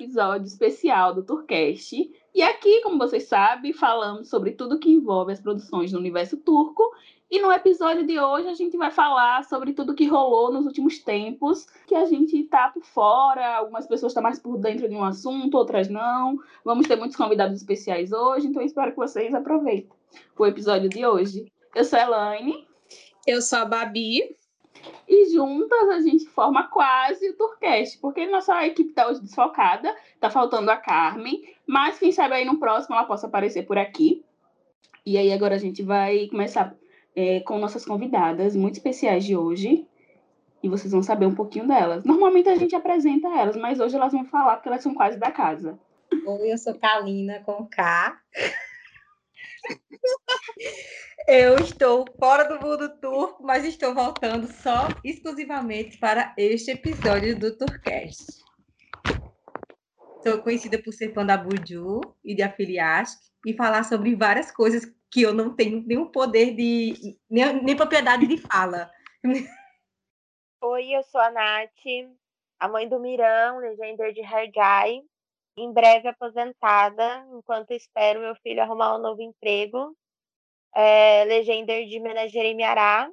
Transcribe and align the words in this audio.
episódio 0.00 0.46
especial 0.46 1.14
do 1.14 1.22
Turcast. 1.22 2.10
E 2.34 2.42
aqui, 2.42 2.80
como 2.82 2.98
vocês 2.98 3.24
sabem, 3.24 3.72
falamos 3.72 4.28
sobre 4.28 4.52
tudo 4.52 4.78
que 4.78 4.90
envolve 4.90 5.32
as 5.32 5.40
produções 5.40 5.92
do 5.92 5.98
universo 5.98 6.38
turco. 6.38 6.82
E 7.30 7.40
no 7.40 7.52
episódio 7.52 8.04
de 8.04 8.18
hoje 8.18 8.48
a 8.48 8.54
gente 8.54 8.76
vai 8.76 8.90
falar 8.90 9.44
sobre 9.44 9.72
tudo 9.72 9.94
que 9.94 10.06
rolou 10.06 10.52
nos 10.52 10.66
últimos 10.66 10.98
tempos, 10.98 11.66
que 11.86 11.94
a 11.94 12.04
gente 12.04 12.42
tá 12.44 12.68
por 12.68 12.82
fora, 12.82 13.56
algumas 13.56 13.86
pessoas 13.86 14.10
estão 14.10 14.22
mais 14.22 14.38
por 14.38 14.58
dentro 14.58 14.88
de 14.88 14.94
um 14.94 15.04
assunto, 15.04 15.56
outras 15.56 15.88
não. 15.88 16.38
Vamos 16.64 16.88
ter 16.88 16.96
muitos 16.96 17.16
convidados 17.16 17.56
especiais 17.56 18.10
hoje, 18.10 18.48
então 18.48 18.62
espero 18.62 18.90
que 18.90 18.96
vocês 18.96 19.32
aproveitem 19.32 19.90
o 20.36 20.46
episódio 20.46 20.88
de 20.88 21.06
hoje. 21.06 21.52
Eu 21.74 21.84
sou 21.84 21.98
a 21.98 22.02
Elaine. 22.02 22.66
Eu 23.26 23.40
sou 23.40 23.60
a 23.60 23.64
Babi. 23.64 24.39
E 25.08 25.32
juntas 25.32 25.88
a 25.88 26.00
gente 26.00 26.26
forma 26.26 26.68
quase 26.68 27.30
o 27.30 27.36
Turcast, 27.36 27.98
porque 27.98 28.26
nossa 28.26 28.64
equipe 28.66 28.90
está 28.90 29.08
hoje 29.08 29.20
desfocada, 29.20 29.94
tá 30.20 30.30
faltando 30.30 30.70
a 30.70 30.76
Carmen, 30.76 31.42
mas 31.66 31.98
quem 31.98 32.12
sabe 32.12 32.34
aí 32.34 32.44
no 32.44 32.58
próximo 32.58 32.94
ela 32.94 33.04
possa 33.04 33.26
aparecer 33.26 33.66
por 33.66 33.76
aqui. 33.76 34.24
E 35.04 35.16
aí 35.18 35.32
agora 35.32 35.54
a 35.54 35.58
gente 35.58 35.82
vai 35.82 36.28
começar 36.28 36.74
é, 37.16 37.40
com 37.40 37.58
nossas 37.58 37.84
convidadas 37.84 38.54
muito 38.54 38.74
especiais 38.74 39.24
de 39.24 39.36
hoje. 39.36 39.86
E 40.62 40.68
vocês 40.68 40.92
vão 40.92 41.02
saber 41.02 41.26
um 41.26 41.34
pouquinho 41.34 41.66
delas. 41.66 42.04
Normalmente 42.04 42.48
a 42.48 42.54
gente 42.54 42.76
apresenta 42.76 43.28
elas, 43.28 43.56
mas 43.56 43.80
hoje 43.80 43.96
elas 43.96 44.12
vão 44.12 44.26
falar 44.26 44.56
porque 44.56 44.68
elas 44.68 44.82
são 44.82 44.94
quase 44.94 45.18
da 45.18 45.30
casa. 45.30 45.78
Oi, 46.26 46.52
eu 46.52 46.58
sou 46.58 46.74
Kalina 46.74 47.40
com 47.40 47.66
K. 47.66 48.20
Eu 51.28 51.56
estou 51.56 52.04
fora 52.18 52.44
do 52.44 52.60
mundo 52.60 53.00
turco, 53.00 53.42
mas 53.42 53.64
estou 53.64 53.94
voltando 53.94 54.46
só 54.46 54.88
exclusivamente 55.04 55.98
para 55.98 56.34
este 56.36 56.72
episódio 56.72 57.38
do 57.38 57.56
Turcast. 57.56 58.24
Sou 60.22 60.42
conhecida 60.42 60.82
por 60.82 60.92
ser 60.92 61.14
fã 61.14 61.24
da 61.24 61.36
Buju 61.36 62.00
e 62.24 62.34
de 62.34 62.42
Afiliask 62.42 63.18
e 63.46 63.54
falar 63.54 63.84
sobre 63.84 64.14
várias 64.14 64.50
coisas 64.50 64.84
que 65.10 65.22
eu 65.22 65.32
não 65.32 65.54
tenho 65.54 65.82
nenhum 65.86 66.06
poder 66.06 66.54
de. 66.54 67.18
nem, 67.28 67.62
nem 67.62 67.76
propriedade 67.76 68.26
de 68.26 68.36
fala. 68.36 68.90
Oi, 70.62 70.94
eu 70.94 71.02
sou 71.04 71.20
a 71.20 71.30
Nath, 71.30 72.16
a 72.58 72.68
mãe 72.68 72.88
do 72.88 73.00
Mirão, 73.00 73.58
legender 73.58 74.12
de 74.12 74.20
Herjai, 74.20 75.00
em 75.62 75.72
breve 75.72 76.08
aposentada, 76.08 77.26
enquanto 77.32 77.72
espero 77.72 78.20
meu 78.20 78.34
filho 78.36 78.62
arrumar 78.62 78.96
um 78.96 79.02
novo 79.02 79.20
emprego 79.22 79.96
é, 80.74 81.24
legender 81.24 81.88
de 81.88 82.00
Menagerie 82.00 82.62
Ará 82.62 83.10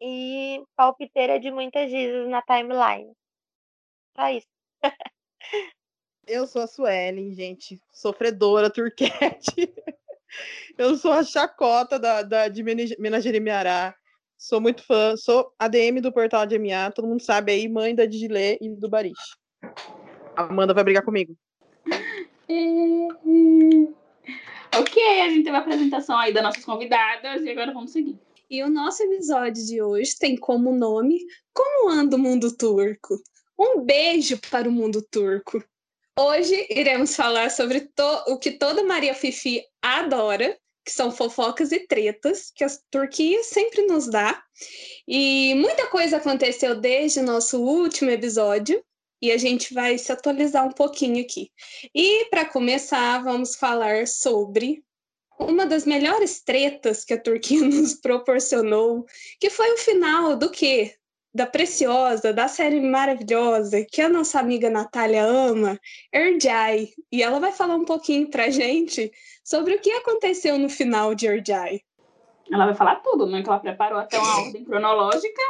e 0.00 0.62
palpiteira 0.76 1.40
de 1.40 1.50
muitas 1.50 1.90
dizes 1.90 2.28
na 2.28 2.42
timeline. 2.42 3.12
Só 4.16 4.28
isso. 4.30 4.46
Eu 6.26 6.46
sou 6.46 6.62
a 6.62 6.66
Suelen, 6.66 7.32
gente, 7.32 7.80
sofredora, 7.92 8.68
turquete. 8.68 9.72
Eu 10.76 10.96
sou 10.96 11.12
a 11.12 11.22
chacota 11.22 11.98
da, 11.98 12.22
da, 12.22 12.48
de 12.48 12.62
Menagerie 12.98 13.40
Miará. 13.40 13.94
Sou 14.36 14.60
muito 14.60 14.82
fã, 14.82 15.16
sou 15.16 15.54
ADM 15.58 16.00
do 16.00 16.12
portal 16.12 16.44
de 16.44 16.58
MA, 16.58 16.90
todo 16.90 17.08
mundo 17.08 17.22
sabe 17.22 17.52
aí, 17.52 17.68
mãe 17.68 17.94
da 17.94 18.04
Digilê 18.04 18.58
e 18.60 18.68
do 18.68 18.88
Barish. 18.88 19.36
Amanda 20.36 20.74
vai 20.74 20.84
brigar 20.84 21.04
comigo. 21.04 21.36
Ok, 24.78 25.02
a 25.22 25.30
gente 25.30 25.44
teve 25.44 25.56
a 25.56 25.60
apresentação 25.60 26.18
aí 26.18 26.34
das 26.34 26.42
nossas 26.42 26.62
convidadas 26.62 27.42
e 27.42 27.48
agora 27.48 27.72
vamos 27.72 27.92
seguir. 27.92 28.18
E 28.50 28.62
o 28.62 28.68
nosso 28.68 29.02
episódio 29.04 29.64
de 29.64 29.80
hoje 29.80 30.18
tem 30.18 30.36
como 30.36 30.70
nome 30.70 31.18
Como 31.54 31.88
anda 31.88 32.16
o 32.16 32.18
mundo 32.18 32.54
turco? 32.54 33.18
Um 33.58 33.80
beijo 33.80 34.38
para 34.50 34.68
o 34.68 34.72
mundo 34.72 35.00
turco. 35.10 35.64
Hoje 36.18 36.66
iremos 36.70 37.16
falar 37.16 37.50
sobre 37.50 37.90
o 38.28 38.38
que 38.38 38.50
toda 38.50 38.84
Maria 38.84 39.14
Fifi 39.14 39.62
adora, 39.80 40.58
que 40.84 40.92
são 40.92 41.10
fofocas 41.10 41.72
e 41.72 41.80
tretas, 41.80 42.50
que 42.54 42.62
a 42.62 42.68
Turquia 42.90 43.42
sempre 43.42 43.86
nos 43.86 44.08
dá. 44.08 44.42
E 45.08 45.54
muita 45.54 45.86
coisa 45.86 46.18
aconteceu 46.18 46.78
desde 46.78 47.20
o 47.20 47.24
nosso 47.24 47.62
último 47.62 48.10
episódio, 48.10 48.82
e 49.26 49.32
a 49.32 49.36
gente 49.36 49.74
vai 49.74 49.98
se 49.98 50.12
atualizar 50.12 50.64
um 50.64 50.70
pouquinho 50.70 51.20
aqui. 51.20 51.50
E 51.92 52.26
para 52.26 52.44
começar, 52.44 53.22
vamos 53.24 53.56
falar 53.56 54.06
sobre 54.06 54.84
uma 55.36 55.66
das 55.66 55.84
melhores 55.84 56.40
tretas 56.42 57.04
que 57.04 57.12
a 57.12 57.20
Turquia 57.20 57.60
nos 57.66 57.94
proporcionou, 57.94 59.04
que 59.40 59.50
foi 59.50 59.72
o 59.72 59.78
final 59.78 60.36
do 60.36 60.48
quê? 60.48 60.94
Da 61.34 61.44
preciosa, 61.44 62.32
da 62.32 62.48
série 62.48 62.80
maravilhosa, 62.80 63.84
que 63.84 64.00
a 64.00 64.08
nossa 64.08 64.38
amiga 64.38 64.70
Natália 64.70 65.24
ama, 65.24 65.78
Erjai. 66.14 66.90
E 67.12 67.22
ela 67.22 67.40
vai 67.40 67.52
falar 67.52 67.74
um 67.74 67.84
pouquinho 67.84 68.30
pra 68.30 68.48
gente 68.48 69.12
sobre 69.44 69.74
o 69.74 69.80
que 69.80 69.90
aconteceu 69.90 70.56
no 70.56 70.70
final 70.70 71.14
de 71.14 71.26
Erjai. 71.26 71.80
Ela 72.50 72.66
vai 72.66 72.74
falar 72.74 72.96
tudo, 72.96 73.26
né? 73.26 73.42
Que 73.42 73.48
ela 73.48 73.58
preparou 73.58 73.98
até 73.98 74.18
uma 74.18 74.40
ordem 74.46 74.64
cronológica. 74.64 75.42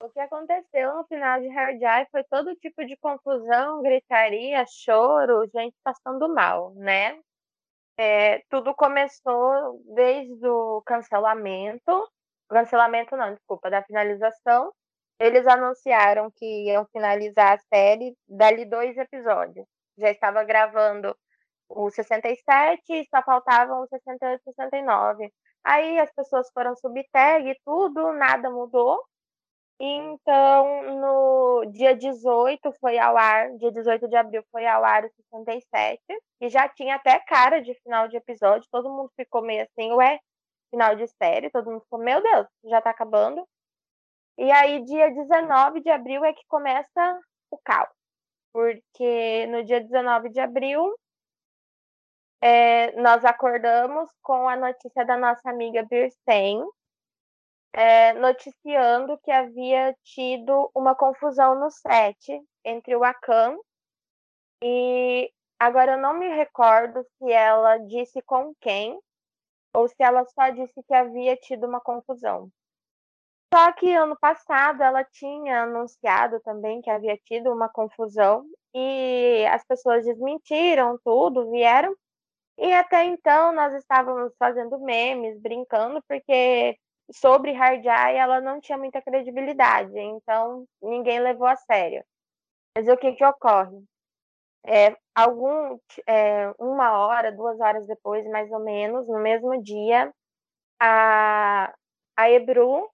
O 0.00 0.10
que 0.10 0.20
aconteceu 0.20 0.96
no 0.96 1.04
final 1.04 1.40
de 1.40 1.48
Jai 1.78 2.06
foi 2.10 2.24
todo 2.24 2.56
tipo 2.56 2.84
de 2.86 2.96
confusão, 2.96 3.82
gritaria, 3.82 4.64
choro, 4.66 5.48
gente 5.54 5.76
passando 5.84 6.32
mal, 6.32 6.72
né? 6.74 7.20
É, 7.98 8.38
tudo 8.48 8.74
começou 8.74 9.82
desde 9.94 10.46
o 10.46 10.80
cancelamento, 10.86 12.08
cancelamento 12.48 13.16
não, 13.16 13.34
desculpa, 13.34 13.68
da 13.68 13.82
finalização. 13.82 14.72
Eles 15.20 15.46
anunciaram 15.46 16.30
que 16.30 16.70
iam 16.70 16.86
finalizar 16.92 17.54
a 17.58 17.76
série 17.76 18.16
dali 18.28 18.64
dois 18.64 18.96
episódios. 18.96 19.66
Já 19.98 20.10
estava 20.10 20.44
gravando 20.44 21.14
o 21.68 21.90
67 21.90 22.82
e 22.90 23.06
só 23.08 23.22
faltavam 23.22 23.82
o 23.82 23.88
68 23.88 24.40
e 24.40 24.44
69. 24.44 25.32
Aí 25.64 25.98
as 25.98 26.12
pessoas 26.12 26.50
foram 26.52 26.74
subir 26.76 27.06
tag 27.12 27.48
e 27.48 27.58
tudo, 27.64 28.12
nada 28.12 28.50
mudou. 28.50 29.02
Então, 29.80 30.82
no 31.00 31.64
dia 31.70 31.94
18 31.94 32.72
foi 32.80 32.98
ao 32.98 33.16
ar, 33.16 33.56
dia 33.58 33.70
18 33.70 34.08
de 34.08 34.16
abril 34.16 34.42
foi 34.50 34.66
ao 34.66 34.84
ar 34.84 35.04
o 35.04 35.44
67, 35.44 36.00
e 36.40 36.48
já 36.48 36.68
tinha 36.68 36.96
até 36.96 37.20
cara 37.20 37.60
de 37.62 37.74
final 37.82 38.08
de 38.08 38.16
episódio, 38.16 38.68
todo 38.72 38.90
mundo 38.90 39.12
ficou 39.14 39.40
meio 39.40 39.62
assim, 39.62 39.92
ué, 39.92 40.18
final 40.70 40.96
de 40.96 41.06
série, 41.06 41.50
todo 41.50 41.70
mundo 41.70 41.82
ficou, 41.82 42.00
meu 42.00 42.20
Deus, 42.20 42.46
já 42.64 42.80
tá 42.82 42.90
acabando. 42.90 43.46
E 44.36 44.50
aí, 44.50 44.84
dia 44.84 45.10
19 45.10 45.80
de 45.80 45.90
abril 45.90 46.24
é 46.24 46.32
que 46.32 46.42
começa 46.48 47.20
o 47.50 47.58
caos, 47.58 47.88
porque 48.52 49.46
no 49.46 49.64
dia 49.64 49.80
19 49.80 50.30
de 50.30 50.40
abril 50.40 50.92
é, 52.40 52.92
nós 53.00 53.24
acordamos 53.24 54.10
com 54.22 54.48
a 54.48 54.56
notícia 54.56 55.04
da 55.04 55.16
nossa 55.16 55.50
amiga 55.50 55.84
Birsen, 55.84 56.64
é, 57.72 58.12
noticiando 58.14 59.18
que 59.18 59.30
havia 59.30 59.94
tido 60.02 60.70
uma 60.74 60.94
confusão 60.94 61.58
no 61.58 61.70
set 61.70 62.40
entre 62.64 62.96
o 62.96 63.04
Akan 63.04 63.56
e 64.62 65.30
agora 65.58 65.92
eu 65.92 65.98
não 65.98 66.14
me 66.14 66.28
recordo 66.28 67.04
se 67.18 67.30
ela 67.30 67.78
disse 67.78 68.20
com 68.22 68.54
quem 68.60 68.98
ou 69.74 69.88
se 69.88 69.96
ela 70.00 70.24
só 70.24 70.50
disse 70.50 70.82
que 70.82 70.94
havia 70.94 71.36
tido 71.36 71.66
uma 71.66 71.80
confusão. 71.80 72.50
Só 73.52 73.72
que 73.72 73.90
ano 73.94 74.16
passado 74.18 74.82
ela 74.82 75.02
tinha 75.04 75.62
anunciado 75.62 76.40
também 76.40 76.82
que 76.82 76.90
havia 76.90 77.16
tido 77.16 77.50
uma 77.50 77.68
confusão 77.68 78.44
e 78.74 79.46
as 79.50 79.64
pessoas 79.64 80.04
desmentiram 80.04 80.98
tudo, 81.02 81.50
vieram. 81.50 81.94
E 82.58 82.72
até 82.72 83.04
então 83.04 83.52
nós 83.52 83.72
estávamos 83.74 84.34
fazendo 84.36 84.78
memes, 84.80 85.40
brincando, 85.40 86.02
porque 86.08 86.76
sobre 87.12 87.52
Hardjai 87.52 88.16
ela 88.16 88.40
não 88.40 88.60
tinha 88.60 88.76
muita 88.76 89.00
credibilidade, 89.00 89.96
então 89.96 90.66
ninguém 90.82 91.20
levou 91.20 91.46
a 91.46 91.56
sério. 91.56 92.04
Mas 92.76 92.88
o 92.88 92.96
que 92.96 93.12
que 93.12 93.24
ocorre? 93.24 93.82
É, 94.66 94.96
algum, 95.14 95.78
é, 96.06 96.52
uma 96.58 96.98
hora, 96.98 97.32
duas 97.32 97.58
horas 97.60 97.86
depois, 97.86 98.26
mais 98.28 98.50
ou 98.50 98.60
menos, 98.60 99.06
no 99.08 99.20
mesmo 99.20 99.62
dia, 99.62 100.12
a, 100.80 101.72
a 102.16 102.30
Ebru, 102.30 102.90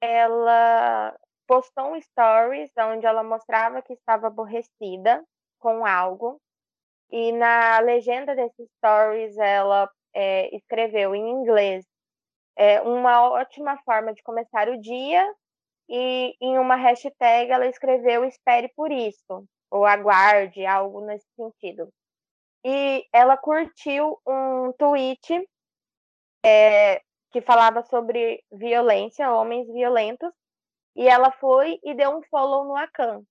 ela 0.00 1.16
postou 1.46 1.94
um 1.94 2.00
stories 2.00 2.70
onde 2.78 3.06
ela 3.06 3.22
mostrava 3.24 3.82
que 3.82 3.92
estava 3.92 4.28
aborrecida 4.28 5.22
com 5.58 5.84
algo, 5.84 6.40
e 7.10 7.32
na 7.32 7.80
legenda 7.80 8.34
desses 8.34 8.68
stories 8.78 9.36
ela 9.38 9.90
é, 10.14 10.54
escreveu 10.54 11.14
em 11.14 11.28
inglês 11.28 11.84
é 12.60 12.78
uma 12.82 13.30
ótima 13.30 13.78
forma 13.86 14.12
de 14.12 14.22
começar 14.22 14.68
o 14.68 14.78
dia. 14.78 15.26
E 15.88 16.36
em 16.40 16.58
uma 16.58 16.76
hashtag 16.76 17.50
ela 17.50 17.66
escreveu 17.66 18.24
espere 18.24 18.68
por 18.76 18.92
isso, 18.92 19.44
ou 19.70 19.86
aguarde, 19.86 20.64
algo 20.66 21.00
nesse 21.00 21.26
sentido. 21.34 21.88
e 22.64 23.06
ela 23.12 23.36
curtiu 23.36 24.20
um 24.26 24.72
tweet 24.78 25.48
é, 26.44 27.00
que 27.32 27.40
falava 27.40 27.82
sobre 27.82 28.44
violência, 28.52 29.32
homens 29.32 29.66
violentos, 29.72 30.30
e 30.94 31.08
ela 31.08 31.32
foi 31.32 31.80
e 31.82 31.94
deu 31.94 32.10
um 32.10 32.22
follow 32.24 32.64
no 32.64 32.76
Akan. 32.76 33.24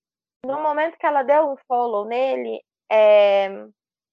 No 0.43 0.59
momento 0.61 0.97
que 0.97 1.05
ela 1.05 1.21
deu 1.21 1.51
um 1.51 1.57
follow 1.67 2.05
nele, 2.05 2.61
é, 2.91 3.49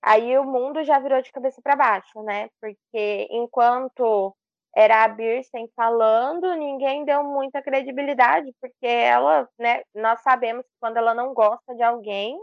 aí 0.03 0.39
o 0.39 0.45
mundo 0.45 0.85
já 0.85 0.99
virou 0.99 1.21
de 1.23 1.33
cabeça 1.33 1.61
para 1.63 1.77
baixo, 1.77 2.23
né? 2.23 2.49
Porque 2.61 3.29
enquanto 3.31 4.35
era 4.77 5.05
a 5.05 5.09
Birsen 5.09 5.69
falando, 5.75 6.55
ninguém 6.55 7.05
deu 7.05 7.25
muita 7.25 7.63
credibilidade, 7.63 8.53
porque 8.61 8.87
ela, 8.87 9.49
né, 9.59 9.83
nós 9.95 10.21
sabemos 10.23 10.65
que 10.67 10.73
quando 10.79 10.99
ela 10.99 11.15
não 11.15 11.33
gosta 11.33 11.75
de 11.75 11.83
alguém, 11.83 12.39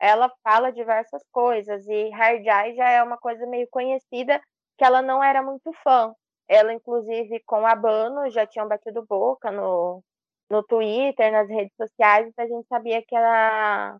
ela 0.00 0.30
fala 0.42 0.72
diversas 0.72 1.22
coisas, 1.32 1.86
e 1.86 2.10
Hardai 2.10 2.74
já 2.74 2.90
é 2.90 3.02
uma 3.02 3.16
coisa 3.18 3.46
meio 3.46 3.68
conhecida 3.70 4.40
que 4.76 4.84
ela 4.84 5.00
não 5.00 5.22
era 5.22 5.42
muito 5.42 5.72
fã. 5.84 6.12
Ela, 6.48 6.72
inclusive, 6.72 7.40
com 7.46 7.66
a 7.66 7.74
Bano, 7.76 8.28
já 8.30 8.46
tinham 8.46 8.68
batido 8.68 9.04
boca 9.08 9.50
no, 9.50 10.02
no 10.50 10.62
Twitter, 10.64 11.32
nas 11.32 11.48
redes 11.48 11.74
sociais, 11.76 12.26
então 12.28 12.44
a 12.44 12.48
gente 12.48 12.66
sabia 12.68 13.02
que, 13.06 13.14
ela, 13.16 13.98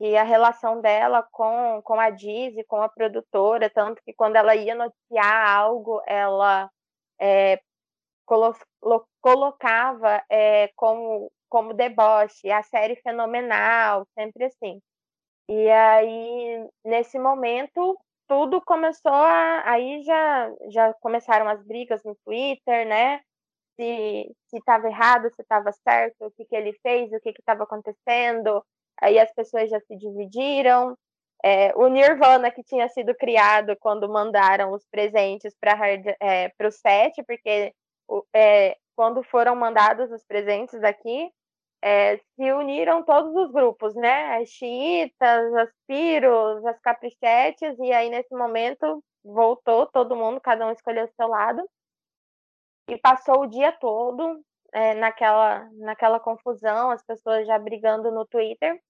que 0.00 0.16
a 0.16 0.22
relação 0.22 0.80
dela 0.80 1.22
com, 1.30 1.82
com 1.84 2.00
a 2.00 2.08
Dizzy, 2.08 2.64
com 2.64 2.80
a 2.80 2.88
produtora, 2.88 3.68
tanto 3.68 4.02
que 4.02 4.14
quando 4.14 4.36
ela 4.36 4.56
ia 4.56 4.74
noticiar 4.74 5.46
algo, 5.46 6.00
ela 6.06 6.70
é, 7.20 7.60
colo 8.24 8.54
colocava 9.20 10.24
é, 10.30 10.68
como, 10.74 11.30
como 11.50 11.74
deboche, 11.74 12.50
a 12.50 12.62
série 12.62 12.96
fenomenal, 12.96 14.06
sempre 14.18 14.46
assim. 14.46 14.80
E 15.50 15.70
aí, 15.70 16.66
nesse 16.82 17.18
momento, 17.18 17.98
tudo 18.26 18.62
começou 18.62 19.12
a. 19.12 19.70
Aí 19.70 20.02
já, 20.02 20.50
já 20.70 20.94
começaram 20.94 21.46
as 21.46 21.62
brigas 21.62 22.02
no 22.04 22.16
Twitter, 22.24 22.86
né? 22.88 23.20
Se 23.76 24.34
estava 24.54 24.88
errado, 24.88 25.30
se 25.34 25.42
estava 25.42 25.72
certo, 25.72 26.26
o 26.26 26.30
que, 26.30 26.46
que 26.46 26.56
ele 26.56 26.72
fez, 26.82 27.12
o 27.12 27.20
que 27.20 27.30
estava 27.30 27.64
acontecendo. 27.64 28.64
Aí 29.00 29.18
as 29.18 29.32
pessoas 29.32 29.70
já 29.70 29.80
se 29.80 29.96
dividiram. 29.96 30.96
É, 31.42 31.72
o 31.74 31.88
Nirvana, 31.88 32.50
que 32.50 32.62
tinha 32.62 32.88
sido 32.88 33.14
criado 33.14 33.74
quando 33.80 34.08
mandaram 34.08 34.72
os 34.72 34.86
presentes 34.90 35.56
para 35.58 35.74
é, 36.20 36.52
o 36.62 36.70
set, 36.70 37.22
porque 37.24 37.72
é, 38.34 38.76
quando 38.94 39.22
foram 39.22 39.56
mandados 39.56 40.10
os 40.12 40.22
presentes 40.24 40.78
daqui, 40.80 41.32
é, 41.82 42.18
se 42.18 42.52
uniram 42.52 43.02
todos 43.02 43.34
os 43.34 43.50
grupos, 43.50 43.94
né? 43.94 44.36
As 44.36 44.48
xiitas, 44.50 45.54
as 45.54 45.70
piros, 45.86 46.64
as 46.66 46.78
caprichetes, 46.80 47.78
e 47.78 47.92
aí 47.92 48.10
nesse 48.10 48.34
momento 48.34 49.02
voltou 49.24 49.86
todo 49.86 50.16
mundo, 50.16 50.40
cada 50.40 50.66
um 50.66 50.72
escolheu 50.72 51.04
o 51.06 51.12
seu 51.16 51.28
lado, 51.28 51.66
e 52.88 52.98
passou 52.98 53.42
o 53.42 53.46
dia 53.46 53.72
todo 53.72 54.42
é, 54.72 54.94
naquela, 54.94 55.68
naquela 55.74 56.20
confusão, 56.20 56.90
as 56.90 57.02
pessoas 57.04 57.46
já 57.46 57.58
brigando 57.58 58.10
no 58.10 58.26
Twitter. 58.26 58.80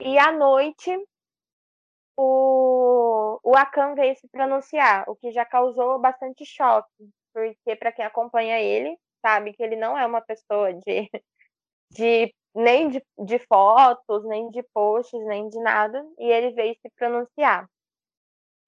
E 0.00 0.18
à 0.18 0.32
noite, 0.32 0.90
o, 2.16 3.38
o 3.42 3.56
Akan 3.56 3.94
veio 3.94 4.16
se 4.16 4.28
pronunciar, 4.28 5.04
o 5.08 5.16
que 5.16 5.30
já 5.30 5.44
causou 5.44 5.98
bastante 5.98 6.44
choque, 6.44 6.88
porque 7.32 7.76
para 7.76 7.92
quem 7.92 8.04
acompanha 8.04 8.58
ele, 8.60 8.96
sabe 9.20 9.52
que 9.52 9.62
ele 9.62 9.76
não 9.76 9.98
é 9.98 10.06
uma 10.06 10.20
pessoa 10.22 10.72
de 10.74 11.10
de 11.90 12.34
nem 12.54 12.88
de, 12.88 13.04
de 13.18 13.38
fotos, 13.40 14.24
nem 14.24 14.50
de 14.50 14.62
posts, 14.74 15.20
nem 15.26 15.48
de 15.48 15.58
nada, 15.60 16.04
e 16.18 16.30
ele 16.30 16.52
veio 16.52 16.74
se 16.80 16.90
pronunciar 16.96 17.68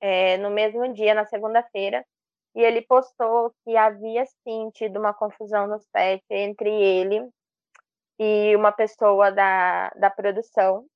é, 0.00 0.36
no 0.38 0.50
mesmo 0.50 0.92
dia, 0.92 1.14
na 1.14 1.26
segunda-feira, 1.26 2.04
e 2.54 2.62
ele 2.62 2.82
postou 2.82 3.52
que 3.64 3.76
havia 3.76 4.24
sim 4.44 4.70
tido 4.70 4.98
uma 4.98 5.14
confusão 5.14 5.66
no 5.66 5.78
set 5.78 6.22
entre 6.30 6.70
ele 6.70 7.28
e 8.18 8.54
uma 8.54 8.72
pessoa 8.72 9.32
da, 9.32 9.90
da 9.90 10.10
produção, 10.10 10.86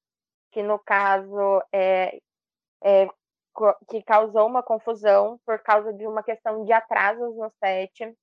que 0.56 0.62
no 0.62 0.78
caso 0.78 1.62
é, 1.70 2.18
é, 2.82 3.06
que 3.90 4.02
causou 4.02 4.46
uma 4.46 4.62
confusão 4.62 5.38
por 5.44 5.58
causa 5.58 5.92
de 5.92 6.06
uma 6.06 6.22
questão 6.22 6.64
de 6.64 6.72
atrasos 6.72 7.36
no 7.36 7.52
set 7.62 8.16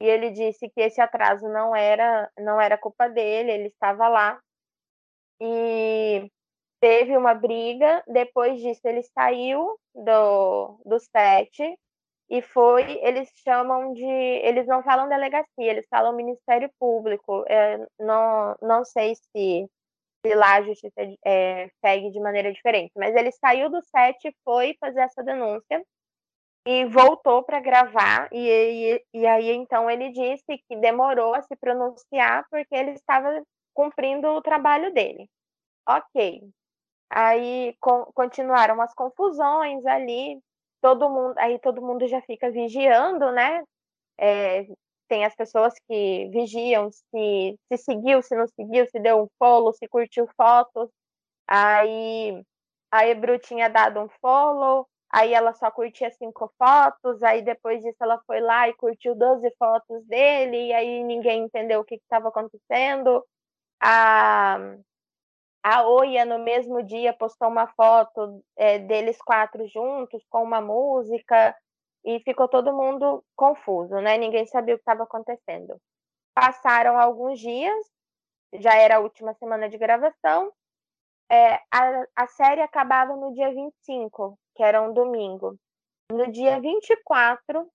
e 0.00 0.06
ele 0.06 0.30
disse 0.30 0.70
que 0.70 0.80
esse 0.80 0.98
atraso 0.98 1.46
não 1.46 1.76
era 1.76 2.30
não 2.38 2.58
era 2.58 2.78
culpa 2.78 3.06
dele, 3.06 3.50
ele 3.50 3.68
estava 3.68 4.08
lá 4.08 4.40
e 5.38 6.30
teve 6.80 7.18
uma 7.18 7.34
briga. 7.34 8.02
Depois 8.06 8.60
disso, 8.62 8.80
ele 8.84 9.02
saiu 9.02 9.78
do, 9.94 10.80
do 10.86 10.98
set 10.98 11.78
e 12.30 12.40
foi. 12.40 12.98
Eles 13.02 13.28
chamam 13.44 13.92
de. 13.92 14.04
Eles 14.04 14.66
não 14.66 14.82
falam 14.82 15.08
delegacia, 15.08 15.70
eles 15.70 15.86
falam 15.90 16.16
Ministério 16.16 16.70
Público. 16.78 17.44
É, 17.46 17.78
não, 17.98 18.56
não 18.62 18.84
sei 18.86 19.14
se, 19.16 19.68
se 20.24 20.34
lá 20.34 20.56
a 20.56 20.62
justiça 20.62 20.94
é, 21.24 21.68
segue 21.84 22.10
de 22.10 22.20
maneira 22.20 22.52
diferente, 22.52 22.92
mas 22.96 23.14
ele 23.14 23.30
saiu 23.32 23.68
do 23.70 23.82
set 23.82 24.34
foi 24.44 24.76
fazer 24.80 25.00
essa 25.00 25.22
denúncia 25.22 25.84
e 26.66 26.86
voltou 26.86 27.42
para 27.42 27.60
gravar 27.60 28.28
e, 28.32 28.38
e, 28.38 29.04
e, 29.20 29.26
aí 29.26 29.50
então 29.50 29.90
ele 29.90 30.10
disse 30.10 30.58
que 30.66 30.76
demorou 30.76 31.34
a 31.34 31.42
se 31.42 31.54
pronunciar 31.56 32.46
porque 32.50 32.74
ele 32.74 32.92
estava 32.92 33.42
cumprindo 33.74 34.28
o 34.28 34.40
trabalho 34.40 34.92
dele. 34.94 35.28
Ok. 35.86 36.42
Aí 37.10 37.76
continuaram 38.14 38.80
as 38.80 38.94
confusões 38.94 39.84
ali, 39.84 40.40
todo 40.80 41.10
mundo, 41.10 41.34
aí 41.38 41.58
todo 41.58 41.82
mundo 41.82 42.06
já 42.08 42.20
fica 42.22 42.50
vigiando, 42.50 43.30
né? 43.32 43.62
É, 44.18 44.66
tem 45.08 45.24
as 45.24 45.34
pessoas 45.34 45.74
que 45.88 46.28
vigiam 46.30 46.90
se, 46.90 47.58
se 47.72 47.78
seguiu, 47.78 48.22
se 48.22 48.34
não 48.36 48.46
seguiu, 48.48 48.86
se 48.86 49.00
deu 49.00 49.22
um 49.22 49.28
follow, 49.38 49.72
se 49.72 49.88
curtiu 49.88 50.28
fotos. 50.36 50.88
Aí 51.48 52.42
a 52.90 53.06
Ebru 53.06 53.38
tinha 53.38 53.68
dado 53.68 54.00
um 54.00 54.08
follow, 54.20 54.86
aí 55.10 55.34
ela 55.34 55.52
só 55.54 55.70
curtia 55.70 56.10
cinco 56.12 56.52
fotos, 56.58 57.22
aí 57.22 57.42
depois 57.42 57.82
disso 57.82 57.98
ela 58.00 58.20
foi 58.26 58.40
lá 58.40 58.68
e 58.68 58.74
curtiu 58.74 59.14
12 59.14 59.50
fotos 59.58 60.04
dele, 60.06 60.68
e 60.68 60.72
aí 60.72 61.02
ninguém 61.04 61.44
entendeu 61.44 61.80
o 61.80 61.84
que 61.84 61.96
estava 61.96 62.28
acontecendo. 62.28 63.24
A, 63.80 64.58
a 65.62 65.86
Oia, 65.88 66.24
no 66.24 66.38
mesmo 66.38 66.82
dia, 66.82 67.12
postou 67.12 67.48
uma 67.48 67.66
foto 67.68 68.42
é, 68.56 68.78
deles 68.78 69.18
quatro 69.18 69.66
juntos, 69.68 70.22
com 70.30 70.42
uma 70.42 70.60
música, 70.60 71.54
e 72.04 72.20
ficou 72.20 72.48
todo 72.48 72.72
mundo 72.72 73.24
confuso, 73.34 73.94
né? 74.00 74.18
Ninguém 74.18 74.46
sabia 74.46 74.74
o 74.74 74.78
que 74.78 74.82
estava 74.82 75.04
acontecendo. 75.04 75.80
Passaram 76.34 76.98
alguns 76.98 77.40
dias, 77.40 77.74
já 78.54 78.74
era 78.74 78.96
a 78.96 79.00
última 79.00 79.34
semana 79.34 79.68
de 79.68 79.78
gravação, 79.78 80.52
é, 81.30 81.54
a, 81.70 82.06
a 82.14 82.26
série 82.26 82.60
acabava 82.60 83.16
no 83.16 83.32
dia 83.32 83.52
25, 83.52 84.38
que 84.54 84.62
era 84.62 84.82
um 84.82 84.92
domingo. 84.92 85.58
No 86.12 86.30
dia 86.30 86.60
24, 86.60 87.68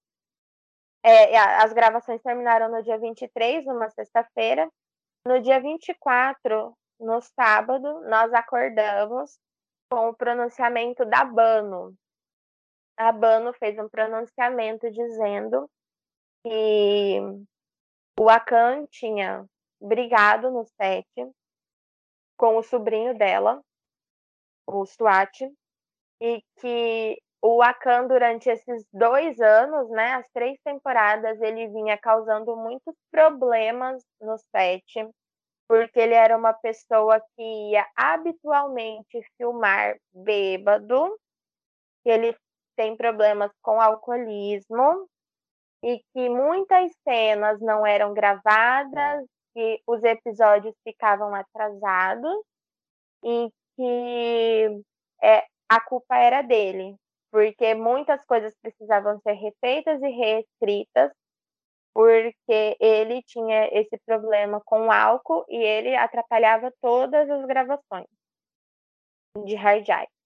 é, 1.03 1.37
as 1.37 1.73
gravações 1.73 2.21
terminaram 2.21 2.69
no 2.69 2.83
dia 2.83 2.97
23, 2.97 3.65
numa 3.65 3.89
sexta-feira. 3.89 4.69
No 5.25 5.41
dia 5.41 5.59
24, 5.59 6.73
no 6.99 7.21
sábado, 7.21 8.01
nós 8.01 8.31
acordamos 8.33 9.37
com 9.91 10.09
o 10.09 10.13
pronunciamento 10.13 11.03
da 11.05 11.25
Bano. 11.25 11.95
A 12.99 13.13
Bano 13.13 13.53
fez 13.53 13.79
um 13.79 13.87
pronunciamento 13.87 14.91
dizendo 14.91 15.71
que 16.43 17.17
o 18.19 18.29
Akan 18.29 18.85
tinha 18.87 19.45
brigado 19.79 20.51
no 20.51 20.65
set 20.65 21.07
com 22.35 22.57
o 22.57 22.63
sobrinho 22.63 23.17
dela, 23.17 23.61
o 24.67 24.85
Swat, 24.85 25.49
e 26.21 26.43
que 26.57 27.21
o 27.41 27.61
Akan, 27.61 28.05
durante 28.07 28.49
esses 28.49 28.85
dois 28.91 29.39
anos, 29.39 29.89
né, 29.91 30.15
as 30.15 30.27
três 30.33 30.59
temporadas, 30.61 31.39
ele 31.39 31.69
vinha 31.69 31.97
causando 31.97 32.53
muitos 32.57 32.93
problemas 33.09 34.03
no 34.19 34.37
set, 34.37 35.09
porque 35.69 36.01
ele 36.01 36.15
era 36.15 36.37
uma 36.37 36.51
pessoa 36.51 37.21
que 37.37 37.71
ia 37.71 37.87
habitualmente 37.95 39.21
filmar 39.37 39.97
bêbado, 40.13 41.17
que 42.03 42.09
ele 42.09 42.35
tem 42.79 42.95
problemas 42.95 43.51
com 43.61 43.81
alcoolismo, 43.81 45.05
e 45.83 45.99
que 46.13 46.29
muitas 46.29 46.89
cenas 47.03 47.59
não 47.59 47.85
eram 47.85 48.13
gravadas, 48.13 49.25
que 49.53 49.81
os 49.85 50.01
episódios 50.01 50.73
ficavam 50.87 51.35
atrasados, 51.35 52.41
e 53.21 53.49
que 53.75 54.81
é, 55.21 55.45
a 55.67 55.81
culpa 55.81 56.15
era 56.15 56.41
dele, 56.41 56.95
porque 57.29 57.75
muitas 57.75 58.23
coisas 58.23 58.55
precisavam 58.61 59.19
ser 59.27 59.33
refeitas 59.33 60.01
e 60.01 60.07
reescritas, 60.07 61.11
porque 61.93 62.77
ele 62.79 63.21
tinha 63.23 63.67
esse 63.73 63.97
problema 64.05 64.61
com 64.63 64.89
álcool 64.89 65.43
e 65.49 65.57
ele 65.57 65.97
atrapalhava 65.97 66.71
todas 66.81 67.29
as 67.29 67.45
gravações 67.45 68.07
de 69.45 69.55
Hard 69.55 69.89
Eye. 69.89 70.18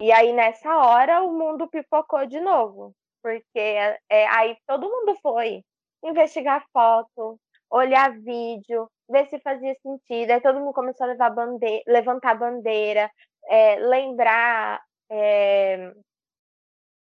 E 0.00 0.12
aí, 0.12 0.32
nessa 0.32 0.76
hora, 0.76 1.22
o 1.22 1.32
mundo 1.32 1.68
pipocou 1.68 2.26
de 2.26 2.40
novo. 2.40 2.94
Porque 3.22 3.58
é, 3.58 4.26
aí 4.28 4.56
todo 4.66 4.88
mundo 4.88 5.16
foi 5.20 5.62
investigar 6.04 6.64
foto, 6.72 7.38
olhar 7.70 8.12
vídeo, 8.20 8.88
ver 9.10 9.26
se 9.28 9.40
fazia 9.40 9.74
sentido. 9.82 10.30
Aí 10.30 10.40
todo 10.40 10.60
mundo 10.60 10.72
começou 10.72 11.04
a 11.04 11.10
levar 11.10 11.30
bandeira, 11.30 11.82
levantar 11.86 12.34
bandeira, 12.38 13.10
é, 13.48 13.76
lembrar 13.76 14.80
é, 15.10 15.92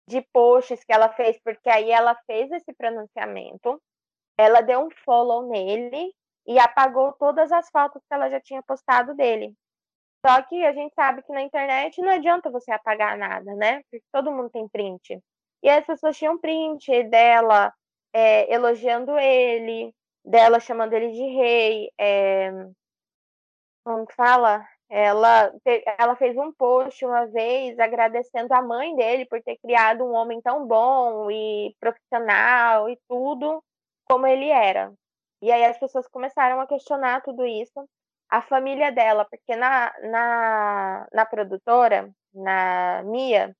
de 0.08 0.22
posts 0.32 0.84
que 0.84 0.92
ela 0.92 1.12
fez, 1.12 1.38
porque 1.42 1.68
aí 1.68 1.90
ela 1.90 2.14
fez 2.26 2.50
esse 2.52 2.72
pronunciamento, 2.74 3.80
ela 4.38 4.60
deu 4.60 4.80
um 4.86 4.90
follow 5.04 5.48
nele 5.48 6.12
e 6.46 6.58
apagou 6.58 7.12
todas 7.14 7.50
as 7.50 7.68
fotos 7.70 8.02
que 8.08 8.14
ela 8.14 8.30
já 8.30 8.40
tinha 8.40 8.62
postado 8.62 9.14
dele. 9.14 9.52
Só 10.26 10.42
que 10.42 10.64
a 10.64 10.72
gente 10.72 10.92
sabe 10.92 11.22
que 11.22 11.32
na 11.32 11.42
internet 11.42 12.02
não 12.02 12.10
adianta 12.10 12.50
você 12.50 12.72
apagar 12.72 13.16
nada, 13.16 13.54
né? 13.54 13.80
Porque 13.82 14.04
todo 14.10 14.32
mundo 14.32 14.50
tem 14.50 14.68
print. 14.68 15.22
E 15.62 15.70
as 15.70 15.86
pessoas 15.86 16.18
tinham 16.18 16.36
print 16.36 17.04
dela 17.04 17.72
é, 18.12 18.52
elogiando 18.52 19.16
ele, 19.16 19.94
dela 20.24 20.58
chamando 20.58 20.94
ele 20.94 21.12
de 21.12 21.22
rei. 21.22 21.90
É, 21.96 22.50
como 23.84 24.04
que 24.04 24.14
fala? 24.16 24.66
Ela, 24.88 25.52
ela 25.96 26.16
fez 26.16 26.36
um 26.36 26.52
post 26.52 27.04
uma 27.04 27.26
vez 27.26 27.78
agradecendo 27.78 28.52
a 28.52 28.62
mãe 28.62 28.96
dele 28.96 29.26
por 29.26 29.40
ter 29.44 29.56
criado 29.58 30.04
um 30.04 30.12
homem 30.12 30.40
tão 30.42 30.66
bom 30.66 31.30
e 31.30 31.72
profissional 31.78 32.88
e 32.88 32.98
tudo 33.08 33.62
como 34.08 34.26
ele 34.26 34.48
era. 34.48 34.92
E 35.40 35.52
aí 35.52 35.64
as 35.64 35.78
pessoas 35.78 36.08
começaram 36.08 36.60
a 36.60 36.66
questionar 36.66 37.22
tudo 37.22 37.46
isso. 37.46 37.88
A 38.28 38.42
família 38.42 38.90
dela, 38.90 39.24
porque 39.24 39.54
na, 39.56 39.92
na, 40.02 41.06
na 41.12 41.26
produtora, 41.26 42.10
na 42.34 43.02
Mia, 43.04 43.54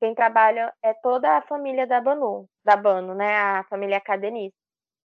quem 0.00 0.14
trabalha 0.14 0.72
é 0.82 0.94
toda 0.94 1.36
a 1.36 1.42
família 1.42 1.86
da 1.86 2.00
Banu, 2.00 2.48
da 2.64 2.76
Bano, 2.76 3.14
né? 3.14 3.36
A 3.36 3.64
família 3.64 4.00
cadenista. 4.00 4.56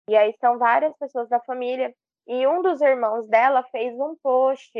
E 0.08 0.16
aí 0.16 0.34
são 0.40 0.58
várias 0.58 0.96
pessoas 0.96 1.28
da 1.28 1.40
família. 1.40 1.94
E 2.26 2.46
um 2.46 2.62
dos 2.62 2.80
irmãos 2.80 3.26
dela 3.28 3.62
fez 3.70 3.94
um 3.98 4.16
post 4.22 4.72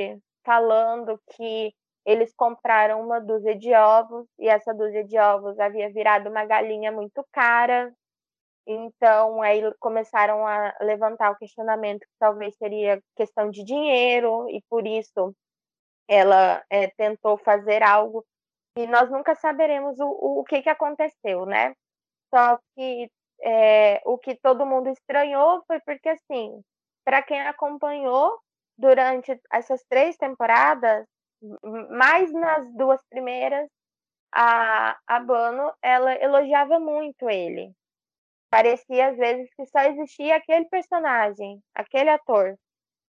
falando 0.44 1.20
que 1.37 1.75
eles 2.06 2.32
compraram 2.35 3.02
uma 3.02 3.20
dúzia 3.20 3.54
de 3.54 3.75
ovos 3.75 4.26
e 4.38 4.49
essa 4.49 4.73
dúzia 4.73 5.04
de 5.04 5.18
ovos 5.18 5.58
havia 5.58 5.92
virado 5.92 6.30
uma 6.30 6.47
galinha 6.47 6.90
muito 6.90 7.23
cara. 7.30 7.92
Então, 8.70 9.40
aí 9.40 9.62
começaram 9.80 10.46
a 10.46 10.76
levantar 10.82 11.30
o 11.30 11.37
questionamento 11.37 12.00
que 12.00 12.18
talvez 12.18 12.54
seria 12.56 13.02
questão 13.16 13.50
de 13.50 13.64
dinheiro 13.64 14.46
e 14.50 14.62
por 14.68 14.87
isso 14.87 15.34
ela 16.06 16.62
é, 16.70 16.88
tentou 16.88 17.38
fazer 17.38 17.82
algo 17.82 18.25
e 18.76 18.87
nós 18.87 19.10
nunca 19.10 19.34
saberemos 19.34 19.98
o, 19.98 20.08
o 20.40 20.44
que, 20.44 20.62
que 20.62 20.68
aconteceu, 20.68 21.46
né? 21.46 21.75
Só 22.32 22.58
que 22.76 23.10
é, 23.42 24.02
o 24.04 24.18
que 24.18 24.37
todo 24.37 24.66
mundo 24.66 24.88
estranhou 24.90 25.62
foi 25.66 25.80
porque, 25.80 26.10
assim, 26.10 26.62
para 27.04 27.22
quem 27.22 27.40
acompanhou 27.40 28.38
durante 28.76 29.40
essas 29.52 29.82
três 29.88 30.16
temporadas, 30.16 31.06
mais 31.90 32.32
nas 32.32 32.70
duas 32.75 33.00
primeiras, 33.08 33.68
a, 34.32 34.98
a 35.06 35.20
Bano, 35.20 35.72
ela 35.82 36.14
elogiava 36.22 36.78
muito 36.78 37.28
ele. 37.30 37.72
Parecia, 38.50 39.09
às 39.11 39.17
vezes, 39.17 39.49
que 39.55 39.67
só 39.67 39.81
existia 39.81 40.37
aquele 40.37 40.64
personagem, 40.67 41.61
aquele 41.75 42.11
ator. 42.11 42.57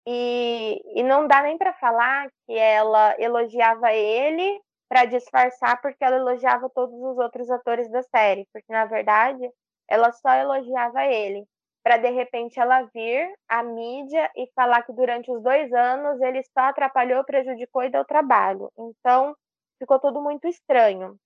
E, 0.06 0.80
e 0.98 1.02
não 1.02 1.26
dá 1.28 1.42
nem 1.42 1.58
para 1.58 1.74
falar 1.74 2.28
que 2.46 2.56
ela 2.56 3.14
elogiava 3.20 3.92
ele 3.92 4.60
para 4.88 5.04
disfarçar 5.04 5.80
porque 5.82 6.02
ela 6.02 6.16
elogiava 6.16 6.70
todos 6.70 6.94
os 6.94 7.18
outros 7.18 7.50
atores 7.50 7.90
da 7.90 8.02
série, 8.04 8.46
porque 8.52 8.72
na 8.72 8.86
verdade 8.86 9.46
ela 9.88 10.10
só 10.12 10.30
elogiava 10.32 11.04
ele, 11.04 11.44
para 11.82 11.98
de 11.98 12.10
repente 12.10 12.58
ela 12.58 12.82
vir 12.94 13.30
à 13.48 13.62
mídia 13.62 14.30
e 14.36 14.50
falar 14.54 14.82
que 14.82 14.92
durante 14.92 15.30
os 15.30 15.42
dois 15.42 15.72
anos 15.72 16.20
ele 16.22 16.42
só 16.44 16.60
atrapalhou, 16.60 17.24
prejudicou 17.24 17.82
e 17.82 17.90
deu 17.90 18.04
trabalho. 18.04 18.70
Então 18.78 19.34
ficou 19.78 19.98
tudo 20.00 20.22
muito 20.22 20.48
estranho. 20.48 21.16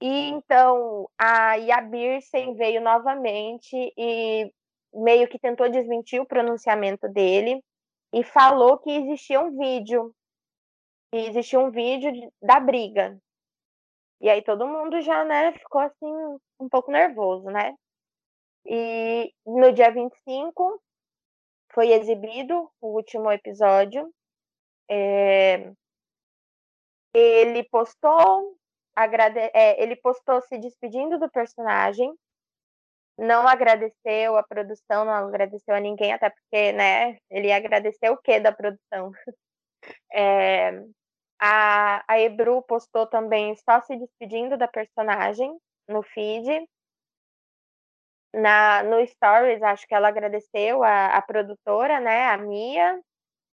E 0.00 0.28
então 0.28 1.08
a 1.18 1.54
Yabirsen 1.54 2.54
veio 2.54 2.80
novamente 2.80 3.74
e 3.96 4.52
meio 4.92 5.28
que 5.28 5.38
tentou 5.38 5.68
desmentir 5.68 6.20
o 6.20 6.26
pronunciamento 6.26 7.08
dele 7.08 7.62
e 8.12 8.22
falou 8.22 8.78
que 8.78 8.90
existia 8.90 9.40
um 9.40 9.56
vídeo 9.56 10.14
que 11.10 11.18
existia 11.18 11.60
um 11.60 11.70
vídeo 11.70 12.12
de, 12.12 12.28
da 12.42 12.60
briga. 12.60 13.18
E 14.20 14.28
aí 14.28 14.42
todo 14.42 14.66
mundo 14.66 15.00
já, 15.02 15.24
né, 15.24 15.52
ficou 15.52 15.80
assim 15.80 16.12
um 16.58 16.68
pouco 16.68 16.90
nervoso, 16.90 17.46
né? 17.50 17.74
E 18.64 19.32
no 19.46 19.72
dia 19.72 19.90
25 19.92 20.82
foi 21.72 21.92
exibido 21.92 22.70
o 22.80 22.88
último 22.88 23.30
episódio. 23.30 24.12
É... 24.90 25.72
Ele 27.14 27.64
postou, 27.64 28.56
agrade... 28.96 29.38
É, 29.54 29.82
ele 29.82 29.96
postou 29.96 30.40
se 30.42 30.58
despedindo 30.58 31.18
do 31.18 31.30
personagem, 31.30 32.12
não 33.18 33.48
agradeceu 33.48 34.36
a 34.36 34.42
produção, 34.42 35.04
não 35.04 35.12
agradeceu 35.12 35.74
a 35.74 35.80
ninguém, 35.80 36.12
até 36.12 36.30
porque, 36.30 36.72
né, 36.72 37.18
ele 37.30 37.52
agradeceu 37.52 38.12
o 38.12 38.18
que 38.18 38.40
da 38.40 38.52
produção? 38.52 39.12
É, 40.12 40.72
a, 41.38 42.02
a 42.08 42.18
Ebru 42.18 42.62
postou 42.62 43.06
também 43.06 43.54
só 43.56 43.80
se 43.82 43.96
despedindo 43.96 44.56
da 44.56 44.66
personagem 44.66 45.56
no 45.88 46.02
feed. 46.02 46.66
Na, 48.34 48.82
no 48.82 49.06
Stories, 49.06 49.62
acho 49.62 49.86
que 49.86 49.94
ela 49.94 50.08
agradeceu 50.08 50.82
a, 50.82 51.08
a 51.08 51.22
produtora, 51.22 52.00
né, 52.00 52.26
a 52.28 52.36
Mia. 52.36 53.00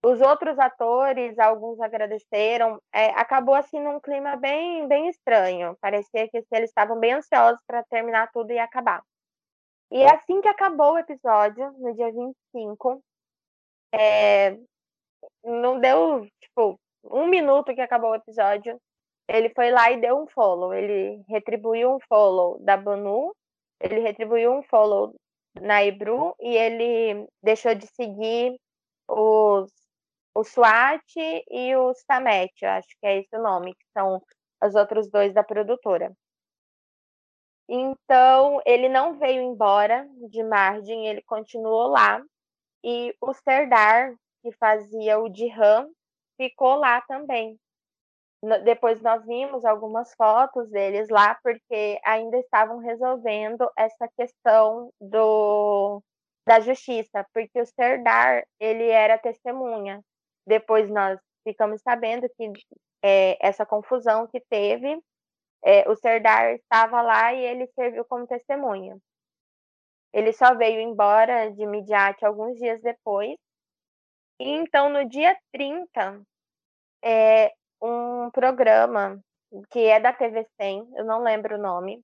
Os 0.03 0.21
outros 0.21 0.57
atores, 0.59 1.37
alguns 1.39 1.79
agradeceram. 1.79 2.79
É, 2.93 3.07
acabou 3.11 3.55
assim 3.55 3.79
num 3.79 3.99
clima 3.99 4.35
bem, 4.35 4.87
bem 4.87 5.09
estranho. 5.09 5.75
Parecia 5.81 6.29
que 6.29 6.43
eles 6.51 6.69
estavam 6.69 6.99
bem 6.99 7.13
ansiosos 7.13 7.61
para 7.65 7.83
terminar 7.85 8.31
tudo 8.31 8.51
e 8.51 8.59
acabar. 8.59 9.03
E 9.91 10.03
assim 10.05 10.41
que 10.41 10.47
acabou 10.49 10.93
o 10.93 10.99
episódio, 10.99 11.71
no 11.79 11.93
dia 11.95 12.11
25, 12.11 13.01
é, 13.93 14.57
não 15.43 15.79
deu, 15.79 16.27
tipo, 16.41 16.79
um 17.05 17.27
minuto 17.27 17.73
que 17.73 17.81
acabou 17.81 18.11
o 18.11 18.15
episódio, 18.15 18.79
ele 19.27 19.49
foi 19.49 19.71
lá 19.71 19.91
e 19.91 19.99
deu 19.99 20.17
um 20.21 20.27
follow. 20.27 20.73
Ele 20.73 21.23
retribuiu 21.27 21.95
um 21.95 21.99
follow 22.07 22.59
da 22.59 22.77
Banu, 22.77 23.35
ele 23.79 23.99
retribuiu 23.99 24.53
um 24.53 24.63
follow 24.63 25.15
na 25.61 25.83
Ibru 25.83 26.35
e 26.39 26.55
ele 26.55 27.27
deixou 27.41 27.73
de 27.75 27.87
seguir 27.87 28.59
os, 29.07 29.71
o 30.37 30.43
SWAT 30.43 31.03
e 31.49 31.75
o 31.75 31.91
Stamet, 31.93 32.63
acho 32.63 32.89
que 32.99 33.07
é 33.07 33.17
esse 33.17 33.35
o 33.35 33.41
nome, 33.41 33.73
que 33.73 33.85
são 33.91 34.21
os 34.63 34.75
outros 34.75 35.09
dois 35.09 35.33
da 35.33 35.43
produtora. 35.43 36.13
Então, 37.67 38.61
ele 38.63 38.87
não 38.87 39.17
veio 39.17 39.41
embora 39.41 40.07
de 40.29 40.43
Margem, 40.43 41.07
ele 41.07 41.23
continuou 41.23 41.87
lá. 41.87 42.21
E 42.83 43.15
o 43.19 43.33
Serdar, 43.33 44.13
que 44.43 44.51
fazia 44.53 45.17
o 45.17 45.27
Dihan, 45.27 45.89
ficou 46.39 46.75
lá 46.75 47.01
também. 47.01 47.57
Depois 48.63 49.01
nós 49.01 49.25
vimos 49.25 49.65
algumas 49.65 50.13
fotos 50.13 50.69
deles 50.69 51.09
lá, 51.09 51.33
porque 51.41 51.99
ainda 52.05 52.37
estavam 52.37 52.77
resolvendo 52.77 53.67
essa 53.75 54.07
questão 54.15 54.91
do, 55.01 55.99
da 56.45 56.59
justiça, 56.59 57.25
porque 57.33 57.59
o 57.59 57.65
Serdar, 57.65 58.45
ele 58.59 58.87
era 58.87 59.17
testemunha. 59.17 59.99
Depois 60.47 60.89
nós 60.89 61.19
ficamos 61.43 61.81
sabendo 61.81 62.27
que 62.29 62.51
é, 63.03 63.37
essa 63.45 63.65
confusão 63.65 64.27
que 64.27 64.39
teve, 64.49 64.99
é, 65.63 65.89
o 65.89 65.95
Serdar 65.95 66.53
estava 66.53 67.01
lá 67.01 67.33
e 67.33 67.43
ele 67.43 67.67
serviu 67.75 68.05
como 68.05 68.25
testemunha. 68.25 68.97
Ele 70.13 70.33
só 70.33 70.55
veio 70.55 70.79
embora 70.79 71.51
de 71.51 71.65
Midiate 71.65 72.25
alguns 72.25 72.57
dias 72.57 72.81
depois, 72.81 73.37
então, 74.39 74.89
no 74.89 75.07
dia 75.09 75.35
30, 75.51 76.21
é 77.03 77.51
um 77.81 78.29
programa 78.31 79.19
que 79.71 79.79
é 79.79 79.99
da 79.99 80.13
TV 80.13 80.45
100, 80.61 80.89
eu 80.95 81.05
não 81.05 81.23
lembro 81.23 81.55
o 81.55 81.61
nome, 81.61 82.01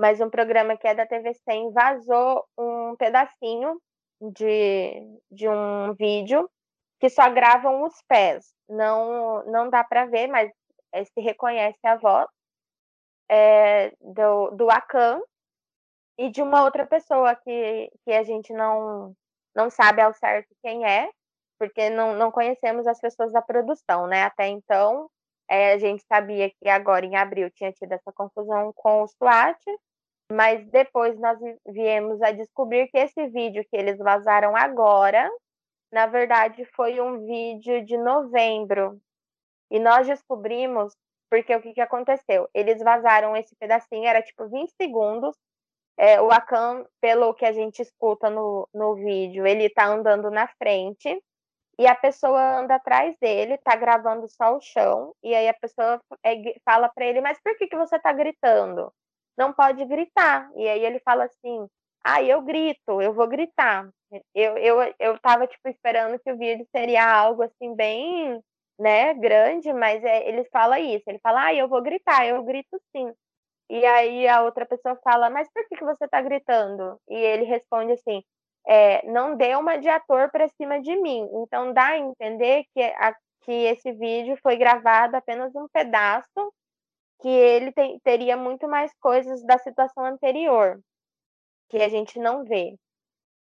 mas 0.00 0.20
um 0.20 0.30
programa 0.30 0.76
que 0.76 0.86
é 0.86 0.94
da 0.94 1.06
TV 1.06 1.34
100 1.34 1.72
vazou 1.72 2.44
um 2.56 2.94
pedacinho 2.96 3.80
de, 4.20 5.18
de 5.30 5.48
um 5.48 5.94
vídeo 5.94 6.48
que 7.00 7.08
só 7.10 7.30
gravam 7.30 7.82
os 7.84 8.00
pés. 8.08 8.54
Não, 8.68 9.44
não 9.46 9.70
dá 9.70 9.84
para 9.84 10.06
ver, 10.06 10.26
mas 10.28 10.50
é, 10.92 11.04
se 11.04 11.20
reconhece 11.20 11.78
a 11.84 11.96
voz 11.96 12.28
é, 13.28 13.92
do, 14.00 14.50
do 14.50 14.70
Akan 14.70 15.20
e 16.18 16.30
de 16.30 16.42
uma 16.42 16.64
outra 16.64 16.86
pessoa 16.86 17.34
que, 17.36 17.90
que 18.04 18.12
a 18.12 18.22
gente 18.22 18.52
não, 18.52 19.14
não 19.54 19.68
sabe 19.70 20.00
ao 20.02 20.14
certo 20.14 20.48
quem 20.62 20.84
é, 20.86 21.10
porque 21.58 21.90
não, 21.90 22.14
não 22.14 22.30
conhecemos 22.30 22.86
as 22.86 23.00
pessoas 23.00 23.32
da 23.32 23.42
produção, 23.42 24.06
né? 24.06 24.24
Até 24.24 24.46
então, 24.48 25.08
É, 25.48 25.74
a 25.74 25.78
gente 25.78 26.02
sabia 26.08 26.50
que 26.50 26.68
agora 26.68 27.06
em 27.06 27.14
abril 27.14 27.48
tinha 27.50 27.70
tido 27.72 27.92
essa 27.92 28.12
confusão 28.12 28.72
com 28.74 29.02
o 29.02 29.06
SWAT, 29.06 29.56
mas 30.32 30.66
depois 30.70 31.16
nós 31.20 31.38
viemos 31.64 32.20
a 32.20 32.32
descobrir 32.32 32.88
que 32.88 32.98
esse 32.98 33.28
vídeo 33.28 33.64
que 33.70 33.76
eles 33.76 33.96
vazaram 33.98 34.56
agora, 34.56 35.30
na 35.92 36.06
verdade, 36.06 36.64
foi 36.74 37.00
um 37.00 37.24
vídeo 37.24 37.84
de 37.84 37.96
novembro. 37.96 39.00
E 39.70 39.78
nós 39.78 40.06
descobrimos 40.06 40.94
porque 41.30 41.54
o 41.54 41.60
que, 41.60 41.74
que 41.74 41.80
aconteceu? 41.80 42.48
Eles 42.54 42.82
vazaram 42.82 43.36
esse 43.36 43.54
pedacinho, 43.56 44.06
era 44.06 44.22
tipo 44.22 44.48
20 44.48 44.70
segundos. 44.80 45.36
É, 45.98 46.20
o 46.20 46.30
Akan, 46.30 46.84
pelo 47.00 47.34
que 47.34 47.44
a 47.44 47.52
gente 47.52 47.80
escuta 47.82 48.28
no, 48.30 48.68
no 48.72 48.94
vídeo, 48.94 49.46
ele 49.46 49.70
tá 49.70 49.86
andando 49.86 50.30
na 50.30 50.46
frente 50.58 51.22
e 51.78 51.86
a 51.86 51.94
pessoa 51.94 52.60
anda 52.60 52.76
atrás 52.76 53.16
dele, 53.20 53.58
tá 53.58 53.76
gravando 53.76 54.26
só 54.28 54.56
o 54.56 54.60
chão, 54.60 55.14
e 55.22 55.34
aí 55.34 55.46
a 55.48 55.54
pessoa 55.54 56.00
é, 56.24 56.34
fala 56.64 56.88
para 56.88 57.04
ele, 57.04 57.20
mas 57.20 57.38
por 57.42 57.56
que, 57.56 57.66
que 57.66 57.76
você 57.76 57.98
tá 57.98 58.12
gritando? 58.12 58.92
Não 59.36 59.52
pode 59.52 59.84
gritar. 59.84 60.50
E 60.56 60.66
aí 60.68 60.84
ele 60.84 61.00
fala 61.00 61.24
assim, 61.24 61.68
ah, 62.06 62.22
eu 62.22 62.40
grito, 62.42 63.02
eu 63.02 63.12
vou 63.12 63.26
gritar. 63.28 63.88
Eu, 64.34 64.56
eu, 64.58 64.94
eu 64.98 65.18
tava, 65.18 65.46
tipo, 65.46 65.68
esperando 65.68 66.18
que 66.20 66.30
o 66.32 66.38
vídeo 66.38 66.66
seria 66.74 67.04
algo, 67.04 67.42
assim, 67.42 67.74
bem, 67.74 68.40
né, 68.78 69.14
grande, 69.14 69.72
mas 69.72 70.02
é, 70.04 70.28
ele 70.28 70.44
fala 70.52 70.78
isso, 70.78 71.04
ele 71.08 71.18
fala, 71.20 71.46
ah, 71.46 71.54
eu 71.54 71.68
vou 71.68 71.82
gritar, 71.82 72.26
eu 72.26 72.42
grito 72.44 72.80
sim. 72.94 73.12
E 73.70 73.84
aí 73.84 74.28
a 74.28 74.42
outra 74.42 74.64
pessoa 74.66 74.96
fala, 75.02 75.28
mas 75.30 75.48
por 75.52 75.66
que, 75.68 75.76
que 75.76 75.84
você 75.84 76.06
tá 76.08 76.22
gritando? 76.22 76.98
E 77.08 77.16
ele 77.16 77.44
responde 77.44 77.92
assim, 77.92 78.22
é, 78.66 79.04
não 79.06 79.36
dê 79.36 79.56
uma 79.56 79.76
de 79.76 79.88
ator 79.88 80.30
para 80.30 80.48
cima 80.50 80.80
de 80.80 80.94
mim. 80.96 81.28
Então 81.42 81.72
dá 81.72 81.88
a 81.88 81.98
entender 81.98 82.64
que, 82.74 82.82
a, 82.82 83.14
que 83.42 83.52
esse 83.52 83.92
vídeo 83.92 84.38
foi 84.42 84.56
gravado 84.56 85.16
apenas 85.16 85.54
um 85.56 85.66
pedaço, 85.72 86.52
que 87.20 87.28
ele 87.28 87.72
tem, 87.72 87.98
teria 88.04 88.36
muito 88.36 88.68
mais 88.68 88.92
coisas 89.00 89.44
da 89.44 89.58
situação 89.58 90.04
anterior, 90.04 90.78
que 91.68 91.78
a 91.78 91.88
gente 91.88 92.18
não 92.18 92.44
vê. 92.44 92.74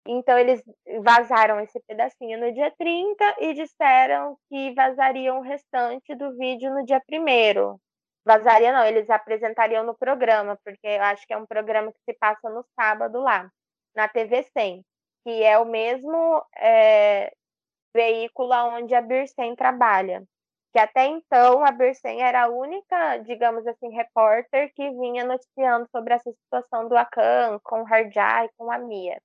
Então 0.08 0.38
eles 0.38 0.62
vazaram 1.04 1.60
esse 1.60 1.80
pedacinho 1.88 2.40
no 2.40 2.54
dia 2.54 2.72
30 2.78 3.36
e 3.40 3.54
disseram 3.54 4.38
que 4.50 4.74
vazariam 4.74 5.40
o 5.40 5.42
restante 5.42 6.16
do 6.16 6.36
vídeo 6.38 6.74
no 6.74 6.86
dia 6.86 7.02
1 7.12 7.78
Vazaria 8.26 8.72
não, 8.74 8.84
eles 8.86 9.10
apresentariam 9.10 9.84
no 9.84 9.96
programa, 9.96 10.58
porque 10.64 10.88
eu 10.88 11.04
acho 11.04 11.26
que 11.28 11.34
é 11.34 11.38
um 11.38 11.46
programa 11.46 11.92
que 11.92 12.00
se 12.04 12.14
passa 12.18 12.50
no 12.50 12.66
sábado 12.76 13.20
lá, 13.20 13.50
na 13.96 14.08
TV 14.08 14.44
100 14.44 14.84
que 15.26 15.44
é 15.44 15.58
o 15.58 15.66
mesmo 15.66 16.46
é, 16.56 17.34
veículo 17.94 18.54
onde 18.78 18.94
a 18.94 19.02
Birsen 19.02 19.56
trabalha. 19.56 20.24
Que 20.76 20.80
até 20.80 21.06
então 21.06 21.64
a 21.64 21.72
Birsen 21.72 22.22
era 22.22 22.44
a 22.44 22.50
única, 22.50 23.20
digamos 23.20 23.66
assim, 23.66 23.88
repórter 23.96 24.74
que 24.76 24.90
vinha 24.92 25.24
noticiando 25.24 25.88
sobre 25.90 26.14
essa 26.14 26.30
situação 26.34 26.90
do 26.90 26.98
Akan 26.98 27.62
com 27.64 27.82
o 27.82 27.86
Harjai, 27.88 28.50
com 28.58 28.70
a 28.70 28.78
Mia. 28.78 29.18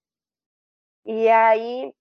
E 1.05 1.29
aí, 1.29 1.93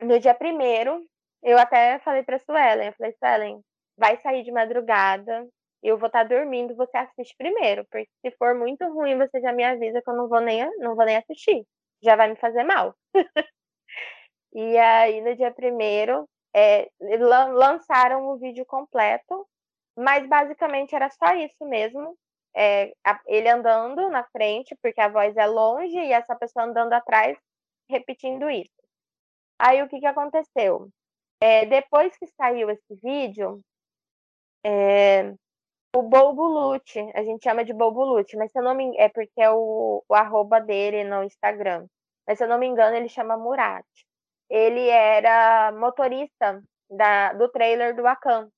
no 0.00 0.20
dia 0.20 0.34
primeiro, 0.34 1.04
eu 1.42 1.58
até 1.58 1.98
falei 1.98 2.22
para 2.22 2.38
Suelen, 2.38 2.86
eu 2.86 2.94
falei, 2.94 3.12
Suelen, 3.18 3.60
vai 3.96 4.16
sair 4.18 4.44
de 4.44 4.52
madrugada, 4.52 5.48
eu 5.82 5.98
vou 5.98 6.06
estar 6.06 6.22
tá 6.28 6.36
dormindo, 6.36 6.76
você 6.76 6.96
assiste 6.96 7.34
primeiro, 7.36 7.84
porque 7.90 8.08
se 8.24 8.30
for 8.36 8.54
muito 8.54 8.84
ruim, 8.92 9.18
você 9.18 9.40
já 9.40 9.52
me 9.52 9.64
avisa 9.64 10.00
que 10.00 10.10
eu 10.10 10.14
não 10.14 10.28
vou 10.28 10.40
nem, 10.40 10.64
não 10.78 10.94
vou 10.94 11.04
nem 11.04 11.16
assistir 11.16 11.66
já 12.02 12.16
vai 12.16 12.28
me 12.28 12.36
fazer 12.36 12.64
mal. 12.64 12.94
e 14.54 14.78
aí, 14.78 15.20
no 15.20 15.36
dia 15.36 15.52
primeiro, 15.52 16.28
é, 16.54 16.90
lançaram 17.52 18.28
o 18.28 18.38
vídeo 18.38 18.64
completo, 18.66 19.46
mas 19.96 20.26
basicamente 20.28 20.94
era 20.94 21.10
só 21.10 21.34
isso 21.34 21.64
mesmo. 21.66 22.16
É, 22.54 22.92
ele 23.26 23.48
andando 23.48 24.08
na 24.10 24.24
frente, 24.24 24.76
porque 24.82 25.00
a 25.00 25.08
voz 25.08 25.36
é 25.36 25.46
longe, 25.46 25.96
e 25.96 26.12
essa 26.12 26.34
pessoa 26.34 26.64
andando 26.64 26.92
atrás, 26.92 27.38
repetindo 27.88 28.50
isso. 28.50 28.70
Aí 29.58 29.82
o 29.82 29.88
que, 29.88 30.00
que 30.00 30.06
aconteceu? 30.06 30.88
É, 31.40 31.66
depois 31.66 32.16
que 32.16 32.26
saiu 32.28 32.70
esse 32.70 32.94
vídeo, 33.02 33.60
é, 34.64 35.34
o 35.94 36.02
Bolbulute, 36.02 37.00
a 37.14 37.22
gente 37.22 37.42
chama 37.42 37.64
de 37.64 37.72
Bolbulute, 37.72 38.36
mas 38.36 38.52
se 38.52 38.58
eu 38.58 38.62
não 38.62 38.74
me 38.74 38.96
é 38.96 39.08
porque 39.08 39.40
é 39.40 39.50
o, 39.50 40.04
o 40.08 40.14
arroba 40.14 40.60
dele 40.60 41.04
no 41.04 41.24
Instagram. 41.24 41.86
Mas 42.26 42.38
se 42.38 42.44
eu 42.44 42.48
não 42.48 42.58
me 42.58 42.66
engano, 42.66 42.96
ele 42.96 43.08
chama 43.08 43.36
Murat. 43.36 43.86
Ele 44.50 44.88
era 44.88 45.72
motorista 45.72 46.62
da, 46.90 47.32
do 47.34 47.48
trailer 47.48 47.94
do 47.94 48.06
Akan. 48.06 48.48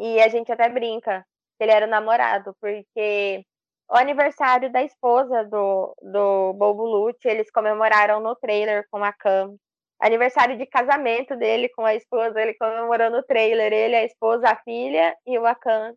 E 0.00 0.20
a 0.20 0.28
gente 0.28 0.50
até 0.50 0.68
brinca 0.68 1.24
que 1.56 1.64
ele 1.64 1.72
era 1.72 1.86
o 1.86 1.90
namorado, 1.90 2.56
porque 2.60 3.44
o 3.88 3.96
aniversário 3.96 4.72
da 4.72 4.82
esposa 4.82 5.44
do, 5.44 5.94
do 6.02 6.54
Bolbulute, 6.54 7.28
eles 7.28 7.50
comemoraram 7.50 8.20
no 8.20 8.34
trailer 8.36 8.86
com 8.90 9.04
a 9.04 9.12
Cam. 9.12 9.54
Aniversário 10.00 10.58
de 10.58 10.66
casamento 10.66 11.36
dele 11.36 11.68
com 11.68 11.84
a 11.84 11.94
esposa, 11.94 12.40
ele 12.40 12.54
comemorou 12.54 13.10
no 13.10 13.22
trailer, 13.22 13.72
ele, 13.72 13.94
a 13.94 14.04
esposa, 14.04 14.48
a 14.48 14.56
filha 14.56 15.16
e 15.26 15.38
o 15.38 15.46
Akan 15.46 15.94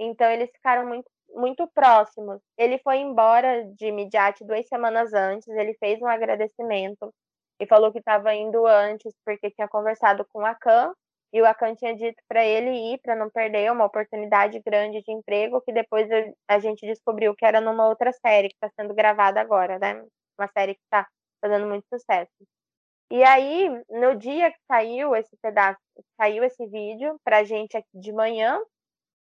então 0.00 0.30
eles 0.30 0.50
ficaram 0.50 0.86
muito, 0.86 1.10
muito 1.34 1.68
próximos. 1.74 2.40
Ele 2.56 2.78
foi 2.78 2.98
embora 2.98 3.64
de 3.76 3.92
Midiat 3.92 4.42
duas 4.44 4.66
semanas 4.66 5.12
antes, 5.12 5.46
ele 5.48 5.74
fez 5.74 6.00
um 6.00 6.06
agradecimento 6.06 7.12
e 7.60 7.66
falou 7.66 7.92
que 7.92 7.98
estava 7.98 8.34
indo 8.34 8.66
antes 8.66 9.12
porque 9.24 9.50
tinha 9.50 9.68
conversado 9.68 10.26
com 10.32 10.40
o 10.40 10.46
Akan 10.46 10.92
e 11.32 11.40
o 11.40 11.46
Akan 11.46 11.74
tinha 11.74 11.94
dito 11.94 12.20
para 12.26 12.44
ele 12.44 12.70
ir 12.70 12.98
para 13.02 13.14
não 13.14 13.30
perder 13.30 13.70
uma 13.70 13.84
oportunidade 13.84 14.60
grande 14.60 15.02
de 15.02 15.12
emprego 15.12 15.60
que 15.60 15.72
depois 15.72 16.08
a 16.48 16.58
gente 16.58 16.86
descobriu 16.86 17.34
que 17.36 17.44
era 17.44 17.60
numa 17.60 17.86
outra 17.86 18.12
série 18.12 18.48
que 18.48 18.54
está 18.54 18.70
sendo 18.80 18.94
gravada 18.94 19.40
agora, 19.40 19.78
né? 19.78 20.02
Uma 20.38 20.48
série 20.48 20.74
que 20.74 20.80
está 20.84 21.06
fazendo 21.40 21.66
muito 21.66 21.86
sucesso. 21.92 22.32
E 23.12 23.22
aí, 23.24 23.68
no 23.90 24.16
dia 24.16 24.50
que 24.50 24.58
saiu 24.66 25.14
esse 25.16 25.36
pedaço, 25.42 25.80
saiu 26.16 26.44
esse 26.44 26.64
vídeo 26.66 27.20
pra 27.24 27.42
gente 27.44 27.76
aqui 27.76 27.88
de 27.92 28.12
manhã, 28.12 28.60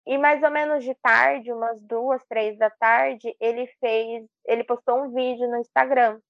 e 0.07 0.19
mais 0.19 0.43
ou 0.43 0.51
menos 0.51 0.85
de 0.85 0.95
tarde, 0.97 1.53
umas 1.53 1.81
duas, 1.83 2.23
três 2.29 2.57
da 2.59 2.71
tarde, 2.71 3.35
ele 3.41 3.67
fez, 3.81 4.25
ele 4.47 4.65
postou 4.65 5.05
um 5.05 5.13
vídeo 5.13 5.49
no 5.49 5.59
Instagram. 5.59 6.21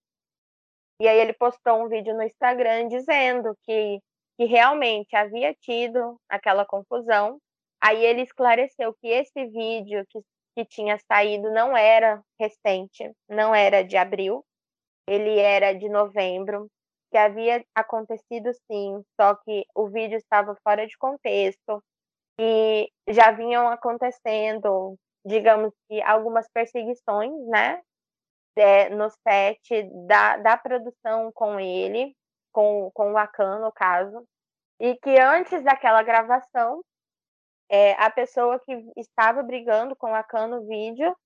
E 1.03 1.09
aí 1.09 1.19
ele 1.19 1.33
postou 1.33 1.83
um 1.83 1.89
vídeo 1.89 2.15
no 2.15 2.23
Instagram 2.23 2.87
dizendo 2.87 3.59
que, 3.65 3.99
que 4.37 4.45
realmente 4.45 5.17
havia 5.17 5.53
tido 5.53 6.17
aquela 6.29 6.65
confusão. 6.65 7.41
Aí 7.81 8.07
ele 8.07 8.23
esclareceu 8.23 8.95
que 9.01 9.09
esse 9.09 9.47
vídeo 9.47 10.07
que, 10.09 10.21
que 10.55 10.65
tinha 10.65 10.97
saído 11.09 11.51
não 11.51 11.77
era 11.77 12.23
recente, 12.39 13.11
não 13.29 13.53
era 13.53 13.83
de 13.83 13.97
abril, 13.97 14.45
ele 15.05 15.41
era 15.41 15.73
de 15.73 15.89
novembro, 15.89 16.69
que 17.11 17.19
havia 17.19 17.65
acontecido 17.75 18.53
sim, 18.71 19.03
só 19.21 19.35
que 19.35 19.65
o 19.75 19.89
vídeo 19.89 20.17
estava 20.17 20.57
fora 20.63 20.87
de 20.87 20.97
contexto, 20.97 21.83
e 22.41 22.89
já 23.09 23.33
vinham 23.33 23.67
acontecendo, 23.67 24.97
digamos 25.27 25.75
que 25.89 26.01
algumas 26.03 26.47
perseguições, 26.55 27.33
né, 27.49 27.83
é, 28.57 28.91
no 28.91 29.09
set 29.11 29.83
da, 30.07 30.37
da 30.39 30.57
produção 30.57 31.33
com 31.33 31.59
ele, 31.59 32.15
com, 32.53 32.91
com 32.93 33.13
o 33.13 33.19
Akan, 33.19 33.61
no 33.61 33.73
caso, 33.73 34.27
e 34.81 34.97
que 34.97 35.19
antes 35.19 35.63
daquela 35.63 36.03
gravação, 36.03 36.83
é, 37.69 37.93
a 37.93 38.11
pessoa 38.11 38.61
que 38.61 38.73
estava 38.97 39.43
brigando 39.43 39.97
com 39.97 40.11
o 40.11 40.15
Akan 40.15 40.49
no 40.49 40.67
vídeo 40.67 41.17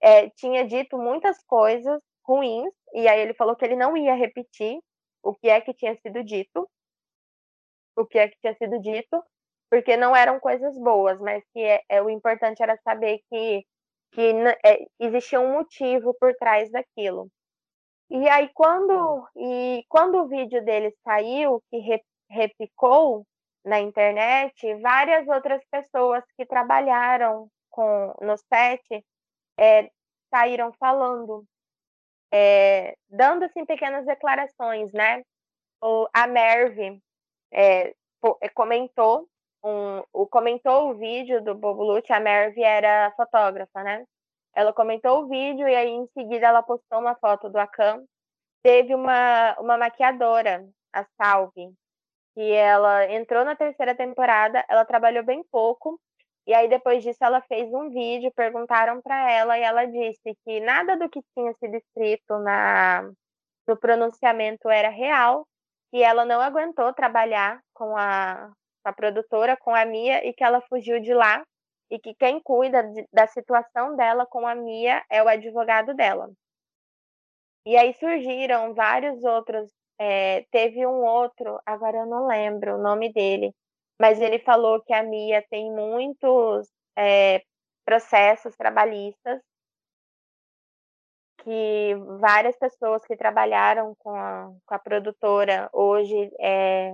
é, 0.00 0.30
tinha 0.30 0.66
dito 0.66 0.96
muitas 0.98 1.42
coisas 1.44 2.00
ruins, 2.24 2.72
e 2.94 3.08
aí 3.08 3.20
ele 3.20 3.34
falou 3.34 3.56
que 3.56 3.64
ele 3.64 3.76
não 3.76 3.96
ia 3.96 4.14
repetir 4.14 4.78
o 5.22 5.34
que 5.34 5.48
é 5.48 5.60
que 5.60 5.74
tinha 5.74 5.96
sido 5.96 6.22
dito, 6.22 6.68
o 7.96 8.06
que 8.06 8.18
é 8.18 8.28
que 8.28 8.38
tinha 8.40 8.54
sido 8.54 8.80
dito, 8.80 9.22
porque 9.70 9.96
não 9.96 10.14
eram 10.14 10.38
coisas 10.38 10.76
boas, 10.78 11.18
mas 11.20 11.42
que 11.52 11.60
é, 11.60 11.82
é 11.88 12.02
o 12.02 12.10
importante 12.10 12.62
era 12.62 12.76
saber 12.84 13.20
que, 13.30 13.66
que 14.12 14.32
é, 14.64 14.86
existia 15.00 15.40
um 15.40 15.52
motivo 15.52 16.14
por 16.14 16.34
trás 16.34 16.70
daquilo. 16.70 17.28
E 18.10 18.28
aí 18.28 18.48
quando 18.54 19.26
e 19.36 19.84
quando 19.88 20.18
o 20.18 20.28
vídeo 20.28 20.64
dele 20.64 20.94
saiu, 21.04 21.60
que 21.70 21.78
re, 21.78 22.02
repicou 22.30 23.26
na 23.64 23.80
internet, 23.80 24.74
várias 24.76 25.26
outras 25.28 25.60
pessoas 25.70 26.24
que 26.36 26.46
trabalharam 26.46 27.48
com 27.70 28.14
no 28.22 28.36
set 28.36 29.04
é, 29.58 29.90
saíram 30.30 30.72
falando, 30.74 31.44
é, 32.32 32.96
dando 33.08 33.44
assim 33.44 33.64
pequenas 33.64 34.06
declarações, 34.06 34.92
né? 34.92 35.22
O, 35.82 36.08
a 36.12 36.26
Merve 36.26 37.00
é, 37.52 37.94
é 38.40 38.48
comentou 38.50 39.28
um, 39.66 40.02
o, 40.12 40.26
comentou 40.26 40.90
o 40.90 40.94
vídeo 40.94 41.42
do 41.42 41.54
Bobo 41.54 41.82
Lute, 41.82 42.12
a 42.12 42.20
Merve 42.20 42.62
era 42.62 43.12
fotógrafa, 43.16 43.82
né? 43.82 44.04
Ela 44.54 44.72
comentou 44.72 45.22
o 45.22 45.28
vídeo 45.28 45.68
e 45.68 45.74
aí 45.74 45.90
em 45.90 46.06
seguida 46.14 46.46
ela 46.46 46.62
postou 46.62 47.00
uma 47.00 47.16
foto 47.16 47.48
do 47.50 47.58
Akan. 47.58 48.04
Teve 48.62 48.94
uma, 48.94 49.56
uma 49.60 49.76
maquiadora, 49.76 50.64
a 50.92 51.04
Salve, 51.16 51.72
que 52.34 52.52
ela 52.52 53.06
entrou 53.12 53.44
na 53.44 53.56
terceira 53.56 53.94
temporada, 53.94 54.64
ela 54.68 54.84
trabalhou 54.84 55.24
bem 55.24 55.42
pouco, 55.50 56.00
E 56.46 56.54
aí, 56.54 56.68
depois 56.68 57.02
disso, 57.02 57.18
ela 57.24 57.40
fez 57.42 57.72
um 57.72 57.90
vídeo, 57.90 58.32
perguntaram 58.34 59.02
para 59.02 59.30
ela, 59.32 59.58
e 59.58 59.62
ela 59.62 59.84
disse 59.84 60.36
que 60.44 60.60
nada 60.60 60.96
do 60.96 61.08
que 61.08 61.20
tinha 61.34 61.52
sido 61.54 61.74
escrito 61.76 62.38
na, 62.38 63.02
no 63.66 63.76
pronunciamento 63.76 64.68
era 64.70 64.88
real, 64.88 65.46
que 65.90 66.02
ela 66.02 66.24
não 66.24 66.40
aguentou 66.40 66.92
trabalhar 66.94 67.60
com 67.74 67.96
a, 67.96 68.52
a 68.88 68.92
produtora, 68.92 69.56
com 69.56 69.74
a 69.74 69.84
Mia, 69.84 70.26
e 70.26 70.32
que 70.32 70.44
ela 70.44 70.60
fugiu 70.62 71.00
de 71.00 71.12
lá, 71.14 71.44
e 71.90 71.98
que 71.98 72.14
quem 72.14 72.40
cuida 72.40 72.82
de, 72.82 73.06
da 73.12 73.26
situação 73.26 73.96
dela 73.96 74.26
com 74.26 74.46
a 74.46 74.54
Mia 74.54 75.04
é 75.10 75.22
o 75.22 75.28
advogado 75.28 75.94
dela. 75.94 76.30
E 77.66 77.76
aí 77.76 77.92
surgiram 77.94 78.74
vários 78.74 79.22
outros. 79.24 79.70
É, 79.98 80.44
teve 80.50 80.86
um 80.86 81.02
outro, 81.04 81.60
agora 81.64 81.98
eu 81.98 82.06
não 82.06 82.26
lembro 82.26 82.74
o 82.74 82.82
nome 82.82 83.12
dele, 83.12 83.52
mas 84.00 84.20
ele 84.20 84.38
falou 84.40 84.82
que 84.82 84.92
a 84.92 85.02
Mia 85.02 85.44
tem 85.50 85.72
muitos 85.72 86.68
é, 86.96 87.42
processos 87.84 88.54
trabalhistas 88.56 89.40
que 91.46 91.94
várias 92.20 92.56
pessoas 92.58 93.04
que 93.06 93.16
trabalharam 93.16 93.94
com 94.00 94.10
a, 94.10 94.52
com 94.66 94.74
a 94.74 94.78
produtora 94.78 95.70
hoje 95.72 96.30
é, 96.40 96.92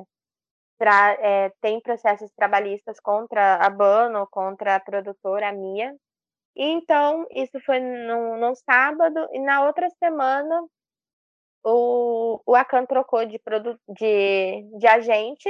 tra, 0.82 1.16
é, 1.20 1.50
têm 1.60 1.80
processos 1.80 2.28
trabalhistas 2.32 2.98
contra 2.98 3.54
a 3.54 3.70
Bano, 3.70 4.26
contra 4.28 4.74
a 4.74 4.80
produtora, 4.80 5.50
a 5.50 5.52
Mia. 5.52 5.94
E 6.56 6.64
então, 6.64 7.24
isso 7.30 7.60
foi 7.64 7.78
no, 7.78 8.36
no 8.36 8.52
sábado, 8.56 9.28
e 9.32 9.38
na 9.38 9.64
outra 9.64 9.88
semana 10.02 10.60
o, 11.64 12.42
o 12.44 12.56
Akan 12.56 12.84
trocou 12.84 13.24
de, 13.24 13.40
de, 13.88 14.78
de 14.78 14.86
agente 14.88 15.48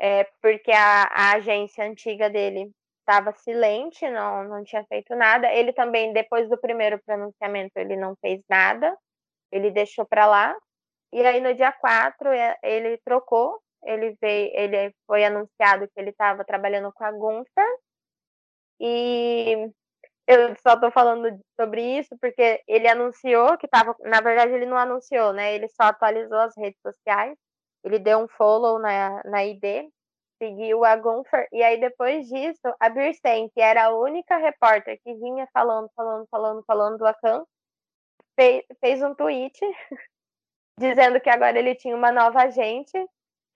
é, 0.00 0.24
porque 0.42 0.72
a, 0.72 1.04
a 1.04 1.32
agência 1.34 1.84
antiga 1.84 2.28
dele 2.28 2.72
estava 2.98 3.32
silente, 3.32 4.08
não, 4.10 4.42
não 4.44 4.64
tinha 4.64 4.84
feito 4.86 5.14
nada. 5.14 5.52
Ele 5.52 5.72
também, 5.72 6.12
depois 6.12 6.48
do 6.48 6.58
primeiro 6.58 7.00
pronunciamento, 7.06 7.72
ele 7.76 7.96
não 7.96 8.16
fez 8.20 8.40
nada, 8.50 8.96
ele 9.52 9.70
deixou 9.70 10.04
para 10.04 10.26
lá. 10.26 10.56
E 11.12 11.24
aí, 11.24 11.40
no 11.40 11.54
dia 11.54 11.70
4, 11.72 12.28
é, 12.30 12.56
ele 12.64 12.98
trocou, 13.04 13.60
ele 13.84 14.16
veio, 14.20 14.50
ele 14.54 14.94
foi 15.06 15.24
anunciado 15.24 15.88
que 15.88 16.00
ele 16.00 16.10
estava 16.10 16.44
trabalhando 16.44 16.92
com 16.92 17.04
a 17.04 17.12
Gunther. 17.12 17.78
E 18.80 19.70
eu 20.26 20.56
só 20.56 20.74
estou 20.74 20.90
falando 20.90 21.38
sobre 21.60 21.98
isso 21.98 22.16
porque 22.20 22.62
ele 22.66 22.88
anunciou 22.88 23.56
que 23.58 23.66
estava. 23.66 23.96
Na 24.00 24.20
verdade, 24.20 24.52
ele 24.52 24.66
não 24.66 24.76
anunciou, 24.78 25.32
né? 25.32 25.54
Ele 25.54 25.68
só 25.68 25.84
atualizou 25.84 26.38
as 26.38 26.56
redes 26.56 26.80
sociais 26.82 27.36
ele 27.84 27.98
deu 27.98 28.18
um 28.20 28.28
follow 28.28 28.78
na, 28.78 29.22
na 29.24 29.44
ID, 29.44 29.90
seguiu 30.40 30.84
a 30.84 30.96
Gunfer, 30.96 31.48
e 31.52 31.62
aí 31.62 31.80
depois 31.80 32.26
disso, 32.28 32.74
a 32.80 32.88
Birsten, 32.88 33.48
que 33.50 33.60
era 33.60 33.86
a 33.86 33.96
única 33.96 34.36
repórter 34.36 35.00
que 35.02 35.14
vinha 35.14 35.48
falando, 35.52 35.90
falando, 35.94 36.26
falando, 36.30 36.64
falando 36.64 36.98
do 36.98 37.06
Akan, 37.06 37.44
fez, 38.38 38.64
fez 38.80 39.02
um 39.02 39.14
tweet 39.14 39.58
dizendo 40.78 41.20
que 41.20 41.30
agora 41.30 41.58
ele 41.58 41.74
tinha 41.74 41.96
uma 41.96 42.12
nova 42.12 42.42
agente, 42.42 42.92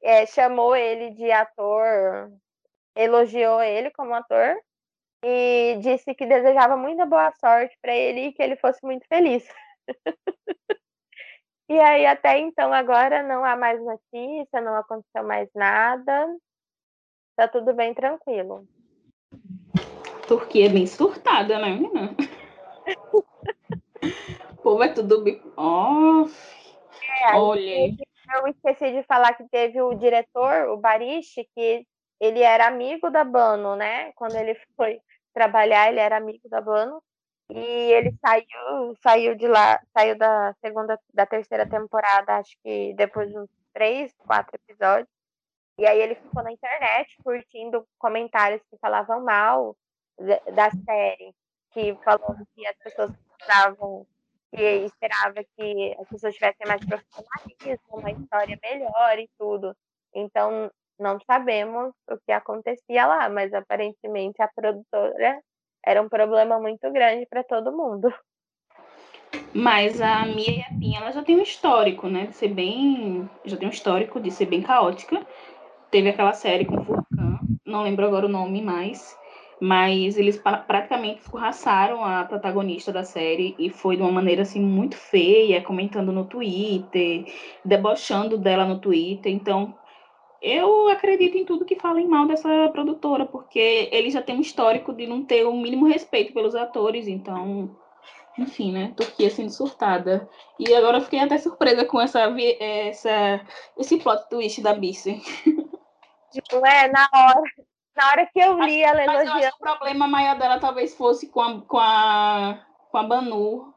é, 0.02 0.26
chamou 0.26 0.74
ele 0.74 1.11
de 1.11 1.30
ator, 1.30 2.30
elogiou 2.94 3.62
ele 3.62 3.90
como 3.90 4.14
ator, 4.14 4.56
e 5.24 5.78
disse 5.80 6.14
que 6.14 6.26
desejava 6.26 6.76
muita 6.76 7.04
boa 7.06 7.32
sorte 7.40 7.76
para 7.80 7.94
ele 7.94 8.26
e 8.26 8.32
que 8.32 8.42
ele 8.42 8.56
fosse 8.56 8.78
muito 8.82 9.06
feliz. 9.09 9.46
E 11.68 11.80
aí, 11.80 12.06
até 12.06 12.38
então, 12.38 12.72
agora 12.72 13.24
não 13.24 13.44
há 13.44 13.56
mais 13.56 13.80
notícia, 13.82 14.61
não 14.61 14.76
aconteceu 14.76 15.24
mais 15.24 15.48
nada. 15.52 16.28
Tá 17.35 17.48
tudo 17.48 17.74
bem 17.74 17.92
tranquilo. 17.92 18.68
Turquia 20.28 20.66
é 20.66 20.68
bem 20.68 20.87
surtada, 20.87 21.59
né, 21.59 21.70
menina? 21.70 22.14
o 24.52 24.62
povo 24.62 24.82
é 24.85 24.88
tudo 24.88 25.24
bem. 25.24 25.42
Oh, 25.56 26.28
é, 27.28 27.35
olha. 27.35 27.96
Eu 28.34 28.48
esqueci 28.48 28.92
de 28.92 29.02
falar 29.04 29.34
que 29.34 29.48
teve 29.48 29.80
o 29.80 29.94
diretor, 29.94 30.68
o 30.68 30.76
Barishi, 30.76 31.48
que 31.54 31.86
ele 32.20 32.42
era 32.42 32.66
amigo 32.66 33.10
da 33.10 33.24
Bano, 33.24 33.76
né? 33.76 34.12
Quando 34.12 34.36
ele 34.36 34.54
foi 34.76 35.00
trabalhar, 35.32 35.88
ele 35.88 36.00
era 36.00 36.16
amigo 36.16 36.48
da 36.48 36.60
Bano. 36.60 37.02
E 37.50 37.58
ele 37.58 38.12
saiu, 38.20 38.96
saiu 39.02 39.36
de 39.36 39.46
lá, 39.46 39.80
saiu 39.96 40.18
da 40.18 40.52
segunda, 40.60 40.98
da 41.14 41.24
terceira 41.24 41.68
temporada, 41.68 42.38
acho 42.38 42.56
que 42.64 42.92
depois 42.94 43.30
de 43.30 43.38
uns 43.38 43.48
três, 43.72 44.12
quatro 44.18 44.56
episódios. 44.56 45.08
E 45.78 45.86
aí 45.86 46.00
ele 46.00 46.16
ficou 46.16 46.42
na 46.42 46.50
internet 46.50 47.14
curtindo 47.22 47.86
comentários 47.98 48.62
que 48.68 48.78
falavam 48.78 49.22
mal 49.22 49.76
da 50.54 50.70
série, 50.70 51.34
que 51.70 51.94
falando 52.02 52.46
que 52.54 52.66
as 52.66 52.76
pessoas 52.78 53.12
estavam 53.38 54.06
que 54.54 54.62
esperava 54.62 55.44
que 55.56 55.96
as 55.98 56.09
pessoas 56.09 56.35
tivessem 56.35 56.66
mais 56.66 56.85
profissionalismo, 56.85 57.87
uma 57.90 58.11
história 58.11 58.59
melhor 58.62 59.18
e 59.18 59.28
tudo. 59.38 59.74
Então, 60.14 60.70
não 60.98 61.18
sabemos 61.26 61.92
o 62.11 62.16
que 62.24 62.32
acontecia 62.32 63.06
lá, 63.06 63.28
mas 63.28 63.52
aparentemente 63.52 64.40
a 64.40 64.48
produtora 64.48 65.40
era 65.85 66.00
um 66.00 66.09
problema 66.09 66.59
muito 66.59 66.90
grande 66.90 67.26
para 67.26 67.44
todo 67.44 67.76
mundo. 67.76 68.12
Mas 69.54 70.00
a 70.00 70.24
Mia 70.26 70.50
e 70.50 70.62
a 70.62 70.78
Pinha, 70.78 71.00
ela 71.00 71.12
já 71.12 71.22
tem 71.22 71.37
um 71.37 71.42
histórico, 71.42 72.09
né? 72.09 72.26
De 72.26 72.37
ser 72.37 72.48
bem. 72.48 73.28
Já 73.44 73.56
tem 73.56 73.68
um 73.68 73.70
histórico 73.70 74.20
de 74.20 74.30
ser 74.30 74.46
bem 74.46 74.62
caótica. 74.62 75.26
Teve 75.90 76.11
aquela 76.11 76.32
série 76.32 76.64
com 76.64 76.85
Furcan, 76.85 77.38
não 77.64 77.82
lembro 77.82 78.04
agora 78.04 78.26
o 78.26 78.30
nome 78.30 78.61
mais. 78.61 79.16
Mas 79.61 80.19
eles 80.19 80.37
praticamente 80.37 81.21
escorraçaram 81.21 82.05
a 82.05 82.25
protagonista 82.25 82.92
da 82.92 83.05
série 83.05 83.55
e 83.59 83.71
foi 83.71 83.97
de 83.97 84.03
uma 84.03 84.12
maneira 84.12 84.42
assim 84.42 84.61
muito 84.61 84.97
feia, 84.97 85.62
comentando 85.62 86.12
no 86.12 86.27
Twitter, 86.27 87.25
debochando 87.64 88.37
dela 88.37 88.66
no 88.66 88.79
Twitter. 88.79 89.33
Então, 89.33 89.75
eu 90.42 90.88
acredito 90.88 91.38
em 91.38 91.45
tudo 91.45 91.64
que 91.64 91.81
falem 91.81 92.07
mal 92.07 92.27
dessa 92.27 92.69
produtora, 92.69 93.25
porque 93.25 93.88
ele 93.90 94.11
já 94.11 94.21
tem 94.21 94.37
um 94.37 94.40
histórico 94.40 94.92
de 94.92 95.07
não 95.07 95.25
ter 95.25 95.45
o 95.45 95.53
mínimo 95.53 95.87
respeito 95.87 96.35
pelos 96.35 96.55
atores, 96.55 97.09
então, 97.09 97.75
enfim, 98.38 98.73
né? 98.73 98.92
Turquia 98.97 99.31
sendo 99.31 99.51
surtada. 99.51 100.29
E 100.59 100.75
agora 100.75 100.99
eu 100.99 101.03
fiquei 101.03 101.19
até 101.19 101.38
surpresa 101.38 101.85
com 101.85 102.01
essa, 102.01 102.21
essa 102.61 103.40
esse 103.79 103.97
plot 103.99 104.29
twist 104.29 104.61
da 104.61 104.75
Bice. 104.75 105.21
Tipo, 106.33 106.66
é, 106.66 106.88
na 106.88 107.09
hora. 107.14 107.40
Na 107.96 108.09
hora 108.09 108.26
que 108.26 108.38
eu 108.38 108.61
li 108.61 108.82
ela 108.82 109.02
elogiando. 109.02 109.30
Mas 109.30 109.42
eu 109.42 109.48
acho 109.48 109.56
que 109.56 109.64
o 109.64 109.66
problema 109.66 110.06
maior 110.06 110.38
dela 110.38 110.61
talvez 110.61 110.94
fosse 110.94 111.28
com 111.28 111.40
a, 111.40 111.61
com 111.62 111.78
a, 111.78 112.66
com 112.90 112.98
a 112.98 113.02
Banu 113.02 113.74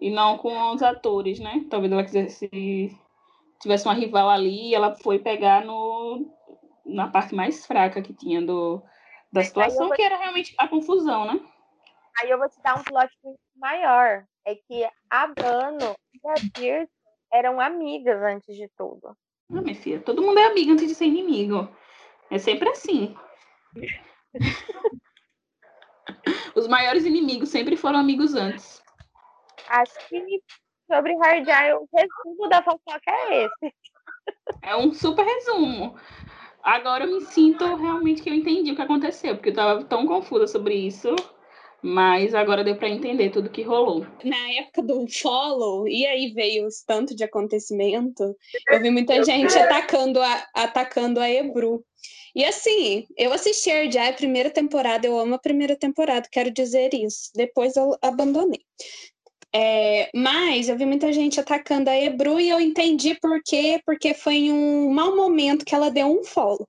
e 0.00 0.10
não 0.10 0.38
com 0.38 0.72
os 0.72 0.82
atores, 0.82 1.38
né? 1.38 1.66
Talvez 1.68 1.92
ela 1.92 2.02
quisesse 2.02 2.98
tivesse 3.60 3.86
uma 3.86 3.94
rival 3.94 4.30
ali, 4.30 4.74
ela 4.74 4.96
foi 4.96 5.18
pegar 5.18 5.64
no, 5.64 6.26
na 6.84 7.08
parte 7.08 7.34
mais 7.34 7.66
fraca 7.66 8.00
que 8.00 8.14
tinha 8.14 8.40
do, 8.40 8.82
da 9.30 9.44
situação, 9.44 9.88
vou... 9.88 9.96
que 9.96 10.02
era 10.02 10.16
realmente 10.16 10.54
a 10.58 10.66
confusão, 10.66 11.26
né? 11.26 11.38
Aí 12.20 12.30
eu 12.30 12.38
vou 12.38 12.48
te 12.48 12.60
dar 12.62 12.78
um 12.78 12.82
plot 12.82 13.10
maior. 13.56 14.24
É 14.46 14.54
que 14.54 14.88
a 15.10 15.26
Bano 15.26 15.94
e 16.14 16.28
a 16.28 16.34
Pierce 16.54 16.90
eram 17.30 17.60
amigas 17.60 18.20
antes 18.22 18.56
de 18.56 18.68
tudo. 18.76 19.14
Ah, 19.52 19.60
minha 19.60 19.74
filha, 19.74 20.00
todo 20.00 20.22
mundo 20.22 20.38
é 20.38 20.46
amigo 20.46 20.72
antes 20.72 20.88
de 20.88 20.94
ser 20.94 21.06
inimigo. 21.06 21.68
É 22.30 22.38
sempre 22.38 22.70
assim. 22.70 23.14
Os 26.54 26.66
maiores 26.66 27.04
inimigos 27.04 27.48
sempre 27.48 27.76
foram 27.76 27.98
amigos 27.98 28.34
antes. 28.34 28.82
Acho 29.68 30.08
que 30.08 30.42
sobre 30.90 31.14
Hard 31.16 31.46
Eye, 31.46 31.74
o 31.74 31.88
resumo 31.94 32.48
da 32.48 32.62
fofoca 32.62 33.00
é 33.06 33.44
esse. 33.44 33.74
É 34.62 34.76
um 34.76 34.92
super 34.92 35.24
resumo. 35.24 35.96
Agora 36.62 37.04
eu 37.04 37.12
me 37.12 37.20
sinto 37.22 37.64
realmente 37.76 38.22
que 38.22 38.28
eu 38.28 38.34
entendi 38.34 38.72
o 38.72 38.76
que 38.76 38.82
aconteceu, 38.82 39.36
porque 39.36 39.50
eu 39.50 39.52
estava 39.52 39.84
tão 39.84 40.06
confusa 40.06 40.46
sobre 40.46 40.74
isso. 40.74 41.14
Mas 41.82 42.34
agora 42.34 42.62
deu 42.62 42.76
para 42.76 42.88
entender 42.88 43.30
tudo 43.30 43.50
que 43.50 43.62
rolou. 43.62 44.06
Na 44.22 44.52
época 44.52 44.82
do 44.82 45.06
follow, 45.08 45.88
e 45.88 46.06
aí 46.06 46.32
veio 46.32 46.66
os 46.66 46.82
tanto 46.82 47.14
de 47.14 47.24
acontecimento, 47.24 48.36
eu 48.70 48.80
vi 48.80 48.90
muita 48.90 49.22
gente 49.24 49.56
atacando 49.58 50.20
a, 50.20 50.46
atacando 50.54 51.20
a 51.20 51.30
Ebru. 51.30 51.82
E 52.34 52.44
assim, 52.44 53.06
eu 53.16 53.32
assisti 53.32 53.70
a 53.70 54.08
a 54.08 54.12
primeira 54.12 54.50
temporada, 54.50 55.06
eu 55.06 55.18
amo 55.18 55.34
a 55.34 55.38
primeira 55.38 55.76
temporada, 55.76 56.28
quero 56.30 56.50
dizer 56.50 56.94
isso. 56.94 57.30
Depois 57.34 57.76
eu 57.76 57.96
abandonei. 58.02 58.60
É, 59.52 60.08
mas 60.14 60.68
eu 60.68 60.76
vi 60.76 60.86
muita 60.86 61.12
gente 61.12 61.40
atacando 61.40 61.90
a 61.90 61.96
Ebru 61.96 62.38
e 62.38 62.48
eu 62.48 62.60
entendi 62.60 63.16
por 63.20 63.40
quê, 63.44 63.80
porque 63.84 64.14
foi 64.14 64.34
em 64.34 64.52
um 64.52 64.90
mau 64.90 65.16
momento 65.16 65.64
que 65.64 65.74
ela 65.74 65.90
deu 65.90 66.06
um 66.06 66.22
follow. 66.22 66.68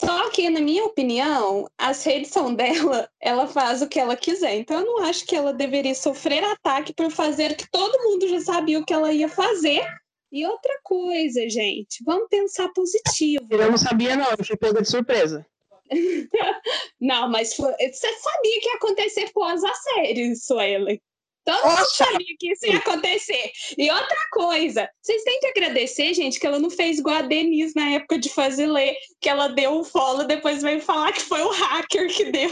Só 0.00 0.30
que, 0.30 0.48
na 0.48 0.60
minha 0.60 0.84
opinião, 0.84 1.68
a 1.76 1.90
edição 1.90 2.54
dela, 2.54 3.10
ela 3.20 3.48
faz 3.48 3.82
o 3.82 3.88
que 3.88 3.98
ela 3.98 4.16
quiser. 4.16 4.54
Então, 4.56 4.78
eu 4.80 4.86
não 4.86 4.98
acho 5.04 5.26
que 5.26 5.34
ela 5.34 5.52
deveria 5.52 5.94
sofrer 5.94 6.44
ataque 6.44 6.94
por 6.94 7.10
fazer 7.10 7.56
que 7.56 7.68
todo 7.70 8.02
mundo 8.04 8.28
já 8.28 8.40
sabia 8.40 8.78
o 8.78 8.84
que 8.84 8.92
ela 8.92 9.12
ia 9.12 9.28
fazer. 9.28 9.84
E 10.30 10.46
outra 10.46 10.78
coisa, 10.84 11.48
gente, 11.48 12.04
vamos 12.04 12.28
pensar 12.28 12.68
positivo. 12.74 13.46
Eu 13.50 13.70
não 13.70 13.78
sabia, 13.78 14.14
não, 14.14 14.30
eu 14.30 14.44
fui 14.44 14.56
pega 14.56 14.82
de 14.82 14.88
surpresa. 14.88 15.44
Não, 17.00 17.30
mas 17.30 17.54
foi- 17.54 17.72
você 17.72 18.12
sabia 18.18 18.60
que 18.60 18.68
ia 18.68 18.74
acontecer 18.74 19.32
pós 19.32 19.64
a 19.64 19.72
série, 19.74 20.36
Suelen. 20.36 21.00
Todo 21.48 21.66
mundo 21.66 21.86
sabia 21.86 22.36
que 22.38 22.52
isso 22.52 22.66
ia 22.66 22.76
acontecer. 22.76 23.52
E 23.78 23.90
outra 23.90 24.18
coisa, 24.32 24.86
vocês 25.00 25.22
têm 25.22 25.40
que 25.40 25.46
agradecer, 25.46 26.12
gente, 26.12 26.38
que 26.38 26.46
ela 26.46 26.58
não 26.58 26.68
fez 26.68 26.98
igual 26.98 27.16
a 27.16 27.22
Denise 27.22 27.72
na 27.74 27.88
época 27.92 28.18
de 28.18 28.28
fazer 28.28 28.66
ler, 28.66 28.94
que 29.18 29.30
ela 29.30 29.48
deu 29.48 29.78
o 29.80 29.84
follow, 29.84 30.26
depois 30.26 30.62
veio 30.62 30.82
falar 30.82 31.10
que 31.10 31.22
foi 31.22 31.40
o 31.40 31.48
hacker 31.48 32.14
que 32.14 32.30
deu. 32.30 32.50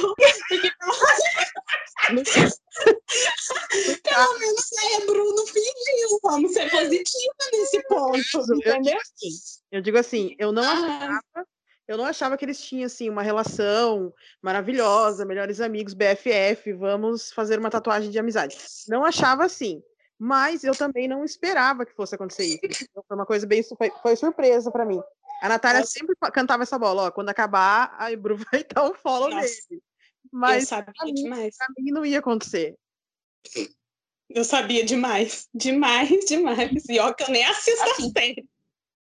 Porque 0.49 0.73
pelo 4.03 4.39
menos 4.39 4.65
a 4.95 5.01
Bruno 5.05 5.47
fingiu. 5.47 6.21
Vamos 6.23 6.53
ser 6.53 6.71
positiva 6.71 7.35
nesse 7.53 7.83
ponto, 7.89 8.55
entendeu? 8.55 8.97
assim, 8.99 9.29
eu 9.73 9.83
digo 9.83 9.99
assim, 9.99 10.35
eu 10.39 10.53
não 10.53 10.63
Ah, 10.63 11.21
Eu 11.89 11.97
não 11.97 12.05
achava 12.05 12.37
que 12.37 12.45
eles 12.45 12.61
tinham 12.61 12.87
assim 12.87 13.09
uma 13.09 13.23
relação 13.23 14.13
maravilhosa, 14.43 15.25
melhores 15.25 15.61
amigos, 15.61 15.95
BFF, 15.95 16.73
vamos 16.73 17.31
fazer 17.33 17.59
uma 17.59 17.71
tatuagem 17.71 18.11
de 18.11 18.19
amizade. 18.19 18.57
Não 18.89 19.05
achava 19.05 19.45
assim, 19.45 19.81
mas 20.19 20.65
eu 20.65 20.75
também 20.75 21.07
não 21.07 21.25
esperava 21.25 21.87
que 21.87 21.95
fosse 21.95 22.15
acontecer 22.15 22.45
isso. 22.63 22.85
Então, 22.91 23.05
foi 23.07 23.17
uma 23.17 23.27
coisa 23.27 23.47
bem 23.47 23.63
foi, 23.63 23.91
foi 24.03 24.17
surpresa 24.17 24.71
pra 24.73 24.85
mim. 24.85 25.01
A 25.43 25.49
Natália 25.49 25.85
sempre 25.85 26.17
cantava 26.33 26.63
essa 26.65 26.79
bola, 26.79 27.03
ó, 27.05 27.11
quando 27.11 27.29
acabar, 27.29 27.95
a 27.99 28.11
Ebru 28.11 28.37
vai 28.53 28.65
dar 28.65 28.91
um 28.91 28.95
follow 28.95 29.31
Nossa. 29.31 29.43
nele. 29.47 29.59
eu 29.71 29.81
Mas 30.33 30.69
sabia 30.69 30.93
mim- 31.05 31.15
demais. 31.15 31.57
pra 31.57 31.67
mim 31.79 31.93
não 31.93 32.05
ia 32.05 32.19
acontecer. 32.19 32.75
Eu 34.29 34.45
sabia 34.45 34.85
demais. 34.85 35.47
Demais, 35.55 36.25
demais. 36.27 36.83
E 36.89 36.99
ó, 36.99 37.13
que 37.13 37.23
eu 37.23 37.29
nem 37.31 37.45
assisto 37.45 37.81
a 37.83 37.93
Assim, 37.93 38.11
série. 38.11 38.49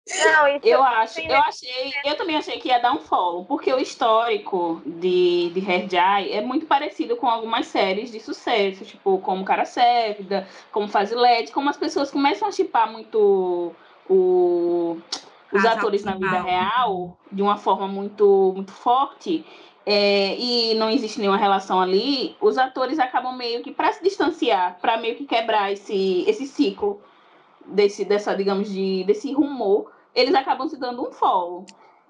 Não, 0.08 0.48
isso 0.48 0.66
Eu 0.68 0.84
acho, 0.84 1.20
eu 1.20 1.38
achei, 1.38 1.94
eu 2.04 2.18
também 2.18 2.36
achei 2.36 2.60
que 2.60 2.68
ia 2.70 2.80
dar 2.80 2.92
um 2.92 3.00
follow, 3.00 3.46
porque 3.46 3.72
o 3.72 3.80
histórico 3.80 4.82
de, 4.86 5.52
de 5.52 5.60
Herjai 5.60 6.32
é 6.32 6.42
muito 6.42 6.66
parecido 6.66 7.16
com 7.16 7.28
algumas 7.28 7.68
séries 7.68 8.12
de 8.12 8.20
sucesso, 8.20 8.84
tipo 8.84 9.20
como 9.20 9.46
Cara 9.46 9.64
Sérvida, 9.64 10.48
como 10.72 10.88
Fazilete, 10.88 11.52
como 11.52 11.70
as 11.70 11.78
pessoas 11.78 12.10
começam 12.10 12.48
a 12.48 12.52
chipar 12.52 12.92
muito 12.92 13.74
o, 14.10 14.98
os 15.52 15.62
Casal 15.62 15.78
atores 15.78 16.04
na 16.04 16.16
vida 16.16 16.42
real 16.42 17.16
de 17.32 17.42
uma 17.44 17.58
forma 17.58 17.88
muito, 17.88 18.54
muito 18.56 18.72
forte. 18.72 19.46
é, 19.86 20.36
e 20.38 20.74
não 20.76 20.90
existe 20.90 21.20
nenhuma 21.20 21.38
relação 21.38 21.80
ali, 21.80 22.36
os 22.42 22.58
atores 22.58 23.00
acabam 23.00 23.36
meio 23.36 23.62
que 23.64 23.72
para 23.72 23.94
se 23.94 24.04
distanciar, 24.04 24.80
para 24.82 24.98
meio 24.98 25.16
que 25.16 25.26
quebrar 25.26 25.72
esse, 25.72 26.24
esse 26.28 26.48
ciclo 26.48 27.02
desse, 27.68 28.06
dessa, 28.06 28.36
digamos, 28.36 28.70
de, 28.70 29.04
desse 29.06 29.32
rumor, 29.34 29.92
eles 30.14 30.34
acabam 30.36 30.68
se 30.68 30.78
dando 30.78 31.08
um 31.08 31.12
follow. 31.12 31.66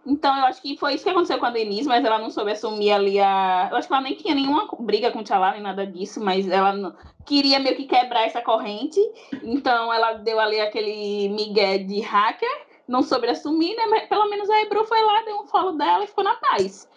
Então, 0.05 0.35
eu 0.35 0.45
acho 0.45 0.61
que 0.61 0.75
foi 0.77 0.95
isso 0.95 1.03
que 1.03 1.09
aconteceu 1.11 1.37
com 1.37 1.45
a 1.45 1.51
Denise, 1.51 1.87
mas 1.87 2.03
ela 2.03 2.17
não 2.17 2.31
soube 2.31 2.51
assumir 2.51 2.91
ali 2.91 3.19
a. 3.19 3.67
Eu 3.69 3.77
acho 3.77 3.87
que 3.87 3.93
ela 3.93 4.01
nem 4.01 4.15
tinha 4.15 4.33
nenhuma 4.33 4.67
briga 4.79 5.11
com 5.11 5.19
o 5.19 5.23
Tchalá, 5.23 5.51
nem 5.51 5.61
nada 5.61 5.85
disso, 5.85 6.19
mas 6.19 6.47
ela 6.47 6.73
não- 6.73 6.95
queria 7.23 7.59
meio 7.59 7.75
que 7.75 7.85
quebrar 7.85 8.25
essa 8.25 8.41
corrente. 8.41 8.99
Então, 9.43 9.93
ela 9.93 10.13
deu 10.13 10.39
ali 10.39 10.59
aquele 10.59 11.29
migué 11.29 11.77
de 11.77 11.99
hacker, 12.01 12.49
não 12.87 13.03
soube 13.03 13.27
assumir, 13.27 13.75
né? 13.75 13.85
Mas 13.91 14.07
pelo 14.07 14.27
menos 14.27 14.49
a 14.49 14.61
Ebru 14.61 14.83
foi 14.85 15.01
lá, 15.03 15.21
deu 15.21 15.39
um 15.39 15.45
follow 15.45 15.77
dela 15.77 16.03
e 16.03 16.07
ficou 16.07 16.23
na 16.23 16.33
paz. 16.33 16.89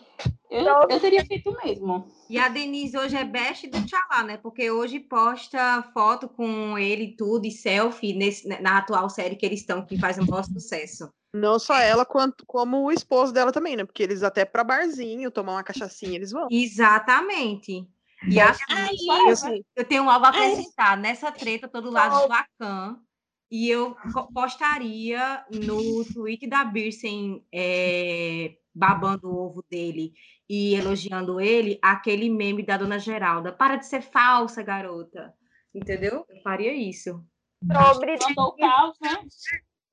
Eu, 0.50 0.64
eu 0.88 1.00
teria 1.00 1.24
feito 1.24 1.50
o 1.50 1.56
mesmo. 1.64 2.06
E 2.30 2.38
a 2.38 2.48
Denise 2.48 2.96
hoje 2.96 3.16
é 3.16 3.24
best 3.24 3.66
do 3.66 3.84
Tchalá, 3.84 4.22
né? 4.22 4.36
Porque 4.36 4.70
hoje 4.70 5.00
posta 5.00 5.82
foto 5.92 6.28
com 6.28 6.78
ele 6.78 7.04
e 7.04 7.16
tudo, 7.16 7.46
e 7.46 7.50
selfie 7.50 8.14
nesse, 8.14 8.46
na 8.60 8.78
atual 8.78 9.10
série 9.10 9.36
que 9.36 9.44
eles 9.44 9.60
estão, 9.60 9.84
que 9.84 9.98
faz 9.98 10.16
um 10.18 10.24
maior 10.24 10.44
sucesso. 10.44 11.10
Não 11.34 11.58
só 11.58 11.76
ela, 11.76 12.06
quanto 12.06 12.46
como 12.46 12.84
o 12.84 12.92
esposo 12.92 13.32
dela 13.32 13.50
também, 13.50 13.74
né? 13.76 13.84
Porque 13.84 14.04
eles 14.04 14.22
até 14.22 14.44
pra 14.44 14.62
barzinho, 14.62 15.30
tomar 15.32 15.54
uma 15.54 15.64
cachaçinha, 15.64 16.14
eles 16.14 16.30
vão. 16.30 16.46
Exatamente. 16.48 17.88
E 18.30 18.40
acho 18.40 18.64
Aí, 18.68 19.30
assim, 19.30 19.64
eu 19.74 19.84
tenho 19.84 20.08
algo 20.08 20.24
a 20.24 20.28
Ai. 20.28 20.52
acrescentar. 20.52 20.96
Nessa 20.96 21.32
treta, 21.32 21.66
eu 21.66 21.70
tô 21.70 21.80
do 21.80 21.90
lado 21.90 22.22
do 22.22 22.28
Lacan. 22.28 23.00
E 23.56 23.70
eu 23.70 23.96
postaria 24.34 25.46
no 25.48 26.04
tweet 26.12 26.44
da 26.48 26.64
Birsen 26.64 27.46
é, 27.54 28.56
babando 28.74 29.30
o 29.30 29.46
ovo 29.46 29.64
dele 29.70 30.12
e 30.50 30.74
elogiando 30.74 31.40
ele, 31.40 31.78
aquele 31.80 32.28
meme 32.28 32.66
da 32.66 32.76
Dona 32.76 32.98
Geralda. 32.98 33.52
Para 33.52 33.76
de 33.76 33.86
ser 33.86 34.02
falsa, 34.02 34.60
garota. 34.60 35.32
Entendeu? 35.72 36.26
Eu 36.28 36.42
faria 36.42 36.72
isso. 36.74 37.24
sobre 38.18 38.18
caos, 38.58 38.96
né? 39.00 39.20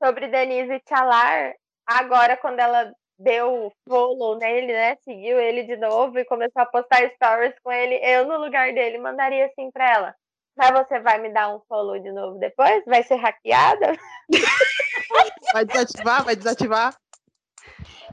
sobre 0.04 0.28
Denise 0.30 0.82
Chalar, 0.90 1.54
agora 1.86 2.36
quando 2.38 2.58
ela 2.58 2.92
deu 3.20 3.72
follow 3.88 4.40
nele, 4.40 4.74
né? 4.74 4.96
Seguiu 5.04 5.40
ele 5.40 5.66
de 5.66 5.78
novo 5.78 6.18
e 6.18 6.26
começou 6.26 6.64
a 6.64 6.66
postar 6.66 7.08
stories 7.12 7.54
com 7.64 7.72
ele, 7.72 7.94
eu 8.04 8.26
no 8.26 8.44
lugar 8.44 8.74
dele 8.74 8.98
mandaria 8.98 9.46
assim 9.46 9.70
pra 9.70 9.88
ela. 9.88 10.16
Mas 10.56 10.72
você 10.72 11.00
vai 11.00 11.20
me 11.20 11.30
dar 11.34 11.56
um 11.56 11.62
follow 11.68 12.00
de 12.00 12.12
novo 12.12 12.38
depois? 12.40 12.84
Vai 12.86 13.04
ser 13.04 13.16
hackeada? 13.16 13.98
Vai 15.54 15.66
desativar, 15.66 16.24
vai 16.24 16.36
desativar. 16.36 16.96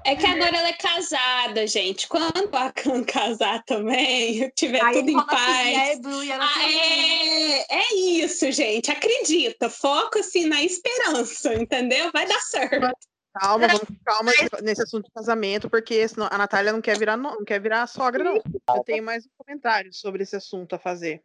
É 0.04 0.14
que 0.14 0.24
agora 0.26 0.56
ela 0.56 0.68
é 0.68 0.72
casada, 0.74 1.66
gente. 1.66 2.08
Quando 2.08 2.54
a 2.54 2.72
Khan 2.72 3.04
casar 3.04 3.62
também, 3.64 4.48
tiver 4.56 4.82
Aí 4.82 4.94
tudo 4.94 5.10
em 5.10 5.14
quando 5.14 5.32
eu 5.32 5.38
seguir 5.38 6.32
a 6.32 6.38
paz. 6.38 6.56
Ah, 6.56 6.72
é, 6.72 7.78
é 7.78 7.94
isso, 7.94 8.50
gente. 8.52 8.90
Acredita. 8.90 9.68
Foca 9.68 10.20
assim 10.20 10.46
na 10.46 10.62
esperança, 10.62 11.52
entendeu? 11.54 12.10
Vai 12.12 12.26
dar 12.26 12.40
certo. 12.40 12.88
Calma, 13.34 13.68
vamos 13.68 13.88
calma 14.04 14.32
nesse 14.62 14.82
assunto 14.82 15.04
de 15.06 15.12
casamento, 15.12 15.68
porque 15.68 16.08
senão 16.08 16.28
a 16.30 16.38
Natália 16.38 16.72
não 16.72 16.80
quer 16.80 16.98
virar, 16.98 17.16
no- 17.16 17.30
não 17.36 17.44
quer 17.44 17.60
virar 17.60 17.86
sogra, 17.86 18.24
não. 18.24 18.36
Eu 18.36 18.84
tenho 18.84 19.02
mais 19.04 19.26
um 19.26 19.30
comentário 19.36 19.92
sobre 19.92 20.22
esse 20.22 20.34
assunto 20.34 20.74
a 20.74 20.78
fazer. 20.78 21.22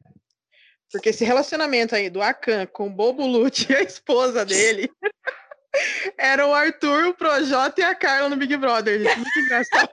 Porque 0.93 1.09
esse 1.09 1.25
relacionamento 1.25 1.95
aí 1.95 2.07
do 2.07 2.21
Akan 2.21 2.67
com 2.67 2.85
o 2.85 2.89
Bobo 2.89 3.25
Lute 3.25 3.71
e 3.71 3.75
a 3.75 3.81
esposa 3.81 4.45
dele 4.45 4.91
era 6.19 6.47
o 6.47 6.53
Arthur, 6.53 7.07
o 7.07 7.15
Projota 7.15 7.81
e 7.81 7.83
a 7.83 7.95
Carla 7.95 8.29
no 8.29 8.37
Big 8.37 8.55
Brother. 8.57 9.01
gente. 9.01 9.17
Muito 9.17 9.39
engraçado. 9.39 9.89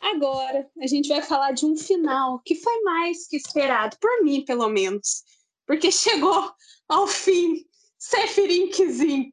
Agora, 0.00 0.64
a 0.80 0.86
gente 0.86 1.08
vai 1.08 1.22
falar 1.22 1.50
de 1.50 1.66
um 1.66 1.76
final 1.76 2.40
que 2.44 2.54
foi 2.54 2.82
mais 2.82 3.26
que 3.26 3.36
esperado, 3.36 3.96
por 4.00 4.22
mim, 4.22 4.44
pelo 4.44 4.68
menos. 4.68 5.24
Porque 5.66 5.90
chegou 5.90 6.52
ao 6.88 7.08
fim. 7.08 7.66
Seferinkzinho, 8.04 9.30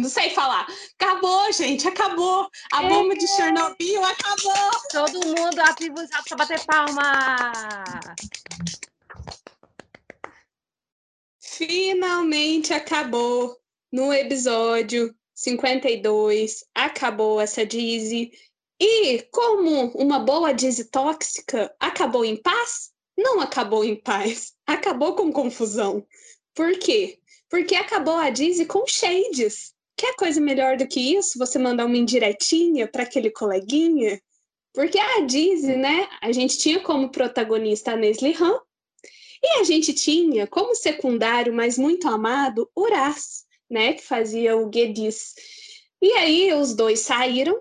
não 0.00 0.08
sei 0.08 0.30
falar. 0.30 0.64
Acabou, 0.96 1.52
gente, 1.52 1.88
acabou. 1.88 2.48
A 2.72 2.82
bomba 2.84 3.16
de 3.16 3.26
Chernobyl 3.26 4.04
acabou. 4.04 4.70
Todo 4.92 5.26
mundo 5.26 5.58
atribuiçado 5.58 6.22
para 6.28 6.36
bater 6.36 6.64
palma. 6.64 7.50
Finalmente 11.40 12.72
acabou 12.72 13.56
no 13.92 14.12
episódio 14.12 15.12
52. 15.34 16.64
Acabou 16.76 17.40
essa 17.40 17.66
Dizzy. 17.66 18.30
E 18.78 19.22
como 19.32 19.88
uma 19.96 20.20
boa 20.20 20.54
Dizzy 20.54 20.84
tóxica, 20.84 21.74
acabou 21.80 22.24
em 22.24 22.36
paz? 22.36 22.92
Não 23.18 23.40
acabou 23.40 23.84
em 23.84 23.96
paz. 23.96 24.52
Acabou 24.64 25.16
com 25.16 25.32
confusão. 25.32 26.06
Por 26.54 26.78
quê? 26.78 27.18
Porque 27.52 27.74
acabou 27.74 28.16
a 28.16 28.30
Dizzy 28.30 28.64
com 28.64 28.86
shades. 28.86 29.74
Quer 29.94 30.16
coisa 30.16 30.40
melhor 30.40 30.78
do 30.78 30.88
que 30.88 31.14
isso? 31.14 31.38
Você 31.38 31.58
mandar 31.58 31.84
uma 31.84 31.98
indiretinha 31.98 32.88
para 32.88 33.02
aquele 33.02 33.30
coleguinha? 33.30 34.18
Porque 34.72 34.98
a 34.98 35.20
Dizzy, 35.20 35.76
né? 35.76 36.08
A 36.22 36.32
gente 36.32 36.56
tinha 36.56 36.80
como 36.80 37.10
protagonista 37.10 37.92
a 37.92 37.96
Nesli 37.96 38.34
Han, 38.40 38.58
e 39.42 39.60
a 39.60 39.64
gente 39.64 39.92
tinha 39.92 40.46
como 40.46 40.74
secundário, 40.74 41.52
mas 41.52 41.76
muito 41.76 42.08
amado, 42.08 42.70
Uraz, 42.74 43.44
né, 43.68 43.92
que 43.92 44.02
fazia 44.02 44.56
o 44.56 44.70
Guedis. 44.70 45.34
E 46.00 46.10
aí 46.12 46.54
os 46.54 46.74
dois 46.74 47.00
saíram. 47.00 47.60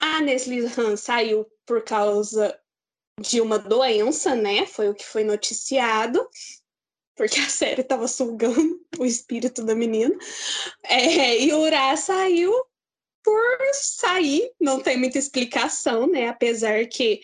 A 0.00 0.22
Nesli 0.22 0.64
Han 0.78 0.96
saiu 0.96 1.46
por 1.66 1.84
causa 1.84 2.58
de 3.20 3.42
uma 3.42 3.58
doença, 3.58 4.34
né? 4.34 4.64
Foi 4.64 4.88
o 4.88 4.94
que 4.94 5.04
foi 5.04 5.22
noticiado, 5.22 6.26
porque 7.22 7.38
a 7.38 7.48
série 7.48 7.82
estava 7.82 8.08
sugando 8.08 8.80
o 8.98 9.04
espírito 9.04 9.64
da 9.64 9.76
menina. 9.76 10.12
É, 10.82 11.38
e 11.40 11.52
o 11.52 11.60
Uraz 11.60 12.00
saiu 12.00 12.52
por 13.22 13.58
sair, 13.74 14.50
não 14.60 14.80
tem 14.80 14.96
muita 14.98 15.18
explicação, 15.18 16.08
né? 16.08 16.26
Apesar 16.26 16.84
que 16.86 17.20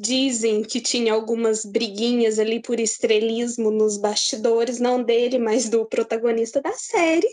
Dizem 0.00 0.62
que 0.62 0.80
tinha 0.80 1.12
algumas 1.12 1.64
briguinhas 1.64 2.38
ali 2.38 2.62
por 2.62 2.78
estrelismo 2.78 3.68
nos 3.68 3.96
bastidores, 3.96 4.78
não 4.78 5.02
dele, 5.02 5.38
mas 5.38 5.68
do 5.68 5.84
protagonista 5.86 6.60
da 6.60 6.72
série. 6.72 7.28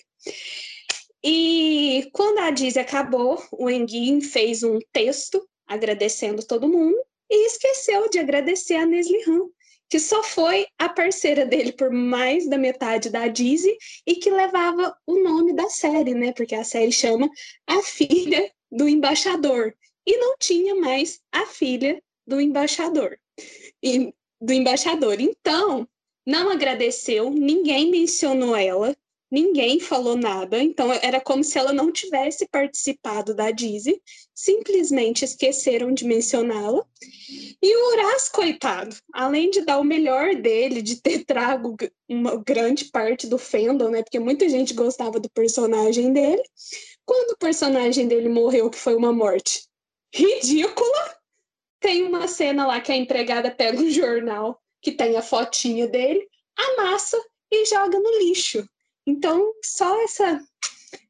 E 1.24 2.10
quando 2.12 2.40
a 2.40 2.50
Dizzy 2.50 2.80
acabou, 2.80 3.40
o 3.52 3.70
Enguin 3.70 4.20
fez 4.20 4.64
um 4.64 4.80
texto 4.92 5.48
agradecendo 5.68 6.44
todo 6.44 6.68
mundo 6.68 6.98
e 7.30 7.46
esqueceu 7.46 8.10
de 8.10 8.18
agradecer 8.18 8.78
a 8.78 8.86
Nesli 8.88 9.22
Han, 9.28 9.48
que 9.90 10.00
só 10.00 10.24
foi 10.24 10.66
a 10.80 10.90
parceira 10.90 11.46
dele 11.46 11.72
por 11.72 11.92
mais 11.92 12.50
da 12.50 12.58
metade 12.58 13.10
da 13.10 13.28
Dizzy 13.28 13.78
e 14.06 14.16
que 14.16 14.30
levava 14.30 14.96
o 15.06 15.22
nome 15.24 15.54
da 15.54 15.70
série, 15.70 16.14
né? 16.14 16.34
Porque 16.34 16.56
a 16.56 16.64
série 16.64 16.92
chama 16.92 17.30
A 17.68 17.82
Filha 17.82 18.52
do 18.72 18.90
embaixador 18.90 19.74
e 20.06 20.18
não 20.18 20.36
tinha 20.38 20.76
mais 20.76 21.20
a 21.32 21.46
filha 21.46 22.02
do 22.28 22.40
embaixador. 22.40 23.18
E, 23.82 24.14
do 24.40 24.54
embaixador. 24.54 25.20
Então, 25.20 25.88
não 26.26 26.52
agradeceu, 26.52 27.30
ninguém 27.30 27.90
mencionou 27.90 28.56
ela, 28.56 28.96
ninguém 29.36 29.82
falou 29.82 30.16
nada, 30.16 30.64
então 30.64 30.94
era 30.94 31.20
como 31.20 31.44
se 31.44 31.60
ela 31.60 31.74
não 31.74 31.92
tivesse 31.92 32.48
participado 32.48 33.36
da 33.36 33.52
Dizzy, 33.52 34.02
simplesmente 34.34 35.26
esqueceram 35.26 35.94
de 35.94 36.06
mencioná-la. 36.06 36.86
E 37.62 37.76
o 37.76 37.94
Uras, 37.94 38.30
coitado, 38.30 38.96
além 39.14 39.50
de 39.50 39.62
dar 39.62 39.78
o 39.78 39.84
melhor 39.84 40.36
dele, 40.36 40.82
de 40.82 41.02
ter 41.02 41.24
trago 41.28 41.76
uma 42.08 42.38
grande 42.38 42.86
parte 42.86 43.28
do 43.28 43.38
fandom, 43.38 43.90
né, 43.90 44.04
porque 44.04 44.20
muita 44.20 44.48
gente 44.48 44.74
gostava 44.74 45.20
do 45.20 45.30
personagem 45.30 46.14
dele, 46.14 46.42
quando 47.06 47.32
o 47.32 47.38
personagem 47.38 48.08
dele 48.08 48.30
morreu, 48.30 48.70
que 48.70 48.78
foi 48.78 48.96
uma 48.96 49.12
morte 49.12 49.68
ridícula, 50.14 51.18
tem 51.82 52.04
uma 52.04 52.26
cena 52.26 52.66
lá 52.66 52.80
que 52.80 52.92
a 52.92 52.96
empregada 52.96 53.52
pega 53.52 53.82
um 53.82 53.90
jornal 53.90 54.62
que 54.82 54.94
tem 54.94 55.18
a 55.18 55.22
fotinha 55.22 55.88
dele, 55.88 56.26
amassa 56.58 57.22
e 57.52 57.66
joga 57.66 58.00
no 58.00 58.18
lixo. 58.20 58.66
Então, 59.06 59.54
só 59.64 60.02
essa 60.04 60.42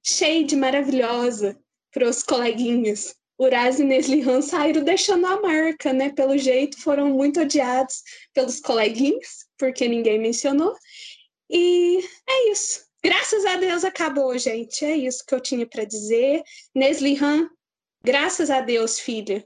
shade 0.04 0.56
maravilhosa 0.56 1.58
para 1.92 2.10
os 2.10 2.24
coleguinhas. 2.24 3.16
Uraz 3.40 3.80
e 3.80 3.84
Neslihan 3.84 4.42
saíram 4.42 4.84
deixando 4.84 5.26
a 5.26 5.42
marca, 5.42 5.92
né? 5.92 6.10
Pelo 6.12 6.38
jeito, 6.38 6.80
foram 6.80 7.10
muito 7.10 7.42
odiados 7.42 8.02
pelos 8.34 8.60
coleguinhas, 8.60 9.46
porque 9.58 9.88
ninguém 9.88 10.20
mencionou. 10.20 10.74
E 11.50 12.00
é 12.28 12.52
isso. 12.52 12.86
Graças 13.04 13.46
a 13.46 13.58
Deus 13.58 13.84
acabou, 13.84 14.38
gente. 14.38 14.84
É 14.84 14.96
isso 14.96 15.24
que 15.26 15.36
eu 15.36 15.40
tinha 15.40 15.68
para 15.68 15.84
dizer. 15.84 16.44
Neslihan, 16.74 17.50
graças 18.04 18.50
a 18.50 18.62
Deus, 18.62 19.00
filha. 19.00 19.46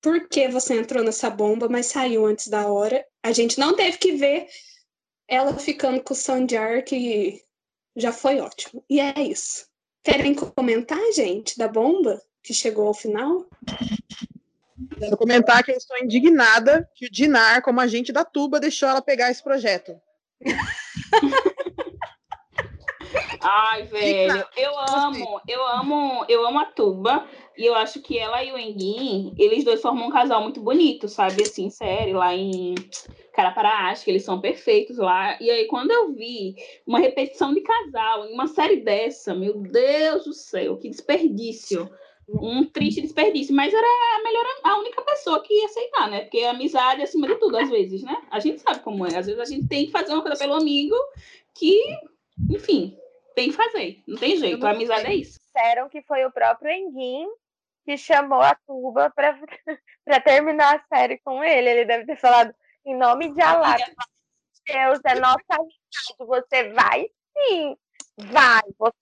Por 0.00 0.28
que 0.28 0.48
você 0.48 0.74
entrou 0.74 1.02
nessa 1.02 1.30
bomba, 1.30 1.68
mas 1.68 1.86
saiu 1.86 2.26
antes 2.26 2.48
da 2.48 2.66
hora? 2.66 3.04
A 3.22 3.32
gente 3.32 3.58
não 3.58 3.74
teve 3.74 3.98
que 3.98 4.12
ver 4.12 4.46
ela 5.28 5.56
ficando 5.58 6.02
com 6.02 6.12
o 6.12 6.16
Sanjar, 6.16 6.84
que 6.84 7.42
já 7.96 8.12
foi 8.12 8.40
ótimo. 8.40 8.84
E 8.88 9.00
é 9.00 9.20
isso. 9.20 9.66
Querem 10.02 10.34
comentar, 10.34 11.00
gente, 11.12 11.56
da 11.56 11.68
bomba 11.68 12.20
que 12.42 12.52
chegou 12.52 12.88
ao 12.88 12.94
final? 12.94 13.46
Quero 14.98 15.16
comentar 15.16 15.62
que 15.62 15.70
eu 15.70 15.76
estou 15.76 15.96
indignada 15.98 16.88
que 16.94 17.06
o 17.06 17.10
Dinar, 17.10 17.62
como 17.62 17.80
agente 17.80 18.12
da 18.12 18.24
Tuba, 18.24 18.58
deixou 18.58 18.88
ela 18.88 19.00
pegar 19.00 19.30
esse 19.30 19.42
projeto. 19.42 19.94
Ai, 23.40 23.82
velho, 23.84 24.44
eu 24.56 24.78
amo, 24.78 25.40
eu 25.48 25.66
amo, 25.66 26.24
eu 26.28 26.46
amo 26.46 26.60
a 26.60 26.64
Tuba. 26.66 27.26
E 27.56 27.66
eu 27.66 27.74
acho 27.74 28.00
que 28.00 28.18
ela 28.18 28.42
e 28.42 28.52
o 28.52 28.58
Enguin, 28.58 29.34
eles 29.36 29.62
dois 29.64 29.82
formam 29.82 30.08
um 30.08 30.10
casal 30.10 30.42
muito 30.42 30.60
bonito, 30.60 31.08
sabe? 31.08 31.42
Assim, 31.42 31.68
sério, 31.68 32.16
lá 32.16 32.34
em 32.34 32.74
Carapará, 33.32 33.90
acho 33.90 34.04
que 34.04 34.10
eles 34.10 34.24
são 34.24 34.40
perfeitos 34.40 34.98
lá. 34.98 35.38
E 35.40 35.50
aí, 35.50 35.66
quando 35.66 35.90
eu 35.90 36.12
vi 36.12 36.54
uma 36.86 36.98
repetição 36.98 37.54
de 37.54 37.62
casal 37.62 38.26
em 38.26 38.34
uma 38.34 38.46
série 38.46 38.76
dessa, 38.76 39.34
meu 39.34 39.54
Deus 39.54 40.24
do 40.24 40.32
céu, 40.32 40.76
que 40.76 40.88
desperdício. 40.88 41.90
Um 42.28 42.64
triste 42.64 43.00
desperdício, 43.00 43.54
mas 43.54 43.74
era 43.74 43.86
a 43.86 44.22
melhor, 44.22 44.46
a 44.62 44.78
única 44.78 45.02
pessoa 45.02 45.42
que 45.42 45.52
ia 45.52 45.66
aceitar, 45.66 46.08
né? 46.08 46.20
Porque 46.20 46.38
a 46.40 46.50
amizade 46.50 47.00
é 47.00 47.04
acima 47.04 47.26
de 47.26 47.34
tudo, 47.34 47.58
às 47.58 47.68
vezes, 47.68 48.02
né? 48.02 48.16
A 48.30 48.38
gente 48.38 48.60
sabe 48.60 48.80
como 48.80 49.04
é. 49.04 49.16
Às 49.16 49.26
vezes 49.26 49.40
a 49.40 49.44
gente 49.44 49.66
tem 49.66 49.86
que 49.86 49.92
fazer 49.92 50.12
uma 50.12 50.22
coisa 50.22 50.38
pelo 50.38 50.54
amigo 50.54 50.94
que, 51.52 51.82
enfim, 52.48 52.96
tem 53.34 53.50
que 53.50 53.56
fazer. 53.56 54.02
Não 54.06 54.16
tem 54.16 54.36
jeito. 54.36 54.64
A 54.64 54.70
amizade 54.70 55.06
é 55.06 55.14
isso. 55.14 55.38
Disseram 55.40 55.88
que 55.88 56.00
foi 56.02 56.24
o 56.24 56.32
próprio 56.32 56.70
Enguin 56.70 57.26
que 57.84 57.96
chamou 57.96 58.40
a 58.40 58.54
Tuba 58.66 59.10
para 59.10 59.38
terminar 60.24 60.76
a 60.76 60.96
série 60.96 61.18
com 61.18 61.42
ele. 61.42 61.68
Ele 61.68 61.84
deve 61.84 62.06
ter 62.06 62.16
falado, 62.16 62.54
em 62.84 62.96
nome 62.96 63.32
de 63.32 63.40
Allah, 63.40 63.76
Deus, 64.66 65.00
é 65.04 65.20
nossa 65.20 65.42
amizade, 65.50 66.16
você 66.18 66.72
vai 66.72 67.10
sim, 67.36 67.76
vai, 68.18 68.62
você 68.78 68.92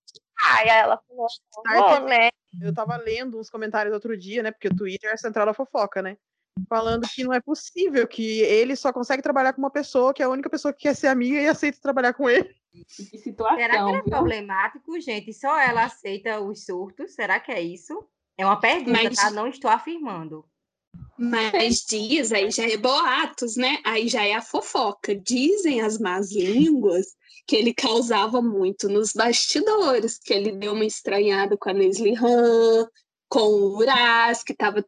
vai. 0.40 0.62
Aí 0.62 0.68
ela 0.68 0.98
falou, 1.06 1.26
vou, 1.66 2.08
né? 2.08 2.30
Eu 2.60 2.74
tava 2.74 2.96
lendo 2.96 3.38
uns 3.38 3.50
comentários 3.50 3.92
outro 3.92 4.16
dia, 4.16 4.42
né? 4.42 4.50
Porque 4.50 4.68
o 4.68 4.74
Twitter 4.74 5.10
é 5.10 5.14
a 5.14 5.18
central 5.18 5.46
da 5.46 5.54
fofoca, 5.54 6.00
né? 6.00 6.16
Falando 6.68 7.06
que 7.08 7.22
não 7.22 7.32
é 7.32 7.40
possível, 7.40 8.06
que 8.08 8.40
ele 8.40 8.74
só 8.74 8.92
consegue 8.92 9.22
trabalhar 9.22 9.52
com 9.52 9.60
uma 9.60 9.70
pessoa, 9.70 10.12
que 10.12 10.22
é 10.22 10.26
a 10.26 10.30
única 10.30 10.50
pessoa 10.50 10.72
que 10.72 10.82
quer 10.82 10.94
ser 10.94 11.08
amiga 11.08 11.40
e 11.40 11.46
aceita 11.46 11.78
trabalhar 11.80 12.12
com 12.14 12.28
ele. 12.28 12.54
Que 12.72 13.18
situação. 13.18 13.56
Será 13.56 13.84
que 13.84 13.96
é 13.96 14.02
problemático, 14.02 15.00
gente? 15.00 15.32
Só 15.32 15.58
ela 15.58 15.84
aceita 15.84 16.40
os 16.40 16.64
surtos? 16.64 17.14
Será 17.14 17.38
que 17.38 17.52
é 17.52 17.60
isso? 17.60 18.08
É 18.36 18.44
uma 18.44 18.58
pergunta, 18.58 19.02
Mas- 19.02 19.16
tá? 19.16 19.30
Não 19.30 19.46
estou 19.46 19.70
afirmando. 19.70 20.44
Mas 21.18 21.84
diz, 21.88 22.32
aí 22.32 22.50
já 22.50 22.68
é 22.68 22.76
boatos, 22.76 23.56
né? 23.56 23.78
Aí 23.84 24.08
já 24.08 24.24
é 24.24 24.34
a 24.34 24.42
fofoca. 24.42 25.14
Dizem 25.14 25.80
as 25.80 25.98
más 25.98 26.32
línguas 26.32 27.06
que 27.46 27.56
ele 27.56 27.74
causava 27.74 28.40
muito 28.40 28.88
nos 28.88 29.12
bastidores, 29.12 30.18
que 30.18 30.32
ele 30.32 30.52
deu 30.52 30.72
uma 30.72 30.84
estranhada 30.84 31.56
com 31.56 31.68
a 31.68 31.72
Nesli 31.72 32.14
Han, 32.16 32.86
com 33.28 33.40
o 33.40 33.76
Uras, 33.76 34.42
que 34.42 34.52
estava 34.52 34.84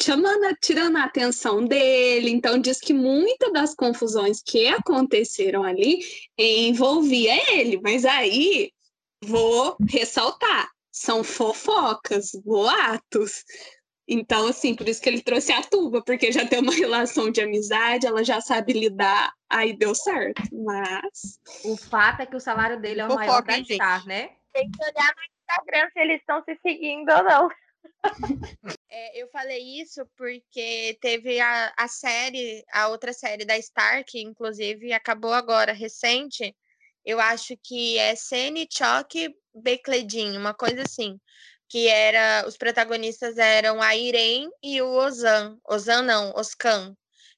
chamando, 0.00 0.56
tirando 0.60 0.96
a 0.96 1.04
atenção 1.04 1.64
dele. 1.64 2.30
Então 2.30 2.58
diz 2.58 2.80
que 2.80 2.92
muitas 2.92 3.52
das 3.52 3.74
confusões 3.74 4.42
que 4.42 4.66
aconteceram 4.66 5.62
ali 5.62 6.00
envolvia 6.36 7.34
ele. 7.52 7.80
Mas 7.82 8.04
aí 8.04 8.72
vou 9.24 9.76
ressaltar, 9.88 10.68
são 10.92 11.22
fofocas, 11.22 12.32
boatos. 12.44 13.44
Então, 14.12 14.48
assim, 14.48 14.74
por 14.74 14.88
isso 14.88 15.00
que 15.00 15.08
ele 15.08 15.22
trouxe 15.22 15.52
a 15.52 15.62
tuba, 15.62 16.02
porque 16.02 16.32
já 16.32 16.44
tem 16.44 16.58
uma 16.58 16.72
relação 16.74 17.30
de 17.30 17.40
amizade, 17.40 18.08
ela 18.08 18.24
já 18.24 18.40
sabe 18.40 18.72
lidar, 18.72 19.32
aí 19.48 19.72
deu 19.72 19.94
certo. 19.94 20.42
Mas 20.52 21.38
O 21.64 21.76
fato 21.76 22.22
é 22.22 22.26
que 22.26 22.34
o 22.34 22.40
salário 22.40 22.80
dele 22.80 23.02
é 23.02 23.06
o 23.06 23.10
Fofoca, 23.10 23.24
maior 23.24 23.42
da? 23.44 23.64
Star, 23.64 24.06
né? 24.06 24.30
Tem 24.52 24.68
que 24.68 24.82
olhar 24.82 25.14
no 25.14 25.22
Instagram 25.38 25.90
se 25.92 26.00
eles 26.00 26.20
estão 26.20 26.42
se 26.42 26.58
seguindo 26.60 27.08
ou 27.08 27.22
não. 27.22 27.48
É, 28.92 29.22
eu 29.22 29.28
falei 29.28 29.80
isso 29.80 30.04
porque 30.16 30.98
teve 31.00 31.38
a, 31.38 31.72
a 31.78 31.86
série, 31.86 32.64
a 32.72 32.88
outra 32.88 33.12
série 33.12 33.44
da 33.44 33.60
Star, 33.62 34.02
que 34.04 34.20
inclusive 34.20 34.92
acabou 34.92 35.32
agora, 35.32 35.72
recente. 35.72 36.54
Eu 37.04 37.20
acho 37.20 37.56
que 37.62 37.96
é 37.98 38.16
Sene 38.16 38.66
Choque 38.68 39.32
Becledin, 39.54 40.36
uma 40.36 40.52
coisa 40.52 40.82
assim. 40.82 41.20
Que 41.70 41.88
era. 41.88 42.44
Os 42.46 42.56
protagonistas 42.58 43.38
eram 43.38 43.80
a 43.80 43.96
Irene 43.96 44.50
e 44.62 44.82
o 44.82 44.90
Ozan. 44.90 45.58
Ozan 45.66 46.02
não, 46.02 46.32
Oscan. 46.36 46.94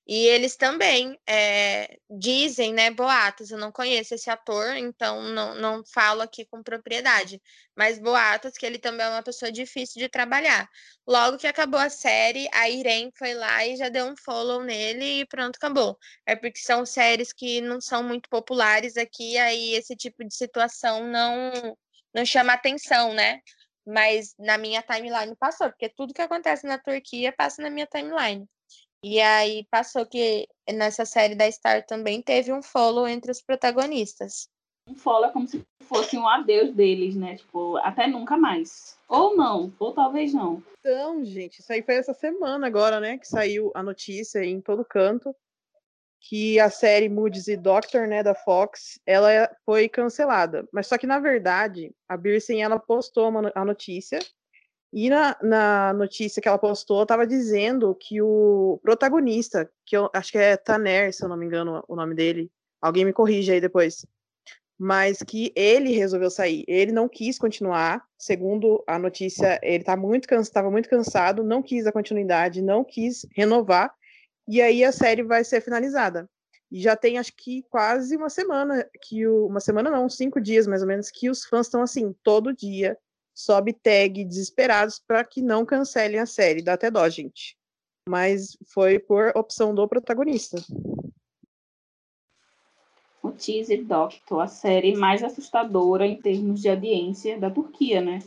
E 0.06 0.26
eles 0.26 0.56
também 0.56 1.16
é, 1.28 1.96
dizem, 2.10 2.72
né, 2.74 2.90
boatos. 2.90 3.50
Eu 3.50 3.58
não 3.58 3.70
conheço 3.70 4.14
esse 4.14 4.28
ator, 4.28 4.76
então 4.76 5.22
não, 5.22 5.54
não 5.54 5.84
falo 5.84 6.22
aqui 6.22 6.44
com 6.44 6.62
propriedade. 6.62 7.40
Mas 7.76 7.98
boatos 8.00 8.52
que 8.58 8.66
ele 8.66 8.78
também 8.78 9.06
é 9.06 9.10
uma 9.10 9.22
pessoa 9.22 9.52
difícil 9.52 10.00
de 10.02 10.08
trabalhar. 10.08 10.68
Logo 11.06 11.38
que 11.38 11.46
acabou 11.46 11.78
a 11.78 11.88
série, 11.88 12.48
a 12.52 12.68
Irene 12.68 13.12
foi 13.16 13.34
lá 13.34 13.64
e 13.66 13.76
já 13.76 13.88
deu 13.88 14.06
um 14.06 14.16
follow 14.16 14.62
nele 14.64 15.20
e 15.20 15.26
pronto, 15.26 15.56
acabou. 15.56 15.96
É 16.26 16.34
porque 16.34 16.58
são 16.58 16.84
séries 16.84 17.32
que 17.32 17.60
não 17.60 17.80
são 17.80 18.02
muito 18.02 18.28
populares 18.28 18.96
aqui, 18.96 19.38
aí 19.38 19.74
esse 19.74 19.94
tipo 19.96 20.24
de 20.24 20.34
situação 20.34 21.06
não, 21.06 21.76
não 22.14 22.26
chama 22.26 22.52
atenção, 22.54 23.14
né? 23.14 23.40
Mas 23.86 24.34
na 24.38 24.56
minha 24.56 24.82
timeline 24.82 25.34
passou, 25.36 25.68
porque 25.68 25.88
tudo 25.88 26.14
que 26.14 26.22
acontece 26.22 26.66
na 26.66 26.78
Turquia 26.78 27.32
passa 27.32 27.60
na 27.62 27.70
minha 27.70 27.86
timeline. 27.86 28.46
E 29.04 29.20
aí 29.20 29.66
passou 29.70 30.06
que 30.06 30.46
nessa 30.72 31.04
série 31.04 31.34
da 31.34 31.50
Star 31.50 31.85
também 31.85 32.22
teve 32.22 32.52
um 32.52 32.62
follow 32.62 33.08
entre 33.08 33.33
os 33.33 33.42
protagonistas. 33.42 34.48
Um 34.88 34.94
follow 34.94 35.26
é 35.26 35.33
como 35.33 35.46
se 35.48 35.64
fosse 35.83 36.16
um 36.16 36.26
adeus 36.26 36.72
deles, 36.72 37.16
né? 37.16 37.37
Tipo, 37.37 37.76
até 37.78 38.06
nunca 38.06 38.37
mais. 38.37 38.96
Ou 39.08 39.37
não, 39.37 39.72
ou 39.78 39.92
talvez 39.92 40.33
não. 40.33 40.62
Então, 40.78 41.24
gente, 41.24 41.60
isso 41.60 41.72
aí 41.72 41.83
foi 41.83 41.96
essa 41.96 42.14
semana 42.14 42.66
agora, 42.66 43.00
né? 43.00 43.18
Que 43.18 43.26
saiu 43.26 43.72
a 43.74 43.83
notícia 43.83 44.44
em 44.44 44.60
todo 44.60 44.85
canto 44.85 45.35
que 46.23 46.60
a 46.60 46.70
série 46.70 47.08
Moody's 47.08 47.48
e 47.48 47.56
Doctor, 47.56 48.06
né, 48.06 48.23
da 48.23 48.35
Fox, 48.35 49.00
ela 49.04 49.50
foi 49.66 49.88
cancelada. 49.88 50.66
Mas 50.73 50.87
só 50.87 50.96
que, 50.96 51.06
na 51.06 51.18
verdade, 51.18 51.92
a 52.08 52.16
Birsen, 52.16 52.62
ela 52.62 52.79
postou 52.79 53.29
uma 53.29 53.50
a 53.54 53.64
notícia 53.64 54.20
e 54.92 55.08
na, 55.08 55.37
na 55.42 55.92
notícia 55.94 56.40
que 56.40 56.46
ela 56.46 56.58
postou, 56.58 57.02
estava 57.02 57.27
dizendo 57.27 57.94
que 57.94 58.20
o 58.20 58.79
protagonista, 58.83 59.70
que 59.87 59.96
eu 59.96 60.10
acho 60.12 60.31
que 60.31 60.38
é 60.38 60.56
Taner, 60.56 61.12
se 61.14 61.25
eu 61.25 61.29
não 61.29 61.37
me 61.37 61.46
engano 61.46 61.83
o 61.88 61.96
nome 61.96 62.14
dele, 62.14 62.50
alguém 62.81 63.04
me 63.04 63.12
corrige 63.12 63.52
aí 63.52 63.60
depois, 63.60 64.04
mas 64.79 65.23
que 65.23 65.50
ele 65.56 65.92
resolveu 65.92 66.31
sair. 66.31 66.62
Ele 66.68 66.92
não 66.92 67.08
quis 67.08 67.38
continuar, 67.38 68.04
segundo 68.18 68.85
a 68.87 68.98
notícia, 68.98 69.58
ele 69.62 69.83
tá 69.83 69.96
muito 69.96 70.29
estava 70.35 70.70
muito 70.70 70.90
cansado, 70.90 71.42
não 71.42 71.62
quis 71.62 71.87
a 71.87 71.92
continuidade, 71.92 72.60
não 72.60 72.85
quis 72.85 73.27
renovar, 73.35 73.94
e 74.53 74.61
aí 74.61 74.85
a 74.85 74.92
série 74.92 75.23
vai 75.23 75.42
ser 75.44 75.63
finalizada. 75.63 76.29
E 76.71 76.79
já 76.79 76.94
tem 76.94 77.17
acho 77.17 77.33
que 77.35 77.63
quase 77.71 78.15
uma 78.15 78.29
semana 78.29 78.87
que 79.00 79.27
o, 79.27 79.46
uma 79.46 79.61
semana 79.61 79.90
não, 79.90 80.11
cinco 80.11 80.38
dias 80.38 80.67
mais 80.67 80.83
ou 80.83 80.88
menos 80.88 81.11
que 81.11 81.31
os 81.31 81.42
fãs 81.42 81.67
estão 81.67 81.81
assim 81.81 82.15
todo 82.23 82.55
dia 82.55 82.98
sobe 83.35 83.73
tag 83.73 84.23
desesperados 84.23 84.98
para 84.98 85.25
que 85.25 85.40
não 85.40 85.65
cancelem 85.65 86.21
a 86.21 86.27
série. 86.27 86.61
Dá 86.61 86.75
até 86.75 86.90
dó, 86.90 87.09
gente. 87.09 87.57
Mas 88.07 88.59
foi 88.67 88.98
por 88.98 89.33
opção 89.35 89.75
do 89.75 89.88
protagonista. 89.88 90.63
O 93.23 93.31
Teaser 93.31 93.87
Doctor, 93.87 94.42
a 94.42 94.48
série 94.48 94.94
mais 94.94 95.23
assustadora 95.23 96.07
em 96.07 96.21
termos 96.21 96.61
de 96.61 96.69
audiência 96.69 97.40
da 97.40 97.50
Turquia, 97.50 98.03
né? 98.03 98.19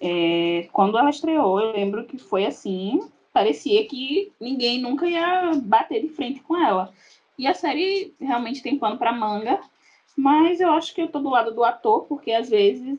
É, 0.00 0.66
quando 0.72 0.96
ela 0.96 1.10
estreou, 1.10 1.60
eu 1.60 1.72
lembro 1.72 2.06
que 2.06 2.16
foi 2.16 2.46
assim, 2.46 3.00
parecia 3.38 3.86
que 3.86 4.32
ninguém 4.40 4.80
nunca 4.80 5.06
ia 5.06 5.52
bater 5.62 6.02
de 6.02 6.08
frente 6.08 6.40
com 6.40 6.56
ela. 6.56 6.92
E 7.38 7.46
a 7.46 7.54
série 7.54 8.12
realmente 8.20 8.60
tem 8.60 8.76
pano 8.76 8.98
para 8.98 9.12
manga, 9.12 9.60
mas 10.16 10.60
eu 10.60 10.72
acho 10.72 10.92
que 10.92 11.00
eu 11.00 11.06
tô 11.06 11.20
do 11.20 11.30
lado 11.30 11.54
do 11.54 11.62
ator, 11.62 12.04
porque 12.06 12.32
às 12.32 12.50
vezes 12.50 12.98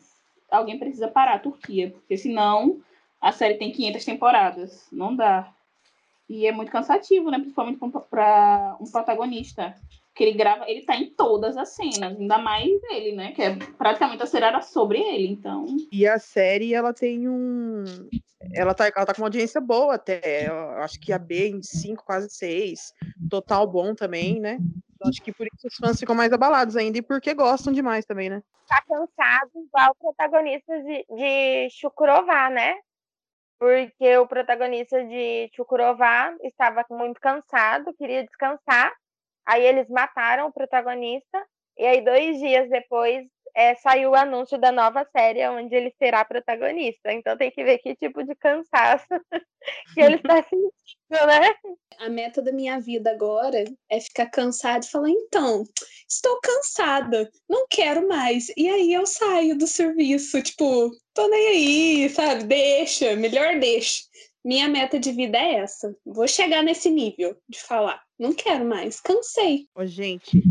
alguém 0.49 0.79
precisa 0.79 1.09
parar 1.09 1.35
a 1.35 1.39
Turquia, 1.39 1.91
porque 1.91 2.15
senão 2.15 2.79
a 3.19 3.33
série 3.33 3.55
tem 3.55 3.69
500 3.69 4.05
temporadas, 4.05 4.87
não 4.93 5.13
dá. 5.13 5.51
E 6.29 6.47
é 6.47 6.53
muito 6.53 6.71
cansativo, 6.71 7.29
né, 7.29 7.37
principalmente 7.37 7.79
para 8.09 8.77
um 8.79 8.89
protagonista 8.89 9.75
que 10.19 10.25
ele 10.25 10.37
grava, 10.37 10.69
ele 10.69 10.81
tá 10.81 10.97
em 10.97 11.09
todas 11.11 11.55
as 11.55 11.69
cenas, 11.69 12.19
ainda 12.19 12.37
mais 12.37 12.67
ele, 12.91 13.15
né? 13.15 13.31
Que 13.31 13.41
é 13.41 13.55
praticamente 13.77 14.21
a 14.21 14.25
série 14.25 14.43
era 14.43 14.61
sobre 14.61 14.99
ele, 14.99 15.29
então. 15.29 15.65
E 15.89 16.05
a 16.05 16.19
série, 16.19 16.73
ela 16.73 16.93
tem 16.93 17.29
um. 17.29 17.85
Ela 18.53 18.73
tá, 18.73 18.91
ela 18.93 19.05
tá 19.05 19.13
com 19.13 19.21
uma 19.21 19.27
audiência 19.27 19.61
boa 19.61 19.95
até. 19.95 20.49
Eu 20.49 20.71
acho 20.83 20.99
que 20.99 21.13
a 21.13 21.17
B 21.17 21.47
em 21.47 21.63
5, 21.63 22.03
quase 22.03 22.29
6. 22.31 22.93
Total 23.29 23.65
bom 23.65 23.95
também, 23.95 24.41
né? 24.41 24.59
Eu 25.01 25.07
acho 25.07 25.21
que 25.21 25.31
por 25.31 25.47
isso 25.47 25.67
os 25.67 25.75
fãs 25.75 25.97
ficam 25.97 26.13
mais 26.13 26.33
abalados 26.33 26.75
ainda 26.75 26.97
e 26.97 27.01
porque 27.01 27.33
gostam 27.33 27.71
demais 27.71 28.03
também, 28.03 28.29
né? 28.29 28.43
Tá 28.67 28.83
cansado, 28.85 29.51
igual 29.55 29.91
o 29.91 30.03
protagonista 30.03 30.83
de, 30.83 31.05
de 31.15 31.69
Chukurová, 31.71 32.49
né? 32.49 32.75
Porque 33.57 34.17
o 34.17 34.27
protagonista 34.27 35.01
de 35.01 35.49
Chukurová 35.55 36.35
estava 36.43 36.85
muito 36.89 37.21
cansado, 37.21 37.93
queria 37.93 38.25
descansar 38.25 38.91
Aí 39.49 39.65
eles 39.65 39.89
mataram 39.89 40.45
o 40.45 40.53
protagonista, 40.53 41.43
e 41.75 41.83
aí 41.83 42.01
dois 42.01 42.37
dias 42.37 42.69
depois 42.69 43.25
é, 43.55 43.73
saiu 43.73 44.11
o 44.11 44.15
anúncio 44.15 44.59
da 44.59 44.71
nova 44.71 45.03
série 45.11 45.47
onde 45.49 45.73
ele 45.73 45.91
será 45.97 46.23
protagonista. 46.23 47.11
Então 47.11 47.35
tem 47.35 47.49
que 47.49 47.63
ver 47.63 47.79
que 47.79 47.95
tipo 47.95 48.23
de 48.23 48.35
cansaço 48.35 49.07
que 49.95 49.99
ele 49.99 50.17
está 50.17 50.35
sentindo, 50.45 50.71
né? 51.09 51.55
A 51.97 52.09
meta 52.09 52.43
da 52.43 52.51
minha 52.51 52.79
vida 52.79 53.09
agora 53.09 53.63
é 53.89 53.99
ficar 53.99 54.27
cansada 54.27 54.85
e 54.85 54.89
falar, 54.89 55.09
então, 55.09 55.63
estou 56.07 56.39
cansada, 56.41 57.27
não 57.49 57.65
quero 57.67 58.07
mais. 58.07 58.49
E 58.55 58.69
aí 58.69 58.93
eu 58.93 59.07
saio 59.07 59.57
do 59.57 59.65
serviço, 59.65 60.43
tipo, 60.43 60.91
tô 61.11 61.27
nem 61.27 61.47
aí, 61.47 62.09
sabe? 62.09 62.43
Deixa, 62.43 63.15
melhor 63.15 63.57
deixa. 63.59 64.03
Minha 64.45 64.69
meta 64.69 64.99
de 64.99 65.11
vida 65.11 65.39
é 65.39 65.55
essa. 65.55 65.91
Vou 66.05 66.27
chegar 66.27 66.61
nesse 66.61 66.91
nível 66.91 67.35
de 67.49 67.59
falar. 67.59 68.07
Não 68.19 68.33
quero 68.33 68.65
mais, 68.65 68.99
cansei. 68.99 69.69
Ô, 69.73 69.85
gente, 69.85 70.43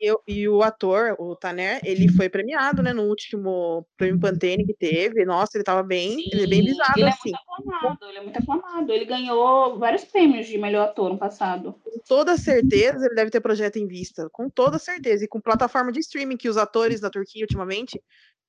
eu, 0.00 0.22
e 0.26 0.48
o 0.48 0.62
ator, 0.62 1.16
o 1.18 1.34
Taner, 1.34 1.80
ele 1.82 2.08
foi 2.08 2.28
premiado, 2.28 2.80
né, 2.80 2.92
no 2.92 3.02
último 3.02 3.84
prêmio 3.96 4.20
Pantene 4.20 4.64
que 4.64 4.74
teve. 4.74 5.24
Nossa, 5.24 5.56
ele 5.56 5.64
tava 5.64 5.82
bem, 5.82 6.12
Sim, 6.12 6.30
ele 6.32 6.44
é 6.44 6.46
bem 6.46 6.64
visado, 6.64 6.92
ele 6.96 7.08
assim. 7.08 7.30
É 7.30 7.32
muito 7.32 7.74
aclamado, 7.74 8.04
ele 8.04 8.18
é 8.18 8.22
muito 8.22 8.38
aclamado. 8.38 8.92
Ele 8.92 9.04
ganhou 9.04 9.78
vários 9.80 10.04
prêmios 10.04 10.46
de 10.46 10.56
melhor 10.56 10.88
ator 10.88 11.10
no 11.10 11.18
passado. 11.18 11.74
Com 11.82 11.98
toda 12.06 12.36
certeza, 12.36 13.04
ele 13.04 13.16
deve 13.16 13.32
ter 13.32 13.40
projeto 13.40 13.80
em 13.80 13.88
vista. 13.88 14.28
Com 14.30 14.48
toda 14.48 14.78
certeza. 14.78 15.24
E 15.24 15.28
com 15.28 15.40
plataforma 15.40 15.90
de 15.90 15.98
streaming 15.98 16.36
que 16.36 16.48
os 16.48 16.56
atores 16.56 17.00
da 17.00 17.10
Turquia, 17.10 17.42
ultimamente, 17.42 18.00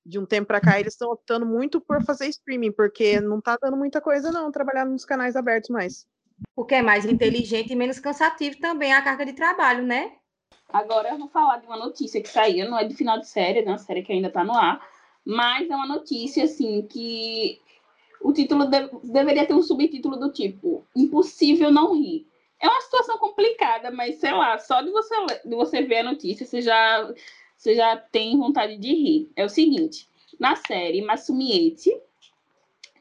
de 0.06 0.16
um 0.16 0.24
tempo 0.24 0.46
para 0.46 0.60
cá, 0.60 0.78
eles 0.78 0.92
estão 0.92 1.10
optando 1.10 1.44
muito 1.44 1.80
por 1.80 2.04
fazer 2.04 2.28
streaming, 2.28 2.70
porque 2.70 3.20
não 3.20 3.40
tá 3.40 3.58
dando 3.60 3.76
muita 3.76 4.00
coisa, 4.00 4.30
não, 4.30 4.52
trabalhar 4.52 4.84
nos 4.84 5.04
canais 5.04 5.34
abertos 5.34 5.70
mais. 5.70 6.06
Porque 6.54 6.76
é 6.76 6.82
mais 6.82 7.04
inteligente 7.04 7.72
e 7.72 7.76
menos 7.76 7.98
cansativo 7.98 8.58
também 8.58 8.92
a 8.92 9.02
carga 9.02 9.24
de 9.26 9.32
trabalho, 9.32 9.84
né? 9.84 10.12
Agora 10.68 11.10
eu 11.10 11.18
vou 11.18 11.28
falar 11.28 11.58
de 11.58 11.66
uma 11.66 11.76
notícia 11.76 12.20
que 12.20 12.28
saiu, 12.28 12.68
não 12.68 12.78
é 12.78 12.84
de 12.84 12.94
final 12.94 13.18
de 13.18 13.28
série, 13.28 13.60
é 13.60 13.64
uma 13.64 13.78
série 13.78 14.02
que 14.02 14.12
ainda 14.12 14.28
está 14.28 14.42
no 14.42 14.54
ar, 14.54 14.84
mas 15.24 15.70
é 15.70 15.74
uma 15.74 15.86
notícia, 15.86 16.44
assim, 16.44 16.82
que 16.82 17.60
o 18.20 18.32
título 18.32 18.66
de... 18.66 18.88
deveria 19.04 19.46
ter 19.46 19.54
um 19.54 19.62
subtítulo 19.62 20.16
do 20.16 20.32
tipo 20.32 20.84
Impossível 20.96 21.70
Não 21.70 21.94
Rir. 21.94 22.26
É 22.60 22.68
uma 22.68 22.80
situação 22.80 23.18
complicada, 23.18 23.90
mas 23.90 24.16
sei 24.16 24.32
lá, 24.32 24.58
só 24.58 24.80
de 24.80 24.90
você, 24.90 25.14
de 25.44 25.54
você 25.54 25.82
ver 25.82 25.98
a 25.98 26.04
notícia, 26.04 26.46
você 26.46 26.62
já 26.62 27.12
você 27.56 27.74
já 27.74 27.96
tem 27.96 28.38
vontade 28.38 28.76
de 28.76 28.88
rir. 28.88 29.32
É 29.36 29.44
o 29.44 29.48
seguinte, 29.48 30.08
na 30.38 30.56
série 30.56 31.02
Massumiete, 31.02 31.90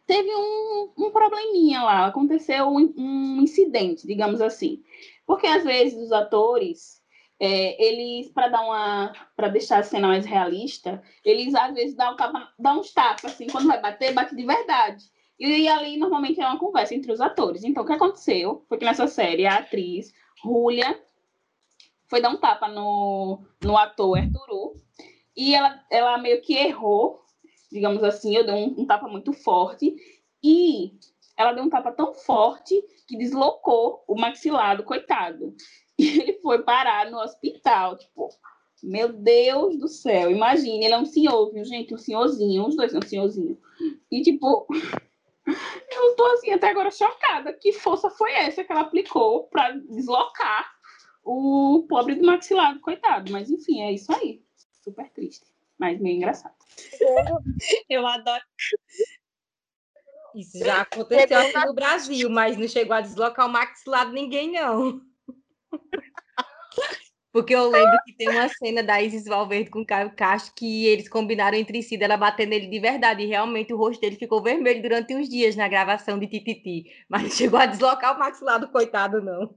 teve 0.05 0.29
um, 0.35 0.91
um 0.97 1.11
probleminha 1.11 1.81
lá, 1.81 2.05
aconteceu 2.05 2.67
um, 2.67 2.93
um, 2.97 3.41
incidente, 3.41 4.05
digamos 4.05 4.41
assim. 4.41 4.81
Porque 5.25 5.47
às 5.47 5.63
vezes 5.63 5.97
os 6.01 6.11
atores, 6.11 7.01
é, 7.39 7.83
eles, 7.83 8.29
para 8.29 8.49
dar 8.49 8.61
uma. 8.61 9.13
para 9.35 9.47
deixar 9.47 9.79
a 9.79 9.83
cena 9.83 10.07
mais 10.07 10.25
realista, 10.25 11.01
eles 11.23 11.55
às 11.55 11.73
vezes 11.73 11.95
dão, 11.95 12.15
dão 12.59 12.79
uns 12.79 12.91
tapas, 12.93 13.33
assim, 13.33 13.47
quando 13.47 13.67
vai 13.67 13.81
bater, 13.81 14.13
bate 14.13 14.35
de 14.35 14.45
verdade. 14.45 15.05
E 15.39 15.67
ali 15.67 15.97
normalmente 15.97 16.39
é 16.39 16.47
uma 16.47 16.59
conversa 16.59 16.93
entre 16.93 17.11
os 17.11 17.19
atores. 17.19 17.63
Então, 17.63 17.83
o 17.83 17.85
que 17.85 17.93
aconteceu 17.93 18.63
foi 18.69 18.77
que 18.77 18.85
nessa 18.85 19.07
série 19.07 19.45
a 19.45 19.57
atriz 19.57 20.13
Julia 20.43 21.01
foi 22.07 22.21
dar 22.21 22.29
um 22.29 22.37
tapa 22.37 22.67
no, 22.67 23.41
no 23.61 23.77
ator 23.77 24.19
Arturo 24.19 24.75
e 25.35 25.55
ela, 25.55 25.83
ela 25.89 26.17
meio 26.17 26.41
que 26.41 26.53
errou, 26.53 27.22
digamos 27.73 28.03
assim, 28.03 28.35
eu 28.35 28.45
dei 28.45 28.53
um, 28.53 28.81
um 28.81 28.85
tapa 28.85 29.07
muito 29.07 29.33
forte 29.33 29.95
e 30.41 30.93
ela 31.35 31.53
deu 31.53 31.63
um 31.63 31.69
tapa 31.69 31.91
tão 31.91 32.13
forte 32.13 32.81
que 33.07 33.17
deslocou 33.17 34.03
o 34.07 34.15
maxilar 34.15 34.77
do 34.77 34.83
coitado. 34.83 35.53
E 35.95 36.07
ele 36.19 36.33
foi 36.41 36.63
parar 36.63 37.11
no 37.11 37.19
hospital, 37.19 37.95
tipo, 37.95 38.27
meu 38.81 39.13
Deus 39.13 39.77
do 39.77 39.87
céu, 39.87 40.31
imagine, 40.31 40.83
ele 40.83 40.95
é 40.95 40.97
um 40.97 41.05
senhor, 41.05 41.53
viu, 41.53 41.63
gente? 41.63 41.93
Um 41.93 41.99
senhorzinho, 41.99 42.65
os 42.65 42.75
dois 42.75 42.91
são 42.91 42.99
um 42.99 43.07
senhorzinho. 43.07 43.55
E, 44.09 44.23
tipo, 44.23 44.65
eu 45.45 46.15
tô 46.15 46.25
assim 46.33 46.51
até 46.51 46.69
agora 46.69 46.89
chocada. 46.89 47.53
Que 47.53 47.71
força 47.73 48.09
foi 48.09 48.33
essa 48.33 48.63
que 48.63 48.71
ela 48.71 48.81
aplicou 48.81 49.43
para 49.43 49.69
deslocar 49.71 50.73
o 51.23 51.85
pobre 51.87 52.15
do 52.15 52.25
maxilar, 52.25 52.79
coitado. 52.79 53.31
Mas 53.31 53.51
enfim, 53.51 53.81
é 53.83 53.91
isso 53.91 54.11
aí. 54.11 54.41
Super 54.83 55.09
triste, 55.11 55.45
mas 55.83 55.99
meio 55.99 56.15
engraçado. 56.15 56.55
Eu 57.89 58.07
adoro. 58.07 58.43
Isso 60.33 60.57
já 60.59 60.81
aconteceu 60.81 61.37
aqui 61.37 61.65
no 61.65 61.73
Brasil, 61.73 62.29
mas 62.29 62.57
não 62.57 62.67
chegou 62.69 62.95
a 62.95 63.01
deslocar 63.01 63.45
o 63.45 63.49
maxilar 63.49 64.07
de 64.07 64.13
ninguém, 64.13 64.53
não. 64.53 65.01
Porque 67.31 67.53
eu 67.53 67.69
lembro 67.69 67.97
que 68.05 68.13
tem 68.13 68.29
uma 68.29 68.47
cena 68.47 68.81
da 68.81 69.01
Isis 69.01 69.25
Valverde 69.25 69.69
com 69.69 69.81
o 69.81 69.85
Caio 69.85 70.15
Castro 70.15 70.53
que 70.55 70.85
eles 70.85 71.09
combinaram 71.09 71.57
entre 71.57 71.81
si 71.83 71.97
dela 71.97 72.15
bater 72.15 72.47
nele 72.47 72.67
de 72.67 72.79
verdade. 72.79 73.23
E 73.23 73.27
realmente 73.27 73.73
o 73.73 73.77
rosto 73.77 73.99
dele 73.99 74.15
ficou 74.15 74.41
vermelho 74.41 74.81
durante 74.81 75.13
uns 75.15 75.27
dias 75.27 75.55
na 75.55 75.67
gravação 75.67 76.17
de 76.17 76.27
Tititi. 76.27 76.91
Mas 77.09 77.23
não 77.23 77.29
chegou 77.29 77.59
a 77.59 77.65
deslocar 77.65 78.15
o 78.15 78.19
maxilar 78.19 78.59
do 78.59 78.69
coitado, 78.69 79.21
não. 79.21 79.53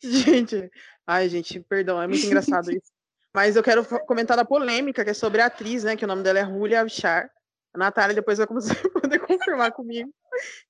Gente, 0.00 0.70
ai, 1.06 1.28
gente, 1.28 1.60
perdão, 1.60 2.00
é 2.00 2.06
muito 2.06 2.24
engraçado 2.24 2.70
isso. 2.70 2.97
Mas 3.38 3.54
eu 3.54 3.62
quero 3.62 3.84
comentar 4.00 4.36
da 4.36 4.44
polêmica, 4.44 5.04
que 5.04 5.10
é 5.10 5.14
sobre 5.14 5.40
a 5.40 5.46
atriz, 5.46 5.84
né? 5.84 5.94
Que 5.94 6.04
o 6.04 6.08
nome 6.08 6.24
dela 6.24 6.40
é 6.40 6.44
Julia 6.44 6.80
Avchar. 6.80 7.30
A 7.72 7.78
Natália 7.78 8.12
depois 8.12 8.36
vai 8.36 8.48
poder 9.00 9.20
confirmar 9.20 9.70
comigo. 9.70 10.10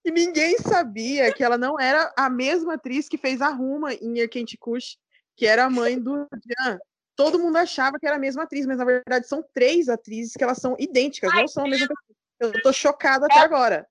E 0.05 0.11
ninguém 0.11 0.59
sabia 0.59 1.33
que 1.33 1.43
ela 1.43 1.57
não 1.57 1.81
era 1.81 2.13
a 2.15 2.29
mesma 2.29 2.75
atriz 2.75 3.09
que 3.09 3.17
fez 3.17 3.41
a 3.41 3.49
Ruma 3.49 3.95
em 3.95 4.19
Erkent 4.19 4.55
Kush, 4.61 4.99
que 5.35 5.47
era 5.47 5.65
a 5.65 5.71
mãe 5.71 5.99
do 5.99 6.29
Jan. 6.45 6.79
Todo 7.17 7.39
mundo 7.39 7.57
achava 7.57 7.99
que 7.99 8.07
era 8.07 8.17
a 8.17 8.21
mesma 8.21 8.43
atriz, 8.43 8.67
mas 8.67 8.77
na 8.77 8.85
verdade 8.85 9.27
são 9.27 9.43
três 9.55 9.89
atrizes 9.89 10.35
que 10.35 10.45
elas 10.45 10.59
são 10.59 10.77
idênticas, 10.79 11.33
não 11.33 11.49
são 11.49 11.65
a 11.65 11.69
mesma 11.71 11.89
pessoa. 11.89 12.55
Eu 12.55 12.63
tô 12.63 12.71
chocada 12.71 13.25
até 13.25 13.39
agora. 13.39 13.89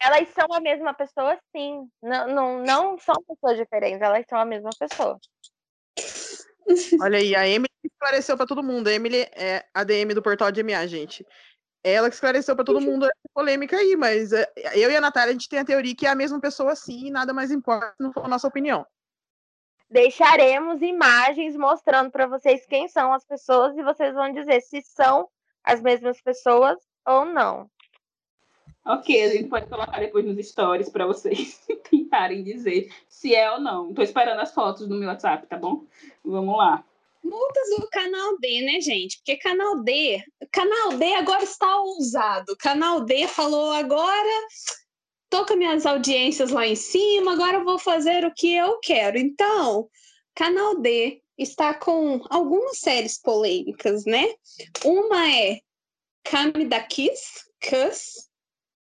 Elas 0.00 0.26
são 0.30 0.46
a 0.54 0.60
mesma 0.60 0.94
pessoa, 0.94 1.38
sim. 1.54 1.86
Não, 2.02 2.28
não, 2.28 2.62
não 2.62 2.98
são 2.98 3.14
pessoas 3.28 3.58
diferentes, 3.58 4.00
elas 4.00 4.24
são 4.26 4.38
a 4.38 4.44
mesma 4.46 4.70
pessoa. 4.80 5.18
Olha 7.00 7.18
aí, 7.18 7.34
a 7.34 7.46
Emily 7.46 7.68
esclareceu 7.84 8.36
para 8.36 8.46
todo 8.46 8.62
mundo. 8.62 8.88
A 8.88 8.92
Emily 8.92 9.26
é 9.34 9.64
a 9.72 9.84
DM 9.84 10.14
do 10.14 10.22
portal 10.22 10.50
de 10.50 10.62
MA, 10.62 10.86
gente. 10.86 11.26
Ela 11.82 12.08
que 12.08 12.14
esclareceu 12.14 12.56
para 12.56 12.64
todo 12.64 12.80
mundo 12.80 13.04
essa 13.04 13.28
polêmica 13.32 13.76
aí, 13.76 13.96
mas 13.96 14.32
é, 14.32 14.50
eu 14.74 14.90
e 14.90 14.96
a 14.96 15.00
Natália, 15.00 15.30
a 15.30 15.32
gente 15.32 15.48
tem 15.48 15.60
a 15.60 15.64
teoria 15.64 15.94
que 15.94 16.06
é 16.06 16.10
a 16.10 16.14
mesma 16.14 16.40
pessoa 16.40 16.74
sim, 16.74 17.06
e 17.06 17.10
nada 17.10 17.32
mais 17.32 17.50
importa, 17.50 17.94
não 17.98 18.12
for 18.12 18.24
a 18.24 18.28
nossa 18.28 18.48
opinião. 18.48 18.84
Deixaremos 19.88 20.82
imagens 20.82 21.56
mostrando 21.56 22.10
para 22.10 22.26
vocês 22.26 22.66
quem 22.66 22.88
são 22.88 23.12
as 23.12 23.24
pessoas 23.24 23.76
e 23.76 23.82
vocês 23.82 24.12
vão 24.12 24.32
dizer 24.32 24.60
se 24.60 24.82
são 24.82 25.28
as 25.64 25.80
mesmas 25.80 26.20
pessoas 26.20 26.76
ou 27.06 27.24
não. 27.24 27.70
Ok, 28.88 29.22
a 29.22 29.28
gente 29.28 29.48
pode 29.48 29.66
colocar 29.68 30.00
depois 30.00 30.24
nos 30.24 30.48
stories 30.48 30.88
para 30.88 31.06
vocês 31.06 31.60
tentarem 31.90 32.42
dizer 32.42 32.90
se 33.08 33.34
é 33.34 33.50
ou 33.52 33.60
não. 33.60 33.90
Estou 33.90 34.02
esperando 34.02 34.40
as 34.40 34.54
fotos 34.54 34.88
no 34.88 34.96
meu 34.96 35.08
WhatsApp, 35.08 35.46
tá 35.46 35.58
bom? 35.58 35.84
Vamos 36.24 36.56
lá. 36.56 36.82
Multas 37.22 37.68
do 37.78 37.88
canal 37.90 38.38
D, 38.38 38.62
né, 38.62 38.80
gente? 38.80 39.18
Porque 39.18 39.36
canal 39.36 39.82
D, 39.82 40.24
canal 40.50 40.96
D 40.96 41.14
agora 41.14 41.44
está 41.44 41.80
ousado. 41.80 42.56
Canal 42.56 43.02
D 43.04 43.28
falou 43.28 43.72
agora 43.72 44.48
tô 45.28 45.44
com 45.44 45.56
minhas 45.56 45.84
audiências 45.84 46.50
lá 46.50 46.66
em 46.66 46.76
cima, 46.76 47.32
agora 47.32 47.62
vou 47.62 47.78
fazer 47.78 48.24
o 48.24 48.34
que 48.34 48.54
eu 48.54 48.78
quero. 48.80 49.18
Então, 49.18 49.88
canal 50.34 50.80
D 50.80 51.22
está 51.36 51.74
com 51.74 52.20
algumas 52.30 52.78
séries 52.78 53.20
polêmicas, 53.20 54.04
né? 54.04 54.24
Uma 54.84 55.30
é 55.30 55.60
Kami 56.24 56.64
da 56.66 56.80
Kiss, 56.80 57.44
Kiss. 57.60 58.27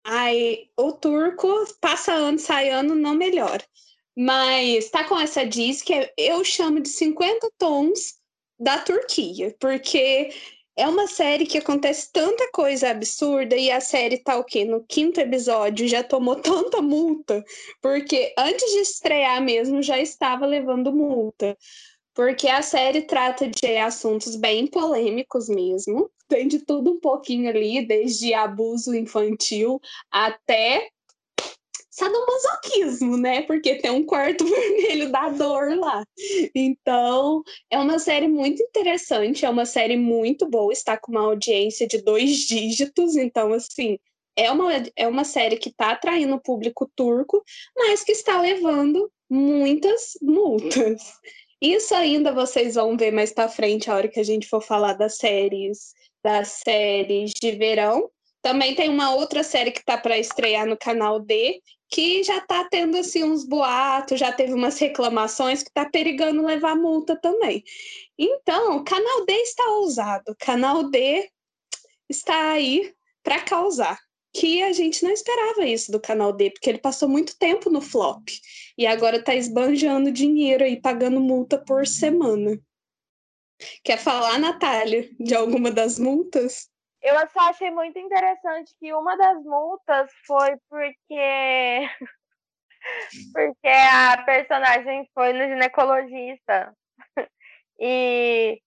Aí 0.04 0.70
o 0.78 0.92
turco 0.92 1.48
passa 1.80 2.14
ano, 2.14 2.40
sai 2.40 2.70
ano, 2.70 2.96
não 2.96 3.14
melhora. 3.14 3.64
Mas 4.16 4.90
tá 4.90 5.04
com 5.04 5.20
essa 5.20 5.46
diz 5.46 5.82
que 5.82 6.12
eu 6.18 6.44
chamo 6.44 6.80
de 6.80 6.90
50 6.90 7.50
tons 7.58 8.16
da 8.60 8.78
Turquia, 8.80 9.56
porque 9.60 10.30
é 10.76 10.88
uma 10.88 11.08
série 11.08 11.46
que 11.46 11.58
acontece 11.58 12.12
tanta 12.12 12.50
coisa 12.52 12.90
absurda 12.90 13.56
e 13.56 13.70
a 13.72 13.80
série 13.80 14.18
tá 14.18 14.38
o 14.38 14.44
quê? 14.44 14.66
No 14.66 14.84
quinto 14.84 15.20
episódio 15.20 15.88
já 15.88 16.04
tomou 16.04 16.36
tanta 16.42 16.82
multa, 16.82 17.44
porque 17.82 18.34
antes 18.38 18.72
de 18.72 18.80
estrear 18.80 19.42
mesmo 19.42 19.82
já 19.82 20.00
estava 20.00 20.46
levando 20.46 20.92
multa. 20.92 21.58
Porque 22.14 22.50
a 22.50 22.62
série 22.62 23.04
trata 23.04 23.48
de 23.48 23.78
assuntos 23.78 24.36
bem 24.36 24.68
polêmicos 24.68 25.48
mesmo. 25.48 26.12
Tem 26.32 26.48
de 26.48 26.60
tudo 26.60 26.94
um 26.94 27.00
pouquinho 27.00 27.50
ali, 27.50 27.86
desde 27.86 28.34
abuso 28.34 28.96
infantil 28.96 29.82
até 30.10 30.88
sadomasoquismo, 31.90 33.18
né? 33.18 33.42
Porque 33.42 33.76
tem 33.76 33.92
um 33.92 34.06
quarto 34.06 34.46
vermelho 34.48 35.12
da 35.12 35.28
dor 35.28 35.78
lá. 35.78 36.06
Então, 36.56 37.44
é 37.70 37.78
uma 37.78 38.00
série 38.00 38.30
muito 38.30 38.64
interessante, 38.64 39.46
é 39.46 39.50
uma 39.50 39.66
série 39.66 39.98
muito 39.98 40.48
boa, 40.48 40.72
está 40.72 40.96
com 40.96 41.12
uma 41.12 41.26
audiência 41.26 41.86
de 41.86 42.02
dois 42.02 42.38
dígitos, 42.48 43.18
então, 43.18 43.52
assim, 43.52 44.00
é 44.38 44.50
uma, 44.50 44.72
é 44.96 45.06
uma 45.06 45.26
série 45.26 45.58
que 45.58 45.68
está 45.68 45.92
atraindo 45.92 46.36
o 46.36 46.42
público 46.42 46.90
turco, 46.96 47.44
mas 47.76 48.06
que 48.06 48.14
está 48.14 48.40
levando 48.40 49.12
muitas 49.30 50.14
multas. 50.22 51.02
Isso 51.62 51.94
ainda 51.94 52.32
vocês 52.32 52.76
vão 52.76 52.96
ver 52.96 53.12
mais 53.12 53.34
para 53.34 53.50
frente, 53.50 53.92
a 53.92 53.96
hora 53.96 54.08
que 54.08 54.20
a 54.20 54.24
gente 54.24 54.48
for 54.48 54.62
falar 54.62 54.94
das 54.94 55.18
séries, 55.18 55.94
das 56.24 56.60
séries 56.66 57.32
de 57.32 57.52
verão. 57.52 58.10
Também 58.42 58.76
tem 58.76 58.90
uma 58.90 59.14
outra 59.14 59.44
série 59.44 59.72
que 59.72 59.80
está 59.80 59.98
para 59.98 60.18
estrear 60.18 60.66
no 60.66 60.78
canal 60.78 61.20
D, 61.20 61.62
que 61.90 62.24
já 62.24 62.38
está 62.38 62.64
tendo 62.64 62.98
assim 62.98 63.24
uns 63.24 63.44
boatos, 63.44 64.20
já 64.20 64.32
teve 64.32 64.54
umas 64.54 64.80
reclamações 64.80 65.62
que 65.62 65.70
está 65.70 65.86
perigando 65.86 66.46
levar 66.46 66.76
multa 66.76 67.16
também. 67.16 67.64
Então, 68.18 68.78
o 68.78 68.84
canal 68.84 69.26
D 69.26 69.34
está 69.34 69.64
ousado, 69.72 70.36
canal 70.40 70.90
D 70.90 71.30
está 72.10 72.52
aí 72.52 72.94
para 73.22 73.42
causar. 73.42 74.00
Que 74.34 74.64
a 74.64 74.72
gente 74.72 75.04
não 75.04 75.12
esperava 75.12 75.66
isso 75.66 75.92
do 75.92 76.00
canal 76.00 76.32
D, 76.32 76.52
porque 76.52 76.70
ele 76.70 76.78
passou 76.78 77.10
muito 77.10 77.38
tempo 77.38 77.70
no 77.70 77.82
flop 77.82 78.30
e 78.78 78.88
agora 78.88 79.18
está 79.18 79.36
esbanjando 79.36 80.10
dinheiro 80.10 80.64
aí, 80.64 80.80
pagando 80.80 81.20
multa 81.20 81.58
por 81.58 81.86
semana. 81.86 82.58
Quer 83.84 83.98
falar, 83.98 84.40
Natália, 84.40 85.10
de 85.20 85.36
alguma 85.36 85.72
das 85.72 86.00
multas? 86.00 86.70
Eu 87.02 87.16
só 87.30 87.40
achei 87.50 87.72
muito 87.72 87.98
interessante 87.98 88.76
que 88.80 88.94
uma 88.94 89.18
das 89.18 89.44
multas 89.44 90.12
foi 90.26 90.56
porque 90.70 91.90
porque 93.34 93.68
a 93.68 94.22
personagem 94.24 95.10
foi 95.14 95.34
no 95.34 95.48
ginecologista 95.48 96.76
e 97.80 98.62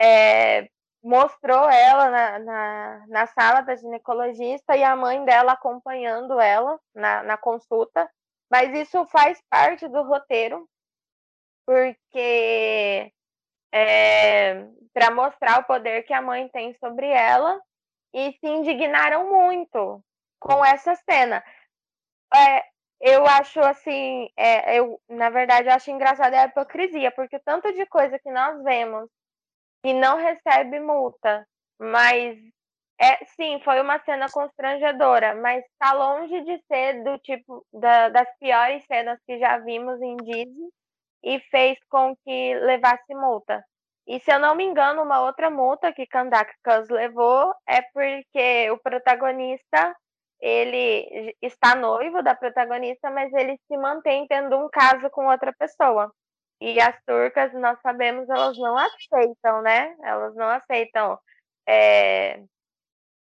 é, 0.00 0.68
mostrou 1.02 1.68
ela 1.68 2.10
na, 2.10 2.38
na, 2.38 3.06
na, 3.08 3.26
sala 3.26 3.60
da 3.62 3.74
ginecologista 3.74 4.76
e 4.76 4.84
a 4.84 4.94
mãe 4.94 5.24
dela 5.24 5.52
acompanhando 5.52 6.40
ela 6.40 6.78
na, 6.94 7.22
na 7.24 7.36
consulta. 7.36 8.08
Mas 8.48 8.72
isso 8.74 9.04
faz 9.06 9.42
parte 9.50 9.88
do 9.88 10.02
roteiro, 10.02 10.68
porque 11.66 13.12
é, 13.72 14.66
para 14.92 15.10
mostrar 15.10 15.60
o 15.60 15.64
poder 15.64 16.02
que 16.02 16.12
a 16.12 16.20
mãe 16.20 16.48
tem 16.48 16.76
sobre 16.78 17.08
ela 17.08 17.60
e 18.14 18.32
se 18.32 18.46
indignaram 18.46 19.30
muito 19.30 20.04
com 20.38 20.64
essa 20.64 20.94
cena. 20.96 21.42
É, 22.34 22.62
eu 23.00 23.26
acho 23.26 23.60
assim, 23.60 24.28
é, 24.36 24.78
eu 24.78 25.00
na 25.08 25.30
verdade 25.30 25.68
eu 25.68 25.74
acho 25.74 25.90
engraçada 25.90 26.40
a 26.40 26.46
hipocrisia, 26.46 27.10
porque 27.12 27.38
tanto 27.40 27.72
de 27.72 27.86
coisa 27.86 28.18
que 28.18 28.30
nós 28.30 28.62
vemos 28.62 29.08
e 29.84 29.92
não 29.94 30.16
recebe 30.16 30.78
multa, 30.78 31.46
mas 31.78 32.38
é 33.00 33.24
sim, 33.24 33.60
foi 33.64 33.80
uma 33.80 33.98
cena 34.04 34.26
constrangedora, 34.30 35.34
mas 35.34 35.64
está 35.64 35.92
longe 35.92 36.40
de 36.42 36.62
ser 36.68 37.02
do 37.02 37.18
tipo 37.18 37.66
da, 37.72 38.08
das 38.10 38.28
piores 38.38 38.84
cenas 38.86 39.18
que 39.26 39.38
já 39.38 39.58
vimos 39.58 40.00
em 40.00 40.16
Disney 40.18 40.70
e 41.22 41.40
fez 41.50 41.78
com 41.88 42.16
que 42.16 42.54
levasse 42.54 43.14
multa. 43.14 43.64
E 44.06 44.18
se 44.20 44.32
eu 44.32 44.38
não 44.38 44.54
me 44.54 44.64
engano, 44.64 45.02
uma 45.02 45.20
outra 45.22 45.48
multa 45.48 45.92
que 45.92 46.06
Kandakas 46.06 46.88
levou 46.88 47.54
é 47.68 47.82
porque 47.92 48.70
o 48.70 48.78
protagonista 48.78 49.94
ele 50.40 51.36
está 51.40 51.76
noivo 51.76 52.20
da 52.20 52.34
protagonista, 52.34 53.10
mas 53.10 53.32
ele 53.32 53.56
se 53.68 53.76
mantém 53.76 54.26
tendo 54.26 54.56
um 54.56 54.68
caso 54.68 55.08
com 55.10 55.26
outra 55.26 55.54
pessoa. 55.56 56.12
E 56.60 56.80
as 56.80 56.96
turcas, 57.04 57.52
nós 57.54 57.80
sabemos, 57.80 58.28
elas 58.28 58.58
não 58.58 58.76
aceitam, 58.76 59.62
né? 59.62 59.96
Elas 60.02 60.34
não 60.34 60.48
aceitam 60.48 61.18
é, 61.66 62.42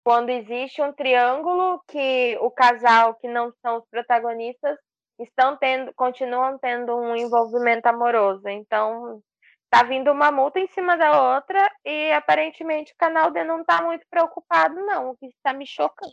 quando 0.05 0.31
existe 0.31 0.83
um 0.83 0.93
triângulo 0.93 1.83
que 1.89 2.37
o 2.41 2.51
casal 2.51 3.15
que 3.17 3.29
não 3.29 3.53
são 3.61 3.79
os 3.79 3.87
protagonistas 3.91 4.79
estão 5.19 5.57
tendo, 5.57 5.93
continuam 5.95 6.59
tendo 6.59 6.97
um 6.97 7.17
envolvimento 7.17 7.87
amoroso. 7.87 8.49
Então, 8.49 9.23
tá 9.71 9.83
vindo 9.83 10.13
uma 10.13 10.31
multa 10.31 10.61
em 10.61 10.67
cima 10.69 10.97
da 10.97 11.35
outra 11.35 11.71
e 11.85 12.13
aparentemente 12.13 12.93
o 12.93 12.97
canal 12.99 13.31
D 13.31 13.43
não 13.43 13.65
tá 13.65 13.83
muito 13.83 14.05
preocupado, 14.11 14.75
não, 14.75 15.11
o 15.11 15.17
que 15.17 15.27
está 15.27 15.53
me 15.53 15.67
chocando. 15.67 16.13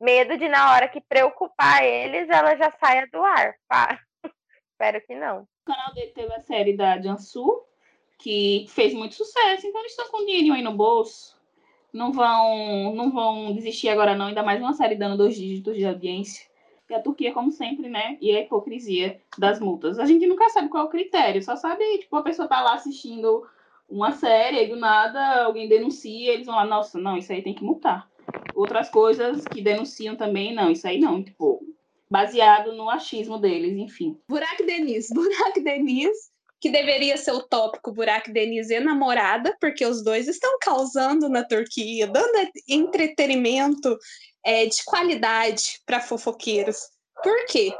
Medo 0.00 0.38
de 0.38 0.48
na 0.48 0.72
hora 0.72 0.88
que 0.88 1.00
preocupar 1.02 1.84
eles, 1.84 2.28
ela 2.28 2.56
já 2.56 2.72
saia 2.80 3.06
do 3.12 3.22
ar. 3.22 3.54
Pá. 3.68 3.98
Espero 4.72 5.00
que 5.06 5.14
não. 5.14 5.42
O 5.42 5.66
canal 5.66 5.92
D 5.94 6.06
teve 6.08 6.32
a 6.34 6.40
série 6.40 6.76
da 6.76 7.00
Jansu, 7.00 7.62
que 8.18 8.66
fez 8.68 8.94
muito 8.94 9.14
sucesso, 9.14 9.66
então 9.66 9.80
eles 9.80 9.92
estão 9.92 10.08
com 10.10 10.24
dinheirinho 10.24 10.54
aí 10.54 10.62
no 10.62 10.72
bolso. 10.72 11.38
Não 11.92 12.10
vão, 12.10 12.94
não 12.94 13.12
vão 13.12 13.54
desistir 13.54 13.88
agora, 13.88 14.16
não. 14.16 14.26
Ainda 14.26 14.42
mais 14.42 14.60
uma 14.60 14.72
série 14.72 14.96
dando 14.96 15.16
dois 15.16 15.36
dígitos 15.36 15.76
de 15.76 15.84
audiência. 15.84 16.44
E 16.88 16.94
a 16.94 17.00
Turquia, 17.00 17.32
como 17.32 17.50
sempre, 17.50 17.88
né? 17.88 18.18
E 18.20 18.30
a 18.36 18.40
hipocrisia 18.40 19.20
das 19.38 19.58
multas. 19.58 19.98
A 19.98 20.04
gente 20.04 20.26
nunca 20.26 20.48
sabe 20.50 20.68
qual 20.68 20.84
é 20.84 20.86
o 20.86 20.90
critério, 20.90 21.42
só 21.42 21.56
sabe, 21.56 21.98
tipo, 21.98 22.14
a 22.16 22.22
pessoa 22.22 22.46
tá 22.46 22.60
lá 22.60 22.74
assistindo 22.74 23.46
uma 23.88 24.12
série 24.12 24.64
e 24.64 24.68
do 24.68 24.76
nada 24.76 25.44
alguém 25.44 25.68
denuncia, 25.68 26.32
eles 26.32 26.46
vão 26.46 26.54
lá, 26.54 26.64
nossa, 26.64 26.98
não, 26.98 27.16
isso 27.16 27.32
aí 27.32 27.42
tem 27.42 27.54
que 27.54 27.64
multar. 27.64 28.08
Outras 28.54 28.88
coisas 28.88 29.44
que 29.44 29.60
denunciam 29.60 30.16
também, 30.16 30.54
não, 30.54 30.70
isso 30.70 30.86
aí 30.86 30.98
não, 30.98 31.22
tipo, 31.22 31.64
baseado 32.10 32.72
no 32.72 32.88
achismo 32.88 33.38
deles, 33.38 33.76
enfim. 33.76 34.18
Burak 34.28 34.64
Deniz, 34.64 35.08
Burak 35.12 35.60
Deniz, 35.60 36.32
que 36.64 36.70
deveria 36.70 37.18
ser 37.18 37.32
o 37.32 37.42
tópico 37.42 37.92
Burak 37.92 38.32
Deniz 38.32 38.70
e 38.70 38.80
namorada, 38.80 39.54
porque 39.60 39.84
os 39.84 40.02
dois 40.02 40.26
estão 40.26 40.56
causando 40.58 41.28
na 41.28 41.44
Turquia, 41.44 42.06
dando 42.06 42.50
entretenimento 42.66 43.98
é, 44.42 44.64
de 44.64 44.82
qualidade 44.82 45.82
para 45.84 46.00
fofoqueiros. 46.00 46.78
Por 47.22 47.44
quê? 47.48 47.76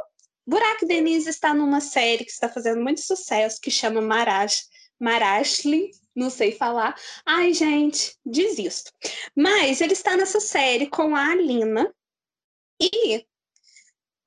Burak 0.46 0.84
Deniz 0.84 1.26
está 1.26 1.54
numa 1.54 1.80
série 1.80 2.26
que 2.26 2.30
está 2.30 2.46
fazendo 2.46 2.82
muito 2.82 3.00
sucesso, 3.00 3.58
que 3.58 3.70
chama 3.70 4.02
Marash, 4.02 4.66
Marashli, 5.00 5.90
não 6.14 6.28
sei 6.28 6.52
falar. 6.52 6.94
Ai, 7.24 7.54
gente, 7.54 8.14
desisto. 8.22 8.92
Mas 9.34 9.80
ele 9.80 9.94
está 9.94 10.14
nessa 10.14 10.40
série 10.40 10.88
com 10.88 11.16
a 11.16 11.30
Alina 11.30 11.90
e 12.78 13.24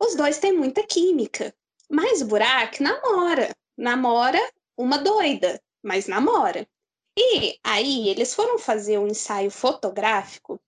os 0.02 0.16
dois 0.16 0.40
têm 0.40 0.54
muita 0.54 0.82
química. 0.82 1.54
Mas 1.88 2.24
Burak 2.24 2.82
namora. 2.82 3.56
Namora 3.78 4.40
uma 4.76 4.98
doida, 4.98 5.62
mas 5.84 6.08
namora. 6.08 6.68
E 7.18 7.60
aí 7.64 8.10
eles 8.10 8.34
foram 8.34 8.60
fazer 8.60 8.98
um 8.98 9.08
ensaio 9.08 9.50
fotográfico 9.52 10.60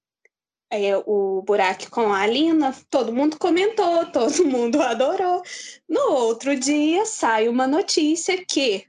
é, 0.71 0.95
o 1.05 1.41
Buraco 1.41 1.89
com 1.89 2.13
a 2.13 2.21
Alina, 2.21 2.75
todo 2.89 3.13
mundo 3.13 3.37
comentou, 3.39 4.05
todo 4.11 4.45
mundo 4.45 4.81
adorou. 4.81 5.41
No 5.87 6.11
outro 6.11 6.55
dia 6.55 7.05
sai 7.05 7.49
uma 7.49 7.67
notícia 7.67 8.45
que 8.45 8.85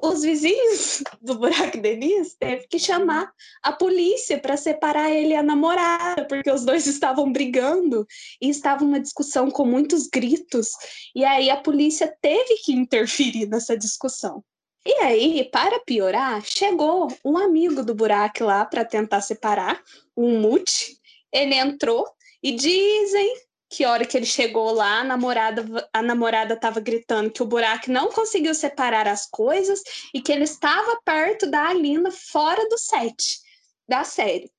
os 0.00 0.22
vizinhos 0.22 1.02
do 1.20 1.34
Buraco 1.34 1.78
Denise 1.78 2.36
teve 2.38 2.66
que 2.68 2.78
chamar 2.78 3.32
a 3.62 3.72
polícia 3.72 4.38
para 4.38 4.56
separar 4.56 5.10
ele 5.10 5.30
e 5.30 5.36
a 5.36 5.42
namorada, 5.42 6.24
porque 6.26 6.50
os 6.50 6.64
dois 6.64 6.86
estavam 6.86 7.30
brigando 7.32 8.06
e 8.40 8.48
estava 8.48 8.84
uma 8.84 9.00
discussão 9.00 9.50
com 9.50 9.64
muitos 9.64 10.06
gritos. 10.06 10.70
E 11.14 11.24
aí 11.24 11.50
a 11.50 11.56
polícia 11.56 12.14
teve 12.20 12.56
que 12.64 12.72
interferir 12.72 13.46
nessa 13.46 13.76
discussão. 13.76 14.42
E 14.86 14.92
aí, 15.02 15.48
para 15.52 15.80
piorar, 15.80 16.42
chegou 16.42 17.08
um 17.24 17.36
amigo 17.36 17.82
do 17.82 17.94
Burak 17.94 18.42
lá 18.42 18.64
para 18.64 18.84
tentar 18.84 19.20
separar, 19.20 19.82
o 20.16 20.28
Mute. 20.30 20.96
Ele 21.30 21.54
entrou 21.54 22.06
e 22.42 22.52
dizem 22.52 23.34
que 23.70 23.84
hora 23.84 24.06
que 24.06 24.16
ele 24.16 24.26
chegou 24.26 24.72
lá, 24.72 25.00
a 25.00 25.04
namorada 25.04 25.88
a 25.92 26.02
namorada 26.02 26.54
estava 26.54 26.80
gritando 26.80 27.30
que 27.30 27.42
o 27.42 27.46
Burak 27.46 27.90
não 27.90 28.10
conseguiu 28.10 28.54
separar 28.54 29.06
as 29.06 29.28
coisas 29.28 29.82
e 30.14 30.22
que 30.22 30.32
ele 30.32 30.44
estava 30.44 30.98
perto 31.04 31.46
da 31.50 31.68
Alina 31.68 32.10
fora 32.10 32.66
do 32.68 32.78
set 32.78 33.40
da 33.86 34.04
série. 34.04 34.50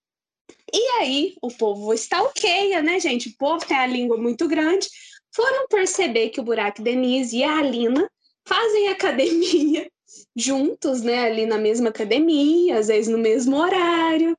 E 0.74 0.82
aí, 1.00 1.36
o 1.42 1.50
povo 1.50 1.94
stalkeia, 1.94 2.82
né, 2.82 3.00
gente? 3.00 3.30
O 3.30 3.38
povo 3.38 3.66
tem 3.66 3.78
a 3.78 3.88
língua 3.88 4.18
muito 4.18 4.48
grande. 4.48 4.88
Foram 5.34 5.68
perceber 5.68 6.30
que 6.30 6.40
o 6.40 6.44
Burak 6.44 6.82
Denise 6.82 7.38
e 7.38 7.44
a 7.44 7.58
Alina 7.58 8.10
fazem 8.46 8.90
academia 8.90 9.90
juntos, 10.36 11.02
né, 11.02 11.26
ali 11.26 11.46
na 11.46 11.58
mesma 11.58 11.90
academia, 11.90 12.78
às 12.78 12.88
vezes 12.88 13.08
no 13.08 13.18
mesmo 13.18 13.58
horário. 13.58 14.38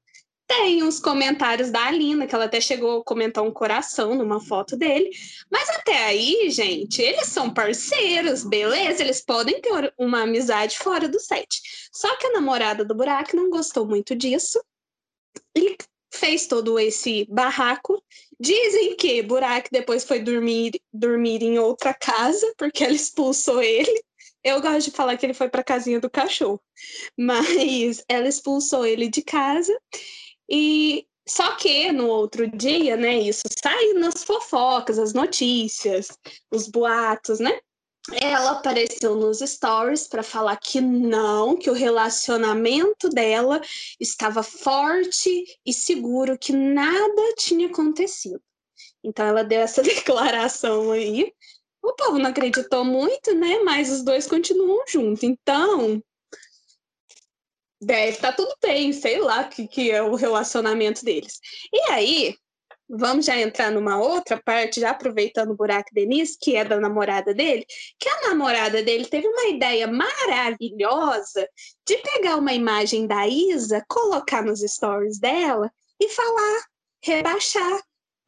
Tem 0.50 0.82
os 0.82 0.98
comentários 0.98 1.70
da 1.70 1.86
Alina, 1.86 2.26
que 2.26 2.34
ela 2.34 2.46
até 2.46 2.60
chegou 2.60 3.00
a 3.00 3.04
comentar 3.04 3.44
um 3.44 3.52
coração 3.52 4.16
numa 4.16 4.40
foto 4.40 4.76
dele. 4.76 5.08
Mas 5.48 5.70
até 5.70 6.06
aí, 6.06 6.50
gente, 6.50 7.00
eles 7.00 7.28
são 7.28 7.54
parceiros, 7.54 8.42
beleza? 8.42 9.00
Eles 9.00 9.24
podem 9.24 9.60
ter 9.60 9.94
uma 9.96 10.22
amizade 10.22 10.76
fora 10.76 11.08
do 11.08 11.20
set. 11.20 11.88
Só 11.92 12.16
que 12.16 12.26
a 12.26 12.32
namorada 12.32 12.84
do 12.84 12.96
Burak 12.96 13.34
não 13.36 13.48
gostou 13.48 13.86
muito 13.86 14.16
disso 14.16 14.60
e 15.56 15.76
fez 16.12 16.48
todo 16.48 16.80
esse 16.80 17.28
barraco. 17.30 18.02
Dizem 18.40 18.96
que 18.96 19.22
Burak 19.22 19.68
depois 19.70 20.02
foi 20.02 20.18
dormir, 20.18 20.72
dormir 20.92 21.44
em 21.44 21.60
outra 21.60 21.94
casa, 21.94 22.52
porque 22.58 22.82
ela 22.82 22.92
expulsou 22.92 23.62
ele. 23.62 24.02
Eu 24.42 24.60
gosto 24.60 24.90
de 24.90 24.96
falar 24.96 25.16
que 25.16 25.24
ele 25.24 25.34
foi 25.34 25.48
para 25.48 25.60
a 25.60 25.64
casinha 25.64 26.00
do 26.00 26.10
cachorro, 26.10 26.60
mas 27.16 28.02
ela 28.08 28.26
expulsou 28.26 28.84
ele 28.84 29.08
de 29.08 29.22
casa 29.22 29.72
e 30.50 31.06
só 31.28 31.54
que 31.54 31.92
no 31.92 32.08
outro 32.08 32.48
dia, 32.48 32.96
né, 32.96 33.18
isso 33.18 33.42
sai 33.62 33.92
nas 33.92 34.24
fofocas, 34.24 34.98
as 34.98 35.12
notícias, 35.12 36.08
os 36.50 36.66
boatos, 36.66 37.38
né? 37.38 37.60
Ela 38.20 38.52
apareceu 38.52 39.14
nos 39.14 39.38
stories 39.38 40.08
para 40.08 40.22
falar 40.22 40.56
que 40.56 40.80
não, 40.80 41.56
que 41.56 41.70
o 41.70 41.74
relacionamento 41.74 43.08
dela 43.08 43.60
estava 44.00 44.42
forte 44.42 45.44
e 45.64 45.72
seguro, 45.72 46.36
que 46.36 46.52
nada 46.52 47.34
tinha 47.36 47.68
acontecido. 47.68 48.42
Então 49.04 49.24
ela 49.26 49.44
deu 49.44 49.60
essa 49.60 49.82
declaração 49.84 50.90
aí. 50.90 51.32
O 51.82 51.94
povo 51.94 52.18
não 52.18 52.30
acreditou 52.30 52.84
muito, 52.84 53.34
né? 53.34 53.60
Mas 53.60 53.90
os 53.90 54.02
dois 54.02 54.26
continuam 54.26 54.84
juntos. 54.88 55.22
Então, 55.22 56.02
deve 57.80 58.10
estar 58.10 58.30
tá 58.30 58.36
tudo 58.36 58.54
bem, 58.62 58.92
sei 58.92 59.20
lá 59.20 59.44
que, 59.44 59.66
que 59.66 59.90
é 59.90 60.02
o 60.02 60.14
relacionamento 60.14 61.04
deles. 61.04 61.40
E 61.72 61.90
aí, 61.90 62.34
vamos 62.88 63.26
já 63.26 63.38
entrar 63.40 63.70
numa 63.70 63.98
outra 63.98 64.40
parte, 64.42 64.80
já 64.80 64.90
aproveitando 64.90 65.52
o 65.52 65.56
buraco 65.56 65.88
Denise, 65.92 66.36
que 66.38 66.56
é 66.56 66.64
da 66.64 66.78
namorada 66.78 67.32
dele, 67.32 67.64
que 67.98 68.08
a 68.08 68.28
namorada 68.28 68.82
dele 68.82 69.06
teve 69.06 69.26
uma 69.26 69.48
ideia 69.48 69.86
maravilhosa 69.86 71.48
de 71.86 71.96
pegar 71.98 72.36
uma 72.36 72.52
imagem 72.52 73.06
da 73.06 73.26
Isa, 73.26 73.84
colocar 73.88 74.42
nos 74.42 74.60
stories 74.60 75.18
dela 75.18 75.70
e 76.00 76.08
falar, 76.08 76.64
rebaixar 77.02 77.80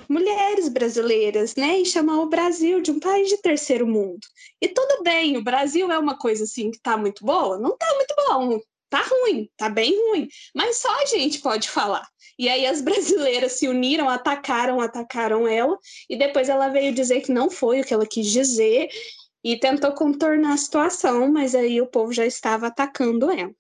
mulheres 0.09 0.69
brasileiras, 0.69 1.55
né? 1.55 1.79
E 1.79 1.87
chamar 1.87 2.21
o 2.21 2.29
Brasil 2.29 2.81
de 2.81 2.91
um 2.91 2.99
país 2.99 3.29
de 3.29 3.41
terceiro 3.41 3.87
mundo. 3.87 4.21
E 4.61 4.69
tudo 4.69 5.03
bem, 5.03 5.37
o 5.37 5.45
Brasil 5.45 5.91
é 5.91 5.99
uma 5.99 6.19
coisa 6.19 6.45
assim 6.45 6.71
que 6.71 6.81
tá 6.81 6.97
muito 6.97 7.25
boa? 7.25 7.59
Não 7.59 7.77
tá 7.77 7.87
muito 7.97 8.15
bom 8.29 8.61
tá 8.93 9.03
ruim, 9.03 9.49
tá 9.57 9.71
bem 9.71 9.97
ruim, 9.97 10.29
mas 10.55 10.77
só 10.77 11.03
a 11.03 11.07
gente 11.07 11.39
pode 11.39 11.71
falar. 11.71 12.07
E 12.39 12.47
aí 12.47 12.67
as 12.67 12.83
brasileiras 12.85 13.53
se 13.53 13.67
uniram, 13.67 14.07
atacaram, 14.07 14.83
atacaram 14.83 15.49
ela, 15.49 15.79
e 16.11 16.17
depois 16.17 16.51
ela 16.51 16.69
veio 16.69 16.93
dizer 16.93 17.23
que 17.23 17.33
não 17.33 17.51
foi 17.51 17.81
o 17.81 17.85
que 17.85 17.95
ela 17.95 18.07
quis 18.07 18.31
dizer 18.31 18.91
e 19.43 19.59
tentou 19.59 19.93
contornar 19.93 20.53
a 20.53 20.59
situação, 20.59 21.33
mas 21.33 21.55
aí 21.55 21.81
o 21.81 21.87
povo 21.87 22.13
já 22.13 22.27
estava 22.27 22.67
atacando 22.67 23.31
ela. 23.31 23.51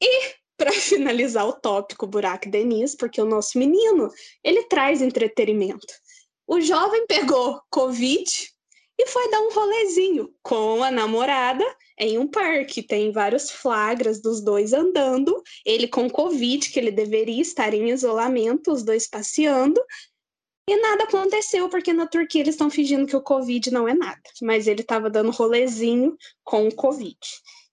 E 0.00 0.34
para 0.56 0.70
finalizar 0.78 1.44
o 1.48 1.52
tópico 1.52 2.06
Buraco 2.06 2.48
Denise, 2.48 2.96
porque 2.96 3.20
o 3.20 3.26
nosso 3.26 3.58
menino, 3.58 4.08
ele 4.44 4.62
traz 4.68 5.02
entretenimento. 5.02 5.92
O 6.46 6.60
jovem 6.60 7.04
pegou 7.08 7.60
Covid 7.68 8.30
e 8.96 9.06
foi 9.08 9.28
dar 9.28 9.40
um 9.40 9.52
rolezinho 9.52 10.32
com 10.40 10.84
a 10.84 10.90
namorada 10.90 11.64
em 11.98 12.18
um 12.18 12.26
parque. 12.26 12.82
Tem 12.82 13.12
vários 13.12 13.50
flagras 13.50 14.20
dos 14.20 14.40
dois 14.40 14.72
andando, 14.72 15.42
ele 15.64 15.88
com 15.88 16.08
Covid, 16.10 16.68
que 16.68 16.78
ele 16.78 16.90
deveria 16.90 17.42
estar 17.42 17.72
em 17.74 17.90
isolamento, 17.90 18.72
os 18.72 18.82
dois 18.82 19.06
passeando. 19.06 19.80
E 20.68 20.76
nada 20.80 21.04
aconteceu, 21.04 21.68
porque 21.68 21.92
na 21.92 22.06
Turquia 22.06 22.40
eles 22.40 22.54
estão 22.54 22.70
fingindo 22.70 23.06
que 23.06 23.16
o 23.16 23.22
Covid 23.22 23.70
não 23.70 23.86
é 23.86 23.94
nada. 23.94 24.22
Mas 24.40 24.66
ele 24.66 24.80
estava 24.80 25.10
dando 25.10 25.30
rolezinho 25.30 26.16
com 26.42 26.66
o 26.66 26.74
Covid. 26.74 27.18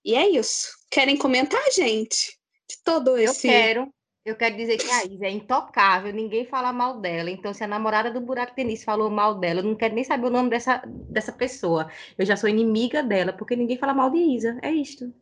E 0.04 0.14
é 0.14 0.28
isso. 0.28 0.68
Querem 0.90 1.16
comentar, 1.16 1.62
gente? 1.72 2.38
De 2.68 2.76
todo 2.84 3.16
esse. 3.16 3.46
Eu 3.46 3.52
quero. 3.52 3.94
Eu 4.24 4.36
quero 4.36 4.56
dizer 4.56 4.76
que 4.76 4.88
a 4.88 5.04
Isa 5.04 5.26
é 5.26 5.30
intocável, 5.30 6.12
ninguém 6.12 6.46
fala 6.46 6.72
mal 6.72 7.00
dela. 7.00 7.28
Então, 7.28 7.52
se 7.52 7.64
a 7.64 7.66
namorada 7.66 8.08
do 8.08 8.20
Buraco 8.20 8.54
Tennis 8.54 8.84
falou 8.84 9.10
mal 9.10 9.34
dela, 9.34 9.58
eu 9.58 9.64
não 9.64 9.74
quero 9.74 9.96
nem 9.96 10.04
saber 10.04 10.26
o 10.26 10.30
nome 10.30 10.48
dessa, 10.48 10.80
dessa 10.86 11.32
pessoa. 11.32 11.90
Eu 12.16 12.24
já 12.24 12.36
sou 12.36 12.48
inimiga 12.48 13.02
dela, 13.02 13.32
porque 13.32 13.56
ninguém 13.56 13.76
fala 13.76 13.92
mal 13.92 14.10
de 14.10 14.18
Isa. 14.18 14.56
É 14.62 14.70
isto. 14.70 15.12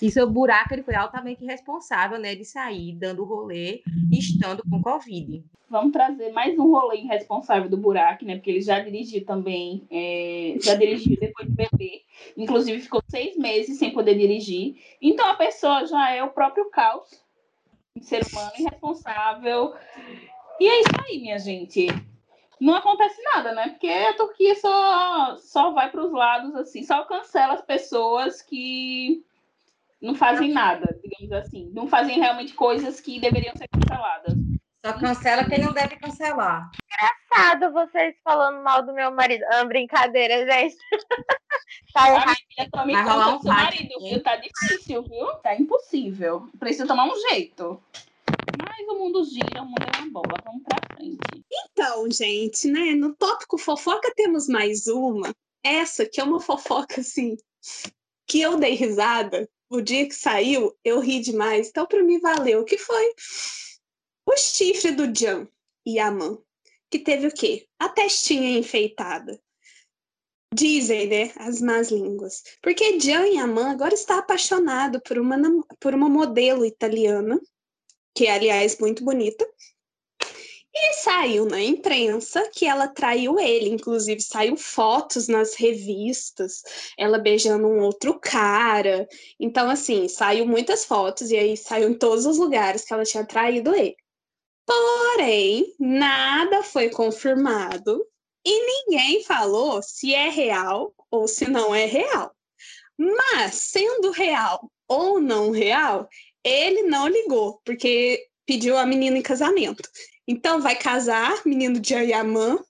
E 0.00 0.10
seu 0.10 0.28
buraco 0.28 0.74
ele 0.74 0.82
foi 0.82 0.94
altamente 0.94 1.42
responsável, 1.44 2.18
né, 2.18 2.34
de 2.34 2.44
sair 2.44 2.92
dando 2.92 3.24
rolê, 3.24 3.82
estando 4.10 4.62
com 4.68 4.82
Covid. 4.82 5.42
Vamos 5.70 5.92
trazer 5.92 6.32
mais 6.32 6.58
um 6.58 6.70
rolê 6.70 6.98
irresponsável 6.98 7.70
do 7.70 7.78
buraco, 7.78 8.26
né? 8.26 8.34
Porque 8.34 8.50
ele 8.50 8.60
já 8.60 8.78
dirigiu 8.78 9.24
também, 9.24 9.86
é, 9.90 10.56
já 10.60 10.74
dirigiu 10.74 11.16
depois 11.18 11.48
de 11.48 11.54
bebê. 11.54 12.02
Inclusive 12.36 12.78
ficou 12.80 13.00
seis 13.08 13.38
meses 13.38 13.78
sem 13.78 13.90
poder 13.90 14.16
dirigir. 14.18 14.76
Então 15.00 15.26
a 15.26 15.34
pessoa 15.34 15.86
já 15.86 16.10
é 16.10 16.22
o 16.22 16.28
próprio 16.28 16.68
caos 16.68 17.22
ser 18.00 18.24
humano 18.26 18.52
irresponsável. 18.58 19.74
E 20.58 20.66
é 20.66 20.80
isso 20.80 20.90
aí, 21.06 21.20
minha 21.20 21.38
gente. 21.38 21.86
Não 22.60 22.74
acontece 22.74 23.20
nada, 23.22 23.52
né? 23.52 23.70
Porque 23.70 23.88
a 23.88 24.14
Turquia 24.14 24.54
só, 24.54 25.36
só 25.36 25.72
vai 25.72 25.90
para 25.90 26.04
os 26.04 26.12
lados, 26.12 26.54
assim, 26.54 26.84
só 26.84 27.04
cancela 27.04 27.54
as 27.54 27.62
pessoas 27.62 28.40
que 28.40 29.24
não 30.00 30.14
fazem 30.14 30.52
nada, 30.52 30.98
digamos 31.02 31.32
assim. 31.32 31.70
Não 31.74 31.88
fazem 31.88 32.18
realmente 32.18 32.54
coisas 32.54 33.00
que 33.00 33.20
deveriam 33.20 33.54
ser 33.56 33.68
canceladas. 33.68 34.34
Só 34.84 34.92
cancela 34.94 35.44
quem 35.48 35.60
não 35.60 35.72
deve 35.72 35.94
cancelar. 35.96 36.68
Engraçado 36.84 37.72
vocês 37.72 38.16
falando 38.24 38.64
mal 38.64 38.84
do 38.84 38.92
meu 38.92 39.12
marido. 39.12 39.44
Ah, 39.52 39.64
brincadeira, 39.64 40.44
gente. 40.44 40.76
tá 41.94 42.08
errado. 42.10 42.36
Vai 42.72 43.04
rolar 43.04 43.36
um 43.36 43.40
seu 43.40 43.52
marido, 43.52 44.00
viu? 44.00 44.20
Tá 44.20 44.34
difícil, 44.34 45.04
viu? 45.04 45.26
Tá 45.36 45.54
impossível. 45.54 46.48
Preciso 46.58 46.88
tomar 46.88 47.06
um 47.06 47.16
jeito. 47.28 47.80
Mas 48.58 48.88
o 48.88 48.98
mundo 48.98 49.24
gira, 49.24 49.62
o 49.62 49.66
mundo 49.66 49.82
é 49.82 50.00
uma 50.00 50.10
bola. 50.10 50.34
Vamos 50.44 50.62
pra 50.64 50.96
frente. 50.96 51.44
Então, 51.52 52.10
gente, 52.10 52.66
né? 52.66 52.92
No 52.96 53.14
tópico 53.14 53.58
fofoca 53.58 54.12
temos 54.16 54.48
mais 54.48 54.88
uma. 54.88 55.32
Essa 55.62 56.04
que 56.04 56.20
é 56.20 56.24
uma 56.24 56.40
fofoca, 56.40 57.00
assim, 57.00 57.36
que 58.26 58.40
eu 58.40 58.58
dei 58.58 58.74
risada. 58.74 59.48
O 59.70 59.80
dia 59.80 60.08
que 60.08 60.14
saiu, 60.14 60.76
eu 60.84 60.98
ri 60.98 61.20
demais. 61.20 61.68
Então, 61.68 61.86
pra 61.86 62.02
mim, 62.02 62.18
valeu. 62.18 62.62
O 62.62 62.64
que 62.64 62.76
foi? 62.76 63.14
O 64.26 64.36
chifre 64.36 64.92
do 64.92 65.12
Jan 65.12 65.48
e 65.84 65.96
Yaman, 65.96 66.38
que 66.90 66.98
teve 66.98 67.26
o 67.26 67.34
quê? 67.34 67.66
A 67.78 67.88
testinha 67.88 68.58
enfeitada. 68.58 69.40
Dizem, 70.54 71.08
né, 71.08 71.32
as 71.36 71.60
más 71.60 71.90
línguas. 71.90 72.42
Porque 72.62 73.00
Jan 73.00 73.26
Yaman 73.26 73.70
agora 73.70 73.94
está 73.94 74.18
apaixonado 74.18 75.00
por 75.00 75.18
uma, 75.18 75.36
por 75.80 75.94
uma 75.94 76.08
modelo 76.08 76.64
italiana, 76.64 77.40
que 78.14 78.26
é, 78.26 78.34
aliás, 78.34 78.78
muito 78.78 79.02
bonita. 79.02 79.48
E 80.74 80.94
saiu 80.94 81.44
na 81.44 81.60
imprensa 81.60 82.48
que 82.50 82.64
ela 82.66 82.88
traiu 82.88 83.38
ele, 83.38 83.68
inclusive 83.68 84.22
saiu 84.22 84.56
fotos 84.56 85.28
nas 85.28 85.54
revistas, 85.54 86.62
ela 86.98 87.18
beijando 87.18 87.66
um 87.66 87.80
outro 87.80 88.18
cara. 88.18 89.06
Então, 89.38 89.68
assim, 89.68 90.08
saiu 90.08 90.46
muitas 90.46 90.84
fotos 90.84 91.30
e 91.30 91.36
aí 91.36 91.56
saiu 91.58 91.90
em 91.90 91.94
todos 91.94 92.24
os 92.24 92.38
lugares 92.38 92.84
que 92.84 92.92
ela 92.92 93.04
tinha 93.04 93.24
traído 93.24 93.74
ele. 93.74 93.96
Porém, 94.66 95.74
nada 95.78 96.62
foi 96.62 96.90
confirmado 96.90 98.06
e 98.44 98.66
ninguém 98.66 99.22
falou 99.24 99.82
se 99.82 100.14
é 100.14 100.28
real 100.28 100.94
ou 101.10 101.28
se 101.28 101.48
não 101.48 101.74
é 101.74 101.84
real. 101.84 102.34
Mas, 102.96 103.54
sendo 103.54 104.10
real 104.10 104.70
ou 104.88 105.20
não 105.20 105.50
real, 105.50 106.08
ele 106.44 106.82
não 106.82 107.08
ligou, 107.08 107.60
porque 107.64 108.28
pediu 108.46 108.76
a 108.76 108.86
menina 108.86 109.18
em 109.18 109.22
casamento. 109.22 109.88
Então, 110.26 110.60
vai 110.60 110.76
casar, 110.76 111.42
menino 111.44 111.80
de 111.80 111.94
Ayamã, 111.94 112.62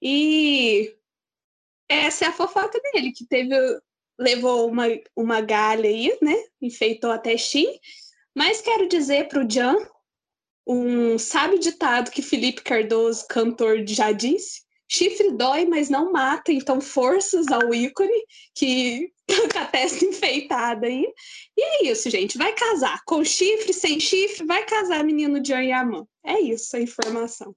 e 0.00 0.94
essa 1.88 2.24
é 2.24 2.28
a 2.28 2.32
fofoca 2.32 2.80
dele, 2.80 3.12
que 3.12 3.26
teve 3.26 3.54
levou 4.18 4.68
uma, 4.68 4.84
uma 5.16 5.40
galha 5.40 5.88
aí, 5.88 6.16
né? 6.20 6.36
Enfeitou 6.60 7.10
a 7.10 7.18
testinha. 7.18 7.72
Mas 8.34 8.60
quero 8.60 8.86
dizer 8.86 9.28
para 9.28 9.44
o 9.44 9.50
Jan 9.50 9.76
um 10.66 11.18
sábio 11.18 11.58
ditado 11.58 12.10
que 12.10 12.22
Felipe 12.22 12.62
Cardoso, 12.62 13.26
cantor, 13.28 13.84
já 13.86 14.12
disse. 14.12 14.62
Chifre 14.88 15.30
dói, 15.30 15.66
mas 15.66 15.88
não 15.88 16.10
mata, 16.10 16.50
então 16.50 16.80
forças 16.80 17.46
ao 17.48 17.72
ícone 17.72 18.24
que 18.54 19.12
tá 19.24 19.34
com 19.52 19.58
a 19.60 19.66
testa 19.66 20.04
enfeitada 20.04 20.86
aí. 20.86 21.06
E 21.56 21.62
é 21.62 21.90
isso, 21.90 22.10
gente. 22.10 22.36
Vai 22.36 22.52
casar. 22.52 23.00
Com 23.04 23.24
chifre, 23.24 23.72
sem 23.72 24.00
chifre, 24.00 24.44
vai 24.44 24.64
casar 24.64 25.04
menino 25.04 25.44
Jan 25.44 25.62
e 25.62 25.70
Amã. 25.70 26.04
É 26.24 26.40
isso 26.40 26.76
a 26.76 26.80
informação. 26.80 27.54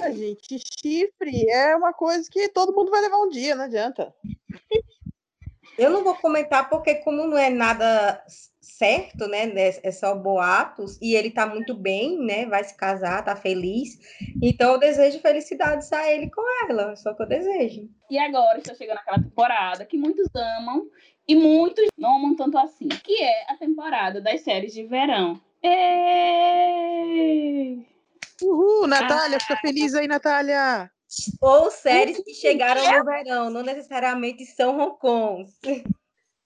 A 0.00 0.10
gente, 0.12 0.60
chifre 0.80 1.50
é 1.50 1.74
uma 1.74 1.92
coisa 1.92 2.28
que 2.30 2.48
todo 2.48 2.74
mundo 2.74 2.90
vai 2.90 3.00
levar 3.00 3.18
um 3.18 3.28
dia, 3.28 3.56
não 3.56 3.64
adianta. 3.64 4.14
Eu 5.76 5.90
não 5.90 6.04
vou 6.04 6.14
comentar 6.14 6.68
porque 6.68 6.94
como 6.96 7.26
não 7.26 7.36
é 7.36 7.50
nada 7.50 8.24
certo, 8.64 9.28
né? 9.28 9.52
É 9.82 9.90
só 9.90 10.14
boatos 10.14 10.98
e 11.00 11.14
ele 11.14 11.30
tá 11.30 11.46
muito 11.46 11.74
bem, 11.74 12.18
né? 12.18 12.46
Vai 12.46 12.64
se 12.64 12.74
casar, 12.76 13.24
tá 13.24 13.36
feliz. 13.36 13.98
Então 14.42 14.72
eu 14.72 14.78
desejo 14.78 15.20
felicidades 15.20 15.92
a 15.92 16.10
ele 16.10 16.30
com 16.30 16.42
ela, 16.68 16.92
é 16.92 16.96
só 16.96 17.12
que 17.14 17.22
eu 17.22 17.26
desejo. 17.26 17.88
E 18.10 18.18
agora 18.18 18.58
está 18.58 18.74
chegando 18.74 18.98
aquela 18.98 19.22
temporada 19.22 19.84
que 19.84 19.98
muitos 19.98 20.28
amam 20.34 20.88
e 21.28 21.34
muitos 21.34 21.86
não 21.96 22.16
amam 22.16 22.34
tanto 22.34 22.58
assim, 22.58 22.88
que 22.88 23.22
é 23.22 23.50
a 23.50 23.56
temporada 23.56 24.20
das 24.20 24.40
séries 24.40 24.72
de 24.72 24.84
verão. 24.84 25.40
Êêêê! 25.62 27.04
Uhul, 28.42 28.86
Natália, 28.86 29.36
ah, 29.36 29.40
fica 29.40 29.56
feliz 29.56 29.94
aí, 29.94 30.08
Natália. 30.08 30.90
Ou 31.40 31.70
séries 31.70 32.18
que 32.22 32.34
chegaram 32.34 32.82
no 32.82 33.04
verão, 33.04 33.48
não 33.48 33.62
necessariamente 33.62 34.44
são 34.44 34.78
Hong 34.78 34.98
Kong. 34.98 35.46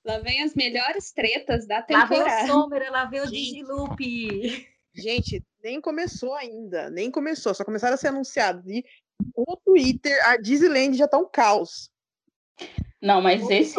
Lá 0.05 0.19
vem 0.19 0.43
as 0.43 0.55
melhores 0.55 1.13
tretas 1.13 1.67
da 1.67 1.83
temporada. 1.83 2.15
Lá 2.15 2.25
vem 2.25 2.45
o 2.45 2.47
Sommer, 2.47 2.93
lá 2.93 3.05
vem 3.05 3.21
o 3.21 3.31
Digiloop. 3.31 4.69
Gente, 4.95 5.45
nem 5.63 5.81
começou 5.81 6.35
ainda, 6.35 6.91
nem 6.91 7.11
começou, 7.11 7.55
só 7.55 7.65
começaram 7.65 7.95
a 7.95 7.97
ser 7.97 8.09
anunciados. 8.09 8.67
E 8.67 8.85
o 9.35 9.57
Twitter, 9.57 10.19
a 10.27 10.37
Disneyland 10.37 10.97
já 10.97 11.07
tá 11.07 11.19
um 11.19 11.29
caos. 11.29 11.91
Não, 13.01 13.21
mas 13.21 13.49
esse 13.49 13.75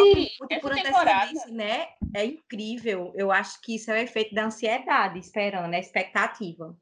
por 0.61 0.72
essa 0.72 0.84
temporada, 0.84 1.45
né? 1.47 1.88
É 2.15 2.26
incrível. 2.26 3.11
Eu 3.15 3.32
acho 3.32 3.59
que 3.61 3.76
isso 3.76 3.91
é 3.91 3.95
o 3.95 3.97
efeito 3.97 4.34
da 4.34 4.45
ansiedade, 4.45 5.20
esperando, 5.20 5.74
é 5.74 5.80
expectativa. 5.80 6.76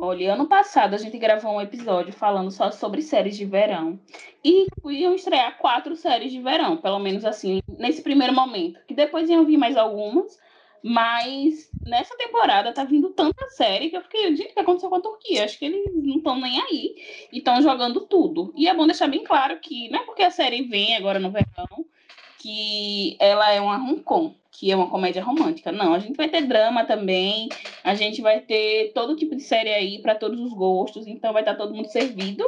Olha, 0.00 0.34
ano 0.34 0.46
passado 0.46 0.94
a 0.94 0.96
gente 0.96 1.18
gravou 1.18 1.56
um 1.56 1.60
episódio 1.60 2.12
falando 2.12 2.52
só 2.52 2.70
sobre 2.70 3.02
séries 3.02 3.36
de 3.36 3.44
verão. 3.44 3.98
E 4.44 4.68
iam 4.86 5.12
estrear 5.12 5.58
quatro 5.58 5.96
séries 5.96 6.30
de 6.30 6.40
verão, 6.40 6.76
pelo 6.76 7.00
menos 7.00 7.24
assim, 7.24 7.60
nesse 7.66 8.00
primeiro 8.00 8.32
momento. 8.32 8.78
Que 8.86 8.94
depois 8.94 9.28
iam 9.28 9.44
vir 9.44 9.56
mais 9.56 9.76
algumas. 9.76 10.38
Mas 10.84 11.68
nessa 11.84 12.16
temporada 12.16 12.72
tá 12.72 12.84
vindo 12.84 13.10
tanta 13.10 13.48
série 13.48 13.90
que 13.90 13.96
eu 13.96 14.02
fiquei, 14.02 14.36
gente, 14.36 14.52
o 14.52 14.54
que 14.54 14.60
aconteceu 14.60 14.88
com 14.88 14.94
a 14.94 15.00
Turquia? 15.00 15.44
Acho 15.44 15.58
que 15.58 15.64
eles 15.64 15.92
não 15.92 16.18
estão 16.18 16.40
nem 16.40 16.60
aí 16.62 16.94
e 17.32 17.38
estão 17.38 17.60
jogando 17.60 18.02
tudo. 18.02 18.52
E 18.56 18.68
é 18.68 18.74
bom 18.74 18.86
deixar 18.86 19.08
bem 19.08 19.24
claro 19.24 19.58
que 19.58 19.90
não 19.90 19.98
é 19.98 20.04
porque 20.04 20.22
a 20.22 20.30
série 20.30 20.62
vem 20.62 20.94
agora 20.94 21.18
no 21.18 21.32
verão 21.32 21.84
que 22.38 23.16
ela 23.18 23.52
é 23.52 23.60
uma 23.60 23.76
Hong 23.76 24.00
Kong 24.02 24.36
que 24.58 24.72
é 24.72 24.76
uma 24.76 24.90
comédia 24.90 25.22
romântica. 25.22 25.70
Não, 25.70 25.94
a 25.94 26.00
gente 26.00 26.16
vai 26.16 26.28
ter 26.28 26.42
drama 26.42 26.84
também, 26.84 27.48
a 27.84 27.94
gente 27.94 28.20
vai 28.20 28.40
ter 28.40 28.90
todo 28.92 29.14
tipo 29.14 29.36
de 29.36 29.42
série 29.42 29.72
aí 29.72 30.02
para 30.02 30.16
todos 30.16 30.40
os 30.40 30.52
gostos, 30.52 31.06
então 31.06 31.32
vai 31.32 31.42
estar 31.42 31.54
todo 31.54 31.72
mundo 31.72 31.86
servido. 31.86 32.44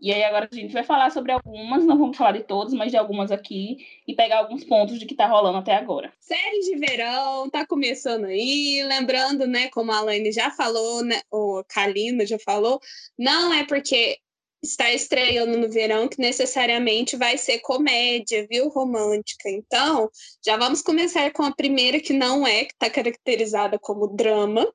E 0.00 0.12
aí 0.12 0.22
agora 0.22 0.48
a 0.50 0.54
gente 0.54 0.72
vai 0.72 0.84
falar 0.84 1.10
sobre 1.10 1.32
algumas, 1.32 1.84
não 1.84 1.98
vamos 1.98 2.16
falar 2.16 2.32
de 2.32 2.44
todas, 2.44 2.72
mas 2.72 2.92
de 2.92 2.96
algumas 2.96 3.32
aqui 3.32 3.78
e 4.06 4.14
pegar 4.14 4.38
alguns 4.38 4.62
pontos 4.62 5.00
de 5.00 5.06
que 5.06 5.16
tá 5.16 5.26
rolando 5.26 5.58
até 5.58 5.74
agora. 5.74 6.12
Séries 6.20 6.66
de 6.66 6.76
verão, 6.76 7.50
tá 7.50 7.66
começando 7.66 8.26
aí, 8.26 8.80
lembrando, 8.84 9.44
né, 9.44 9.68
como 9.70 9.90
a 9.90 9.98
Alaine 9.98 10.30
já 10.30 10.48
falou, 10.50 11.04
né, 11.04 11.22
o 11.28 11.64
Kalina 11.68 12.24
já 12.24 12.38
falou, 12.38 12.80
não 13.18 13.52
é 13.52 13.64
porque 13.64 14.18
está 14.62 14.92
estreando 14.92 15.58
no 15.58 15.68
verão 15.68 16.08
que 16.08 16.20
necessariamente 16.20 17.16
vai 17.16 17.36
ser 17.36 17.58
comédia, 17.58 18.46
viu? 18.48 18.68
Romântica. 18.68 19.50
Então, 19.50 20.08
já 20.44 20.56
vamos 20.56 20.82
começar 20.82 21.32
com 21.32 21.42
a 21.42 21.54
primeira 21.54 22.00
que 22.00 22.12
não 22.12 22.46
é, 22.46 22.64
que 22.64 22.72
está 22.72 22.88
caracterizada 22.88 23.78
como 23.78 24.06
drama, 24.06 24.72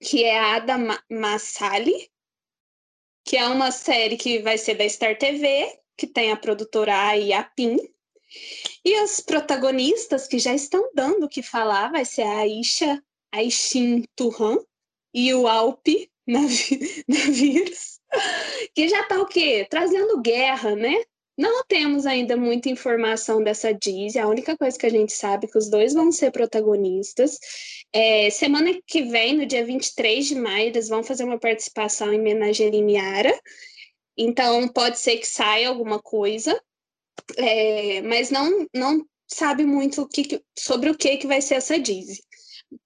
que 0.00 0.22
é 0.22 0.38
a 0.38 0.54
Ada 0.54 1.02
Massali, 1.10 2.08
que 3.24 3.36
é 3.36 3.46
uma 3.48 3.72
série 3.72 4.16
que 4.16 4.38
vai 4.38 4.56
ser 4.56 4.76
da 4.76 4.88
Star 4.88 5.18
TV, 5.18 5.80
que 5.96 6.06
tem 6.06 6.30
a 6.30 6.36
produtora 6.36 7.08
A 7.08 7.18
e. 7.18 7.32
E 8.84 9.02
os 9.02 9.20
protagonistas 9.20 10.28
que 10.28 10.38
já 10.38 10.54
estão 10.54 10.90
dando 10.94 11.24
o 11.24 11.28
que 11.28 11.42
falar 11.42 11.90
vai 11.90 12.04
ser 12.04 12.22
a 12.22 12.38
Aisha, 12.38 13.02
Aishin 13.32 14.04
Turhan 14.14 14.58
e 15.12 15.34
o 15.34 15.48
Alpe 15.48 16.10
Navirs 17.08 17.97
que 18.74 18.88
já 18.88 19.00
está 19.02 19.20
o 19.20 19.26
quê? 19.26 19.66
Trazendo 19.68 20.20
guerra, 20.20 20.74
né? 20.74 20.94
Não 21.36 21.62
temos 21.68 22.04
ainda 22.04 22.36
muita 22.36 22.68
informação 22.68 23.42
dessa 23.42 23.72
Disney. 23.72 24.20
A 24.20 24.26
única 24.26 24.56
coisa 24.56 24.76
que 24.76 24.86
a 24.86 24.90
gente 24.90 25.12
sabe 25.12 25.46
é 25.46 25.50
que 25.50 25.56
os 25.56 25.70
dois 25.70 25.94
vão 25.94 26.10
ser 26.10 26.32
protagonistas. 26.32 27.38
É, 27.92 28.28
semana 28.30 28.76
que 28.84 29.02
vem, 29.02 29.36
no 29.36 29.46
dia 29.46 29.64
23 29.64 30.26
de 30.26 30.34
maio, 30.34 30.66
eles 30.66 30.88
vão 30.88 31.04
fazer 31.04 31.22
uma 31.22 31.38
participação 31.38 32.12
em 32.12 32.20
Menagerie 32.20 32.82
Miara. 32.82 33.32
Então, 34.16 34.66
pode 34.66 34.98
ser 34.98 35.18
que 35.18 35.28
saia 35.28 35.68
alguma 35.68 36.00
coisa, 36.02 36.60
é, 37.36 38.02
mas 38.02 38.30
não, 38.30 38.66
não 38.74 39.06
sabe 39.28 39.64
muito 39.64 40.02
o 40.02 40.08
que, 40.08 40.42
sobre 40.58 40.90
o 40.90 40.96
que, 40.96 41.18
que 41.18 41.26
vai 41.28 41.40
ser 41.40 41.54
essa 41.54 41.78
Disney. 41.78 42.18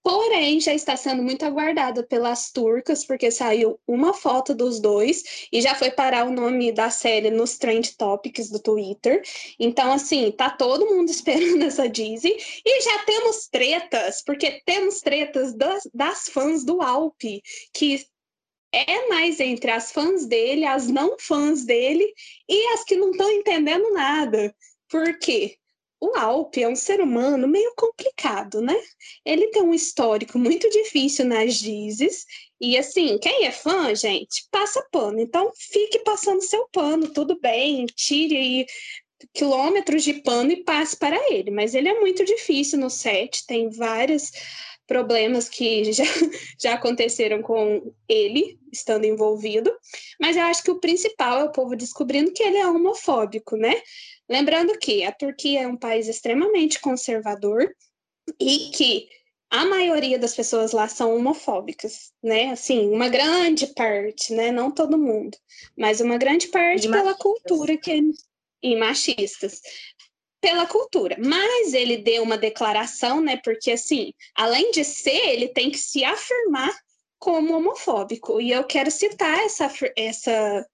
Porém, 0.02 0.60
já 0.60 0.72
está 0.72 0.96
sendo 0.96 1.22
muito 1.22 1.44
aguardada 1.44 2.04
pelas 2.04 2.52
turcas, 2.52 3.04
porque 3.04 3.30
saiu 3.30 3.80
uma 3.86 4.14
foto 4.14 4.54
dos 4.54 4.78
dois 4.80 5.48
e 5.52 5.60
já 5.60 5.74
foi 5.74 5.90
parar 5.90 6.26
o 6.26 6.32
nome 6.32 6.70
da 6.70 6.88
série 6.88 7.30
nos 7.30 7.58
trend 7.58 7.96
topics 7.96 8.48
do 8.48 8.60
Twitter. 8.60 9.22
Então, 9.58 9.92
assim, 9.92 10.30
tá 10.30 10.50
todo 10.50 10.86
mundo 10.86 11.10
esperando 11.10 11.64
essa 11.64 11.88
Disney. 11.88 12.36
E 12.64 12.82
já 12.82 13.04
temos 13.04 13.48
tretas, 13.48 14.22
porque 14.24 14.62
temos 14.64 15.00
tretas 15.00 15.52
das, 15.54 15.88
das 15.92 16.28
fãs 16.28 16.64
do 16.64 16.80
Alpe, 16.80 17.42
que 17.74 18.06
é 18.72 19.08
mais 19.08 19.40
entre 19.40 19.70
as 19.70 19.90
fãs 19.90 20.26
dele, 20.26 20.64
as 20.64 20.88
não 20.88 21.18
fãs 21.18 21.64
dele 21.64 22.12
e 22.48 22.68
as 22.74 22.84
que 22.84 22.96
não 22.96 23.10
estão 23.10 23.30
entendendo 23.30 23.92
nada. 23.92 24.54
Por 24.88 25.18
quê? 25.18 25.56
O 26.02 26.16
Alpe 26.16 26.64
é 26.64 26.68
um 26.68 26.74
ser 26.74 27.00
humano 27.00 27.46
meio 27.46 27.72
complicado, 27.76 28.60
né? 28.60 28.74
Ele 29.24 29.52
tem 29.52 29.62
um 29.62 29.72
histórico 29.72 30.36
muito 30.36 30.68
difícil 30.68 31.24
nas 31.24 31.54
dizes, 31.54 32.26
e 32.60 32.76
assim, 32.76 33.18
quem 33.18 33.46
é 33.46 33.52
fã, 33.52 33.94
gente, 33.94 34.48
passa 34.50 34.84
pano. 34.90 35.20
Então, 35.20 35.52
fique 35.54 36.00
passando 36.00 36.42
seu 36.42 36.66
pano, 36.72 37.12
tudo 37.12 37.38
bem, 37.40 37.86
tire 37.86 38.36
aí 38.36 38.66
quilômetros 39.32 40.02
de 40.02 40.14
pano 40.14 40.50
e 40.50 40.64
passe 40.64 40.96
para 40.96 41.16
ele. 41.32 41.52
Mas 41.52 41.72
ele 41.72 41.88
é 41.88 42.00
muito 42.00 42.24
difícil 42.24 42.80
no 42.80 42.90
set, 42.90 43.46
tem 43.46 43.70
vários 43.70 44.32
problemas 44.88 45.48
que 45.48 45.84
já, 45.94 46.04
já 46.60 46.74
aconteceram 46.74 47.42
com 47.42 47.94
ele, 48.08 48.58
estando 48.72 49.04
envolvido. 49.04 49.72
Mas 50.20 50.36
eu 50.36 50.42
acho 50.42 50.64
que 50.64 50.70
o 50.72 50.80
principal 50.80 51.38
é 51.38 51.44
o 51.44 51.52
povo 51.52 51.76
descobrindo 51.76 52.32
que 52.32 52.42
ele 52.42 52.56
é 52.56 52.66
homofóbico, 52.66 53.56
né? 53.56 53.80
Lembrando 54.32 54.78
que 54.78 55.04
a 55.04 55.12
Turquia 55.12 55.60
é 55.60 55.68
um 55.68 55.76
país 55.76 56.08
extremamente 56.08 56.80
conservador 56.80 57.70
e 58.40 58.70
que 58.70 59.06
a 59.50 59.66
maioria 59.66 60.18
das 60.18 60.34
pessoas 60.34 60.72
lá 60.72 60.88
são 60.88 61.14
homofóbicas, 61.14 62.10
né? 62.22 62.50
Assim, 62.50 62.88
uma 62.88 63.10
grande 63.10 63.66
parte, 63.74 64.32
né? 64.32 64.50
Não 64.50 64.70
todo 64.70 64.96
mundo, 64.96 65.36
mas 65.76 66.00
uma 66.00 66.16
grande 66.16 66.48
parte 66.48 66.88
pela 66.88 67.14
cultura 67.14 67.76
que 67.76 68.00
e 68.62 68.74
machistas 68.74 69.60
pela 70.40 70.66
cultura. 70.66 71.18
Mas 71.22 71.74
ele 71.74 71.98
deu 71.98 72.22
uma 72.22 72.38
declaração, 72.38 73.20
né? 73.20 73.38
Porque 73.44 73.72
assim, 73.72 74.14
além 74.34 74.70
de 74.70 74.84
ser, 74.84 75.28
ele 75.28 75.48
tem 75.48 75.70
que 75.70 75.78
se 75.78 76.02
afirmar 76.02 76.74
como 77.18 77.54
homofóbico. 77.54 78.40
E 78.40 78.50
eu 78.50 78.64
quero 78.64 78.90
citar 78.90 79.40
essa 79.40 79.70
essa 79.94 80.66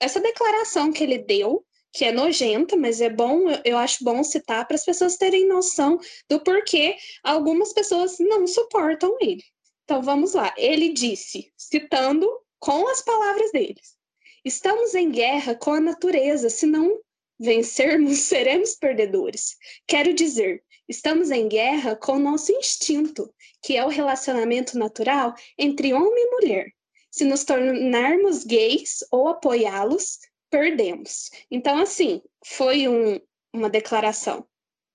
essa 0.00 0.20
declaração 0.20 0.92
que 0.92 1.04
ele 1.04 1.18
deu 1.18 1.64
que 1.92 2.04
é 2.06 2.12
nojenta, 2.12 2.76
mas 2.76 3.00
é 3.00 3.10
bom, 3.10 3.44
eu 3.64 3.76
acho 3.76 4.02
bom 4.02 4.24
citar 4.24 4.66
para 4.66 4.76
as 4.76 4.84
pessoas 4.84 5.16
terem 5.16 5.46
noção 5.46 6.00
do 6.28 6.40
porquê 6.40 6.96
algumas 7.22 7.72
pessoas 7.72 8.18
não 8.18 8.46
suportam 8.46 9.16
ele. 9.20 9.44
Então 9.84 10.00
vamos 10.00 10.32
lá. 10.32 10.54
Ele 10.56 10.88
disse, 10.88 11.52
citando 11.56 12.26
com 12.58 12.88
as 12.88 13.02
palavras 13.02 13.52
deles: 13.52 13.96
Estamos 14.44 14.94
em 14.94 15.10
guerra 15.10 15.54
com 15.54 15.72
a 15.72 15.80
natureza, 15.80 16.48
se 16.48 16.66
não 16.66 16.98
vencermos, 17.38 18.18
seremos 18.26 18.74
perdedores. 18.74 19.56
Quero 19.86 20.14
dizer, 20.14 20.64
estamos 20.88 21.30
em 21.30 21.48
guerra 21.48 21.94
com 21.94 22.12
o 22.12 22.18
nosso 22.18 22.52
instinto, 22.52 23.32
que 23.62 23.76
é 23.76 23.84
o 23.84 23.88
relacionamento 23.88 24.78
natural 24.78 25.34
entre 25.58 25.92
homem 25.92 26.24
e 26.24 26.30
mulher. 26.30 26.72
Se 27.10 27.24
nos 27.24 27.44
tornarmos 27.44 28.44
gays 28.44 29.04
ou 29.10 29.28
apoiá-los, 29.28 30.18
perdemos. 30.52 31.30
Então, 31.50 31.78
assim, 31.78 32.20
foi 32.44 32.86
um, 32.86 33.18
uma 33.54 33.70
declaração 33.70 34.46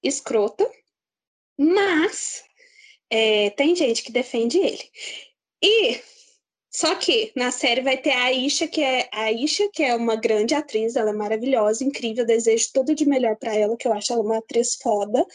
escrota, 0.04 0.70
mas 1.58 2.44
é, 3.10 3.50
tem 3.50 3.76
gente 3.76 4.04
que 4.04 4.12
defende 4.12 4.60
ele. 4.60 4.90
E 5.62 6.00
só 6.70 6.94
que 6.94 7.32
na 7.36 7.50
série 7.50 7.82
vai 7.82 7.98
ter 7.98 8.12
a 8.12 8.26
Aisha, 8.26 8.68
que 8.68 8.84
é 8.84 9.10
a 9.12 9.24
Aisha, 9.24 9.68
que 9.74 9.82
é 9.82 9.96
uma 9.96 10.16
grande 10.16 10.54
atriz, 10.54 10.96
ela 10.96 11.10
é 11.10 11.14
maravilhosa, 11.14 11.84
incrível, 11.84 12.24
desejo 12.24 12.70
tudo 12.72 12.94
de 12.94 13.08
melhor 13.08 13.36
para 13.36 13.56
ela, 13.56 13.76
que 13.76 13.88
eu 13.88 13.94
acho 13.94 14.14
ela 14.14 14.22
uma 14.22 14.38
atriz 14.38 14.76
foda. 14.76 15.26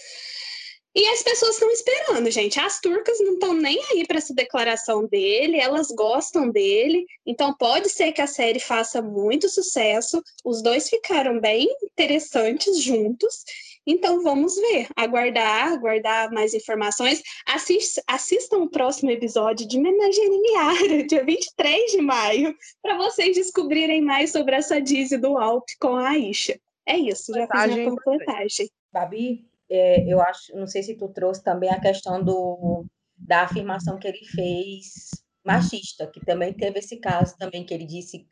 E 0.94 1.08
as 1.08 1.22
pessoas 1.22 1.54
estão 1.54 1.70
esperando, 1.70 2.30
gente. 2.30 2.60
As 2.60 2.78
turcas 2.78 3.18
não 3.20 3.34
estão 3.34 3.54
nem 3.54 3.82
aí 3.90 4.06
para 4.06 4.18
essa 4.18 4.34
declaração 4.34 5.06
dele, 5.06 5.58
elas 5.58 5.88
gostam 5.88 6.50
dele. 6.50 7.06
Então 7.26 7.54
pode 7.54 7.88
ser 7.88 8.12
que 8.12 8.20
a 8.20 8.26
série 8.26 8.60
faça 8.60 9.00
muito 9.00 9.48
sucesso. 9.48 10.22
Os 10.44 10.62
dois 10.62 10.90
ficaram 10.90 11.40
bem 11.40 11.66
interessantes 11.82 12.82
juntos. 12.82 13.42
Então 13.86 14.22
vamos 14.22 14.54
ver, 14.54 14.86
aguardar, 14.94 15.72
aguardar 15.72 16.32
mais 16.32 16.54
informações. 16.54 17.22
Assist, 17.46 18.00
assistam 18.06 18.58
o 18.58 18.70
próximo 18.70 19.10
episódio 19.10 19.66
de 19.66 19.78
Menagerie 19.78 21.06
dia 21.08 21.24
23 21.24 21.92
de 21.92 22.00
maio, 22.00 22.54
para 22.80 22.96
vocês 22.96 23.34
descobrirem 23.34 24.00
mais 24.00 24.30
sobre 24.30 24.54
essa 24.54 24.80
Dizzy 24.80 25.16
do 25.16 25.36
Alp 25.36 25.64
com 25.80 25.96
a 25.96 26.10
Aisha. 26.10 26.60
É 26.86 26.96
isso, 26.96 27.32
já 27.32 27.46
fiz 27.46 27.74
minha 27.74 27.90
completagem. 27.90 28.70
Babi, 28.92 29.46
é, 29.72 30.06
eu 30.06 30.20
acho, 30.20 30.54
não 30.56 30.66
sei 30.66 30.82
se 30.82 30.96
tu 30.96 31.08
trouxe 31.08 31.42
também 31.42 31.70
a 31.70 31.80
questão 31.80 32.22
do, 32.22 32.84
da 33.16 33.42
afirmação 33.42 33.98
que 33.98 34.06
ele 34.06 34.24
fez 34.26 35.10
machista, 35.44 36.06
que 36.06 36.24
também 36.24 36.52
teve 36.52 36.78
esse 36.78 36.98
caso 36.98 37.36
também 37.38 37.64
que 37.64 37.74
ele 37.74 37.86
disse 37.86 38.26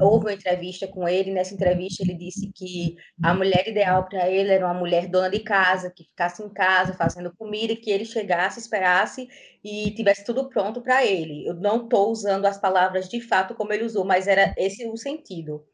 houve 0.00 0.26
uma 0.26 0.32
entrevista 0.34 0.86
com 0.86 1.08
ele, 1.08 1.30
nessa 1.32 1.54
entrevista 1.54 2.02
ele 2.02 2.14
disse 2.14 2.52
que 2.52 2.96
a 3.22 3.32
mulher 3.32 3.66
ideal 3.66 4.06
para 4.06 4.28
ele 4.28 4.50
era 4.52 4.66
uma 4.66 4.74
mulher 4.74 5.08
dona 5.08 5.30
de 5.30 5.40
casa, 5.40 5.90
que 5.90 6.04
ficasse 6.04 6.42
em 6.42 6.48
casa 6.50 6.92
fazendo 6.92 7.34
comida, 7.34 7.74
que 7.74 7.90
ele 7.90 8.04
chegasse, 8.04 8.60
esperasse 8.60 9.28
e 9.64 9.90
tivesse 9.92 10.24
tudo 10.24 10.48
pronto 10.50 10.82
para 10.82 11.04
ele. 11.04 11.46
Eu 11.46 11.54
não 11.54 11.84
estou 11.84 12.10
usando 12.10 12.44
as 12.44 12.58
palavras 12.60 13.08
de 13.08 13.20
fato 13.20 13.54
como 13.54 13.72
ele 13.72 13.84
usou, 13.84 14.04
mas 14.04 14.26
era 14.26 14.54
esse 14.58 14.86
o 14.86 14.96
sentido. 14.96 15.64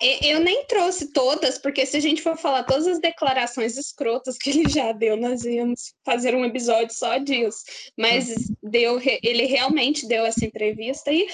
Eu 0.00 0.40
nem 0.40 0.64
trouxe 0.64 1.12
todas, 1.12 1.58
porque 1.58 1.84
se 1.84 1.96
a 1.96 2.00
gente 2.00 2.22
for 2.22 2.36
falar 2.36 2.64
todas 2.64 2.86
as 2.86 2.98
declarações 2.98 3.76
escrotas 3.76 4.38
que 4.38 4.48
ele 4.48 4.68
já 4.68 4.92
deu, 4.92 5.14
nós 5.16 5.44
íamos 5.44 5.94
fazer 6.04 6.34
um 6.34 6.44
episódio 6.44 6.94
só 6.94 7.18
disso. 7.18 7.62
Mas 7.98 8.34
deu, 8.62 8.98
ele 9.22 9.44
realmente 9.44 10.08
deu 10.08 10.24
essa 10.24 10.44
entrevista 10.44 11.12
e 11.12 11.28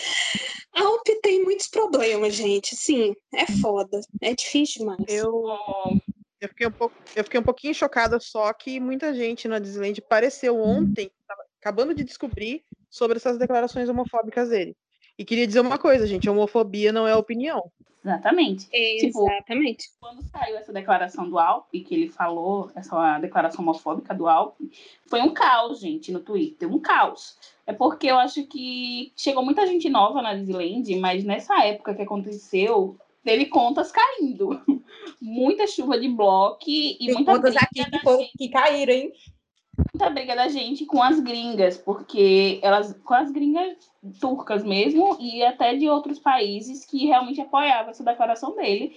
a 0.75 0.83
Alp 0.83 1.07
tem 1.23 1.45
muitos 1.45 1.69
problemas, 1.69 2.35
gente. 2.35 2.75
Sim, 2.75 3.15
é 3.33 3.47
foda. 3.47 4.01
É 4.21 4.35
difícil 4.35 4.81
demais. 4.81 5.05
Eu, 5.09 5.45
eu, 6.41 6.49
fiquei, 6.49 6.67
um 6.67 6.73
pouco, 6.73 6.97
eu 7.15 7.23
fiquei 7.23 7.39
um 7.39 7.45
pouquinho 7.45 7.75
chocada 7.75 8.19
só 8.19 8.53
que 8.53 8.81
muita 8.81 9.15
gente 9.15 9.47
na 9.47 9.61
Disneyland 9.61 10.03
pareceu 10.03 10.59
ontem, 10.59 11.11
acabando 11.61 11.95
de 11.95 12.03
descobrir, 12.03 12.65
sobre 12.91 13.19
essas 13.19 13.39
declarações 13.39 13.89
homofóbicas 13.89 14.49
dele. 14.49 14.77
E 15.19 15.25
queria 15.25 15.47
dizer 15.47 15.61
uma 15.61 15.79
coisa, 15.79 16.07
gente: 16.07 16.29
homofobia 16.29 16.93
não 16.93 17.07
é 17.07 17.15
opinião. 17.15 17.71
Exatamente. 18.07 18.69
Tipo, 19.01 19.29
Exatamente. 19.29 19.89
Tipo, 19.89 19.97
quando 19.99 20.23
saiu 20.23 20.57
essa 20.57 20.73
declaração 20.73 21.29
do 21.29 21.39
Alp, 21.41 21.69
que 21.73 21.93
ele 21.93 22.09
falou, 22.09 22.71
essa 22.77 23.19
declaração 23.19 23.63
homofóbica 23.63 24.15
do 24.15 24.29
Alp, 24.29 24.57
foi 25.07 25.21
um 25.23 25.35
caos, 25.35 25.81
gente, 25.81 26.13
no 26.13 26.21
Twitter. 26.21 26.73
Um 26.73 26.79
caos. 26.79 27.37
É 27.67 27.73
porque 27.73 28.07
eu 28.07 28.17
acho 28.17 28.47
que 28.47 29.13
chegou 29.17 29.45
muita 29.45 29.67
gente 29.67 29.89
nova 29.89 30.23
na 30.23 30.35
Disneyland, 30.35 30.95
mas 31.01 31.25
nessa 31.25 31.65
época 31.65 31.97
que 31.97 32.03
aconteceu, 32.03 32.97
teve 33.25 33.47
contas 33.47 33.91
caindo. 33.91 34.61
muita 35.21 35.67
chuva 35.67 35.99
de 35.99 36.09
bloco 36.09 36.65
e 36.69 36.97
Tem 36.99 37.15
muita 37.15 37.33
contas 37.33 37.57
aqui 37.57 37.85
que, 37.91 37.99
foi, 38.01 38.29
que 38.39 38.49
caíram, 38.49 38.95
hein? 38.95 39.13
Muita 39.77 40.11
briga 40.11 40.35
da 40.35 40.49
gente 40.49 40.87
com 40.87 41.03
as 41.03 41.21
gringas, 41.21 41.77
porque 41.77 42.61
elas, 42.63 42.93
com 43.05 43.15
as 43.15 43.31
gringas 43.31 43.77
turcas 44.21 44.65
mesmo, 44.65 45.17
e 45.21 45.43
até 45.45 45.75
de 45.75 45.89
outros 45.89 46.19
países 46.19 46.85
que 46.85 47.07
realmente 47.07 47.41
apoiavam 47.41 47.91
essa 47.91 48.05
declaração 48.05 48.55
dele. 48.55 48.97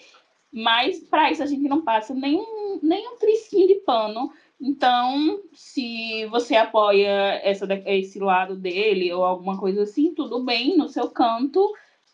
Mas 0.52 1.00
para 1.00 1.32
isso 1.32 1.44
a 1.44 1.46
gente 1.46 1.68
não 1.68 1.84
passa 1.84 2.14
nenhum, 2.14 2.80
nenhum 2.82 3.18
trisquinho 3.18 3.68
de 3.68 3.76
pano. 3.76 4.32
Então, 4.60 5.42
se 5.54 6.26
você 6.26 6.56
apoia 6.56 7.40
essa, 7.44 7.66
esse 7.86 8.20
lado 8.20 8.56
dele 8.56 9.14
ou 9.14 9.24
alguma 9.24 9.58
coisa 9.58 9.84
assim, 9.84 10.14
tudo 10.14 10.44
bem 10.44 10.76
no 10.76 10.90
seu 10.90 11.10
canto. 11.10 11.72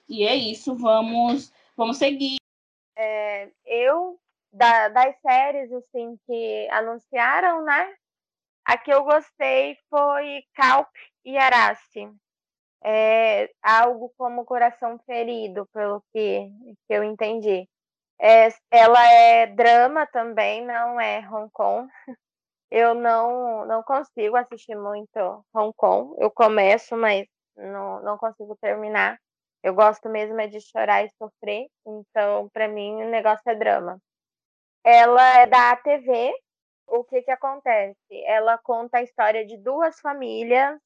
E 0.07 0.23
é 0.23 0.35
isso, 0.35 0.75
vamos, 0.75 1.51
vamos 1.75 1.97
seguir. 1.97 2.35
É, 2.97 3.49
eu, 3.65 4.19
da, 4.53 4.89
das 4.89 5.15
séries 5.21 5.71
assim 5.71 6.17
que 6.27 6.67
anunciaram, 6.69 7.63
né? 7.63 7.95
A 8.65 8.77
que 8.77 8.91
eu 8.91 9.03
gostei 9.03 9.77
foi 9.89 10.43
Calp 10.55 10.89
e 11.23 11.37
Araste. 11.37 12.11
É 12.83 13.49
algo 13.61 14.11
como 14.17 14.45
Coração 14.45 14.99
Ferido, 15.05 15.67
pelo 15.73 16.03
que, 16.11 16.49
que 16.87 16.93
eu 16.93 17.03
entendi. 17.03 17.67
É, 18.19 18.49
ela 18.71 19.03
é 19.11 19.47
drama 19.47 20.07
também, 20.07 20.65
não 20.65 20.99
é 20.99 21.19
Hong 21.29 21.49
Kong. 21.51 21.91
Eu 22.71 22.93
não, 22.95 23.65
não 23.65 23.83
consigo 23.83 24.35
assistir 24.35 24.75
muito 24.75 25.45
Hong 25.53 25.71
Kong. 25.77 26.15
Eu 26.19 26.31
começo, 26.31 26.97
mas 26.97 27.25
não, 27.55 28.01
não 28.01 28.17
consigo 28.17 28.57
terminar. 28.59 29.17
Eu 29.63 29.73
gosto 29.73 30.09
mesmo 30.09 30.39
é 30.41 30.47
de 30.47 30.59
chorar 30.59 31.03
e 31.05 31.09
sofrer. 31.17 31.67
Então, 31.87 32.49
para 32.49 32.67
mim, 32.67 33.03
o 33.03 33.09
negócio 33.09 33.43
é 33.47 33.55
drama. 33.55 33.97
Ela 34.83 35.39
é 35.39 35.47
da 35.47 35.71
ATV, 35.71 36.33
o 36.87 37.03
que 37.03 37.21
que 37.21 37.31
acontece? 37.31 37.97
Ela 38.25 38.57
conta 38.57 38.97
a 38.97 39.03
história 39.03 39.45
de 39.45 39.57
duas 39.57 39.99
famílias. 39.99 40.79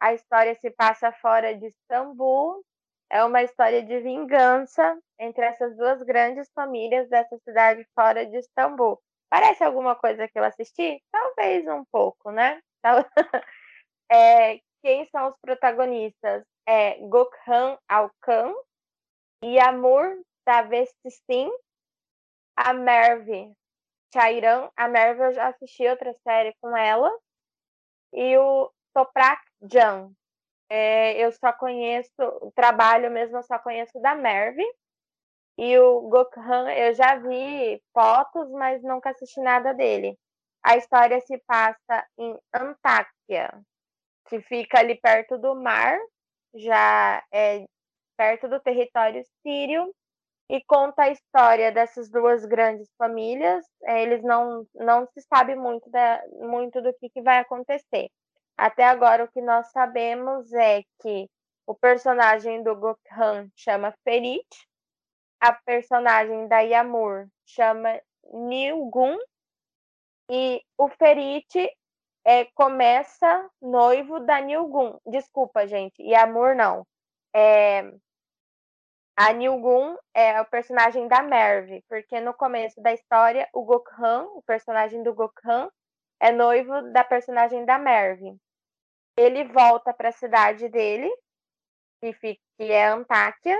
A 0.00 0.14
história 0.14 0.54
se 0.56 0.70
passa 0.70 1.12
fora 1.12 1.56
de 1.56 1.66
Istambul. 1.66 2.64
É 3.10 3.24
uma 3.24 3.42
história 3.42 3.82
de 3.82 4.00
vingança 4.00 4.98
entre 5.18 5.44
essas 5.44 5.76
duas 5.76 6.02
grandes 6.02 6.50
famílias 6.54 7.08
dessa 7.08 7.38
cidade 7.38 7.86
fora 7.94 8.26
de 8.26 8.38
Istambul. 8.38 9.00
Parece 9.30 9.64
alguma 9.64 9.94
coisa 9.94 10.28
que 10.28 10.38
eu 10.38 10.44
assisti? 10.44 11.02
Talvez 11.10 11.66
um 11.66 11.84
pouco, 11.90 12.30
né? 12.30 12.60
É, 14.14 14.60
quem 14.82 15.08
são 15.08 15.28
os 15.28 15.36
protagonistas? 15.40 16.44
É 16.68 16.98
Gokhan 16.98 17.78
Alkan, 17.88 18.52
Yamur 19.42 20.20
Tavestistin, 20.44 21.50
a 22.54 22.74
Merve 22.74 23.50
Chairan, 24.12 24.70
a 24.76 24.88
Merve 24.88 25.22
eu 25.22 25.32
já 25.32 25.48
assisti 25.48 25.86
outra 25.88 26.12
série 26.22 26.54
com 26.60 26.76
ela. 26.76 27.10
E 28.12 28.36
o 28.36 28.70
Toprak 28.94 29.40
Jan. 29.70 30.10
É, 30.68 31.18
eu 31.24 31.32
só 31.32 31.52
conheço, 31.52 32.10
o 32.40 32.50
trabalho 32.52 33.10
mesmo 33.10 33.36
eu 33.38 33.42
só 33.42 33.58
conheço 33.58 34.00
da 34.00 34.14
Merve. 34.14 34.64
E 35.58 35.78
o 35.78 36.08
Gokhan, 36.08 36.70
eu 36.72 36.94
já 36.94 37.16
vi 37.16 37.82
fotos, 37.92 38.50
mas 38.52 38.82
nunca 38.82 39.10
assisti 39.10 39.40
nada 39.40 39.74
dele. 39.74 40.18
A 40.62 40.76
história 40.76 41.20
se 41.20 41.38
passa 41.46 42.06
em 42.18 42.38
Antáquia, 42.54 43.52
que 44.28 44.40
fica 44.42 44.78
ali 44.78 44.98
perto 45.00 45.36
do 45.38 45.54
mar, 45.54 45.98
já 46.54 47.22
é 47.32 47.66
perto 48.16 48.48
do 48.48 48.60
território 48.60 49.22
sírio 49.42 49.92
e 50.48 50.62
conta 50.64 51.04
a 51.04 51.10
história 51.10 51.72
dessas 51.72 52.10
duas 52.10 52.44
grandes 52.44 52.88
famílias. 52.98 53.64
É, 53.84 54.02
eles 54.02 54.22
não, 54.22 54.66
não 54.74 55.06
se 55.06 55.20
sabe 55.22 55.54
muito, 55.54 55.88
da, 55.90 56.22
muito 56.40 56.80
do 56.82 56.92
que, 56.94 57.08
que 57.10 57.22
vai 57.22 57.38
acontecer. 57.38 58.10
Até 58.56 58.84
agora, 58.84 59.24
o 59.24 59.28
que 59.28 59.40
nós 59.40 59.70
sabemos 59.70 60.52
é 60.52 60.82
que 61.00 61.28
o 61.66 61.74
personagem 61.74 62.62
do 62.62 62.76
Gokhan 62.76 63.48
chama 63.56 63.94
Ferit, 64.04 64.46
a 65.40 65.52
personagem 65.52 66.46
da 66.48 66.60
Yamur 66.60 67.26
chama 67.46 68.00
Nilgun, 68.32 69.16
e 70.30 70.62
o 70.78 70.88
Ferit 70.88 71.70
é, 72.24 72.44
começa 72.54 73.50
noivo 73.60 74.20
da 74.20 74.40
Nilgun. 74.40 74.98
Desculpa, 75.06 75.66
gente, 75.66 76.02
Yamur 76.02 76.54
não. 76.54 76.86
É, 77.34 77.92
a 79.16 79.32
Nilgun 79.32 79.96
é 80.14 80.40
o 80.40 80.46
personagem 80.46 81.06
da 81.06 81.22
Merve, 81.22 81.84
porque 81.88 82.20
no 82.20 82.32
começo 82.32 82.80
da 82.80 82.92
história, 82.92 83.48
o 83.52 83.64
Gokhan, 83.64 84.24
o 84.34 84.42
personagem 84.42 85.02
do 85.02 85.14
Gokhan, 85.14 85.70
é 86.20 86.32
noivo 86.32 86.90
da 86.92 87.04
personagem 87.04 87.64
da 87.64 87.78
Merve. 87.78 88.36
Ele 89.16 89.44
volta 89.44 89.92
para 89.92 90.08
a 90.08 90.12
cidade 90.12 90.68
dele, 90.68 91.10
que, 92.00 92.12
fica, 92.14 92.40
que 92.56 92.72
é 92.72 92.86
Antáquia, 92.86 93.58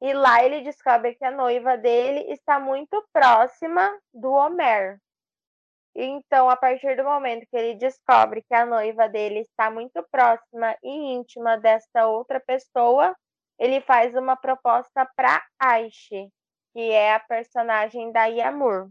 e 0.00 0.14
lá 0.14 0.42
ele 0.42 0.62
descobre 0.62 1.14
que 1.14 1.24
a 1.24 1.30
noiva 1.30 1.76
dele 1.76 2.32
está 2.32 2.58
muito 2.58 3.06
próxima 3.12 3.98
do 4.14 4.30
Homer. 4.32 4.98
Então, 5.94 6.48
a 6.48 6.56
partir 6.56 6.96
do 6.96 7.04
momento 7.04 7.46
que 7.50 7.56
ele 7.56 7.74
descobre 7.74 8.42
que 8.42 8.54
a 8.54 8.64
noiva 8.64 9.08
dele 9.08 9.40
está 9.40 9.70
muito 9.70 10.02
próxima 10.10 10.74
e 10.82 11.12
íntima 11.14 11.58
desta 11.58 12.06
outra 12.06 12.40
pessoa, 12.40 13.14
ele 13.60 13.82
faz 13.82 14.14
uma 14.16 14.36
proposta 14.36 15.06
para 15.14 15.44
Aishi, 15.60 16.30
que 16.72 16.90
é 16.90 17.14
a 17.14 17.20
personagem 17.20 18.10
da 18.10 18.24
Yamur. 18.24 18.88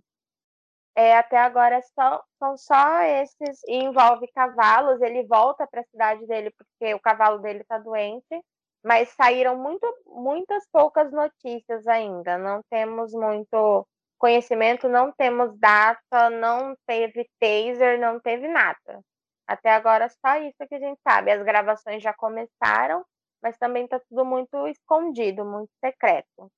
É, 0.96 1.18
até 1.18 1.38
agora 1.38 1.82
só, 1.82 2.24
são 2.38 2.56
só 2.58 3.02
esses, 3.02 3.64
e 3.68 3.78
envolve 3.78 4.28
cavalos. 4.34 5.02
Ele 5.02 5.26
volta 5.26 5.66
para 5.66 5.82
a 5.82 5.86
cidade 5.86 6.26
dele 6.28 6.52
porque 6.52 6.94
o 6.94 7.00
cavalo 7.00 7.40
dele 7.40 7.62
está 7.62 7.80
doente, 7.80 8.44
mas 8.84 9.10
saíram 9.10 9.58
muito, 9.58 9.88
muitas 10.06 10.64
poucas 10.72 11.12
notícias 11.12 11.88
ainda. 11.88 12.38
Não 12.38 12.62
temos 12.70 13.12
muito 13.12 13.88
conhecimento, 14.20 14.88
não 14.88 15.12
temos 15.14 15.58
data, 15.58 16.30
não 16.30 16.76
teve 16.86 17.28
taser, 17.40 18.00
não 18.00 18.20
teve 18.20 18.48
nada. 18.48 19.02
Até 19.48 19.72
agora 19.72 20.10
só 20.10 20.36
isso 20.38 20.68
que 20.68 20.76
a 20.76 20.80
gente 20.80 21.00
sabe. 21.02 21.32
As 21.32 21.42
gravações 21.44 22.04
já 22.04 22.14
começaram, 22.14 23.04
mas 23.42 23.58
também 23.58 23.86
está 23.86 24.00
tudo 24.00 24.26
muito 24.26 24.68
escondido, 24.68 25.46
muito 25.46 25.72
secreto. 25.84 26.52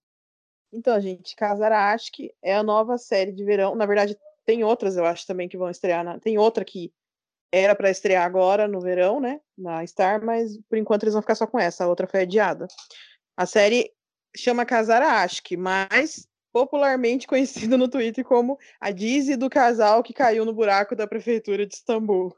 Então, 0.74 1.00
gente, 1.02 1.36
Casara 1.36 1.92
acho 1.94 2.12
que 2.12 2.34
é 2.42 2.56
a 2.56 2.64
nova 2.64 2.98
série 2.98 3.32
de 3.32 3.44
verão. 3.44 3.76
Na 3.76 3.86
verdade, 3.86 4.18
tem 4.46 4.64
outras, 4.64 4.96
eu 4.96 5.06
acho, 5.06 5.28
também 5.28 5.50
que 5.50 5.58
vão 5.58 5.70
estrear. 5.70 6.04
Na... 6.04 6.20
Tem 6.20 6.38
outra 6.38 6.64
que 6.64 6.92
era 7.52 7.76
para 7.76 7.90
estrear 7.90 8.26
agora 8.26 8.68
no 8.68 8.80
verão, 8.80 9.20
né? 9.20 9.42
Na 9.58 9.86
Star, 9.86 10.24
mas 10.24 10.58
por 10.70 10.78
enquanto 10.78 11.04
eles 11.04 11.14
vão 11.14 11.22
ficar 11.22 11.36
só 11.36 11.46
com 11.46 11.60
essa. 11.60 11.84
A 11.84 11.88
outra 11.88 12.08
foi 12.08 12.22
adiada. 12.22 12.68
A 13.36 13.46
série 13.46 13.92
chama 14.36 14.66
Casara 14.66 15.22
Ashk, 15.22 15.58
mas 15.58 16.28
popularmente 16.54 17.28
conhecida 17.28 17.78
no 17.78 17.90
Twitter 17.90 18.24
como 18.24 18.58
a 18.80 18.92
Dizzy 18.92 19.36
do 19.36 19.50
casal 19.50 20.02
que 20.02 20.14
caiu 20.14 20.46
no 20.46 20.54
buraco 20.54 20.96
da 20.96 21.06
prefeitura 21.08 21.66
de 21.66 21.76
Istambul. 21.76 22.34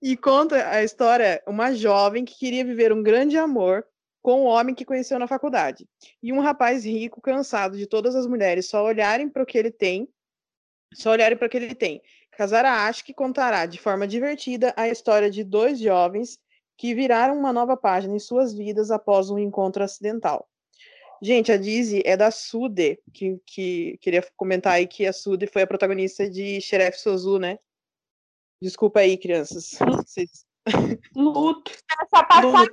E 0.00 0.16
conta 0.16 0.68
a 0.68 0.82
história 0.82 1.42
uma 1.46 1.74
jovem 1.74 2.24
que 2.24 2.38
queria 2.38 2.64
viver 2.64 2.92
um 2.92 3.02
grande 3.02 3.36
amor 3.36 3.84
com 4.22 4.42
um 4.42 4.46
homem 4.46 4.74
que 4.74 4.84
conheceu 4.84 5.18
na 5.18 5.26
faculdade. 5.26 5.86
E 6.22 6.32
um 6.32 6.40
rapaz 6.40 6.84
rico, 6.84 7.20
cansado 7.20 7.76
de 7.76 7.86
todas 7.86 8.14
as 8.14 8.26
mulheres 8.26 8.68
só 8.68 8.82
olharem 8.82 9.28
para 9.28 9.42
o 9.42 9.46
que 9.46 9.58
ele 9.58 9.70
tem, 9.70 10.08
só 10.94 11.10
olharem 11.10 11.36
para 11.36 11.46
o 11.46 11.50
que 11.50 11.56
ele 11.56 11.74
tem. 11.74 12.00
Casara 12.32 12.86
acha 12.86 13.04
que 13.04 13.12
contará 13.12 13.66
de 13.66 13.78
forma 13.78 14.06
divertida 14.06 14.72
a 14.76 14.88
história 14.88 15.30
de 15.30 15.44
dois 15.44 15.78
jovens 15.78 16.38
que 16.76 16.94
viraram 16.94 17.38
uma 17.38 17.52
nova 17.52 17.76
página 17.76 18.16
em 18.16 18.18
suas 18.18 18.52
vidas 18.54 18.90
após 18.90 19.30
um 19.30 19.38
encontro 19.38 19.84
acidental. 19.84 20.48
Gente, 21.22 21.52
a 21.52 21.56
Dizzy 21.56 22.02
é 22.04 22.16
da 22.16 22.30
Sude, 22.30 22.98
que, 23.12 23.38
que 23.46 23.98
queria 24.00 24.22
comentar 24.36 24.74
aí 24.74 24.86
que 24.86 25.06
a 25.06 25.12
Sude 25.12 25.46
foi 25.46 25.62
a 25.62 25.66
protagonista 25.66 26.28
de 26.28 26.60
Sheriff 26.60 26.98
Sozu, 26.98 27.38
né? 27.38 27.58
Desculpa 28.60 29.00
aí, 29.00 29.16
crianças. 29.16 29.76
Vocês 29.78 30.44
Luto. 31.14 31.70
Só 32.08 32.24
passar 32.24 32.66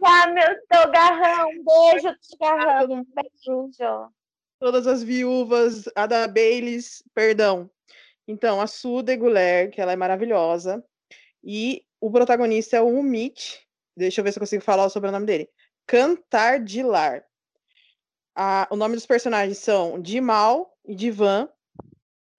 já, 0.00 0.26
meu 0.28 0.56
Togarrão. 0.70 1.48
Beijo, 1.64 2.16
Togarrão. 2.30 3.06
Beijo. 3.14 4.10
Todas 4.60 4.86
as 4.86 5.02
viúvas, 5.02 5.88
a 5.96 6.06
da 6.06 6.28
Baileys, 6.28 7.02
perdão. 7.12 7.68
Então, 8.26 8.60
a 8.60 8.66
Sue 8.66 9.02
Deguler, 9.02 9.70
que 9.70 9.80
ela 9.80 9.92
é 9.92 9.96
maravilhosa. 9.96 10.82
E 11.42 11.84
o 12.00 12.10
protagonista 12.10 12.76
é 12.76 12.80
o 12.80 12.86
Umit. 12.86 13.60
Deixa 13.96 14.20
eu 14.20 14.24
ver 14.24 14.32
se 14.32 14.38
eu 14.38 14.42
consigo 14.42 14.62
falar 14.62 14.88
sobre 14.88 15.08
o 15.08 15.12
nome 15.12 15.26
dele. 15.26 15.48
Cantar 15.86 16.60
de 16.60 16.82
Lar. 16.82 17.24
A, 18.34 18.66
o 18.70 18.76
nome 18.76 18.94
dos 18.94 19.06
personagens 19.06 19.58
são 19.58 20.00
Dimal 20.00 20.76
e 20.84 20.94
Divan. 20.94 21.48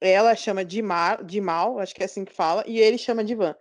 Ela 0.01 0.35
chama 0.35 0.65
Dimar, 0.65 1.23
Dimal, 1.23 1.79
acho 1.79 1.95
que 1.95 2.01
é 2.01 2.05
assim 2.05 2.25
que 2.25 2.33
fala, 2.33 2.63
e 2.67 2.79
ele 2.79 2.97
chama 2.97 3.23
Divan. 3.23 3.55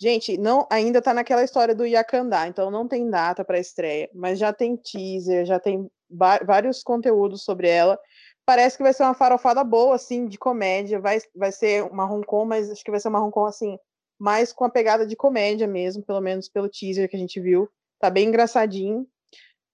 Gente, 0.00 0.38
não, 0.38 0.66
ainda 0.70 1.02
tá 1.02 1.12
naquela 1.12 1.42
história 1.42 1.74
do 1.74 1.84
Yakandá, 1.84 2.46
então 2.46 2.70
não 2.70 2.86
tem 2.86 3.08
data 3.10 3.44
para 3.44 3.58
estreia, 3.58 4.08
mas 4.14 4.38
já 4.38 4.52
tem 4.52 4.76
teaser, 4.76 5.44
já 5.44 5.58
tem 5.58 5.90
vários 6.10 6.82
conteúdos 6.82 7.42
sobre 7.42 7.68
ela. 7.68 7.98
Parece 8.46 8.76
que 8.76 8.82
vai 8.82 8.94
ser 8.94 9.02
uma 9.02 9.14
farofada 9.14 9.62
boa, 9.62 9.96
assim, 9.96 10.26
de 10.26 10.38
comédia. 10.38 11.00
Vai, 11.00 11.18
vai 11.34 11.52
ser 11.52 11.84
uma 11.84 12.10
Hong 12.10 12.24
mas 12.46 12.70
acho 12.70 12.82
que 12.82 12.90
vai 12.90 13.00
ser 13.00 13.08
uma 13.08 13.22
Hong 13.22 13.32
assim, 13.46 13.76
mais 14.18 14.52
com 14.52 14.64
a 14.64 14.70
pegada 14.70 15.06
de 15.06 15.14
comédia 15.16 15.66
mesmo, 15.66 16.02
pelo 16.02 16.20
menos 16.20 16.48
pelo 16.48 16.68
teaser 16.68 17.10
que 17.10 17.16
a 17.16 17.18
gente 17.18 17.40
viu. 17.40 17.68
Tá 18.00 18.08
bem 18.08 18.28
engraçadinho. 18.28 19.06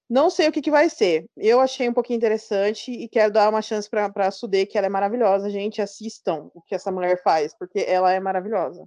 Não 0.09 0.29
sei 0.29 0.49
o 0.49 0.53
que, 0.53 0.61
que 0.61 0.71
vai 0.71 0.91
ser. 0.91 1.27
Eu 1.37 1.61
achei 1.61 1.89
um 1.89 1.95
pouquinho 1.95 2.19
interessante 2.19 2.91
e 2.91 3.09
quero 3.09 3.33
dar 3.33 3.49
uma 3.49 3.63
chance 3.63 3.89
para 3.89 4.13
a 4.15 4.31
Sudê, 4.31 4.67
que 4.67 4.77
ela 4.77 4.87
é 4.87 4.91
maravilhosa. 4.91 5.49
Gente, 5.49 5.81
assistam 5.81 6.51
o 6.55 6.61
que 6.63 6.75
essa 6.75 6.93
mulher 6.93 7.23
faz, 7.23 7.55
porque 7.57 7.81
ela 7.81 8.13
é 8.13 8.21
maravilhosa. 8.21 8.87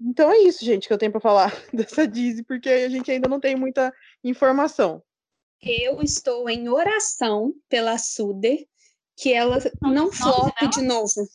Então 0.00 0.30
é 0.30 0.38
isso, 0.38 0.64
gente, 0.64 0.88
que 0.88 0.92
eu 0.92 0.98
tenho 0.98 1.12
para 1.12 1.20
falar 1.20 1.52
dessa 1.72 2.06
Dizzy, 2.06 2.42
porque 2.42 2.68
a 2.68 2.88
gente 2.88 3.10
ainda 3.10 3.28
não 3.28 3.40
tem 3.40 3.54
muita 3.54 3.92
informação. 4.22 5.02
Eu 5.62 6.02
estou 6.02 6.48
em 6.48 6.68
oração 6.68 7.54
pela 7.68 7.96
Sude, 7.96 8.68
que 9.16 9.32
ela 9.32 9.58
não 9.80 10.12
flope 10.12 10.68
de 10.68 10.82
novo. 10.82 11.26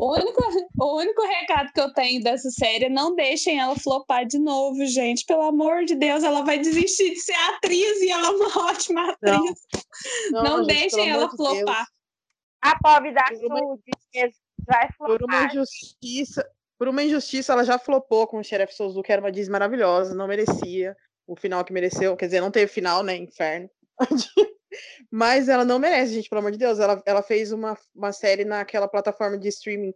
O 0.00 0.14
único, 0.14 0.42
o 0.78 0.96
único 0.96 1.22
recado 1.26 1.70
que 1.74 1.80
eu 1.80 1.92
tenho 1.92 2.22
dessa 2.22 2.50
série 2.50 2.86
é 2.86 2.88
não 2.88 3.14
deixem 3.14 3.60
ela 3.60 3.76
flopar 3.76 4.24
de 4.24 4.38
novo, 4.38 4.86
gente. 4.86 5.26
Pelo 5.26 5.42
amor 5.42 5.84
de 5.84 5.94
Deus, 5.94 6.24
ela 6.24 6.42
vai 6.42 6.58
desistir 6.58 7.10
de 7.10 7.20
ser 7.20 7.34
atriz 7.34 8.00
e 8.00 8.08
ela 8.08 8.28
é 8.28 8.30
uma 8.30 8.48
ótima 8.70 9.10
atriz. 9.10 9.60
Não, 10.30 10.42
não, 10.42 10.56
não 10.56 10.64
gente, 10.64 10.78
deixem 10.78 11.10
ela 11.10 11.28
flopar. 11.28 11.64
Deus. 11.64 11.88
A 12.62 12.78
pobre 12.78 13.12
da 13.12 13.26
Sude 13.26 13.82
vai 14.66 14.88
flopar. 14.96 15.18
Por 15.18 15.22
uma 15.22 15.44
injustiça, 15.44 16.50
por 16.78 16.88
uma 16.88 17.02
injustiça, 17.02 17.52
ela 17.52 17.64
já 17.64 17.78
flopou 17.78 18.26
com 18.26 18.38
o 18.38 18.44
Sheriff 18.44 18.74
Sozu, 18.74 19.02
que 19.02 19.12
era 19.12 19.20
uma 19.20 19.30
Diz 19.30 19.50
maravilhosa, 19.50 20.14
não 20.14 20.26
merecia 20.26 20.96
o 21.26 21.36
final 21.36 21.62
que 21.62 21.74
mereceu. 21.74 22.16
Quer 22.16 22.24
dizer, 22.24 22.40
não 22.40 22.50
teve 22.50 22.72
final, 22.72 23.02
né? 23.02 23.16
Inferno. 23.16 23.68
Mas 25.10 25.48
ela 25.48 25.64
não 25.64 25.78
merece, 25.78 26.14
gente, 26.14 26.28
pelo 26.28 26.40
amor 26.40 26.52
de 26.52 26.58
Deus. 26.58 26.78
Ela, 26.78 27.02
ela 27.04 27.22
fez 27.22 27.52
uma, 27.52 27.76
uma 27.94 28.12
série 28.12 28.44
naquela 28.44 28.88
plataforma 28.88 29.38
de 29.38 29.48
streaming 29.48 29.94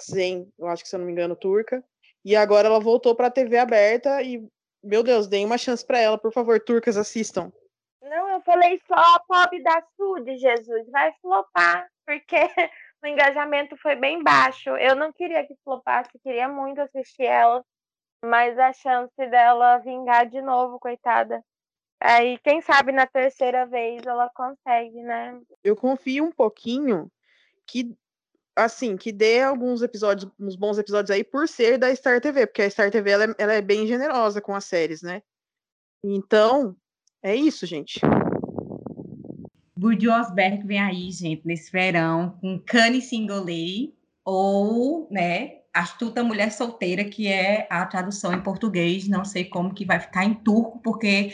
Xen, 0.00 0.48
eu 0.58 0.68
acho 0.68 0.82
que 0.82 0.88
se 0.88 0.94
eu 0.94 0.98
não 0.98 1.06
me 1.06 1.12
engano, 1.12 1.34
turca. 1.34 1.82
E 2.24 2.36
agora 2.36 2.68
ela 2.68 2.78
voltou 2.78 3.16
para 3.16 3.26
a 3.26 3.30
TV 3.30 3.58
aberta 3.58 4.22
e, 4.22 4.46
meu 4.82 5.02
Deus, 5.02 5.26
deem 5.26 5.44
uma 5.44 5.58
chance 5.58 5.84
para 5.84 5.98
ela, 5.98 6.16
por 6.16 6.32
favor, 6.32 6.60
turcas, 6.60 6.96
assistam. 6.96 7.52
Não, 8.00 8.28
eu 8.28 8.40
falei 8.42 8.80
só 8.86 8.94
a 8.94 9.20
pobre 9.26 9.62
da 9.62 9.82
Sud, 9.96 10.36
Jesus. 10.36 10.88
Vai 10.90 11.12
flopar, 11.20 11.88
porque 12.06 12.36
o 13.02 13.06
engajamento 13.06 13.76
foi 13.78 13.96
bem 13.96 14.22
baixo. 14.22 14.70
Eu 14.70 14.94
não 14.94 15.12
queria 15.12 15.44
que 15.46 15.54
flopasse, 15.64 16.10
queria 16.22 16.48
muito 16.48 16.80
assistir 16.80 17.24
ela, 17.24 17.64
mas 18.24 18.56
a 18.58 18.72
chance 18.72 19.16
dela 19.16 19.78
vingar 19.78 20.28
de 20.28 20.40
novo, 20.40 20.78
coitada. 20.78 21.42
Aí, 22.04 22.36
quem 22.38 22.60
sabe 22.60 22.90
na 22.90 23.06
terceira 23.06 23.64
vez 23.64 24.04
ela 24.04 24.28
consegue, 24.34 25.00
né? 25.02 25.40
Eu 25.62 25.76
confio 25.76 26.24
um 26.24 26.32
pouquinho 26.32 27.08
que, 27.64 27.96
assim, 28.56 28.96
que 28.96 29.12
dê 29.12 29.40
alguns 29.40 29.82
episódios, 29.82 30.28
uns 30.38 30.56
bons 30.56 30.78
episódios 30.78 31.12
aí 31.12 31.22
por 31.22 31.46
ser 31.46 31.78
da 31.78 31.94
Star 31.94 32.20
TV, 32.20 32.46
porque 32.48 32.62
a 32.62 32.70
Star 32.70 32.90
TV 32.90 33.10
ela 33.10 33.24
é, 33.24 33.34
ela 33.38 33.52
é 33.52 33.62
bem 33.62 33.86
generosa 33.86 34.40
com 34.40 34.52
as 34.52 34.64
séries, 34.64 35.00
né? 35.00 35.22
Então, 36.04 36.74
é 37.22 37.36
isso, 37.36 37.66
gente. 37.66 38.00
Burdio 39.76 40.12
Osberg 40.12 40.66
vem 40.66 40.80
aí, 40.80 41.10
gente, 41.12 41.46
nesse 41.46 41.70
verão, 41.70 42.36
com 42.40 42.58
Cane 42.58 43.00
Singolei, 43.00 43.94
ou, 44.24 45.06
né, 45.08 45.60
Astuta 45.72 46.24
Mulher 46.24 46.50
Solteira, 46.50 47.04
que 47.04 47.28
é 47.28 47.66
a 47.70 47.86
tradução 47.86 48.32
em 48.32 48.42
português, 48.42 49.06
não 49.06 49.24
sei 49.24 49.44
como 49.44 49.72
que 49.72 49.84
vai 49.84 50.00
ficar 50.00 50.24
em 50.24 50.34
turco, 50.34 50.80
porque 50.80 51.32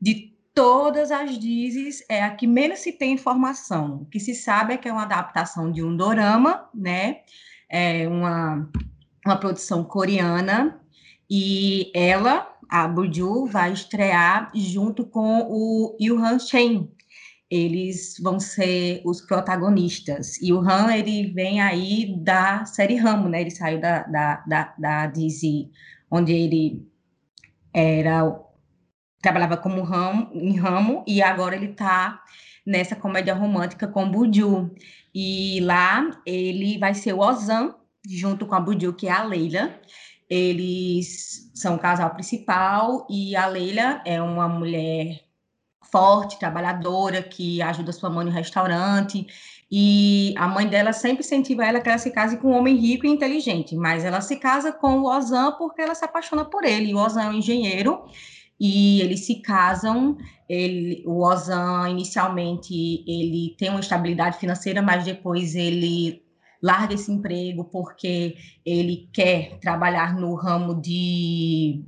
de 0.00 0.30
todas 0.54 1.10
as 1.10 1.38
dizes 1.38 2.04
é 2.08 2.22
a 2.22 2.34
que 2.34 2.46
menos 2.46 2.80
se 2.80 2.92
tem 2.92 3.12
informação. 3.12 4.02
O 4.02 4.06
que 4.06 4.18
se 4.18 4.34
sabe 4.34 4.74
é 4.74 4.76
que 4.76 4.88
é 4.88 4.92
uma 4.92 5.02
adaptação 5.02 5.70
de 5.70 5.82
um 5.82 5.96
dorama, 5.96 6.68
né, 6.74 7.20
é 7.68 8.08
uma, 8.08 8.68
uma 9.24 9.36
produção 9.36 9.84
coreana, 9.84 10.80
e 11.30 11.92
ela, 11.94 12.52
a 12.68 12.88
Burju, 12.88 13.46
vai 13.46 13.72
estrear 13.72 14.50
junto 14.54 15.06
com 15.06 15.46
o 15.48 15.96
Yuhan 16.00 16.38
Chen, 16.40 16.90
eles 17.50 18.16
vão 18.22 18.38
ser 18.38 19.02
os 19.04 19.20
protagonistas. 19.20 20.40
E 20.40 20.52
o 20.52 20.60
Han, 20.60 20.94
ele 20.94 21.32
vem 21.32 21.60
aí 21.60 22.14
da 22.18 22.64
série 22.64 22.94
Ramo, 22.94 23.28
né? 23.28 23.40
Ele 23.40 23.50
saiu 23.50 23.80
da, 23.80 24.04
da, 24.04 24.44
da, 24.46 24.74
da 24.78 25.06
Disney, 25.06 25.70
onde 26.08 26.32
ele 26.32 26.88
era 27.74 28.24
trabalhava 29.20 29.56
como 29.56 29.82
ramo, 29.82 30.30
em 30.32 30.56
Ramo, 30.56 31.04
e 31.06 31.22
agora 31.22 31.54
ele 31.54 31.72
está 31.72 32.22
nessa 32.66 32.96
comédia 32.96 33.34
romântica 33.34 33.86
com 33.86 34.10
Buju. 34.10 34.70
E 35.14 35.60
lá 35.62 36.10
ele 36.24 36.78
vai 36.78 36.94
ser 36.94 37.12
o 37.12 37.20
Ozan, 37.20 37.74
junto 38.08 38.46
com 38.46 38.54
a 38.54 38.60
Buju, 38.60 38.92
que 38.94 39.08
é 39.08 39.12
a 39.12 39.22
Leila. 39.24 39.74
Eles 40.28 41.50
são 41.54 41.74
o 41.74 41.78
casal 41.78 42.10
principal, 42.10 43.06
e 43.10 43.36
a 43.36 43.46
Leila 43.46 44.00
é 44.04 44.22
uma 44.22 44.48
mulher 44.48 45.20
forte, 45.90 46.38
trabalhadora, 46.38 47.22
que 47.22 47.60
ajuda 47.60 47.92
sua 47.92 48.08
mãe 48.08 48.24
no 48.24 48.30
restaurante. 48.30 49.26
E 49.70 50.34
a 50.36 50.48
mãe 50.48 50.66
dela 50.66 50.92
sempre 50.92 51.24
incentiva 51.24 51.64
ela 51.64 51.80
que 51.80 51.88
ela 51.88 51.98
se 51.98 52.10
case 52.10 52.36
com 52.38 52.52
um 52.52 52.58
homem 52.58 52.76
rico 52.76 53.06
e 53.06 53.10
inteligente, 53.10 53.76
mas 53.76 54.04
ela 54.04 54.20
se 54.20 54.36
casa 54.36 54.72
com 54.72 55.00
o 55.00 55.06
Ozan 55.06 55.52
porque 55.52 55.80
ela 55.80 55.94
se 55.94 56.04
apaixona 56.04 56.44
por 56.44 56.64
ele. 56.64 56.94
O 56.94 56.98
Ozan 56.98 57.22
é 57.22 57.28
um 57.28 57.34
engenheiro 57.34 58.04
e 58.60 59.00
eles 59.00 59.24
se 59.24 59.36
casam. 59.36 60.18
Ele, 60.48 61.02
o 61.06 61.24
Ozan 61.24 61.88
inicialmente 61.88 62.74
ele 63.06 63.54
tem 63.56 63.70
uma 63.70 63.80
estabilidade 63.80 64.38
financeira, 64.38 64.82
mas 64.82 65.04
depois 65.04 65.54
ele 65.54 66.22
larga 66.62 66.94
esse 66.94 67.10
emprego 67.10 67.64
porque 67.64 68.36
ele 68.66 69.08
quer 69.12 69.58
trabalhar 69.60 70.14
no 70.14 70.34
ramo 70.34 70.80
de 70.80 71.84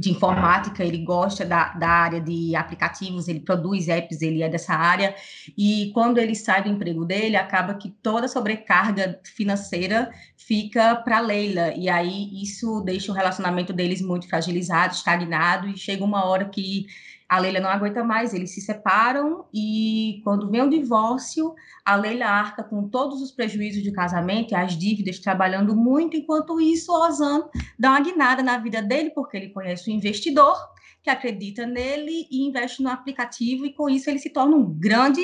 de 0.00 0.10
informática, 0.10 0.82
ele 0.82 1.04
gosta 1.04 1.44
da, 1.44 1.74
da 1.74 1.88
área 1.88 2.20
de 2.20 2.56
aplicativos, 2.56 3.28
ele 3.28 3.40
produz 3.40 3.86
apps, 3.86 4.22
ele 4.22 4.42
é 4.42 4.48
dessa 4.48 4.72
área, 4.72 5.14
e 5.56 5.90
quando 5.92 6.16
ele 6.16 6.34
sai 6.34 6.62
do 6.62 6.70
emprego 6.70 7.04
dele, 7.04 7.36
acaba 7.36 7.74
que 7.74 7.90
toda 8.02 8.24
a 8.24 8.28
sobrecarga 8.28 9.20
financeira 9.22 10.10
fica 10.36 10.96
para 10.96 11.20
Leila, 11.20 11.74
e 11.74 11.90
aí 11.90 12.42
isso 12.42 12.80
deixa 12.80 13.12
o 13.12 13.14
relacionamento 13.14 13.74
deles 13.74 14.00
muito 14.00 14.26
fragilizado, 14.26 14.94
estagnado, 14.94 15.68
e 15.68 15.76
chega 15.76 16.02
uma 16.02 16.24
hora 16.24 16.46
que 16.46 16.86
a 17.30 17.38
Leila 17.38 17.60
não 17.60 17.70
aguenta 17.70 18.02
mais, 18.02 18.34
eles 18.34 18.52
se 18.52 18.60
separam 18.60 19.44
e 19.54 20.20
quando 20.24 20.50
vem 20.50 20.62
o 20.62 20.68
divórcio, 20.68 21.54
a 21.84 21.94
Leila 21.94 22.26
arca 22.26 22.64
com 22.64 22.88
todos 22.88 23.22
os 23.22 23.30
prejuízos 23.30 23.84
de 23.84 23.92
casamento 23.92 24.50
e 24.50 24.56
as 24.56 24.76
dívidas, 24.76 25.20
trabalhando 25.20 25.76
muito, 25.76 26.16
enquanto 26.16 26.60
isso 26.60 26.90
o 26.90 27.06
Ozan 27.06 27.48
dá 27.78 27.90
uma 27.90 28.00
guinada 28.00 28.42
na 28.42 28.58
vida 28.58 28.82
dele, 28.82 29.10
porque 29.10 29.36
ele 29.36 29.50
conhece 29.50 29.88
o 29.88 29.94
investidor 29.94 30.56
que 31.04 31.08
acredita 31.08 31.64
nele 31.64 32.26
e 32.32 32.48
investe 32.48 32.82
no 32.82 32.90
aplicativo 32.90 33.64
e 33.64 33.72
com 33.74 33.88
isso 33.88 34.10
ele 34.10 34.18
se 34.18 34.30
torna 34.30 34.56
um 34.56 34.64
grande 34.64 35.22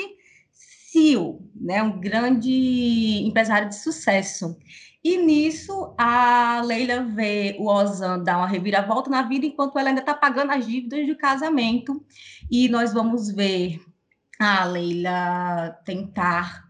CEO, 0.53 1.45
né, 1.53 1.83
um 1.83 1.99
grande 1.99 3.21
empresário 3.27 3.67
de 3.67 3.75
sucesso. 3.75 4.57
E 5.03 5.17
nisso, 5.17 5.93
a 5.97 6.61
Leila 6.65 7.03
vê 7.03 7.55
o 7.59 7.67
Ozan 7.67 8.19
dar 8.23 8.37
uma 8.37 8.47
reviravolta 8.47 9.09
na 9.09 9.21
vida, 9.21 9.45
enquanto 9.45 9.77
ela 9.77 9.89
ainda 9.89 10.01
está 10.01 10.13
pagando 10.13 10.51
as 10.51 10.65
dívidas 10.65 11.07
do 11.07 11.17
casamento. 11.17 12.03
E 12.49 12.67
nós 12.67 12.93
vamos 12.93 13.31
ver 13.31 13.79
a 14.39 14.65
Leila 14.65 15.79
tentar 15.85 16.67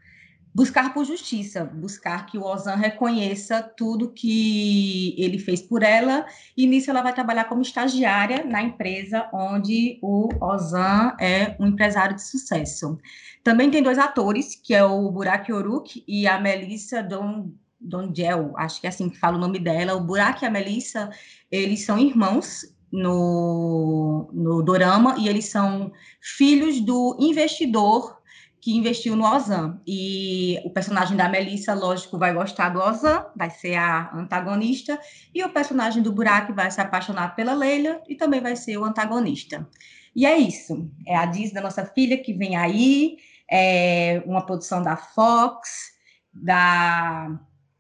buscar 0.58 0.92
por 0.92 1.06
justiça, 1.06 1.64
buscar 1.64 2.26
que 2.26 2.36
o 2.36 2.44
Ozan 2.44 2.74
reconheça 2.74 3.62
tudo 3.62 4.12
que 4.12 5.14
ele 5.16 5.38
fez 5.38 5.62
por 5.62 5.84
ela, 5.84 6.26
e 6.58 6.66
nisso 6.66 6.90
ela 6.90 7.04
vai 7.04 7.14
trabalhar 7.14 7.44
como 7.46 7.62
estagiária 7.62 8.44
na 8.44 8.64
empresa 8.64 9.30
onde 9.32 10.00
o 10.02 10.30
Ozan 10.42 11.16
é 11.20 11.56
um 11.60 11.68
empresário 11.68 12.16
de 12.16 12.24
sucesso. 12.24 12.98
Também 13.44 13.70
tem 13.70 13.84
dois 13.84 14.00
atores, 14.00 14.56
que 14.56 14.74
é 14.74 14.84
o 14.84 15.12
Burak 15.12 15.52
Yoruk 15.52 16.04
e 16.08 16.28
a 16.28 16.40
Melissa 16.40 17.04
Don 17.04 17.52
Dongel, 17.80 18.54
acho 18.58 18.82
que 18.82 18.88
é 18.88 18.90
assim 18.90 19.10
que 19.10 19.20
fala 19.20 19.38
o 19.38 19.40
nome 19.40 19.60
dela, 19.60 19.96
o 19.96 20.02
Burak 20.02 20.44
e 20.44 20.48
a 20.48 20.52
Melissa, 20.52 21.10
eles 21.52 21.86
são 21.86 22.00
irmãos 22.00 22.66
no, 22.92 24.30
no 24.34 24.64
Dorama 24.64 25.16
e 25.18 25.28
eles 25.28 25.46
são 25.46 25.92
filhos 26.22 26.80
do 26.82 27.16
investidor 27.20 28.18
que 28.60 28.76
investiu 28.76 29.16
no 29.16 29.26
Ozan. 29.26 29.80
E 29.88 30.60
o 30.66 30.70
personagem 30.70 31.16
da 31.16 31.30
Melissa, 31.30 31.74
lógico, 31.74 32.18
vai 32.18 32.34
gostar 32.34 32.70
do 32.70 32.80
Ozan, 32.80 33.26
vai 33.36 33.50
ser 33.50 33.76
a 33.76 34.12
antagonista, 34.14 35.00
e 35.34 35.44
o 35.44 35.50
personagem 35.50 36.02
do 36.04 36.12
Burak 36.12 36.52
vai 36.52 36.70
se 36.70 36.82
apaixonar 36.82 37.36
pela 37.36 37.54
Leila 37.54 38.02
e 38.10 38.16
também 38.16 38.42
vai 38.42 38.56
ser 38.56 38.78
o 38.78 38.84
antagonista. 38.84 39.68
E 40.16 40.26
é 40.26 40.38
isso. 40.38 40.90
É 41.06 41.16
a 41.16 41.26
Disney 41.26 41.54
da 41.54 41.62
nossa 41.62 41.86
filha 41.86 42.18
que 42.18 42.34
vem 42.34 42.58
aí, 42.58 43.18
é 43.50 44.22
uma 44.26 44.46
produção 44.46 44.82
da 44.82 44.98
Fox, 44.98 45.92
da 46.34 47.40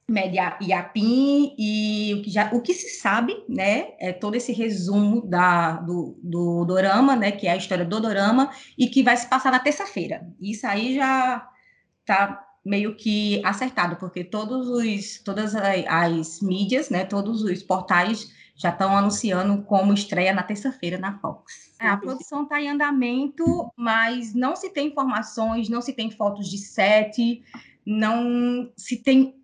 Média 0.10 0.58
Iapim 0.62 1.53
e 1.58 2.14
o 2.14 2.22
que, 2.22 2.30
já, 2.30 2.49
o 2.53 2.62
que 2.62 2.74
se 2.74 2.89
sabe, 3.01 3.36
né, 3.49 3.89
é 3.99 4.14
todo 4.14 4.36
esse 4.36 4.53
resumo 4.53 5.28
da, 5.28 5.74
do, 5.74 6.18
do 6.24 6.64
Dorama, 6.64 7.16
né, 7.16 7.32
que 7.32 7.45
é 7.45 7.51
a 7.51 7.58
história 7.58 7.84
do 7.84 7.99
Dorama, 7.99 8.49
e 8.78 8.88
que 8.88 9.03
vai 9.03 9.18
se 9.18 9.28
passar 9.28 9.51
na 9.51 9.60
terça-feira. 9.60 10.26
Isso 10.39 10.66
aí 10.66 10.95
já 10.95 11.45
está 12.01 12.41
meio 12.66 12.95
que 12.95 13.41
acertado, 13.45 13.97
porque 13.97 14.24
todos 14.24 14.70
os, 14.70 15.22
todas 15.24 15.53
as 15.55 16.41
mídias, 16.41 16.89
né, 16.89 17.03
todos 17.03 17.43
os 17.43 17.62
portais 17.64 18.32
já 18.55 18.70
estão 18.70 18.97
anunciando 18.97 19.62
como 19.64 19.93
estreia 19.93 20.34
na 20.34 20.41
terça-feira 20.41 20.97
na 20.97 21.20
Fox. 21.20 21.76
É, 21.80 21.88
a 21.88 21.95
produção 21.95 22.43
está 22.43 22.60
em 22.60 22.70
andamento, 22.70 23.72
mas 23.76 24.34
não 24.34 24.55
se 24.55 24.70
tem 24.70 24.88
informações, 24.88 25.70
não 25.70 25.82
se 25.82 25.93
tem 25.93 26.10
fotos 26.10 26.49
de 26.49 26.58
set, 26.58 27.43
não 27.89 28.69
se 28.75 29.01
tem 29.01 29.41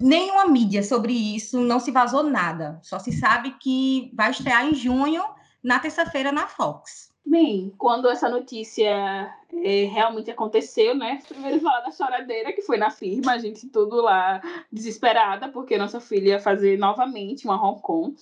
nenhuma 0.00 0.48
mídia 0.48 0.82
sobre 0.82 1.12
isso, 1.12 1.60
não 1.60 1.78
se 1.78 1.92
vazou 1.92 2.24
nada. 2.24 2.80
Só 2.82 2.98
se 2.98 3.12
sabe 3.12 3.52
que 3.52 4.10
vai 4.12 4.32
estrear 4.32 4.66
em 4.66 4.74
junho, 4.74 5.22
na 5.62 5.78
terça-feira, 5.78 6.32
na 6.32 6.48
Fox. 6.48 7.14
Bem, 7.24 7.72
quando 7.78 8.08
essa 8.08 8.28
notícia 8.28 9.32
é, 9.62 9.84
realmente 9.84 10.28
aconteceu, 10.28 10.92
né? 10.94 11.20
Primeiro 11.28 11.60
falar 11.60 11.82
da 11.82 11.92
choradeira 11.92 12.52
que 12.52 12.62
foi 12.62 12.76
na 12.76 12.90
firma, 12.90 13.32
a 13.32 13.38
gente 13.38 13.68
tudo 13.68 14.02
lá 14.02 14.42
desesperada, 14.72 15.48
porque 15.48 15.78
nossa 15.78 16.00
filha 16.00 16.30
ia 16.30 16.40
fazer 16.40 16.76
novamente 16.76 17.44
uma 17.44 17.64
Hong 17.64 17.80
Kong. 17.80 18.16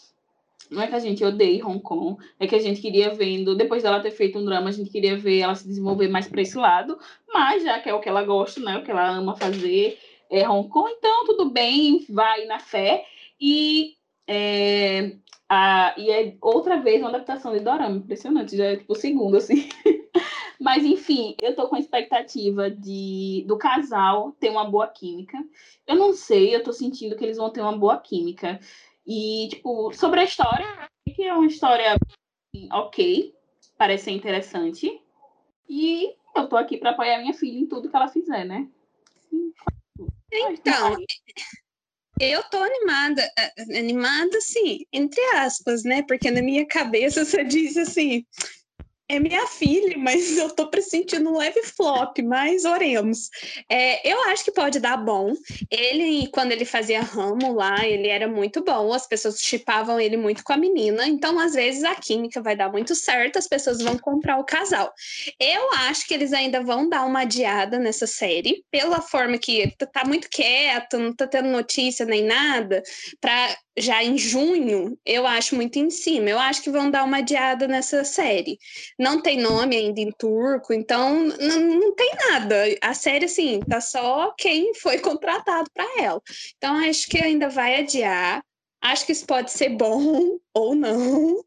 Não 0.73 0.83
é 0.83 0.87
que 0.87 0.95
a 0.95 0.99
gente 0.99 1.25
odeie 1.25 1.63
Hong 1.63 1.81
Kong, 1.81 2.17
é 2.41 2.47
que 2.47 2.55
a 2.55 2.59
gente 2.59 2.81
queria 2.81 3.15
vendo, 3.15 3.55
depois 3.55 3.83
dela 3.83 4.01
ter 4.01 4.11
feito 4.11 4.39
um 4.39 4.45
drama, 4.45 4.69
a 4.69 4.73
gente 4.73 4.91
queria 4.91 5.17
ver 5.17 5.41
ela 5.41 5.55
se 5.55 5.67
desenvolver 5.67 6.09
mais 6.09 6.27
para 6.27 6.41
esse 6.41 6.57
lado, 6.57 6.99
mas 7.33 7.63
já 7.63 7.79
que 7.79 7.89
é 7.89 7.95
o 7.95 8.01
que 8.01 8.09
ela 8.09 8.25
gosta, 8.25 8.61
né, 8.61 8.79
o 8.79 8.83
que 8.83 8.91
ela 8.91 9.09
ama 9.09 9.37
fazer, 9.37 9.99
é 10.31 10.49
Hong 10.49 10.69
Kong, 10.69 10.91
então 10.97 11.27
tudo 11.27 11.51
bem, 11.51 12.07
vai 12.09 12.47
na 12.47 12.59
fé. 12.59 13.05
E 13.39 13.97
é, 14.27 15.17
a, 15.49 15.95
e 15.99 16.11
é 16.11 16.35
outra 16.41 16.81
vez 16.81 17.01
uma 17.01 17.11
adaptação 17.11 17.53
de 17.53 17.61
Dorama, 17.61 17.97
impressionante, 17.97 18.57
já 18.57 18.65
é 18.65 18.77
tipo 18.77 18.95
o 18.95 18.97
segundo, 18.97 19.37
assim. 19.37 19.69
Mas 20.59 20.85
enfim, 20.85 21.35
eu 21.43 21.55
tô 21.55 21.69
com 21.69 21.77
expectativa 21.77 22.71
de 22.71 23.45
do 23.49 23.59
casal 23.59 24.33
ter 24.39 24.49
uma 24.49 24.65
boa 24.65 24.87
química. 24.87 25.37
Eu 25.87 25.97
não 25.97 26.15
sei, 26.15 26.55
eu 26.55 26.63
tô 26.63 26.73
sentindo 26.73 27.17
que 27.17 27.25
eles 27.25 27.37
vão 27.37 27.51
ter 27.51 27.61
uma 27.61 27.77
boa 27.77 27.99
química. 27.99 28.61
E, 29.07 29.49
tipo, 29.51 29.93
sobre 29.93 30.21
a 30.21 30.25
história, 30.25 30.67
que 31.15 31.23
é 31.23 31.35
uma 31.35 31.47
história 31.47 31.97
ok, 32.73 33.35
parece 33.77 34.05
ser 34.05 34.11
interessante. 34.13 35.01
E 35.69 36.15
eu 36.35 36.49
tô 36.49 36.57
aqui 36.57 36.77
para 36.77 36.91
apoiar 36.91 37.19
minha 37.19 37.35
filha 37.35 37.59
em 37.59 37.67
tudo 37.67 37.89
que 37.89 37.97
ela 37.97 38.09
fizer, 38.09 38.45
né? 38.45 38.69
Então, 40.33 40.97
eu 42.21 42.43
tô 42.45 42.59
animada, 42.59 43.29
animada, 43.77 44.41
sim, 44.41 44.87
entre 44.93 45.21
aspas, 45.37 45.83
né? 45.83 46.03
Porque 46.07 46.31
na 46.31 46.43
minha 46.43 46.67
cabeça 46.67 47.25
você 47.25 47.45
diz 47.45 47.77
assim, 47.77 48.25
é 49.09 49.19
minha 49.19 49.47
filha, 49.47 49.97
mas 49.99 50.37
eu 50.39 50.51
tô 50.51 50.69
pressentindo 50.69 51.31
um 51.31 51.37
leve 51.37 51.63
flop, 51.63 52.19
mas 52.25 52.65
oremos. 52.65 53.29
É, 53.69 54.11
eu 54.11 54.23
acho 54.25 54.45
que 54.45 54.53
pode 54.53 54.81
dar 54.81 54.97
bom. 54.97 55.33
Ele, 55.71 56.29
quando 56.29 56.53
ele 56.53 56.65
fazia 56.65 57.03
ramo 57.03 57.53
lá, 57.53 57.87
ele 57.87 58.09
era 58.09 58.29
muito 58.29 58.63
bom, 58.65 58.93
as 58.93 59.07
pessoas 59.07 59.41
chipavam 59.41 60.01
ele 60.01 60.17
muito 60.17 60.43
com 60.45 60.53
a 60.53 60.57
menina, 60.57 61.07
então 61.07 61.39
às 61.39 61.55
vezes 61.55 61.85
a 61.85 61.95
química 61.95 62.41
vai 62.41 62.57
dar 62.57 62.71
muito 62.71 62.95
certo, 62.95 63.39
as 63.39 63.47
pessoas 63.47 63.83
vão 63.83 63.99
comprar 63.99 64.39
o 64.39 64.45
casal. 64.45 64.93
Eu 65.39 65.73
acho 65.73 66.07
que 66.07 66.15
eles 66.15 66.33
ainda 66.33 66.63
vão 66.63 66.89
dar 66.89 67.05
uma 67.05 67.21
adiada 67.21 67.79
nessa 67.79 68.07
série, 68.07 68.65
pela 68.71 69.01
forma 69.01 69.39
que 69.39 69.73
tá 69.93 70.05
muito 70.05 70.29
quieto, 70.31 70.99
não 70.99 71.15
tá 71.15 71.27
tendo 71.27 71.49
notícia 71.49 72.07
nem 72.07 72.25
nada, 72.25 72.83
para 73.21 73.57
já 73.79 74.03
em 74.03 74.19
junho, 74.19 74.99
eu 75.05 75.27
acho 75.27 75.57
muito 75.57 75.79
em 75.79 75.91
cima. 75.91 76.29
Eu 76.29 76.39
acho 76.39 76.63
que 76.63 76.71
vão 76.71 76.91
dar 76.91 77.05
uma 77.05 77.19
adiada 77.19 77.67
nessa 77.67 78.05
série. 78.05 78.59
Não 78.99 79.21
tem 79.21 79.39
nome 79.39 79.77
ainda 79.77 80.01
em 80.01 80.11
turco, 80.13 80.73
então 80.73 81.25
não, 81.25 81.61
não 81.61 81.95
tem 81.95 82.13
nada. 82.31 82.57
A 82.81 82.95
série, 82.95 83.27
assim, 83.27 83.61
tá 83.61 83.81
só 83.81 84.33
quem 84.37 84.75
foi 84.75 84.99
contratado 85.01 85.71
para 85.73 85.87
ela. 86.03 86.21
Então, 86.57 86.77
acho 86.77 87.07
que 87.09 87.19
ainda 87.19 87.49
vai 87.49 87.81
adiar. 87.81 88.43
Acho 88.81 89.07
que 89.07 89.13
isso 89.13 89.25
pode 89.27 89.53
ser 89.53 89.69
bom 89.69 90.39
ou 90.53 90.75
não. 90.75 91.45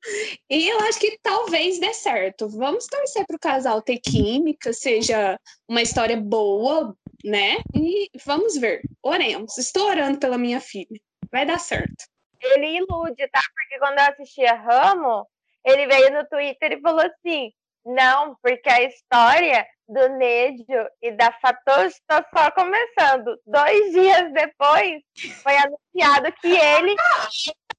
E 0.50 0.70
eu 0.70 0.80
acho 0.82 1.00
que 1.00 1.20
talvez 1.22 1.80
dê 1.80 1.94
certo. 1.94 2.48
Vamos 2.48 2.88
torcer 2.88 3.26
para 3.26 3.36
o 3.36 3.40
casal 3.40 3.82
ter 3.82 4.00
química, 4.00 4.72
seja 4.72 5.38
uma 5.68 5.82
história 5.82 6.16
boa, 6.16 6.96
né? 7.24 7.58
E 7.76 8.10
vamos 8.26 8.56
ver. 8.56 8.82
Oremos. 9.04 9.58
Estou 9.58 9.88
orando 9.88 10.18
pela 10.18 10.38
minha 10.38 10.62
filha. 10.62 11.00
Vai 11.30 11.46
dar 11.46 11.60
certo 11.60 12.06
ele 12.46 12.78
ilude, 12.78 13.28
tá? 13.30 13.42
Porque 13.54 13.80
quando 13.80 14.00
eu 14.00 14.06
assistia 14.06 14.54
Ramo, 14.54 15.28
ele 15.66 15.88
veio 15.88 16.14
no 16.14 16.26
Twitter 16.28 16.74
e 16.74 16.82
falou 16.82 17.02
assim: 17.02 17.52
não, 17.86 18.36
porque 18.42 18.70
a 18.70 18.84
história 18.84 19.66
do 19.88 20.10
Nedio 20.10 20.88
e 21.02 21.12
da 21.12 21.32
Fatoshi 21.34 22.00
está 22.00 22.26
só 22.34 22.52
começando. 22.52 23.40
Dois 23.46 23.92
dias 23.92 24.34
depois, 24.34 25.02
foi 25.44 25.56
anunciado 25.58 26.32
que 26.42 26.48
ele 26.48 26.96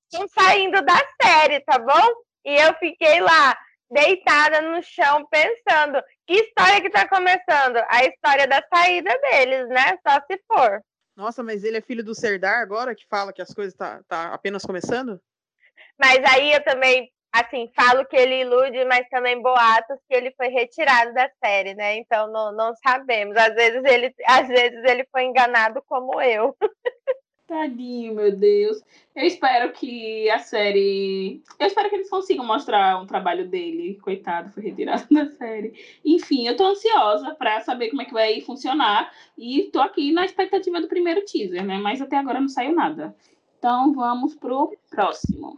estão 0.04 0.26
saindo 0.28 0.80
da 0.82 0.96
série, 1.20 1.60
tá 1.60 1.78
bom? 1.78 2.14
E 2.44 2.54
eu 2.54 2.74
fiquei 2.74 3.20
lá, 3.20 3.58
deitada 3.90 4.60
no 4.60 4.82
chão, 4.82 5.26
pensando: 5.28 6.02
que 6.26 6.34
história 6.34 6.80
que 6.80 6.90
tá 6.90 7.08
começando? 7.08 7.78
A 7.88 8.04
história 8.04 8.46
da 8.46 8.62
saída 8.72 9.16
deles, 9.18 9.68
né? 9.68 9.98
Só 10.06 10.20
se 10.30 10.40
for. 10.46 10.80
Nossa, 11.16 11.42
mas 11.42 11.64
ele 11.64 11.78
é 11.78 11.80
filho 11.80 12.04
do 12.04 12.14
Serdar 12.14 12.60
agora, 12.60 12.94
que 12.94 13.06
fala 13.08 13.32
que 13.32 13.40
as 13.40 13.52
coisas 13.52 13.74
tá, 13.74 14.02
tá 14.06 14.34
apenas 14.34 14.62
começando? 14.62 15.20
Mas 15.98 16.18
aí 16.24 16.52
eu 16.52 16.62
também 16.62 17.10
assim, 17.40 17.70
falo 17.74 18.04
que 18.06 18.16
ele 18.16 18.40
ilude, 18.40 18.84
mas 18.84 19.08
também 19.08 19.40
boatos 19.40 19.98
que 20.08 20.14
ele 20.14 20.32
foi 20.32 20.48
retirado 20.48 21.12
da 21.14 21.28
série, 21.44 21.74
né? 21.74 21.96
Então 21.96 22.30
não, 22.30 22.52
não 22.52 22.74
sabemos. 22.76 23.36
Às 23.36 23.54
vezes 23.54 23.84
ele, 23.84 24.14
às 24.26 24.48
vezes 24.48 24.82
ele 24.84 25.06
foi 25.10 25.24
enganado 25.24 25.82
como 25.86 26.20
eu. 26.20 26.56
Tadinho, 27.46 28.14
meu 28.14 28.36
Deus. 28.36 28.82
Eu 29.14 29.24
espero 29.24 29.72
que 29.72 30.28
a 30.30 30.38
série. 30.40 31.42
Eu 31.58 31.66
espero 31.68 31.88
que 31.88 31.94
eles 31.94 32.10
consigam 32.10 32.44
mostrar 32.44 33.00
um 33.00 33.06
trabalho 33.06 33.48
dele. 33.48 33.98
Coitado, 34.02 34.50
foi 34.50 34.64
retirado 34.64 35.06
da 35.14 35.26
série. 35.26 35.72
Enfim, 36.04 36.46
eu 36.46 36.56
tô 36.56 36.66
ansiosa 36.66 37.34
para 37.36 37.60
saber 37.60 37.90
como 37.90 38.02
é 38.02 38.04
que 38.04 38.12
vai 38.12 38.40
funcionar. 38.40 39.12
E 39.38 39.70
tô 39.72 39.80
aqui 39.80 40.10
na 40.12 40.24
expectativa 40.24 40.80
do 40.80 40.88
primeiro 40.88 41.24
teaser, 41.24 41.64
né? 41.64 41.78
Mas 41.78 42.02
até 42.02 42.16
agora 42.16 42.40
não 42.40 42.48
saiu 42.48 42.74
nada. 42.74 43.14
Então 43.58 43.92
vamos 43.92 44.34
pro 44.34 44.76
próximo. 44.90 45.56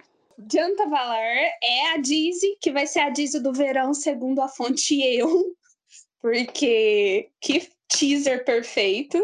Janta 0.50 0.88
Valar 0.88 1.36
é 1.62 1.92
a 1.94 1.96
Dizzy, 1.96 2.56
que 2.60 2.70
vai 2.70 2.86
ser 2.86 3.00
a 3.00 3.10
Dizzy 3.10 3.40
do 3.40 3.52
verão, 3.52 3.92
segundo 3.92 4.40
a 4.40 4.48
fonte 4.48 5.02
eu. 5.02 5.56
Porque 6.20 7.30
que 7.40 7.68
teaser 7.88 8.44
perfeito. 8.44 9.22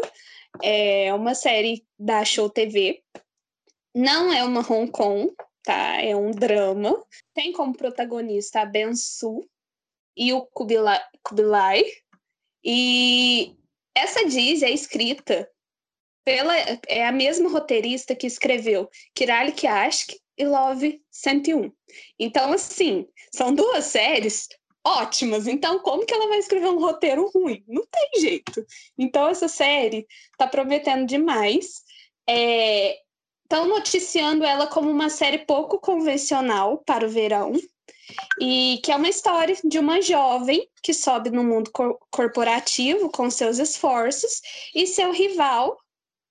É 0.61 1.13
uma 1.13 1.35
série 1.35 1.85
da 1.97 2.23
Show 2.25 2.49
TV. 2.49 3.03
Não 3.93 4.31
é 4.31 4.43
uma 4.43 4.59
Hong 4.59 4.91
Kong, 4.91 5.33
tá? 5.63 6.01
É 6.01 6.15
um 6.15 6.31
drama. 6.31 7.01
Tem 7.33 7.51
como 7.51 7.75
protagonista 7.75 8.61
a 8.61 8.65
Ben 8.65 8.95
Su 8.95 9.47
e 10.17 10.33
o 10.33 10.45
Kubilai. 10.45 11.01
Kubilai. 11.23 11.83
E 12.63 13.55
essa 13.93 14.25
diz 14.25 14.63
é 14.63 14.69
escrita 14.69 15.49
pela 16.25 16.55
é 16.87 17.05
a 17.05 17.11
mesma 17.11 17.49
roteirista 17.49 18.15
que 18.15 18.25
escreveu 18.25 18.89
Kirali 19.13 19.51
Kashk 19.51 20.17
e 20.37 20.45
Love 20.45 21.01
101. 21.11 21.71
Então, 22.19 22.53
assim, 22.53 23.07
são 23.33 23.53
duas 23.53 23.85
séries 23.85 24.47
ótimas. 24.85 25.47
Então, 25.47 25.79
como 25.79 26.05
que 26.05 26.13
ela 26.13 26.27
vai 26.27 26.39
escrever 26.39 26.67
um 26.67 26.79
roteiro 26.79 27.29
ruim? 27.33 27.63
Não 27.67 27.85
tem 27.87 28.21
jeito. 28.21 28.65
Então, 28.97 29.27
essa 29.27 29.47
série 29.47 30.07
tá 30.37 30.47
prometendo 30.47 31.05
demais. 31.05 31.83
Estão 32.27 33.65
é, 33.65 33.67
noticiando 33.67 34.43
ela 34.43 34.67
como 34.67 34.89
uma 34.89 35.09
série 35.09 35.39
pouco 35.39 35.79
convencional 35.79 36.77
para 36.85 37.05
o 37.05 37.09
verão. 37.09 37.53
E 38.39 38.79
que 38.83 38.91
é 38.91 38.95
uma 38.95 39.09
história 39.09 39.55
de 39.63 39.79
uma 39.79 39.99
jovem 39.99 40.69
que 40.83 40.93
sobe 40.93 41.31
no 41.31 41.43
mundo 41.43 41.71
cor 41.71 41.97
corporativo 42.11 43.09
com 43.09 43.31
seus 43.31 43.57
esforços 43.57 44.41
e 44.75 44.85
seu 44.85 45.11
rival 45.11 45.75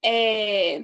é, 0.05 0.83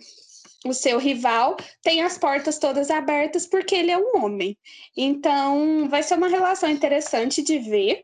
o 0.64 0.74
seu 0.74 0.98
rival 0.98 1.56
tem 1.82 2.02
as 2.02 2.18
portas 2.18 2.58
todas 2.58 2.90
abertas 2.90 3.46
porque 3.46 3.74
ele 3.74 3.90
é 3.90 3.98
um 3.98 4.22
homem. 4.22 4.58
Então, 4.96 5.88
vai 5.88 6.02
ser 6.02 6.14
uma 6.14 6.28
relação 6.28 6.68
interessante 6.68 7.42
de 7.42 7.58
ver. 7.58 8.02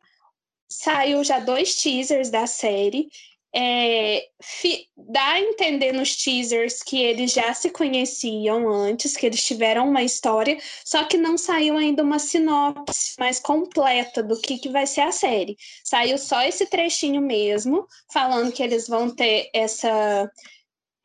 Saiu 0.68 1.22
já 1.22 1.38
dois 1.38 1.76
teasers 1.76 2.30
da 2.30 2.46
série. 2.46 3.08
É, 3.58 4.22
dá 4.96 5.28
a 5.28 5.40
entender 5.40 5.90
nos 5.92 6.14
teasers 6.16 6.82
que 6.82 7.00
eles 7.00 7.32
já 7.32 7.54
se 7.54 7.70
conheciam 7.70 8.68
antes, 8.68 9.16
que 9.16 9.24
eles 9.24 9.42
tiveram 9.42 9.88
uma 9.88 10.02
história, 10.02 10.58
só 10.84 11.04
que 11.04 11.16
não 11.16 11.38
saiu 11.38 11.74
ainda 11.78 12.02
uma 12.02 12.18
sinopse 12.18 13.14
mais 13.18 13.38
completa 13.40 14.22
do 14.22 14.38
que, 14.38 14.58
que 14.58 14.68
vai 14.68 14.86
ser 14.86 15.02
a 15.02 15.12
série. 15.12 15.56
Saiu 15.82 16.18
só 16.18 16.42
esse 16.42 16.66
trechinho 16.66 17.22
mesmo, 17.22 17.86
falando 18.12 18.52
que 18.52 18.62
eles 18.62 18.88
vão 18.88 19.08
ter 19.08 19.48
essa 19.54 20.30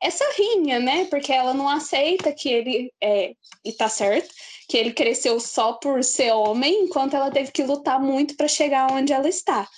essa 0.02 0.24
rinha, 0.36 0.80
né? 0.80 1.04
Porque 1.06 1.32
ela 1.32 1.54
não 1.54 1.68
aceita 1.68 2.32
que 2.32 2.48
ele 2.48 2.92
é, 3.00 3.34
e 3.64 3.72
tá 3.72 3.88
certo, 3.88 4.34
que 4.68 4.76
ele 4.76 4.92
cresceu 4.92 5.38
só 5.38 5.74
por 5.74 6.02
ser 6.02 6.32
homem, 6.32 6.84
enquanto 6.84 7.14
ela 7.14 7.30
teve 7.30 7.52
que 7.52 7.62
lutar 7.62 8.00
muito 8.00 8.36
para 8.36 8.48
chegar 8.48 8.92
onde 8.92 9.12
ela 9.12 9.28
está. 9.28 9.68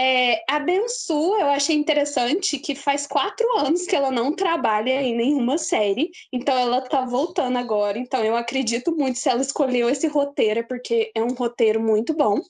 É, 0.00 0.44
a 0.48 0.60
Bensu, 0.60 1.34
eu 1.34 1.48
achei 1.48 1.74
interessante 1.74 2.56
que 2.58 2.76
faz 2.76 3.04
quatro 3.04 3.44
anos 3.58 3.84
que 3.84 3.96
ela 3.96 4.12
não 4.12 4.32
trabalha 4.32 5.02
em 5.02 5.16
nenhuma 5.16 5.58
série, 5.58 6.10
então 6.32 6.56
ela 6.56 6.80
tá 6.82 7.04
voltando 7.04 7.58
agora. 7.58 7.98
Então 7.98 8.22
eu 8.22 8.36
acredito 8.36 8.94
muito 8.94 9.18
se 9.18 9.28
ela 9.28 9.42
escolheu 9.42 9.90
esse 9.90 10.06
roteiro, 10.06 10.64
porque 10.68 11.10
é 11.16 11.20
um 11.20 11.34
roteiro 11.34 11.80
muito 11.80 12.14
bom. 12.14 12.40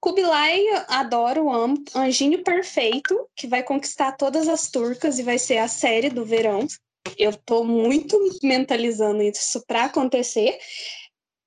Kubilai, 0.00 0.66
adoro, 0.88 1.50
amo. 1.52 1.84
Anjinho 1.94 2.42
Perfeito, 2.42 3.28
que 3.36 3.46
vai 3.46 3.62
conquistar 3.62 4.12
todas 4.12 4.48
as 4.48 4.70
turcas 4.70 5.18
e 5.18 5.22
vai 5.22 5.38
ser 5.38 5.58
a 5.58 5.68
série 5.68 6.08
do 6.08 6.24
verão. 6.24 6.66
Eu 7.18 7.36
tô 7.36 7.64
muito 7.64 8.18
mentalizando 8.42 9.22
isso 9.22 9.62
para 9.66 9.84
acontecer. 9.84 10.58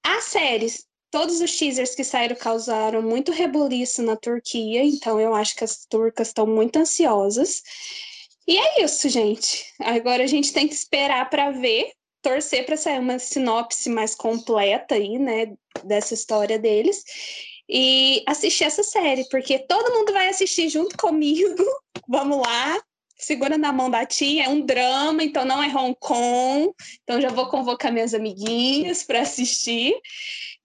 As 0.06 0.26
séries, 0.26 0.86
todos 1.10 1.42
os 1.42 1.58
teasers 1.58 1.96
que 1.96 2.04
saíram 2.04 2.36
causaram 2.36 3.02
muito 3.02 3.32
rebuliço 3.32 4.04
na 4.04 4.16
Turquia, 4.16 4.84
então 4.84 5.20
eu 5.20 5.34
acho 5.34 5.56
que 5.56 5.64
as 5.64 5.86
turcas 5.86 6.28
estão 6.28 6.46
muito 6.46 6.78
ansiosas. 6.78 7.64
E 8.48 8.56
é 8.56 8.84
isso, 8.84 9.10
gente. 9.10 9.66
Agora 9.80 10.24
a 10.24 10.28
gente 10.28 10.54
tem 10.54 10.68
que 10.68 10.76
esperar 10.76 11.28
para 11.28 11.50
ver, 11.50 11.92
torcer 12.22 12.68
para 12.68 12.78
sair 12.78 13.00
uma 13.00 13.18
sinopse 13.18 13.90
mais 13.90 14.14
completa 14.14 14.94
aí, 14.94 15.18
né, 15.18 15.54
dessa 15.84 16.14
história 16.14 16.60
deles 16.60 17.04
e 17.70 18.24
assistir 18.28 18.66
essa 18.66 18.84
série, 18.84 19.28
porque 19.30 19.60
todo 19.60 19.94
mundo 19.94 20.12
vai 20.14 20.30
assistir 20.30 20.70
junto 20.70 20.98
comigo. 20.98 21.56
Vamos 22.08 22.38
lá, 22.38 22.82
segura 23.18 23.58
na 23.58 23.72
mão 23.72 23.90
da 23.90 24.06
tia, 24.06 24.46
é 24.46 24.50
um 24.50 24.62
drama, 24.62 25.24
então 25.24 25.46
não 25.46 25.64
é 25.64 25.68
Hong 25.68 25.96
Kong. 26.00 26.74
Então 27.04 27.22
já 27.22 27.30
vou 27.30 27.48
convocar 27.48 27.92
minhas 27.92 28.14
amiguinhas 28.14 29.04
para 29.04 29.22
assistir. 29.22 29.96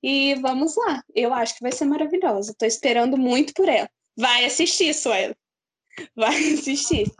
E 0.03 0.35
vamos 0.37 0.77
lá. 0.77 1.03
Eu 1.15 1.35
acho 1.35 1.55
que 1.57 1.62
vai 1.62 1.73
ser 1.73 1.85
maravilhosa. 1.85 2.53
Estou 2.53 2.69
esperando 2.69 3.16
muito 3.16 3.53
por 3.53 3.69
ela. 3.69 3.89
Vai 4.16 4.45
assistir, 4.45 4.95
Suela. 4.95 5.37
Vai 6.15 6.37
assistir. 6.55 7.11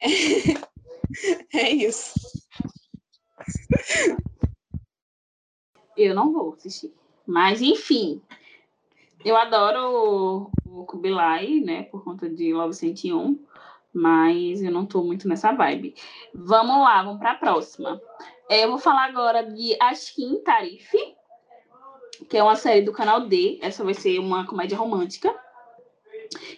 É 1.52 1.68
isso. 1.68 2.14
Eu 5.96 6.14
não 6.14 6.32
vou 6.32 6.54
assistir. 6.54 6.94
Mas, 7.26 7.60
enfim, 7.60 8.22
eu 9.24 9.36
adoro 9.36 10.50
o, 10.64 10.80
o 10.80 10.86
Kubilai, 10.86 11.60
né, 11.60 11.84
por 11.84 12.02
conta 12.04 12.28
de 12.28 12.52
Love 12.52 12.74
101, 12.74 13.38
mas 13.92 14.62
eu 14.62 14.70
não 14.70 14.86
tô 14.86 15.02
muito 15.02 15.28
nessa 15.28 15.52
vibe. 15.52 15.94
Vamos 16.34 16.78
lá, 16.78 17.02
vamos 17.02 17.18
para 17.18 17.32
a 17.32 17.36
próxima. 17.36 18.00
É, 18.48 18.64
eu 18.64 18.70
vou 18.70 18.78
falar 18.78 19.04
agora 19.04 19.42
de 19.42 19.76
Ashkin 19.80 20.42
Tarif, 20.42 20.92
que 22.28 22.36
é 22.36 22.42
uma 22.42 22.56
série 22.56 22.82
do 22.82 22.92
canal 22.92 23.26
D. 23.26 23.58
Essa 23.62 23.84
vai 23.84 23.94
ser 23.94 24.18
uma 24.18 24.46
comédia 24.46 24.78
romântica. 24.78 25.34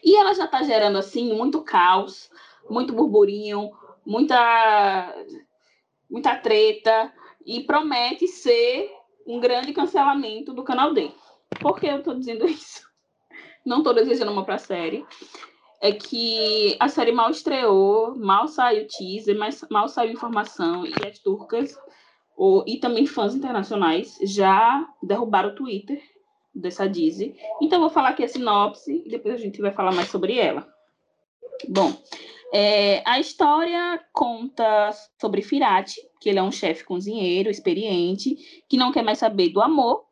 E 0.04 0.16
ela 0.16 0.34
já 0.34 0.46
tá 0.46 0.62
gerando, 0.62 0.98
assim, 0.98 1.34
muito 1.34 1.62
caos, 1.62 2.30
muito 2.68 2.92
burburinho, 2.92 3.70
muita, 4.04 5.14
muita 6.10 6.36
treta, 6.36 7.12
e 7.44 7.60
promete 7.64 8.28
ser 8.28 8.90
um 9.26 9.40
grande 9.40 9.72
cancelamento 9.72 10.52
do 10.52 10.62
canal 10.62 10.92
D. 10.92 11.10
Por 11.60 11.78
que 11.78 11.86
eu 11.86 11.98
estou 11.98 12.14
dizendo 12.14 12.46
isso? 12.48 12.82
Não 13.64 13.78
estou 13.78 13.94
desejando 13.94 14.32
uma 14.32 14.44
para 14.44 14.56
a 14.56 14.58
série. 14.58 15.04
É 15.80 15.92
que 15.92 16.76
a 16.78 16.88
série 16.88 17.12
mal 17.12 17.30
estreou, 17.30 18.16
mal 18.16 18.46
saiu 18.46 18.86
teaser, 18.86 19.36
mas 19.36 19.64
mal 19.70 19.88
saiu 19.88 20.12
informação 20.12 20.86
e 20.86 20.92
as 21.06 21.18
turcas 21.18 21.76
ou, 22.36 22.64
e 22.66 22.78
também 22.78 23.06
fãs 23.06 23.34
internacionais 23.34 24.16
já 24.22 24.86
derrubaram 25.02 25.50
o 25.50 25.54
Twitter 25.54 26.00
dessa 26.54 26.88
Disney. 26.88 27.36
Então, 27.60 27.80
vou 27.80 27.90
falar 27.90 28.10
aqui 28.10 28.24
a 28.24 28.28
sinopse 28.28 29.02
e 29.04 29.08
depois 29.08 29.34
a 29.34 29.38
gente 29.38 29.60
vai 29.60 29.72
falar 29.72 29.92
mais 29.92 30.08
sobre 30.08 30.38
ela. 30.38 30.66
Bom, 31.68 31.92
é, 32.52 33.02
a 33.08 33.18
história 33.18 34.00
conta 34.12 34.90
sobre 35.20 35.42
Firati, 35.42 36.00
que 36.20 36.28
ele 36.28 36.38
é 36.38 36.42
um 36.42 36.52
chefe 36.52 36.84
cozinheiro 36.84 37.50
experiente, 37.50 38.36
que 38.68 38.76
não 38.76 38.92
quer 38.92 39.02
mais 39.02 39.18
saber 39.18 39.48
do 39.48 39.60
amor 39.60 40.04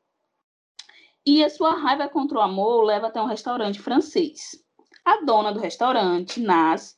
e 1.25 1.45
a 1.45 1.51
sua 1.51 1.73
raiva 1.73 2.09
contra 2.09 2.39
o 2.39 2.41
amor 2.41 2.85
leva 2.85 3.09
até 3.09 3.21
um 3.21 3.27
restaurante 3.27 3.81
francês. 3.81 4.63
A 5.05 5.23
dona 5.25 5.53
do 5.53 5.61
restaurante, 5.61 6.41
Nas, 6.41 6.97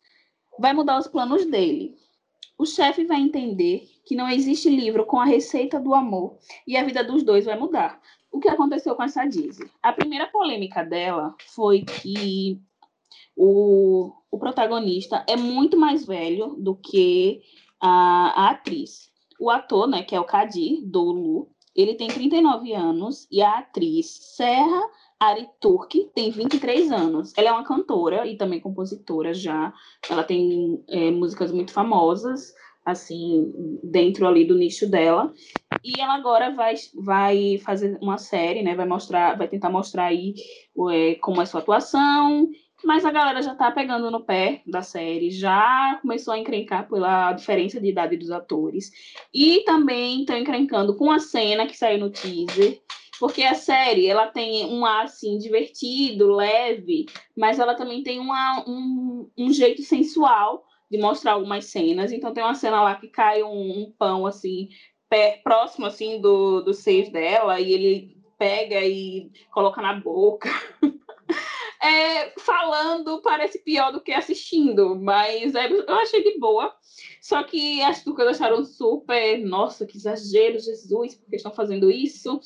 vai 0.59 0.73
mudar 0.73 0.99
os 0.99 1.09
planos 1.09 1.44
dele. 1.47 1.97
O 2.59 2.66
chefe 2.66 3.05
vai 3.05 3.20
entender 3.20 3.89
que 4.05 4.15
não 4.15 4.28
existe 4.28 4.69
livro 4.69 5.07
com 5.07 5.19
a 5.19 5.24
receita 5.24 5.81
do 5.81 5.94
amor 5.94 6.39
e 6.66 6.77
a 6.77 6.85
vida 6.85 7.03
dos 7.03 7.23
dois 7.23 7.44
vai 7.44 7.59
mudar. 7.59 8.01
O 8.31 8.39
que 8.39 8.49
aconteceu 8.49 8.94
com 8.94 9.03
essa 9.03 9.24
Dizzy? 9.24 9.70
A 9.82 9.93
primeira 9.93 10.27
polêmica 10.27 10.85
dela 10.85 11.35
foi 11.55 11.82
que 11.82 12.61
o, 13.36 14.12
o 14.31 14.39
protagonista 14.39 15.24
é 15.28 15.36
muito 15.36 15.77
mais 15.77 16.07
velho 16.07 16.57
do 16.59 16.74
que 16.74 17.43
a, 17.81 18.47
a 18.47 18.51
atriz. 18.51 19.11
O 19.39 19.51
ator, 19.51 19.89
né, 19.89 20.03
que 20.03 20.15
é 20.15 20.20
o 20.20 20.24
Kadir, 20.24 20.81
do 20.85 21.03
Lu, 21.03 21.51
ele 21.74 21.94
tem 21.94 22.09
39 22.09 22.73
anos 22.74 23.27
e 23.31 23.43
a 23.43 23.59
atriz 23.59 24.07
Serra 24.36 24.82
Ariturk 25.23 26.11
tem 26.15 26.31
23 26.31 26.90
anos. 26.90 27.32
Ela 27.36 27.51
é 27.51 27.53
uma 27.53 27.65
cantora 27.65 28.27
e 28.27 28.36
também 28.36 28.59
compositora 28.59 29.32
já. 29.32 29.73
Ela 30.11 30.24
tem 30.24 30.82
é, 30.89 31.11
músicas 31.12 31.53
muito 31.53 31.73
famosas, 31.73 32.53
assim, 32.85 33.53
dentro 33.85 34.27
ali 34.27 34.44
do 34.44 34.57
nicho 34.57 34.90
dela. 34.90 35.32
E 35.85 36.01
ela 36.01 36.15
agora 36.15 36.51
vai, 36.51 36.74
vai 36.94 37.59
fazer 37.59 37.97
uma 38.03 38.19
série, 38.19 38.62
né? 38.62 38.74
Vai 38.74 38.86
mostrar, 38.86 39.39
vai 39.39 39.47
tentar 39.47 39.70
mostrar 39.70 40.07
aí 40.07 40.35
é, 40.90 41.15
como 41.16 41.40
é 41.40 41.47
sua 41.47 41.61
atuação. 41.61 42.49
Mas 42.84 43.04
a 43.04 43.10
galera 43.10 43.40
já 43.42 43.54
tá 43.54 43.70
pegando 43.70 44.10
no 44.10 44.24
pé 44.24 44.62
da 44.66 44.82
série, 44.82 45.30
já 45.30 45.98
começou 46.02 46.34
a 46.34 46.38
encrencar 46.38 46.88
pela 46.88 47.32
diferença 47.32 47.80
de 47.80 47.88
idade 47.88 48.16
dos 48.16 48.30
atores. 48.30 48.90
E 49.32 49.60
também 49.64 50.20
estão 50.20 50.36
encrencando 50.36 50.96
com 50.96 51.10
a 51.10 51.18
cena 51.18 51.66
que 51.66 51.76
saiu 51.76 51.98
no 51.98 52.10
teaser, 52.10 52.80
porque 53.20 53.44
a 53.44 53.54
série 53.54 54.09
ela 54.09 54.26
tem 54.26 54.66
um 54.66 54.84
ar 54.84 55.04
assim 55.04 55.38
divertido, 55.38 56.34
leve, 56.34 57.06
mas 57.36 57.59
ela 57.59 57.74
também 57.74 58.02
tem 58.02 58.18
uma, 58.18 58.64
um, 58.66 59.30
um 59.38 59.52
jeito 59.52 59.82
sensual 59.82 60.64
de 60.90 60.98
mostrar 60.98 61.32
algumas 61.32 61.66
cenas. 61.66 62.10
Então 62.10 62.34
tem 62.34 62.42
uma 62.42 62.54
cena 62.54 62.82
lá 62.82 62.96
que 62.96 63.09
cai 63.09 63.42
um, 63.42 63.82
um 63.82 63.92
pão 63.96 64.26
assim 64.26 64.68
pé, 65.09 65.40
próximo 65.44 65.86
assim 65.86 66.20
do, 66.20 66.62
do 66.62 66.74
seio 66.74 67.12
dela 67.12 67.60
e 67.60 67.72
ele 67.72 68.16
pega 68.36 68.80
e 68.80 69.30
coloca 69.52 69.80
na 69.80 69.94
boca. 69.94 70.50
É, 71.82 72.30
falando 72.38 73.20
parece 73.22 73.59
pior 73.59 73.90
do 73.90 74.00
que 74.00 74.12
assistindo, 74.12 74.94
mas 74.94 75.52
é, 75.56 75.66
eu 75.68 75.94
achei 75.96 76.22
de 76.22 76.38
boa. 76.38 76.72
Só 77.20 77.42
que 77.42 77.82
as 77.82 78.04
turcas 78.04 78.28
acharam 78.28 78.64
super, 78.64 79.38
nossa, 79.38 79.84
que 79.84 79.96
exagero, 79.96 80.60
Jesus, 80.60 81.16
porque 81.16 81.36
estão 81.36 81.52
fazendo 81.52 81.90
isso. 81.90 82.40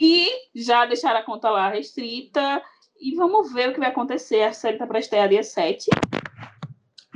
E 0.00 0.28
já 0.54 0.86
deixaram 0.86 1.18
a 1.18 1.24
conta 1.24 1.50
lá 1.50 1.68
restrita. 1.68 2.62
E 3.00 3.16
vamos 3.16 3.52
ver 3.52 3.68
o 3.68 3.72
que 3.72 3.80
vai 3.80 3.88
acontecer. 3.88 4.42
A 4.42 4.52
série 4.52 4.74
está 4.74 4.86
para 4.86 5.00
estrear 5.00 5.28
dia 5.28 5.42
7 5.42 5.90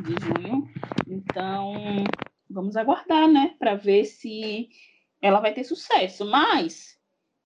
de 0.01 0.15
junho. 0.25 0.69
Então, 1.07 1.75
vamos 2.51 2.77
aguardar, 2.77 3.29
né? 3.29 3.55
Para 3.59 3.77
ver 3.77 4.05
se 4.05 4.69
ela 5.21 5.39
vai 5.39 5.55
ter 5.55 5.63
sucesso. 5.63 6.25
Mas, 6.25 6.99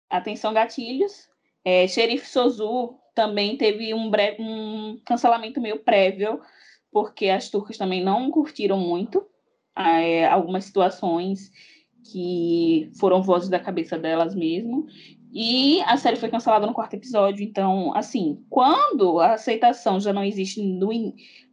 atenção, 0.09 0.55
gatilhos. 0.55 1.28
É, 1.62 1.86
Xerife 1.86 2.26
Sozu 2.26 2.97
também 3.16 3.56
teve 3.56 3.94
um, 3.94 4.10
breve, 4.10 4.36
um 4.38 5.01
cancelamento 5.05 5.59
meio 5.59 5.78
prévio, 5.78 6.38
porque 6.93 7.30
as 7.30 7.48
turcas 7.48 7.78
também 7.78 8.05
não 8.05 8.30
curtiram 8.30 8.78
muito 8.78 9.26
é, 9.74 10.26
algumas 10.26 10.66
situações 10.66 11.51
que 12.12 12.93
foram 13.01 13.22
vozes 13.22 13.48
da 13.48 13.59
cabeça 13.59 13.98
delas 13.98 14.34
mesmo. 14.34 14.86
E 15.32 15.80
a 15.82 15.97
série 15.97 16.16
foi 16.16 16.28
cancelada 16.28 16.66
no 16.66 16.74
quarto 16.74 16.94
episódio. 16.94 17.43
Então, 17.43 17.93
assim, 17.97 18.44
quando 18.51 19.18
a 19.18 19.32
aceitação 19.32 19.98
já 19.98 20.12
não 20.12 20.22
existe 20.22 20.62
no, 20.62 20.90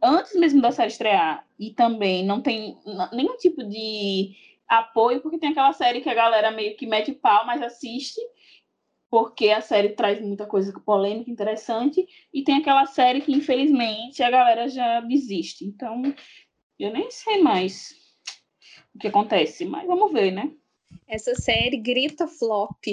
antes 0.02 0.38
mesmo 0.38 0.60
da 0.60 0.70
série 0.70 0.88
estrear, 0.88 1.46
e 1.58 1.70
também 1.70 2.24
não 2.24 2.42
tem 2.42 2.76
nenhum 3.12 3.36
tipo 3.38 3.64
de 3.64 4.32
apoio, 4.68 5.20
porque 5.20 5.38
tem 5.38 5.50
aquela 5.50 5.72
série 5.72 6.02
que 6.02 6.10
a 6.10 6.14
galera 6.14 6.50
meio 6.50 6.76
que 6.76 6.86
mete 6.86 7.12
pau, 7.12 7.46
mas 7.46 7.62
assiste, 7.62 8.20
porque 9.14 9.50
a 9.50 9.60
série 9.60 9.90
traz 9.90 10.20
muita 10.20 10.44
coisa 10.44 10.72
polêmica, 10.80 11.30
interessante, 11.30 12.04
e 12.32 12.42
tem 12.42 12.56
aquela 12.56 12.84
série 12.84 13.20
que, 13.20 13.30
infelizmente, 13.30 14.20
a 14.24 14.28
galera 14.28 14.68
já 14.68 15.00
desiste. 15.02 15.64
Então, 15.64 16.02
eu 16.76 16.92
nem 16.92 17.08
sei 17.12 17.40
mais 17.40 17.94
o 18.92 18.98
que 18.98 19.06
acontece, 19.06 19.64
mas 19.66 19.86
vamos 19.86 20.12
ver, 20.12 20.32
né? 20.32 20.50
Essa 21.06 21.34
série 21.34 21.76
grita 21.76 22.26
flop. 22.26 22.84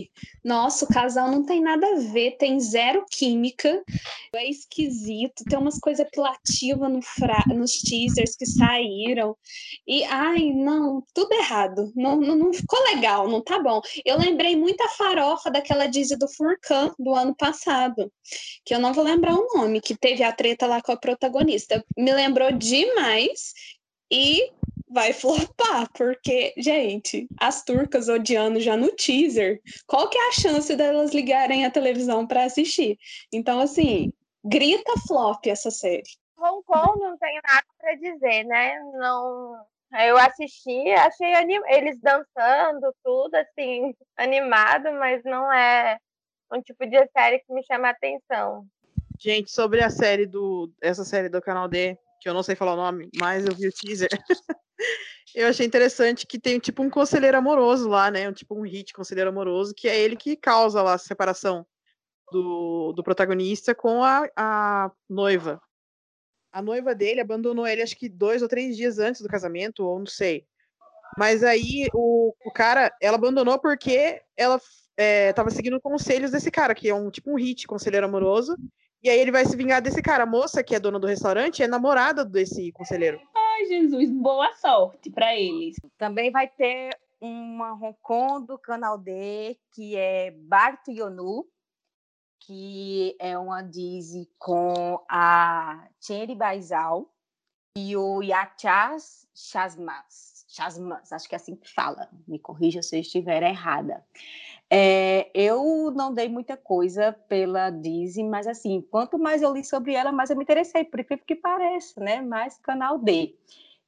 Nossa, 0.44 0.86
o 0.86 0.88
casal 0.88 1.32
não 1.32 1.46
tem 1.46 1.62
nada 1.62 1.88
a 1.88 2.00
ver, 2.00 2.38
tem 2.38 2.60
zero 2.60 3.06
química, 3.10 3.84
é 4.36 4.50
esquisito, 4.50 5.44
tem 5.46 5.58
umas 5.58 5.80
coisas 5.80 6.06
apelativas 6.06 6.92
no 6.92 7.02
fra... 7.02 7.44
nos 7.48 7.72
teasers 7.74 8.36
que 8.36 8.46
saíram. 8.46 9.36
E, 9.88 10.04
ai, 10.04 10.52
não, 10.52 11.04
tudo 11.14 11.34
errado. 11.34 11.92
Não, 11.96 12.20
não, 12.20 12.36
não, 12.36 12.54
ficou 12.54 12.82
legal, 12.94 13.28
não 13.28 13.42
tá 13.42 13.60
bom. 13.60 13.82
Eu 14.06 14.18
lembrei 14.18 14.56
muito 14.56 14.82
a 14.84 14.90
farofa 14.90 15.50
daquela 15.50 15.88
Dizzy 15.88 16.18
do 16.18 16.28
Furcan 16.28 16.94
do 17.00 17.16
ano 17.16 17.36
passado, 17.36 18.12
que 18.66 18.74
eu 18.74 18.80
não 18.80 18.94
vou 18.94 19.04
lembrar 19.04 19.36
o 19.36 19.48
nome, 19.56 19.82
que 19.82 19.96
teve 19.96 20.24
a 20.24 20.32
treta 20.32 20.68
lá 20.68 20.82
com 20.82 20.92
a 20.92 20.98
protagonista. 20.98 21.84
Me 21.98 22.14
lembrou 22.14 22.52
demais. 22.52 23.54
E 24.14 24.52
vai 24.90 25.14
flopar, 25.14 25.90
porque, 25.94 26.54
gente, 26.58 27.28
as 27.40 27.64
turcas 27.64 28.10
odiando 28.10 28.60
já 28.60 28.76
no 28.76 28.92
teaser, 28.92 29.62
qual 29.88 30.10
que 30.10 30.18
é 30.18 30.28
a 30.28 30.34
chance 30.34 30.76
delas 30.76 31.14
ligarem 31.14 31.66
a 31.66 31.72
televisão 31.72 32.28
para 32.28 32.44
assistir? 32.44 32.98
Então, 33.32 33.60
assim, 33.60 34.12
grita 34.44 34.94
flop 35.08 35.46
essa 35.48 35.72
série. 35.72 36.04
Hong 36.38 36.64
Kong 36.66 37.00
não 37.00 37.18
tem 37.18 37.40
nada 37.48 37.66
para 37.80 37.96
dizer, 37.96 38.44
né? 38.46 38.80
Não, 38.96 39.56
eu 40.06 40.18
assisti, 40.18 40.90
achei 40.92 41.34
anim... 41.36 41.62
eles 41.68 42.00
dançando, 42.02 42.94
tudo 43.04 43.36
assim, 43.36 43.94
animado, 44.18 44.92
mas 44.94 45.24
não 45.24 45.52
é 45.54 45.98
um 46.52 46.62
tipo 46.62 46.86
de 46.86 46.98
série 47.16 47.40
que 47.40 47.54
me 47.54 47.64
chama 47.64 47.90
a 47.90 47.92
atenção. 47.92 48.66
Gente, 49.20 49.52
sobre 49.52 49.84
a 49.84 49.90
série 49.90 50.26
do. 50.26 50.72
Essa 50.82 51.06
série 51.06 51.30
do 51.30 51.42
canal 51.42 51.68
D, 51.68 51.96
que 52.22 52.30
eu 52.30 52.34
não 52.36 52.44
sei 52.44 52.56
falar 52.56 52.74
o 52.74 52.78
nome, 52.78 53.10
mas 53.20 53.46
eu 53.46 53.56
vi 53.56 53.68
o 53.68 53.72
teaser. 53.72 54.10
eu 55.34 55.48
achei 55.48 55.66
interessante 55.66 56.28
que 56.28 56.40
tem 56.40 56.60
tipo 56.60 56.84
um 56.84 56.90
conselheiro 56.90 57.36
amoroso 57.36 57.90
lá, 57.90 58.12
né? 58.12 58.30
Um, 58.30 58.32
tipo 58.32 58.56
um 58.56 58.62
hit 58.62 58.94
conselheiro 58.94 59.32
amoroso, 59.32 59.74
que 59.76 59.88
é 59.88 60.00
ele 60.00 60.16
que 60.16 60.36
causa 60.36 60.84
lá 60.84 60.94
a 60.94 61.00
separação 61.00 61.66
do, 62.32 62.94
do 62.94 63.04
protagonista 63.04 63.74
com 63.74 64.04
a, 64.04 64.30
a 64.38 64.92
noiva. 65.10 65.60
A 66.54 66.62
noiva 66.62 66.94
dele 66.94 67.22
abandonou 67.22 67.66
ele 67.66 67.82
acho 67.82 67.98
que 67.98 68.08
dois 68.08 68.44
ou 68.44 68.48
três 68.48 68.78
dias 68.78 69.00
antes 69.00 69.22
do 69.22 69.28
casamento, 69.28 69.84
ou 69.84 69.98
não 69.98 70.06
sei. 70.06 70.46
Mas 71.18 71.44
aí 71.44 71.88
o, 71.92 72.36
o 72.46 72.52
cara, 72.52 72.96
ela 73.02 73.18
abandonou 73.18 73.60
porque 73.60 74.22
ela 74.38 74.62
é, 74.96 75.34
seguindo 75.50 75.82
conselhos 75.82 76.32
desse 76.32 76.52
cara, 76.52 76.76
que 76.76 76.88
é 76.88 76.94
um 76.94 77.10
tipo 77.10 77.32
um 77.32 77.36
hit 77.36 77.66
conselheiro 77.66 78.06
amoroso, 78.06 78.56
e 79.04 79.10
aí 79.10 79.20
ele 79.20 79.32
vai 79.32 79.46
se 79.46 79.56
vingar 79.56 79.82
desse 79.82 80.02
cara. 80.02 80.24
A 80.24 80.28
moça, 80.28 80.64
que 80.64 80.76
é 80.76 80.80
dona 80.80 81.00
do 81.00 81.08
restaurante, 81.08 81.64
é 81.64 81.68
namorada 81.68 82.24
desse 82.24 82.72
conselheiro. 82.72 83.20
Ai, 83.36 83.66
Jesus, 83.66 84.10
boa 84.12 84.54
sorte 84.54 85.10
para 85.10 85.36
eles. 85.36 85.76
Também 85.98 86.32
vai 86.32 86.48
ter 86.48 86.98
uma 87.20 87.74
Hong 87.74 87.98
Kong 88.02 88.46
do 88.46 88.58
canal 88.58 88.98
D, 88.98 89.58
que 89.74 89.96
é 89.96 90.32
Bart 90.32 90.88
Yonu, 90.88 91.46
que 92.40 93.16
é 93.20 93.38
uma 93.38 93.62
Dizzy 93.62 94.30
com 94.38 95.04
a 95.10 95.88
Cherry 96.00 96.36
Baizal 96.36 97.12
e 97.78 97.96
o 97.96 98.22
Yachas 98.22 99.28
Chasmas. 99.34 100.46
Chasmas, 100.48 101.14
acho 101.14 101.30
que 101.30 101.36
é 101.36 101.38
assim 101.38 101.56
que 101.56 101.72
fala. 101.72 102.10
Me 102.28 102.38
corrija 102.38 102.82
se 102.82 102.98
eu 102.98 103.02
estiver 103.02 103.42
errada. 103.44 104.04
É, 104.74 105.30
eu 105.34 105.92
não 105.92 106.14
dei 106.14 106.30
muita 106.30 106.56
coisa 106.56 107.12
pela 107.28 107.70
Dizzy, 107.70 108.24
mas 108.24 108.48
assim, 108.48 108.82
quanto 108.90 109.20
mais 109.20 109.42
eu 109.42 109.54
li 109.54 109.66
sobre 109.66 109.94
ela, 109.94 110.14
mais 110.14 110.30
eu 110.30 110.38
me 110.38 110.44
interessei, 110.44 110.86
por 110.86 111.02
incrível 111.02 111.26
que 111.28 111.36
pareça, 111.36 112.00
né? 112.00 112.22
Mais 112.22 112.58
canal 112.58 112.98
D. 112.98 113.36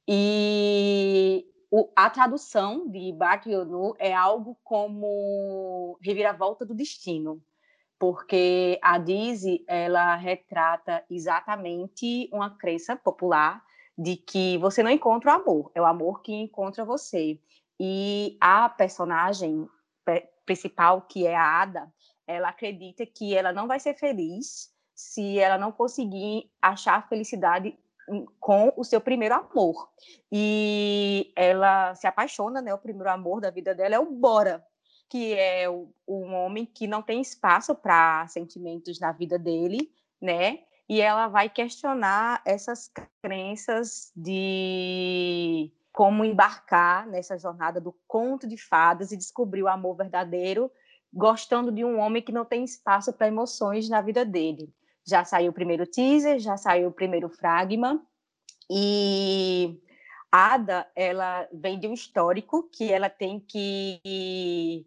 E 0.06 1.46
o, 1.70 1.88
a 1.96 2.10
tradução 2.10 2.86
de 2.86 3.10
Bart 3.12 3.46
Yonu 3.46 3.94
é 3.98 4.12
algo 4.12 4.58
como 4.62 5.96
reviravolta 6.02 6.66
do 6.66 6.74
destino, 6.74 7.40
porque 7.98 8.78
a 8.82 8.98
Dizzy, 8.98 9.64
ela 9.66 10.14
retrata 10.16 11.02
exatamente 11.08 12.28
uma 12.30 12.50
crença 12.50 12.94
popular 12.94 13.64
de 13.96 14.16
que 14.16 14.58
você 14.58 14.82
não 14.82 14.90
encontra 14.90 15.30
o 15.30 15.34
amor, 15.34 15.70
é 15.74 15.80
o 15.80 15.86
amor 15.86 16.20
que 16.20 16.34
encontra 16.34 16.84
você. 16.84 17.40
E 17.80 18.36
a 18.38 18.68
personagem 18.68 19.66
principal, 20.44 21.02
que 21.02 21.26
é 21.26 21.34
a 21.34 21.62
Ada, 21.62 21.92
ela 22.26 22.48
acredita 22.48 23.04
que 23.04 23.34
ela 23.34 23.52
não 23.52 23.66
vai 23.66 23.78
ser 23.78 23.94
feliz 23.94 24.72
se 24.94 25.38
ela 25.38 25.58
não 25.58 25.72
conseguir 25.72 26.50
achar 26.62 27.08
felicidade 27.08 27.76
com 28.38 28.72
o 28.76 28.84
seu 28.84 29.00
primeiro 29.00 29.34
amor. 29.34 29.90
E 30.30 31.32
ela 31.36 31.94
se 31.94 32.06
apaixona, 32.06 32.60
né? 32.60 32.72
O 32.72 32.78
primeiro 32.78 33.10
amor 33.10 33.40
da 33.40 33.50
vida 33.50 33.74
dela 33.74 33.94
é 33.94 33.98
o 33.98 34.10
Bora, 34.10 34.64
que 35.08 35.34
é 35.34 35.68
o, 35.68 35.92
um 36.06 36.34
homem 36.34 36.66
que 36.66 36.86
não 36.86 37.02
tem 37.02 37.20
espaço 37.20 37.74
para 37.74 38.26
sentimentos 38.28 39.00
na 39.00 39.12
vida 39.12 39.38
dele, 39.38 39.90
né? 40.20 40.60
E 40.88 41.00
ela 41.00 41.28
vai 41.28 41.48
questionar 41.48 42.42
essas 42.44 42.90
crenças 43.22 44.12
de 44.14 45.72
como 45.94 46.24
embarcar 46.24 47.06
nessa 47.06 47.38
jornada 47.38 47.80
do 47.80 47.94
conto 48.08 48.48
de 48.48 48.56
fadas 48.58 49.12
e 49.12 49.16
descobrir 49.16 49.62
o 49.62 49.68
amor 49.68 49.94
verdadeiro, 49.94 50.68
gostando 51.12 51.70
de 51.70 51.84
um 51.84 52.00
homem 52.00 52.20
que 52.20 52.32
não 52.32 52.44
tem 52.44 52.64
espaço 52.64 53.12
para 53.12 53.28
emoções 53.28 53.88
na 53.88 54.00
vida 54.00 54.24
dele. 54.24 54.74
Já 55.06 55.24
saiu 55.24 55.52
o 55.52 55.54
primeiro 55.54 55.86
teaser, 55.86 56.40
já 56.40 56.56
saiu 56.56 56.88
o 56.88 56.92
primeiro 56.92 57.28
fragma 57.28 58.04
e 58.68 59.80
Ada, 60.32 60.84
ela 60.96 61.48
vem 61.52 61.78
de 61.78 61.86
um 61.86 61.92
histórico 61.92 62.68
que 62.72 62.92
ela 62.92 63.08
tem 63.08 63.38
que 63.38 64.84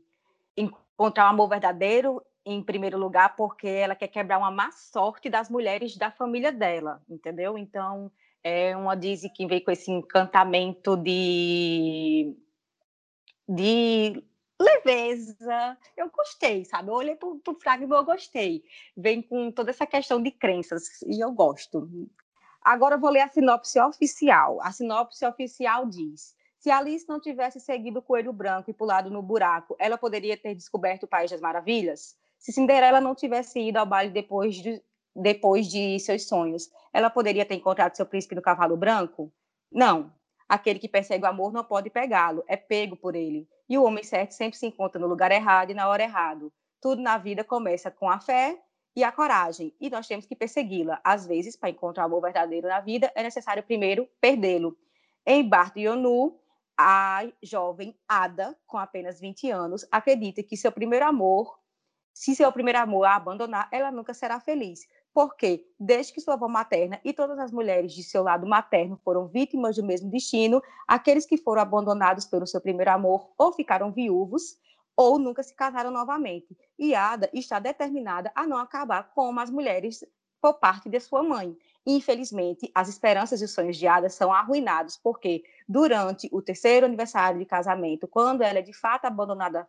encontrar 0.58 1.28
o 1.28 1.30
amor 1.30 1.48
verdadeiro 1.48 2.22
em 2.46 2.62
primeiro 2.62 2.98
lugar 2.98 3.34
porque 3.38 3.68
ela 3.70 3.96
quer 3.96 4.10
quebrar 4.10 4.40
uma 4.40 4.52
má 4.52 4.74
sorte 4.74 5.30
das 5.30 5.50
mulheres 5.50 5.96
da 5.96 6.12
família 6.12 6.52
dela, 6.52 7.02
entendeu? 7.10 7.58
Então, 7.58 8.12
é 8.44 8.76
uma 8.76 8.96
Disney 8.96 9.30
que 9.30 9.46
vem 9.46 9.64
com 9.64 9.72
esse 9.72 9.92
encantamento 9.92 10.96
de, 10.96 12.36
de 13.48 14.24
leveza. 14.60 15.78
Eu 15.96 16.10
gostei, 16.10 16.66
sabe? 16.66 16.90
Eu 16.90 16.96
olhei 16.96 17.16
pro, 17.16 17.40
pro 17.40 17.60
Fragment 17.60 17.96
e 17.96 18.00
eu 18.00 18.06
gostei. 18.06 18.64
Vem 18.96 19.22
com 19.22 19.52
toda 19.52 19.72
essa 19.72 19.86
questão 19.86 20.22
de 20.22 20.32
crenças 20.32 21.02
e 21.06 21.24
eu 21.24 21.32
gosto. 21.32 21.90
Agora 22.62 22.96
eu 22.96 23.00
vou 23.00 23.10
ler 23.10 23.22
a 23.22 23.30
sinopse 23.30 23.80
oficial. 23.80 24.60
A 24.62 24.72
sinopse 24.72 25.26
oficial 25.26 25.86
diz: 25.86 26.36
se 26.60 26.72
Alice 26.72 27.08
não 27.08 27.20
tivesse 27.20 27.60
seguido 27.60 28.00
o 28.00 28.02
coelho 28.02 28.34
branco 28.34 28.70
e 28.70 28.74
pulado 28.74 29.10
no 29.10 29.22
buraco, 29.22 29.76
ela 29.80 29.98
poderia 29.98 30.36
ter 30.36 30.56
descoberto 30.56 31.04
o 31.04 31.08
País 31.08 31.32
das 31.32 31.40
Maravilhas? 31.40 32.18
Se 32.38 32.52
Cinderela 32.52 33.00
não 33.00 33.16
tivesse 33.16 33.60
ido 33.60 33.78
ao 33.78 33.86
baile 33.86 34.12
depois 34.12 34.56
de, 34.56 34.82
depois 35.18 35.68
de 35.68 36.00
seus 36.00 36.28
sonhos, 36.28 36.70
ela 36.94 37.10
poderia 37.10 37.46
ter 37.46 37.56
encontrado 37.56 37.96
seu 37.96 38.06
príncipe 38.06 38.36
no 38.36 38.42
cavalo 38.42 38.78
branco? 38.78 39.32
Não. 39.72 40.14
Aquele 40.48 40.80
que 40.80 40.88
persegue 40.88 41.26
o 41.26 41.28
amor 41.28 41.52
não 41.52 41.64
pode 41.64 41.90
pegá-lo, 41.90 42.44
é 42.48 42.56
pego 42.56 42.96
por 42.96 43.16
ele. 43.16 43.50
E 43.68 43.78
o 43.78 43.84
homem 43.84 44.04
certo 44.04 44.32
sempre 44.32 44.58
se 44.58 44.66
encontra 44.66 45.00
no 45.00 45.08
lugar 45.08 45.32
errado 45.32 45.72
e 45.72 45.74
na 45.74 45.90
hora 45.90 46.04
errada. 46.04 46.50
Tudo 46.82 47.02
na 47.02 47.18
vida 47.18 47.44
começa 47.44 47.92
com 47.92 48.10
a 48.10 48.20
fé 48.20 48.58
e 48.96 49.04
a 49.04 49.12
coragem, 49.12 49.76
e 49.80 49.90
nós 49.90 50.08
temos 50.08 50.26
que 50.26 50.36
persegui-la. 50.36 51.00
Às 51.04 51.26
vezes, 51.26 51.56
para 51.56 51.70
encontrar 51.70 52.04
o 52.04 52.06
amor 52.08 52.22
verdadeiro 52.22 52.68
na 52.68 52.80
vida, 52.80 53.12
é 53.14 53.22
necessário 53.22 53.62
primeiro 53.62 54.08
perdê-lo. 54.20 54.76
Em 55.26 55.48
Bart 55.48 55.76
Yonu, 55.76 56.40
a 56.78 57.28
jovem 57.44 57.96
Ada, 58.08 58.58
com 58.66 58.78
apenas 58.78 59.20
20 59.20 59.52
anos, 59.52 59.86
acredita 59.92 60.42
que 60.42 60.56
seu 60.56 60.72
primeiro 60.72 61.06
amor, 61.06 61.60
se 62.14 62.36
seu 62.36 62.52
primeiro 62.52 62.80
amor 62.80 63.06
a 63.06 63.16
abandonar, 63.16 63.68
ela 63.72 63.92
nunca 63.92 64.14
será 64.14 64.40
feliz. 64.40 64.88
Porque, 65.18 65.66
desde 65.80 66.14
que 66.14 66.22
sua 66.22 66.36
avó 66.36 66.48
materna 66.48 67.02
e 67.04 67.12
todas 67.12 67.40
as 67.40 67.52
mulheres 67.52 67.92
de 67.92 68.04
seu 68.04 68.22
lado 68.22 68.46
materno 68.46 69.02
foram 69.04 69.28
vítimas 69.28 69.76
do 69.76 69.84
mesmo 69.84 70.12
destino, 70.12 70.62
aqueles 70.88 71.26
que 71.26 71.38
foram 71.38 71.64
abandonados 71.64 72.28
pelo 72.28 72.46
seu 72.46 72.62
primeiro 72.62 72.92
amor 72.92 73.28
ou 73.36 73.52
ficaram 73.52 73.92
viúvos 73.92 74.60
ou 74.96 75.18
nunca 75.18 75.42
se 75.42 75.56
casaram 75.56 75.90
novamente. 75.90 76.56
E 76.78 76.94
Ada 76.94 77.32
está 77.34 77.58
determinada 77.58 78.32
a 78.36 78.46
não 78.46 78.58
acabar 78.58 79.12
como 79.16 79.40
as 79.40 79.50
mulheres 79.50 80.06
por 80.40 80.60
parte 80.60 80.88
de 80.88 81.00
sua 81.00 81.24
mãe. 81.24 81.58
Infelizmente, 81.84 82.70
as 82.76 82.88
esperanças 82.88 83.42
e 83.42 83.46
os 83.46 83.52
sonhos 83.52 83.76
de 83.76 83.88
Ada 83.88 84.10
são 84.10 84.32
arruinados, 84.32 84.98
porque 84.98 85.44
durante 85.68 86.30
o 86.32 86.44
terceiro 86.44 86.86
aniversário 86.86 87.40
de 87.40 87.46
casamento, 87.48 88.08
quando 88.08 88.44
ela 88.44 88.60
é 88.60 88.62
de 88.62 88.74
fato 88.74 89.06
abandonada 89.06 89.68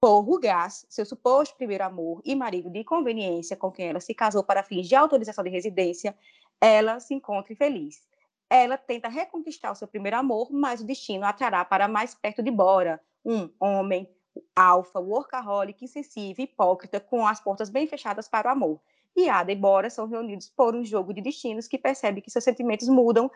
por 0.00 0.20
Rugas, 0.22 0.86
seu 0.88 1.04
suposto 1.04 1.56
primeiro 1.56 1.84
amor 1.84 2.22
e 2.24 2.34
marido 2.34 2.70
de 2.70 2.82
conveniência 2.82 3.56
com 3.56 3.70
quem 3.70 3.88
ela 3.88 4.00
se 4.00 4.14
casou 4.14 4.42
para 4.42 4.62
fins 4.62 4.88
de 4.88 4.94
autorização 4.94 5.44
de 5.44 5.50
residência, 5.50 6.16
ela 6.60 6.98
se 7.00 7.14
encontra 7.14 7.52
infeliz. 7.52 8.08
Ela 8.48 8.76
tenta 8.78 9.08
reconquistar 9.08 9.70
o 9.70 9.76
seu 9.76 9.86
primeiro 9.86 10.16
amor, 10.16 10.50
mas 10.50 10.80
o 10.80 10.86
destino 10.86 11.24
a 11.24 11.32
trará 11.32 11.64
para 11.64 11.86
mais 11.86 12.14
perto 12.14 12.42
de 12.42 12.50
Bora, 12.50 13.00
um 13.24 13.50
homem 13.60 14.08
alfa, 14.56 14.98
workaholic, 14.98 15.84
insensível, 15.84 16.44
hipócrita, 16.44 16.98
com 16.98 17.26
as 17.26 17.40
portas 17.40 17.68
bem 17.68 17.86
fechadas 17.86 18.28
para 18.28 18.48
o 18.48 18.52
amor 18.52 18.80
e 19.16 19.28
Ada 19.28 19.52
e 19.52 19.56
Bora 19.56 19.90
são 19.90 20.06
reunidos 20.06 20.48
por 20.48 20.74
um 20.74 20.84
jogo 20.84 21.12
de 21.12 21.20
destinos 21.20 21.66
que 21.66 21.78
percebe 21.78 22.20
que 22.20 22.30
seus 22.30 22.44
sentimentos 22.44 22.88
mudam 22.88 23.30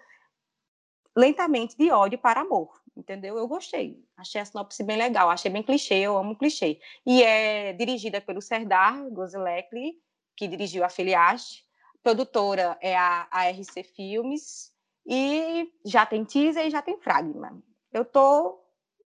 lentamente 1.17 1.77
de 1.77 1.91
ódio 1.91 2.19
para 2.19 2.41
amor, 2.41 2.81
entendeu? 2.97 3.37
Eu 3.37 3.49
gostei, 3.49 4.03
achei 4.17 4.41
a 4.41 4.45
sinopse 4.45 4.83
bem 4.83 4.97
legal, 4.97 5.31
achei 5.31 5.51
bem 5.51 5.63
clichê, 5.63 5.97
eu 5.97 6.17
amo 6.17 6.37
clichê. 6.37 6.81
E 7.05 7.23
é 7.23 7.73
dirigida 7.73 8.21
pelo 8.21 8.41
Serdar 8.41 9.09
Gozlekli, 9.11 10.01
que 10.37 10.49
dirigiu 10.49 10.85
a 10.85 10.89
Filiaste, 10.89 11.65
produtora 12.03 12.77
é 12.81 12.97
a, 12.97 13.27
a 13.31 13.51
RC 13.51 13.83
Filmes, 13.83 14.73
e 15.07 15.71
já 15.85 16.07
tem 16.07 16.25
teaser 16.25 16.67
e 16.67 16.71
já 16.71 16.81
tem 16.81 16.99
fragma. 17.01 17.63
Eu 17.93 18.05
tô 18.05 18.63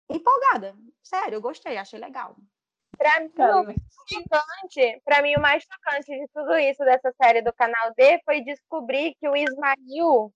empolgada, 0.09 0.75
sério, 1.03 1.35
eu 1.35 1.41
gostei, 1.41 1.77
achei 1.77 1.99
legal. 1.99 2.35
Pra 2.97 3.19
mim, 3.19 3.31
o 3.37 3.63
mais 3.63 3.77
chocante, 4.09 5.01
pra 5.05 5.21
mim, 5.21 5.35
o 5.35 5.41
mais 5.41 5.63
chocante 5.63 6.07
de 6.07 6.27
tudo 6.33 6.57
isso, 6.57 6.83
dessa 6.83 7.13
série 7.21 7.41
do 7.41 7.53
canal 7.53 7.93
D, 7.95 8.19
foi 8.25 8.41
descobrir 8.41 9.15
que 9.19 9.29
o 9.29 9.35
Ismail 9.35 10.33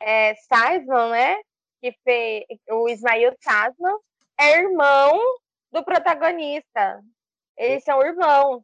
é, 0.00 0.34
Sasman, 0.34 1.10
né? 1.10 1.36
Que 1.84 1.92
fez 2.02 2.44
o 2.70 2.88
Ismail 2.88 3.36
Sasman 3.42 3.98
é 4.40 4.58
irmão 4.58 5.20
do 5.70 5.84
protagonista. 5.84 7.04
Eles 7.58 7.84
são 7.84 8.00
irmãos. 8.00 8.62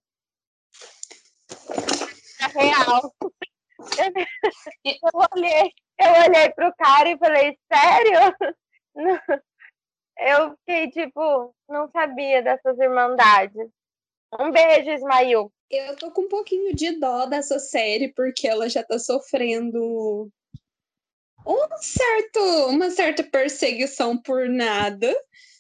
É 2.41 2.47
real. 2.59 3.15
Eu 4.87 5.11
olhei, 5.37 5.71
eu 5.99 6.13
olhei 6.27 6.51
pro 6.53 6.75
cara 6.77 7.11
e 7.11 7.19
falei, 7.19 7.59
sério? 7.71 8.37
eu 10.17 10.57
fiquei 10.57 10.91
tipo, 10.91 11.55
não 11.69 11.91
sabia 11.91 12.43
dessas 12.43 12.79
irmandades. 12.79 13.69
Um 14.41 14.51
beijo, 14.51 14.93
Ismail. 14.93 15.53
Eu 15.71 15.97
tô 15.97 16.11
com 16.11 16.23
um 16.23 16.29
pouquinho 16.29 16.75
de 16.75 16.99
dó 16.99 17.27
dessa 17.27 17.59
série, 17.59 18.15
porque 18.15 18.49
ela 18.49 18.67
já 18.67 18.83
tá 18.83 18.99
sofrendo 18.99 20.33
um 21.47 21.77
certo, 21.81 22.41
uma 22.69 22.91
certa 22.91 23.23
perseguição 23.23 24.17
por 24.17 24.49
nada, 24.49 25.15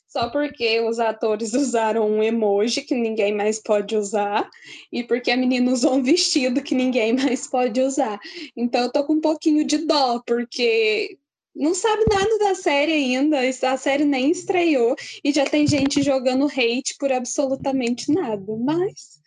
só 0.06 0.28
porque 0.28 0.80
os 0.80 0.98
atores 0.98 1.54
usaram 1.54 2.08
um 2.08 2.22
emoji 2.22 2.82
que 2.82 2.94
ninguém 2.94 3.34
mais 3.34 3.60
pode 3.60 3.96
usar, 3.96 4.48
e 4.92 5.04
porque 5.04 5.30
a 5.30 5.36
menina 5.36 5.72
usou 5.72 5.94
um 5.94 6.02
vestido 6.02 6.62
que 6.62 6.74
ninguém 6.74 7.12
mais 7.14 7.46
pode 7.46 7.80
usar. 7.80 8.18
Então 8.56 8.82
eu 8.82 8.92
tô 8.92 9.04
com 9.04 9.14
um 9.14 9.20
pouquinho 9.20 9.64
de 9.64 9.78
dó, 9.78 10.20
porque 10.26 11.16
não 11.54 11.74
sabe 11.74 12.04
nada 12.08 12.38
da 12.38 12.54
série 12.54 12.92
ainda, 12.92 13.38
a 13.40 13.76
série 13.76 14.04
nem 14.04 14.30
estreou 14.30 14.94
e 15.22 15.32
já 15.32 15.44
tem 15.44 15.66
gente 15.66 16.02
jogando 16.02 16.46
hate 16.46 16.96
por 16.98 17.12
absolutamente 17.12 18.12
nada, 18.12 18.56
mas 18.56 19.20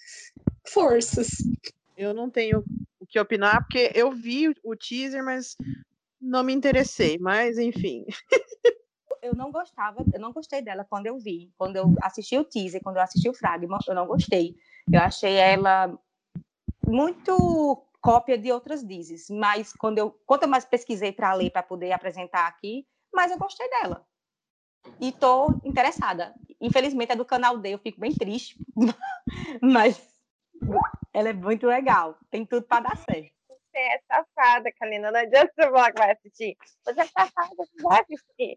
forças. 0.67 1.29
Eu 1.97 2.13
não 2.13 2.29
tenho 2.29 2.63
o 2.99 3.05
que 3.05 3.19
opinar, 3.19 3.63
porque 3.63 3.91
eu 3.93 4.11
vi 4.11 4.53
o 4.63 4.75
teaser, 4.75 5.23
mas 5.23 5.55
não 6.23 6.43
me 6.43 6.53
interessei, 6.53 7.17
mas 7.19 7.57
enfim. 7.57 8.05
eu 9.21 9.35
não 9.35 9.51
gostava, 9.51 10.03
eu 10.13 10.19
não 10.19 10.31
gostei 10.31 10.61
dela 10.61 10.85
quando 10.89 11.07
eu 11.07 11.19
vi, 11.19 11.51
quando 11.57 11.75
eu 11.75 11.93
assisti 12.01 12.37
o 12.37 12.43
teaser, 12.43 12.81
quando 12.81 12.97
eu 12.97 13.03
assisti 13.03 13.29
o 13.29 13.33
Fragma, 13.33 13.77
eu 13.87 13.93
não 13.93 14.07
gostei. 14.07 14.55
Eu 14.91 15.01
achei 15.01 15.35
ela 15.35 15.97
muito 16.85 17.85
cópia 18.01 18.37
de 18.37 18.51
outras 18.51 18.85
dizes, 18.85 19.29
mas 19.29 19.73
quando 19.73 19.97
eu, 19.97 20.11
quanto 20.25 20.47
mais 20.47 20.65
pesquisei 20.65 21.11
para 21.11 21.33
ler, 21.33 21.51
para 21.51 21.63
poder 21.63 21.91
apresentar 21.91 22.47
aqui, 22.47 22.85
mais 23.13 23.31
eu 23.31 23.37
gostei 23.37 23.69
dela. 23.69 24.05
E 24.99 25.09
estou 25.09 25.61
interessada. 25.63 26.33
Infelizmente 26.59 27.11
é 27.11 27.15
do 27.15 27.25
canal 27.25 27.57
D, 27.57 27.73
eu 27.73 27.79
fico 27.79 27.99
bem 27.99 28.13
triste, 28.13 28.57
mas 29.61 30.01
ela 31.13 31.29
é 31.29 31.33
muito 31.33 31.67
legal, 31.67 32.17
tem 32.29 32.45
tudo 32.45 32.65
para 32.65 32.89
dar 32.89 32.97
certo. 32.97 33.42
Você 33.73 33.79
é 33.79 33.99
safada, 34.07 34.71
Kalina, 34.79 35.11
não 35.11 35.19
adianta 35.19 35.51
você 35.55 35.63
falar 35.63 35.91
que 35.91 35.99
vai 35.99 36.11
assistir. 36.11 36.55
Você 36.85 37.01
é 37.01 37.05
safada, 37.05 37.55
você 37.57 37.81
vai 37.81 38.01
assistir. 38.01 38.55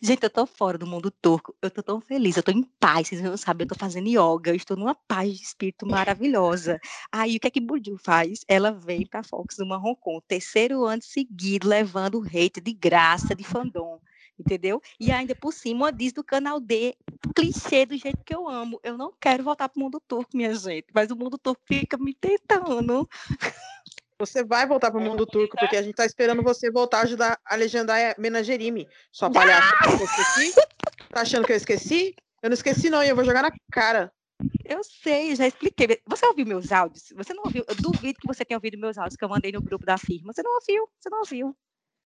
Gente, 0.00 0.22
eu 0.22 0.30
tô 0.30 0.46
fora 0.46 0.78
do 0.78 0.86
mundo 0.86 1.10
turco. 1.10 1.52
Eu 1.60 1.68
tô 1.68 1.82
tão 1.82 2.00
feliz, 2.00 2.36
eu 2.36 2.42
tô 2.42 2.52
em 2.52 2.62
paz. 2.62 3.08
Vocês 3.08 3.20
não 3.20 3.36
sabem, 3.36 3.64
eu 3.64 3.68
tô 3.70 3.74
fazendo 3.74 4.06
yoga, 4.06 4.52
eu 4.52 4.54
estou 4.54 4.76
numa 4.76 4.94
paz 4.94 5.36
de 5.36 5.42
espírito 5.42 5.84
maravilhosa. 5.84 6.78
Aí 7.10 7.36
o 7.36 7.40
que 7.40 7.48
é 7.48 7.50
que 7.50 7.60
Burju 7.60 7.98
faz? 7.98 8.44
Ela 8.46 8.70
vem 8.70 9.04
pra 9.04 9.24
Fox 9.24 9.56
do 9.56 9.66
Marroncon, 9.66 10.20
terceiro 10.28 10.84
ano 10.84 11.02
seguido, 11.02 11.66
levando 11.66 12.22
hate 12.22 12.60
de 12.60 12.72
graça 12.72 13.34
de 13.34 13.42
fandom. 13.42 13.98
Entendeu? 14.38 14.80
E 15.00 15.10
ainda 15.10 15.34
por 15.34 15.52
cima 15.52 15.92
diz 15.92 16.12
do 16.12 16.22
canal 16.22 16.60
D, 16.60 16.96
clichê 17.34 17.84
do 17.84 17.96
jeito 17.96 18.22
que 18.24 18.34
eu 18.34 18.48
amo. 18.48 18.78
Eu 18.84 18.96
não 18.96 19.12
quero 19.20 19.42
voltar 19.42 19.68
pro 19.68 19.80
mundo 19.80 20.00
turco, 20.06 20.36
minha 20.36 20.54
gente, 20.54 20.86
mas 20.94 21.10
o 21.10 21.16
mundo 21.16 21.36
turco 21.36 21.62
fica 21.66 21.96
me 21.96 22.14
tentando. 22.14 23.08
Você 24.24 24.42
vai 24.42 24.66
voltar 24.66 24.90
para 24.90 24.98
o 24.98 25.02
mundo 25.02 25.26
turco, 25.26 25.56
porque 25.58 25.76
a 25.76 25.82
gente 25.82 25.92
está 25.92 26.06
esperando 26.06 26.42
você 26.42 26.70
voltar 26.70 27.00
a 27.00 27.02
ajudar 27.02 27.38
a 27.44 27.54
legendar 27.56 28.14
Menagerime. 28.18 28.88
Sua 29.12 29.30
palhaça. 29.30 29.70
Eu 29.84 30.04
esqueci? 30.04 30.54
Tá 31.10 31.20
achando 31.20 31.44
que 31.44 31.52
eu 31.52 31.56
esqueci? 31.56 32.14
Eu 32.42 32.48
não 32.48 32.54
esqueci, 32.54 32.88
não, 32.88 33.02
e 33.02 33.08
eu 33.08 33.14
vou 33.14 33.24
jogar 33.24 33.42
na 33.42 33.50
cara. 33.70 34.10
Eu 34.64 34.82
sei, 34.82 35.36
já 35.36 35.46
expliquei. 35.46 36.00
Você 36.06 36.26
ouviu 36.26 36.46
meus 36.46 36.72
áudios? 36.72 37.12
Você 37.14 37.34
não 37.34 37.44
ouviu? 37.44 37.64
Eu 37.68 37.74
duvido 37.76 38.18
que 38.18 38.26
você 38.26 38.44
tenha 38.44 38.56
ouvido 38.56 38.78
meus 38.78 38.96
áudios 38.96 39.16
que 39.16 39.24
eu 39.24 39.28
mandei 39.28 39.52
no 39.52 39.62
grupo 39.62 39.84
da 39.84 39.98
firma. 39.98 40.32
Você 40.32 40.42
não 40.42 40.54
ouviu? 40.54 40.88
Você 40.98 41.10
não 41.10 41.18
ouviu? 41.18 41.56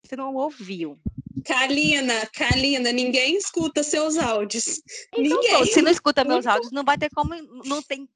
Você 0.04 0.16
não 0.16 0.34
ouviu. 0.34 0.98
Kalina, 1.44 2.26
Kalina, 2.34 2.92
ninguém 2.92 3.36
escuta 3.36 3.82
seus 3.82 4.18
áudios. 4.18 4.82
Então, 5.16 5.40
ninguém. 5.40 5.64
se 5.66 5.80
não 5.80 5.90
escuta 5.90 6.24
meus 6.24 6.46
áudios, 6.46 6.72
não 6.72 6.84
vai 6.84 6.98
ter 6.98 7.10
como. 7.10 7.34
Não 7.64 7.82
tem 7.82 8.08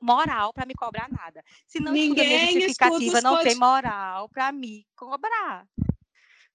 moral 0.00 0.52
para 0.52 0.66
me 0.66 0.74
cobrar 0.74 1.08
nada. 1.10 1.42
Se 1.66 1.80
não 1.80 1.92
Ninguém 1.92 2.54
minha 2.54 2.68
justificativa, 2.68 3.20
não 3.20 3.36
pod... 3.36 3.44
tem 3.44 3.56
moral 3.56 4.28
para 4.28 4.52
me 4.52 4.86
cobrar. 4.96 5.66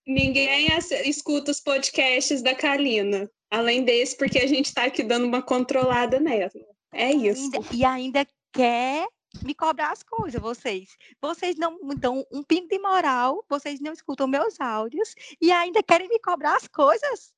Ninguém 0.05 0.69
escuta 1.05 1.51
os 1.51 1.59
podcasts 1.59 2.41
da 2.41 2.55
Kalina. 2.55 3.29
Além 3.49 3.83
desse, 3.83 4.17
porque 4.17 4.39
a 4.39 4.47
gente 4.47 4.65
está 4.65 4.85
aqui 4.85 5.03
dando 5.03 5.25
uma 5.25 5.41
controlada 5.41 6.19
mesmo. 6.19 6.65
É 6.93 7.11
isso. 7.11 7.43
Ainda, 7.43 7.59
e 7.73 7.85
ainda 7.85 8.27
quer 8.51 9.07
me 9.43 9.53
cobrar 9.53 9.91
as 9.91 10.03
coisas, 10.03 10.41
vocês. 10.41 10.89
Vocês 11.21 11.55
não 11.57 11.77
dão 11.97 12.25
um 12.31 12.43
pingo 12.43 12.67
de 12.67 12.79
moral, 12.79 13.43
vocês 13.49 13.79
não 13.79 13.93
escutam 13.93 14.27
meus 14.27 14.59
áudios 14.59 15.13
e 15.41 15.51
ainda 15.51 15.83
querem 15.83 16.07
me 16.07 16.19
cobrar 16.19 16.55
as 16.55 16.67
coisas. 16.67 17.33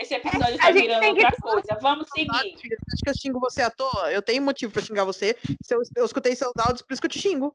Esse 0.00 0.14
episódio 0.14 0.56
tá 0.56 0.70
virando 0.70 1.06
outra 1.08 1.32
coisa. 1.42 1.78
Vamos 1.82 2.08
seguir. 2.08 2.30
Acho 2.32 3.02
que 3.04 3.10
eu 3.10 3.14
xingo 3.14 3.38
você 3.38 3.60
à 3.60 3.70
toa. 3.70 4.10
Eu 4.10 4.22
tenho 4.22 4.42
motivo 4.42 4.72
pra 4.72 4.80
xingar 4.80 5.04
você. 5.04 5.36
Eu, 5.70 5.82
eu 5.94 6.04
escutei 6.06 6.34
seus 6.34 6.52
áudios, 6.56 6.80
por 6.80 6.94
isso 6.94 7.02
que 7.02 7.06
eu 7.06 7.10
te 7.10 7.18
xingo. 7.18 7.54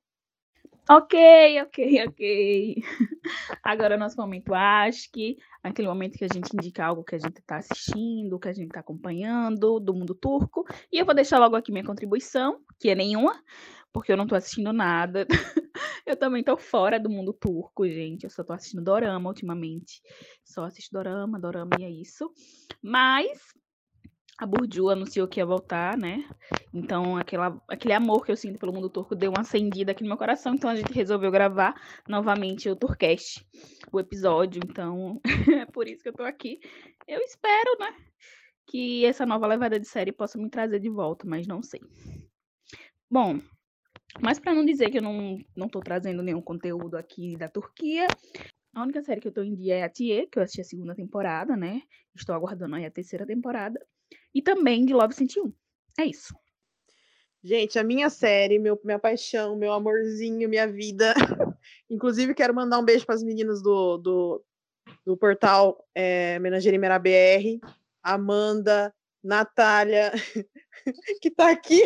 Ok, 0.88 1.18
ok, 1.64 2.08
ok. 2.08 2.76
Agora 3.64 3.96
é 3.96 3.98
nosso 3.98 4.18
momento 4.18 4.54
acho 4.54 5.12
que 5.12 5.38
aquele 5.64 5.88
momento 5.88 6.16
que 6.16 6.26
a 6.26 6.30
gente 6.32 6.54
indica 6.54 6.86
algo 6.86 7.04
que 7.04 7.16
a 7.16 7.18
gente 7.18 7.40
está 7.40 7.58
assistindo, 7.58 8.38
que 8.38 8.48
a 8.48 8.54
gente 8.54 8.68
está 8.68 8.82
acompanhando 8.82 9.80
do 9.80 9.96
mundo 9.96 10.14
turco. 10.14 10.64
E 10.92 11.00
eu 11.00 11.06
vou 11.06 11.16
deixar 11.16 11.40
logo 11.40 11.56
aqui 11.56 11.72
minha 11.72 11.84
contribuição, 11.84 12.60
que 12.80 12.92
é 12.92 12.96
nenhuma, 12.96 13.42
porque 13.92 14.12
eu 14.12 14.18
não 14.18 14.26
estou 14.26 14.38
assistindo 14.38 14.72
nada. 14.72 15.26
eu 16.06 16.16
também 16.16 16.40
estou 16.40 16.58
fora 16.58 17.00
do 17.00 17.10
mundo 17.10 17.34
turco, 17.34 17.88
gente. 17.88 18.24
Eu 18.24 18.30
só 18.30 18.42
estou 18.42 18.56
assistindo 18.56 18.84
dorama 18.84 19.30
ultimamente. 19.30 20.02
Só 20.44 20.64
assisto 20.64 20.94
dorama, 20.94 21.40
dorama 21.40 21.72
e 21.80 21.84
é 21.84 21.90
isso. 21.90 22.32
Mas 22.82 23.40
a 24.38 24.46
Burju 24.46 24.90
anunciou 24.90 25.28
que 25.28 25.40
ia 25.40 25.46
voltar, 25.46 25.98
né? 25.98 26.28
Então, 26.74 27.16
aquela, 27.16 27.62
aquele 27.70 27.94
amor 27.94 28.26
que 28.26 28.32
eu 28.32 28.36
sinto 28.36 28.60
pelo 28.60 28.74
mundo 28.74 28.90
turco 28.90 29.16
deu 29.16 29.32
uma 29.32 29.42
acendida 29.42 29.94
aqui 29.94 30.04
no 30.04 30.10
meu 30.10 30.18
coração. 30.18 30.54
Então, 30.54 30.70
a 30.70 30.76
gente 30.76 30.92
resolveu 30.92 31.32
gravar 31.32 31.74
novamente 32.08 32.70
o 32.70 32.76
Turcast, 32.76 33.46
o 33.92 34.00
episódio. 34.00 34.62
Então, 34.64 35.22
é 35.62 35.66
por 35.66 35.88
isso 35.88 36.04
que 36.04 36.10
eu 36.10 36.14
tô 36.14 36.24
aqui. 36.24 36.60
Eu 37.08 37.22
espero, 37.22 37.78
né? 37.80 37.96
Que 38.68 39.06
essa 39.06 39.26
nova 39.26 39.48
levada 39.48 39.80
de 39.80 39.88
série 39.88 40.12
possa 40.12 40.38
me 40.38 40.50
trazer 40.50 40.80
de 40.80 40.90
volta, 40.90 41.26
mas 41.26 41.48
não 41.48 41.64
sei. 41.64 41.80
Bom, 43.10 43.40
mas 44.22 44.40
para 44.40 44.54
não 44.54 44.66
dizer 44.66 44.90
que 44.90 44.98
eu 44.98 45.02
não, 45.02 45.40
não 45.56 45.68
tô 45.68 45.80
trazendo 45.80 46.24
nenhum 46.24 46.42
conteúdo 46.42 46.98
aqui 46.98 47.36
da 47.38 47.48
Turquia, 47.50 48.08
a 48.74 48.84
única 48.84 49.02
série 49.02 49.22
que 49.22 49.28
eu 49.28 49.32
tô 49.32 49.42
em 49.42 49.56
dia 49.56 49.76
é 49.76 49.84
a 49.84 49.90
Tie, 49.90 50.28
que 50.28 50.38
eu 50.38 50.44
assisti 50.44 50.62
a 50.62 50.66
segunda 50.66 50.94
temporada, 50.94 51.56
né? 51.56 51.82
Estou 52.14 52.36
aguardando 52.36 52.76
aí 52.76 52.86
a 52.86 52.92
terceira 52.92 53.26
temporada 53.26 53.80
e 54.34 54.42
também 54.42 54.86
de 54.86 54.94
Love 54.94 55.14
101. 55.14 55.54
É 55.98 56.06
isso. 56.06 56.36
Gente, 57.42 57.80
a 57.80 57.84
minha 57.84 58.10
série, 58.10 58.60
meu, 58.60 58.80
minha 58.84 59.00
paixão, 59.00 59.56
meu 59.56 59.72
amorzinho, 59.72 60.50
minha 60.50 60.68
vida. 60.68 61.14
Inclusive, 61.90 62.34
quero 62.34 62.54
mandar 62.54 62.80
um 62.80 62.84
beijo 62.84 63.06
para 63.06 63.16
as 63.16 63.24
meninas 63.24 63.62
do, 63.62 63.98
do, 63.98 64.44
do 65.06 65.16
portal 65.16 65.78
é, 65.94 66.40
Menagerie 66.40 66.80
Mera 66.80 67.00
BR, 67.00 67.60
Amanda, 68.04 68.94
Natália, 69.24 70.12
que 71.22 71.30
está 71.30 71.50
aqui. 71.50 71.82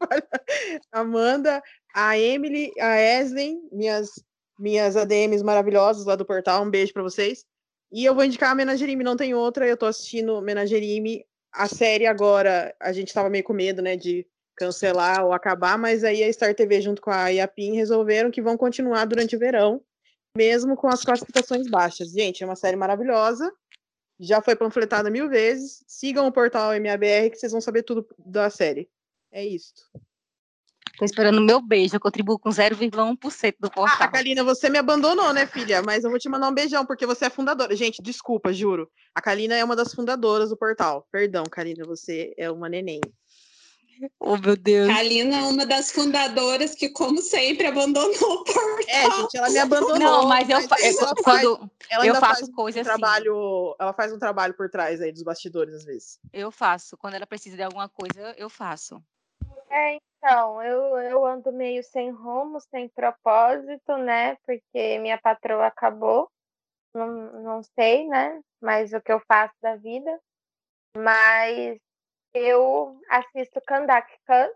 Amanda, 0.92 1.62
a 1.94 2.18
Emily, 2.18 2.72
a 2.80 3.00
Eslen, 3.00 3.60
minhas, 3.72 4.10
minhas 4.58 4.96
ADMs 4.96 5.42
maravilhosas 5.42 6.04
lá 6.04 6.16
do 6.16 6.24
portal. 6.24 6.62
Um 6.62 6.70
beijo 6.70 6.92
para 6.92 7.02
vocês. 7.02 7.44
E 7.92 8.04
eu 8.04 8.14
vou 8.14 8.24
indicar 8.24 8.50
a 8.50 8.54
Menagerime, 8.54 9.04
não 9.04 9.16
tem 9.16 9.34
outra. 9.34 9.66
Eu 9.66 9.74
estou 9.74 9.88
assistindo 9.88 10.40
Menagerime 10.42 11.24
a 11.54 11.68
série 11.68 12.06
agora, 12.06 12.74
a 12.80 12.92
gente 12.92 13.08
estava 13.08 13.30
meio 13.30 13.44
com 13.44 13.52
medo, 13.52 13.80
né, 13.80 13.96
de 13.96 14.26
cancelar 14.56 15.24
ou 15.24 15.32
acabar, 15.32 15.78
mas 15.78 16.04
aí 16.04 16.22
a 16.22 16.32
Star 16.32 16.54
TV 16.54 16.80
junto 16.80 17.00
com 17.00 17.10
a 17.10 17.28
Iapim 17.28 17.74
resolveram 17.74 18.30
que 18.30 18.42
vão 18.42 18.56
continuar 18.56 19.04
durante 19.04 19.36
o 19.36 19.38
verão, 19.38 19.80
mesmo 20.36 20.76
com 20.76 20.88
as 20.88 21.04
classificações 21.04 21.68
baixas. 21.68 22.10
Gente, 22.10 22.42
é 22.42 22.46
uma 22.46 22.56
série 22.56 22.76
maravilhosa, 22.76 23.52
já 24.18 24.40
foi 24.40 24.56
panfletada 24.56 25.10
mil 25.10 25.28
vezes. 25.28 25.84
Sigam 25.86 26.26
o 26.26 26.32
portal 26.32 26.70
MABR 26.70 27.30
que 27.30 27.36
vocês 27.36 27.52
vão 27.52 27.60
saber 27.60 27.82
tudo 27.82 28.06
da 28.18 28.50
série. 28.50 28.88
É 29.32 29.44
isso. 29.44 29.72
Tô 30.96 31.04
esperando 31.04 31.38
o 31.38 31.44
meu 31.44 31.60
beijo, 31.60 31.96
eu 31.96 32.00
contribuo 32.00 32.38
com 32.38 32.50
0,1% 32.50 33.56
do 33.58 33.68
portal. 33.68 34.06
Ah, 34.06 34.08
Kalina, 34.08 34.44
você 34.44 34.70
me 34.70 34.78
abandonou, 34.78 35.32
né, 35.32 35.44
filha? 35.44 35.82
Mas 35.82 36.04
eu 36.04 36.10
vou 36.10 36.20
te 36.20 36.28
mandar 36.28 36.48
um 36.48 36.54
beijão, 36.54 36.86
porque 36.86 37.04
você 37.04 37.24
é 37.24 37.30
fundadora. 37.30 37.74
Gente, 37.74 38.00
desculpa, 38.00 38.52
juro. 38.52 38.88
A 39.12 39.20
Kalina 39.20 39.56
é 39.56 39.64
uma 39.64 39.74
das 39.74 39.92
fundadoras 39.92 40.50
do 40.50 40.56
portal. 40.56 41.08
Perdão, 41.10 41.42
Kalina, 41.50 41.84
você 41.84 42.32
é 42.38 42.48
uma 42.48 42.68
neném. 42.68 43.00
Oh, 44.18 44.36
meu 44.36 44.56
Deus. 44.56 44.88
Kalina 44.88 45.36
é 45.36 45.42
uma 45.42 45.66
das 45.66 45.92
fundadoras 45.92 46.74
que, 46.74 46.88
como 46.88 47.20
sempre, 47.20 47.66
abandonou 47.66 48.10
o 48.12 48.44
portal. 48.44 48.78
É, 48.88 49.10
gente, 49.10 49.36
ela 49.36 49.50
me 49.50 49.58
abandonou. 49.58 49.98
Não, 49.98 50.28
mas 50.28 50.48
eu, 50.48 50.56
ela 50.56 50.68
quando 50.68 51.22
faz, 51.22 51.44
ela 51.90 52.06
eu 52.06 52.14
faço 52.16 52.52
coisa 52.52 52.78
um 52.78 52.82
assim. 52.82 52.90
Trabalho, 52.90 53.76
ela 53.78 53.92
faz 53.92 54.12
um 54.12 54.18
trabalho 54.18 54.54
por 54.54 54.70
trás 54.70 55.00
aí 55.00 55.12
dos 55.12 55.22
bastidores, 55.22 55.74
às 55.74 55.84
vezes. 55.84 56.18
Eu 56.32 56.50
faço. 56.50 56.96
Quando 56.96 57.14
ela 57.14 57.26
precisa 57.26 57.56
de 57.56 57.62
alguma 57.62 57.88
coisa, 57.88 58.34
eu 58.36 58.48
faço. 58.48 59.02
É, 59.70 59.98
então, 60.18 60.62
eu, 60.62 60.98
eu 60.98 61.26
ando 61.26 61.52
meio 61.52 61.82
sem 61.84 62.10
rumo, 62.10 62.60
sem 62.60 62.88
propósito, 62.88 63.96
né? 63.98 64.36
Porque 64.46 64.98
minha 64.98 65.18
patroa 65.18 65.66
acabou. 65.66 66.30
Não, 66.94 67.42
não 67.42 67.62
sei, 67.62 68.06
né? 68.06 68.40
Mas 68.60 68.92
o 68.92 69.00
que 69.00 69.12
eu 69.12 69.20
faço 69.28 69.54
da 69.60 69.76
vida. 69.76 70.18
Mas 70.96 71.78
eu 72.34 73.00
assisto 73.08 73.60
Kandak 73.62 74.12
Khan, 74.26 74.50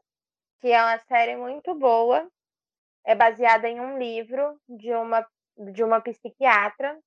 que 0.61 0.69
é 0.73 0.83
uma 0.83 0.99
série 1.07 1.37
muito 1.37 1.75
boa. 1.75 2.29
É 3.05 3.15
baseada 3.15 3.69
em 3.69 3.81
um 3.81 3.97
livro 3.97 4.61
de 4.69 4.93
uma, 4.93 5.27
de 5.57 5.83
uma 5.85 6.01
psiquiatra. 6.01 6.99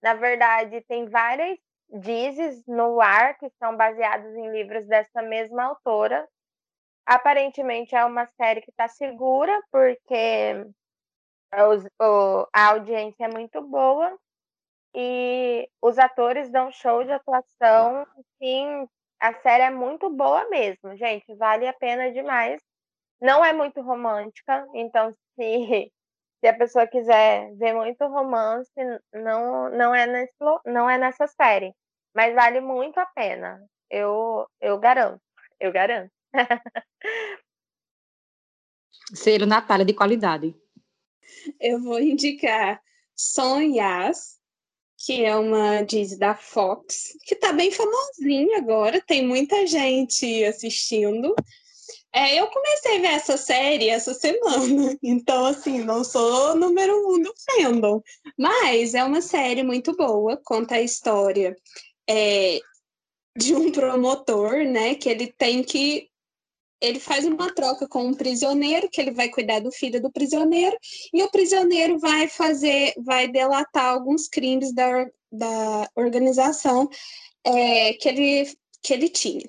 Na 0.00 0.14
verdade, 0.14 0.80
tem 0.82 1.08
várias 1.08 1.58
dizes 1.92 2.64
no 2.66 3.00
ar 3.00 3.36
que 3.36 3.50
são 3.58 3.76
baseados 3.76 4.32
em 4.36 4.50
livros 4.50 4.86
dessa 4.86 5.20
mesma 5.20 5.64
autora. 5.64 6.26
Aparentemente 7.04 7.94
é 7.96 8.04
uma 8.04 8.26
série 8.36 8.62
que 8.62 8.70
está 8.70 8.86
segura, 8.86 9.60
porque 9.72 10.64
a 11.52 12.66
audiência 12.68 13.24
é 13.24 13.28
muito 13.28 13.60
boa 13.62 14.16
e 14.94 15.68
os 15.82 15.98
atores 15.98 16.50
dão 16.50 16.70
show 16.70 17.02
de 17.04 17.12
atuação. 17.12 18.06
Sim, 18.38 18.88
a 19.20 19.34
série 19.40 19.64
é 19.64 19.70
muito 19.70 20.08
boa 20.08 20.48
mesmo, 20.48 20.96
gente. 20.96 21.34
Vale 21.36 21.68
a 21.68 21.72
pena 21.72 22.10
demais. 22.10 22.60
Não 23.20 23.44
é 23.44 23.52
muito 23.52 23.82
romântica, 23.82 24.66
então 24.74 25.14
se, 25.36 25.92
se 26.40 26.46
a 26.46 26.56
pessoa 26.56 26.86
quiser 26.86 27.54
ver 27.56 27.74
muito 27.74 28.02
romance, 28.06 28.72
não, 29.12 29.68
não, 29.70 29.94
é 29.94 30.06
nesse, 30.06 30.32
não 30.64 30.88
é 30.88 30.96
nessa 30.96 31.26
série. 31.26 31.74
Mas 32.14 32.34
vale 32.34 32.60
muito 32.60 32.98
a 32.98 33.06
pena. 33.06 33.62
Eu, 33.90 34.48
eu 34.60 34.78
garanto. 34.78 35.20
Eu 35.60 35.70
garanto. 35.70 36.10
Selo 39.14 39.44
Natália 39.46 39.84
de 39.84 39.92
qualidade. 39.92 40.54
Eu 41.60 41.80
vou 41.80 42.00
indicar 42.00 42.80
Sonhas, 43.14 44.39
que 45.00 45.24
é 45.24 45.34
uma 45.34 45.80
Disney 45.82 46.18
da 46.18 46.36
Fox, 46.36 47.16
que 47.24 47.34
tá 47.34 47.54
bem 47.54 47.70
famosinha 47.70 48.58
agora, 48.58 49.00
tem 49.00 49.26
muita 49.26 49.66
gente 49.66 50.44
assistindo. 50.44 51.34
É, 52.12 52.38
eu 52.38 52.46
comecei 52.48 52.98
a 52.98 53.00
ver 53.00 53.06
essa 53.06 53.36
série 53.38 53.88
essa 53.88 54.12
semana, 54.12 54.98
então, 55.02 55.46
assim, 55.46 55.78
não 55.78 56.04
sou 56.04 56.54
número 56.54 56.92
um 57.08 57.22
do 57.22 57.32
fandom, 57.46 58.02
mas 58.36 58.94
é 58.94 59.02
uma 59.02 59.22
série 59.22 59.62
muito 59.62 59.96
boa, 59.96 60.38
conta 60.44 60.74
a 60.74 60.82
história 60.82 61.56
é, 62.08 62.60
de 63.34 63.54
um 63.54 63.72
promotor, 63.72 64.64
né, 64.64 64.94
que 64.96 65.08
ele 65.08 65.32
tem 65.32 65.62
que 65.62 66.09
ele 66.80 66.98
faz 66.98 67.24
uma 67.24 67.52
troca 67.54 67.86
com 67.86 68.04
um 68.04 68.14
prisioneiro, 68.14 68.88
que 68.88 69.00
ele 69.00 69.10
vai 69.10 69.28
cuidar 69.28 69.60
do 69.60 69.70
filho 69.70 70.00
do 70.00 70.10
prisioneiro, 70.10 70.76
e 71.12 71.22
o 71.22 71.30
prisioneiro 71.30 71.98
vai 71.98 72.28
fazer, 72.28 72.94
vai 72.98 73.28
delatar 73.28 73.86
alguns 73.86 74.28
crimes 74.28 74.72
da, 74.72 75.06
da 75.30 75.90
organização 75.94 76.88
é, 77.44 77.92
que, 77.94 78.08
ele, 78.08 78.52
que 78.82 78.92
ele 78.92 79.08
tinha. 79.08 79.48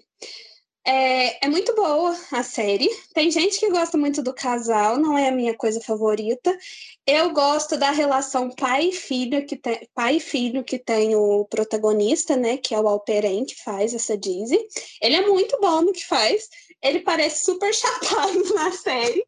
É, 0.84 1.46
é, 1.46 1.50
muito 1.50 1.76
boa 1.76 2.18
a 2.32 2.42
série. 2.42 2.90
Tem 3.14 3.30
gente 3.30 3.60
que 3.60 3.70
gosta 3.70 3.98
muito 4.00 4.24
do 4.24 4.34
casal, 4.34 4.98
não 4.98 5.16
é 5.16 5.30
a 5.30 5.32
minha 5.32 5.56
coisa 5.56 5.80
favorita. 5.80 6.58
Eu 7.06 7.32
gosto 7.32 7.78
da 7.78 7.92
relação 7.92 8.50
pai 8.50 8.88
e 8.88 8.92
filho 8.92 9.46
que 9.46 9.56
tem, 9.56 9.88
pai 9.94 10.16
e 10.16 10.20
filho 10.20 10.64
que 10.64 10.80
tem 10.80 11.16
o 11.16 11.46
protagonista, 11.46 12.36
né? 12.36 12.58
Que 12.58 12.74
é 12.74 12.80
o 12.80 12.88
Alperen 12.88 13.46
que 13.46 13.62
faz 13.64 13.94
essa 13.94 14.18
Dizzy. 14.18 14.60
Ele 15.00 15.16
é 15.18 15.28
muito 15.28 15.60
bom 15.62 15.82
no 15.82 15.94
que 15.94 16.06
faz. 16.06 16.50
Ele 16.84 17.02
parece 17.02 17.46
super 17.46 17.74
chapado 17.74 18.44
na 18.54 18.72
série, 18.72 19.26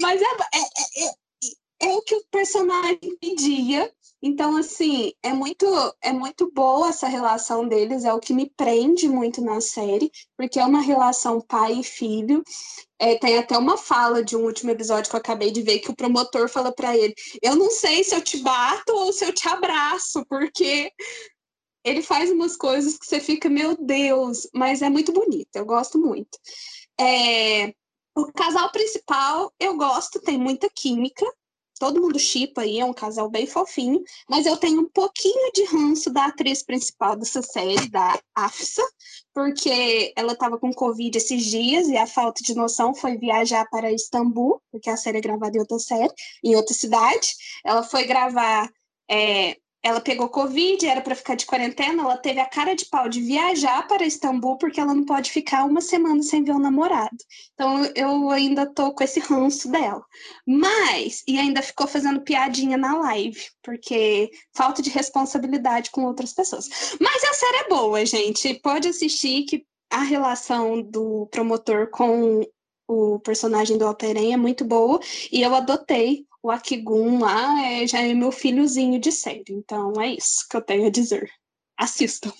mas 0.00 0.20
é, 0.20 0.24
é, 0.24 1.04
é, 1.04 1.88
é 1.88 1.94
o 1.94 2.02
que 2.02 2.14
o 2.14 2.24
personagem 2.30 3.16
pedia 3.20 3.92
então, 4.20 4.56
assim, 4.56 5.12
é 5.22 5.32
muito, 5.32 5.64
é 6.02 6.12
muito 6.12 6.50
boa 6.52 6.88
essa 6.88 7.06
relação 7.06 7.68
deles, 7.68 8.04
é 8.04 8.12
o 8.12 8.18
que 8.18 8.34
me 8.34 8.50
prende 8.50 9.08
muito 9.08 9.40
na 9.40 9.60
série, 9.60 10.10
porque 10.36 10.58
é 10.58 10.64
uma 10.64 10.80
relação 10.80 11.40
pai 11.40 11.74
e 11.74 11.84
filho. 11.84 12.42
É, 12.98 13.16
tem 13.16 13.38
até 13.38 13.56
uma 13.56 13.76
fala 13.76 14.24
de 14.24 14.36
um 14.36 14.44
último 14.44 14.72
episódio 14.72 15.08
que 15.08 15.14
eu 15.14 15.20
acabei 15.20 15.52
de 15.52 15.62
ver 15.62 15.78
que 15.78 15.90
o 15.90 15.96
promotor 15.96 16.48
fala 16.48 16.72
para 16.72 16.96
ele: 16.96 17.14
Eu 17.40 17.54
não 17.54 17.70
sei 17.70 18.02
se 18.02 18.14
eu 18.14 18.20
te 18.20 18.38
bato 18.38 18.92
ou 18.92 19.12
se 19.12 19.24
eu 19.24 19.32
te 19.32 19.48
abraço, 19.48 20.24
porque 20.28 20.90
ele 21.84 22.02
faz 22.02 22.30
umas 22.30 22.56
coisas 22.56 22.98
que 22.98 23.06
você 23.06 23.20
fica, 23.20 23.48
meu 23.48 23.76
Deus, 23.76 24.48
mas 24.52 24.82
é 24.82 24.90
muito 24.90 25.12
bonito, 25.12 25.54
eu 25.54 25.64
gosto 25.64 25.96
muito. 25.98 26.38
É, 27.00 27.72
o 28.14 28.32
casal 28.32 28.70
principal 28.72 29.52
eu 29.60 29.76
gosto, 29.76 30.20
tem 30.20 30.38
muita 30.38 30.68
química, 30.68 31.24
todo 31.78 32.00
mundo 32.00 32.18
chipa 32.18 32.62
aí, 32.62 32.80
é 32.80 32.84
um 32.84 32.92
casal 32.92 33.30
bem 33.30 33.46
fofinho, 33.46 34.02
mas 34.28 34.44
eu 34.46 34.56
tenho 34.56 34.80
um 34.80 34.88
pouquinho 34.88 35.52
de 35.52 35.64
ranço 35.64 36.10
da 36.10 36.26
atriz 36.26 36.62
principal 36.62 37.16
dessa 37.16 37.40
série, 37.40 37.88
da 37.88 38.18
Afsa, 38.34 38.82
porque 39.32 40.12
ela 40.16 40.32
estava 40.32 40.58
com 40.58 40.72
Covid 40.72 41.16
esses 41.16 41.44
dias 41.44 41.88
e 41.88 41.96
a 41.96 42.06
falta 42.06 42.42
de 42.42 42.54
noção 42.54 42.94
foi 42.94 43.16
viajar 43.16 43.64
para 43.70 43.92
Istambul, 43.92 44.60
porque 44.70 44.90
a 44.90 44.96
série 44.96 45.18
é 45.18 45.20
gravada 45.20 45.56
em 45.56 45.60
outra 45.60 45.78
série, 45.78 46.12
em 46.42 46.56
outra 46.56 46.74
cidade. 46.74 47.34
Ela 47.64 47.82
foi 47.82 48.04
gravar 48.04 48.68
é, 49.08 49.56
ela 49.82 50.00
pegou 50.00 50.28
Covid, 50.28 50.84
era 50.86 51.00
para 51.00 51.14
ficar 51.14 51.34
de 51.34 51.46
quarentena, 51.46 52.02
ela 52.02 52.16
teve 52.16 52.40
a 52.40 52.48
cara 52.48 52.74
de 52.74 52.84
pau 52.86 53.08
de 53.08 53.20
viajar 53.20 53.86
para 53.86 54.04
Istambul 54.04 54.58
porque 54.58 54.80
ela 54.80 54.94
não 54.94 55.04
pode 55.04 55.30
ficar 55.30 55.64
uma 55.64 55.80
semana 55.80 56.22
sem 56.22 56.42
ver 56.42 56.52
o 56.52 56.58
namorado. 56.58 57.16
Então 57.54 57.84
eu 57.94 58.30
ainda 58.30 58.66
tô 58.66 58.92
com 58.92 59.04
esse 59.04 59.20
ranço 59.20 59.70
dela. 59.70 60.04
Mas, 60.46 61.22
e 61.26 61.38
ainda 61.38 61.62
ficou 61.62 61.86
fazendo 61.86 62.22
piadinha 62.22 62.76
na 62.76 62.96
live, 62.98 63.40
porque 63.62 64.30
falta 64.54 64.82
de 64.82 64.90
responsabilidade 64.90 65.90
com 65.90 66.04
outras 66.04 66.32
pessoas. 66.32 66.68
Mas 67.00 67.22
a 67.24 67.34
série 67.34 67.58
é 67.58 67.68
boa, 67.68 68.04
gente. 68.04 68.54
Pode 68.54 68.88
assistir 68.88 69.44
que 69.44 69.64
a 69.90 70.02
relação 70.02 70.82
do 70.82 71.26
promotor 71.30 71.88
com 71.90 72.44
o 72.88 73.18
personagem 73.20 73.76
do 73.76 73.86
Alperen 73.86 74.32
é 74.32 74.36
muito 74.36 74.64
boa 74.64 74.98
e 75.30 75.42
eu 75.42 75.54
adotei 75.54 76.26
o 76.42 76.50
Akigun 76.50 77.18
lá 77.20 77.62
é, 77.64 77.86
já 77.86 78.00
é 78.00 78.14
meu 78.14 78.32
filhozinho 78.32 78.98
de 78.98 79.12
série. 79.12 79.44
Então 79.50 79.92
é 80.00 80.08
isso 80.08 80.46
que 80.48 80.56
eu 80.56 80.62
tenho 80.62 80.86
a 80.86 80.90
dizer. 80.90 81.30
Assistam. 81.76 82.32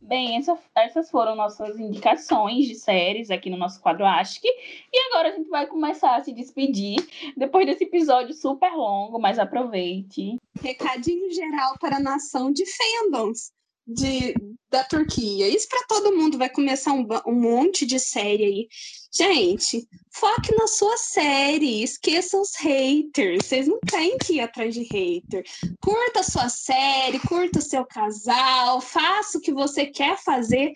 Bem, 0.00 0.38
essa, 0.38 0.58
essas 0.74 1.10
foram 1.10 1.34
nossas 1.34 1.78
indicações 1.78 2.66
de 2.66 2.74
séries 2.74 3.30
aqui 3.30 3.50
no 3.50 3.58
nosso 3.58 3.80
quadro 3.80 4.06
Ask. 4.06 4.42
E 4.42 5.10
agora 5.10 5.28
a 5.28 5.32
gente 5.36 5.50
vai 5.50 5.66
começar 5.66 6.16
a 6.16 6.24
se 6.24 6.32
despedir 6.32 6.96
depois 7.36 7.66
desse 7.66 7.84
episódio 7.84 8.34
super 8.34 8.72
longo, 8.72 9.18
mas 9.18 9.38
aproveite. 9.38 10.36
Recadinho 10.60 11.30
geral 11.30 11.78
para 11.78 11.96
a 11.96 12.00
nação 12.00 12.50
de 12.50 12.64
fandoms 12.66 13.52
de, 13.88 14.34
da 14.70 14.84
Turquia. 14.84 15.48
Isso 15.48 15.66
para 15.68 15.86
todo 15.88 16.14
mundo 16.14 16.36
vai 16.36 16.50
começar 16.50 16.92
um, 16.92 17.06
um 17.26 17.34
monte 17.34 17.86
de 17.86 17.98
série 17.98 18.44
aí. 18.44 18.68
Gente, 19.10 19.88
foque 20.10 20.54
na 20.54 20.66
sua 20.66 20.96
série, 20.98 21.82
esqueça 21.82 22.38
os 22.38 22.54
haters. 22.56 23.46
Vocês 23.46 23.66
não 23.66 23.78
têm 23.80 24.18
que 24.18 24.34
ir 24.34 24.40
atrás 24.40 24.74
de 24.74 24.82
hater. 24.82 25.44
Curta 25.80 26.20
a 26.20 26.22
sua 26.22 26.50
série, 26.50 27.18
curta 27.20 27.58
o 27.58 27.62
seu 27.62 27.86
casal, 27.86 28.82
faça 28.82 29.38
o 29.38 29.40
que 29.40 29.52
você 29.52 29.86
quer 29.86 30.18
fazer. 30.22 30.72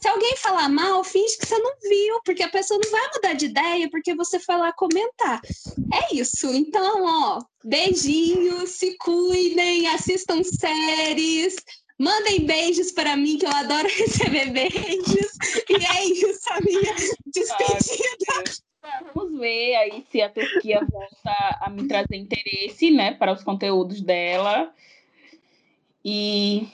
Se 0.00 0.08
alguém 0.08 0.36
falar 0.36 0.68
mal, 0.68 1.04
finge 1.04 1.38
que 1.38 1.46
você 1.46 1.58
não 1.58 1.72
viu, 1.80 2.20
porque 2.24 2.42
a 2.42 2.50
pessoa 2.50 2.80
não 2.82 2.90
vai 2.90 3.08
mudar 3.14 3.34
de 3.34 3.46
ideia 3.46 3.88
porque 3.88 4.14
você 4.14 4.40
foi 4.40 4.56
lá 4.56 4.72
comentar. 4.72 5.40
É 5.92 6.16
isso. 6.16 6.52
Então, 6.52 7.04
ó, 7.04 7.40
beijinhos, 7.64 8.70
se 8.70 8.96
cuidem, 8.98 9.86
assistam 9.86 10.42
séries. 10.42 11.54
Mandem 11.98 12.46
beijos 12.46 12.92
para 12.92 13.16
mim, 13.16 13.38
que 13.38 13.46
eu 13.46 13.50
adoro 13.50 13.88
receber 13.90 14.50
beijos. 14.50 15.38
E 15.68 15.84
é 15.84 16.04
isso, 16.04 16.52
a 16.52 16.60
minha 16.60 16.94
despedida. 17.26 18.44
Ai, 18.84 19.04
Vamos 19.14 19.38
ver 19.40 19.74
aí 19.74 20.06
se 20.10 20.22
a 20.22 20.28
Turquia 20.30 20.80
volta 20.90 21.58
a 21.60 21.68
me 21.68 21.88
trazer 21.88 22.16
interesse, 22.16 22.90
né, 22.90 23.12
para 23.14 23.32
os 23.32 23.42
conteúdos 23.42 24.00
dela. 24.00 24.72
E 26.04 26.68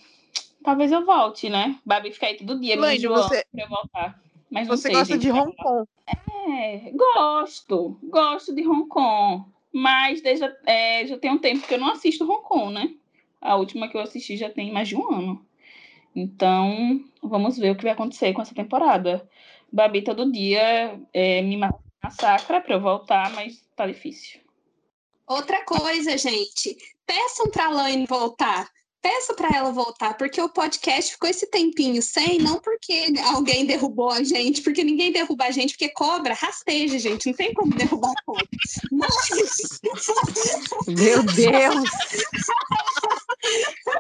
talvez 0.63 0.93
eu 0.93 1.05
volte, 1.05 1.49
né? 1.49 1.79
Babi 1.85 2.13
fica 2.13 2.27
aí 2.27 2.37
todo 2.37 2.61
dia 2.61 2.77
me 2.77 2.95
enjoando 2.95 3.23
você- 3.29 3.45
pra 3.51 3.65
eu 3.65 3.69
voltar. 3.69 4.21
Mas 4.51 4.69
Você 4.69 4.83
sei, 4.83 4.93
gosta 4.93 5.15
gente, 5.15 5.23
de 5.23 5.33
Hong 5.33 5.53
Kong. 5.57 5.89
É, 6.47 6.93
gosto, 6.93 7.99
gosto 8.05 8.55
de 8.55 8.65
Hong 8.69 8.87
Kong, 8.89 9.47
mas 9.73 10.21
desde, 10.21 10.45
é, 10.67 11.07
já 11.07 11.19
tem 11.19 11.31
um 11.33 11.39
tempo 11.39 11.67
que 11.67 11.75
eu 11.75 11.79
não 11.79 11.91
assisto 11.91 12.31
Hong 12.31 12.43
Kong, 12.43 12.73
né? 12.73 12.95
A 13.45 13.57
última 13.57 13.89
que 13.89 13.97
eu 13.97 14.01
assisti 14.01 14.37
já 14.39 14.49
tem 14.51 14.73
mais 14.73 14.89
de 14.89 14.97
um 14.97 15.13
ano. 15.13 15.47
Então, 16.17 17.05
vamos 17.23 17.59
ver 17.59 17.71
o 17.71 17.77
que 17.77 17.83
vai 17.83 17.93
acontecer 17.93 18.33
com 18.33 18.41
essa 18.41 18.55
temporada. 18.55 19.29
Babi 19.71 20.03
todo 20.03 20.33
dia 20.33 20.99
é, 21.13 21.43
me 21.43 21.57
ma- 21.59 21.75
massacra 22.03 22.61
pra 22.61 22.77
eu 22.77 22.81
voltar, 22.81 23.31
mas 23.35 23.63
tá 23.77 23.87
difícil. 23.87 24.41
Outra 25.27 25.65
coisa, 25.65 26.17
gente, 26.17 26.77
peçam 27.07 27.51
para 27.51 27.67
a 27.67 27.71
Laine 27.71 28.07
voltar. 28.07 28.69
Peça 29.03 29.35
para 29.35 29.55
ela 29.55 29.71
voltar, 29.71 30.17
porque 30.17 30.41
o 30.41 30.49
podcast 30.49 31.13
ficou 31.13 31.29
esse 31.29 31.47
tempinho 31.51 32.01
sem, 32.01 32.39
não 32.39 32.59
porque 32.59 33.13
alguém 33.35 33.67
derrubou 33.67 34.11
a 34.11 34.23
gente, 34.23 34.63
porque 34.63 34.83
ninguém 34.83 35.13
derruba 35.13 35.45
a 35.45 35.51
gente, 35.51 35.73
porque 35.73 35.91
cobra 35.91 36.33
rasteja, 36.33 36.99
gente, 36.99 37.27
não 37.27 37.35
tem 37.35 37.53
como 37.53 37.75
derrubar 37.75 38.15
cobra. 38.25 38.49
Mas... 38.91 39.81
Meu 40.89 41.23
Deus! 41.23 41.91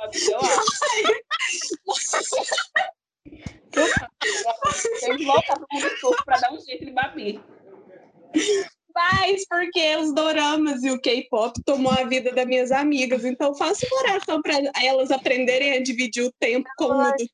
Acho. 0.05 0.31
Que 5.01 5.25
voltar 5.25 5.55
pro 5.57 5.66
mundo 5.73 5.91
turco 6.01 6.25
pra 6.25 6.39
dar 6.39 6.53
um 6.53 6.61
jeito 6.61 6.85
de 6.85 6.93
Babi. 6.93 7.41
Mas 8.95 9.45
porque 9.49 9.97
os 9.97 10.15
doramas 10.15 10.85
e 10.85 10.91
o 10.91 11.01
K-pop 11.01 11.61
tomou 11.65 11.93
a 11.93 12.05
vida 12.05 12.33
das 12.33 12.47
minhas 12.47 12.71
amigas, 12.71 13.25
então 13.25 13.53
faço 13.55 13.85
uma 13.87 14.03
oração 14.03 14.41
para 14.41 14.55
elas 14.81 15.11
aprenderem 15.11 15.73
a 15.73 15.83
dividir 15.83 16.25
o 16.25 16.33
tempo 16.39 16.69
com 16.77 16.85
o 16.85 16.99
mundo 16.99 17.29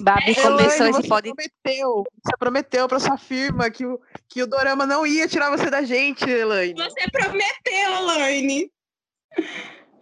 Babi 0.00 0.34
começou 0.34 0.52
Elaine, 0.52 0.68
esse 0.68 0.92
você 0.92 1.08
pode. 1.08 1.34
prometeu, 1.34 2.04
você 2.24 2.36
prometeu 2.38 2.88
pra 2.88 3.00
sua 3.00 3.18
firma 3.18 3.68
que 3.68 3.84
o, 3.84 4.00
que 4.28 4.42
o 4.42 4.46
Dorama 4.46 4.86
não 4.86 5.04
ia 5.04 5.26
tirar 5.26 5.50
você 5.50 5.68
da 5.68 5.82
gente, 5.82 6.24
Elaine. 6.24 6.74
Você 6.74 7.10
prometeu, 7.10 8.04
Laine. 8.04 8.70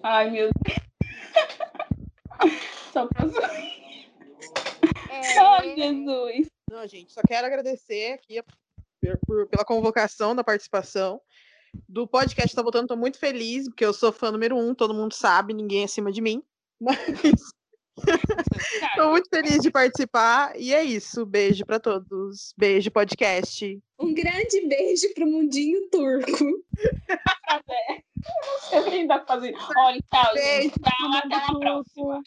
Ai, 0.02 0.30
meu 0.30 0.50
Deus. 0.62 0.78
Só 2.92 3.06
pra 3.06 3.24
É, 5.10 5.38
Ai, 5.38 5.74
Jesus. 5.76 6.46
Não, 6.70 6.86
gente, 6.86 7.12
só 7.12 7.20
quero 7.26 7.46
agradecer 7.46 8.12
aqui 8.12 8.42
por- 8.42 9.18
por- 9.26 9.46
pela 9.48 9.64
convocação 9.64 10.34
da 10.34 10.42
participação. 10.44 11.20
Do 11.88 12.06
podcast 12.06 12.54
Tá 12.54 12.62
Voltando, 12.62 12.86
tô 12.88 12.96
muito 12.96 13.18
feliz, 13.18 13.64
porque 13.68 13.84
eu 13.84 13.92
sou 13.92 14.12
fã 14.12 14.30
número 14.30 14.56
um, 14.56 14.74
todo 14.74 14.94
mundo 14.94 15.12
sabe, 15.12 15.52
ninguém 15.52 15.82
é 15.82 15.84
acima 15.84 16.12
de 16.12 16.20
mim. 16.20 16.42
Mas 16.80 16.98
tô 18.96 19.10
muito 19.10 19.28
feliz 19.28 19.58
de 19.60 19.70
participar. 19.70 20.52
E 20.58 20.72
é 20.74 20.82
isso. 20.82 21.24
Beijo 21.26 21.64
pra 21.64 21.78
todos. 21.80 22.52
Beijo, 22.56 22.90
podcast. 22.90 23.78
Um 23.98 24.12
grande 24.14 24.66
beijo 24.68 25.12
pro 25.14 25.26
mundinho 25.26 25.88
turco. 25.90 26.64
Eu 28.72 28.90
nem 28.90 29.06
dá 29.06 29.18
pra 29.18 29.26
fazer. 29.26 29.54
Olha, 29.76 30.00
tchau, 30.12 30.34
Beijo, 30.34 30.62
gente. 30.62 30.80
Tchau, 30.80 31.10
até 31.24 31.36
a 31.36 31.58
próxima. 31.58 32.22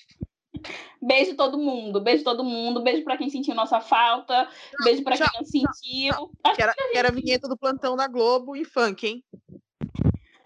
Beijo 1.01 1.35
todo 1.35 1.57
mundo, 1.57 2.01
beijo 2.01 2.23
todo 2.23 2.43
mundo, 2.43 2.81
beijo 2.81 3.03
pra 3.03 3.17
quem 3.17 3.29
sentiu 3.29 3.53
nossa 3.53 3.79
falta, 3.79 4.49
beijo 4.83 5.03
pra 5.03 5.15
quem 5.15 5.27
não 5.35 5.45
sentiu. 5.45 6.31
Que 6.55 6.61
era, 6.61 6.73
que 6.73 6.97
era 6.97 7.09
a 7.09 7.11
vinheta 7.11 7.47
do 7.47 7.57
plantão 7.57 7.95
da 7.95 8.07
Globo 8.07 8.55
em 8.55 8.63
funk, 8.63 9.05
hein? 9.05 9.23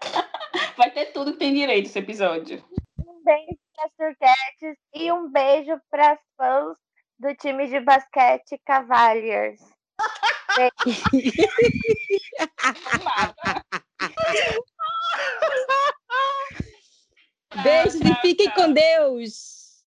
vai 0.76 0.90
ter 0.90 1.12
tudo 1.12 1.32
que 1.32 1.38
tem 1.38 1.54
direito 1.54 1.86
esse 1.86 1.98
episódio. 1.98 2.62
Um 2.98 3.22
beijo 3.24 3.58
para 3.74 3.86
as 3.86 3.92
turquetes 3.96 4.76
e 4.94 5.10
um 5.12 5.30
beijo 5.30 5.80
para 5.90 6.12
as 6.12 6.20
fãs 6.36 6.76
do 7.18 7.34
time 7.36 7.66
de 7.68 7.80
basquete 7.80 8.60
Cavaliers. 8.64 9.60
Beijos 17.62 18.00
e 18.00 18.14
fiquem 18.22 18.50
com 18.50 18.72
Deus. 18.72 19.61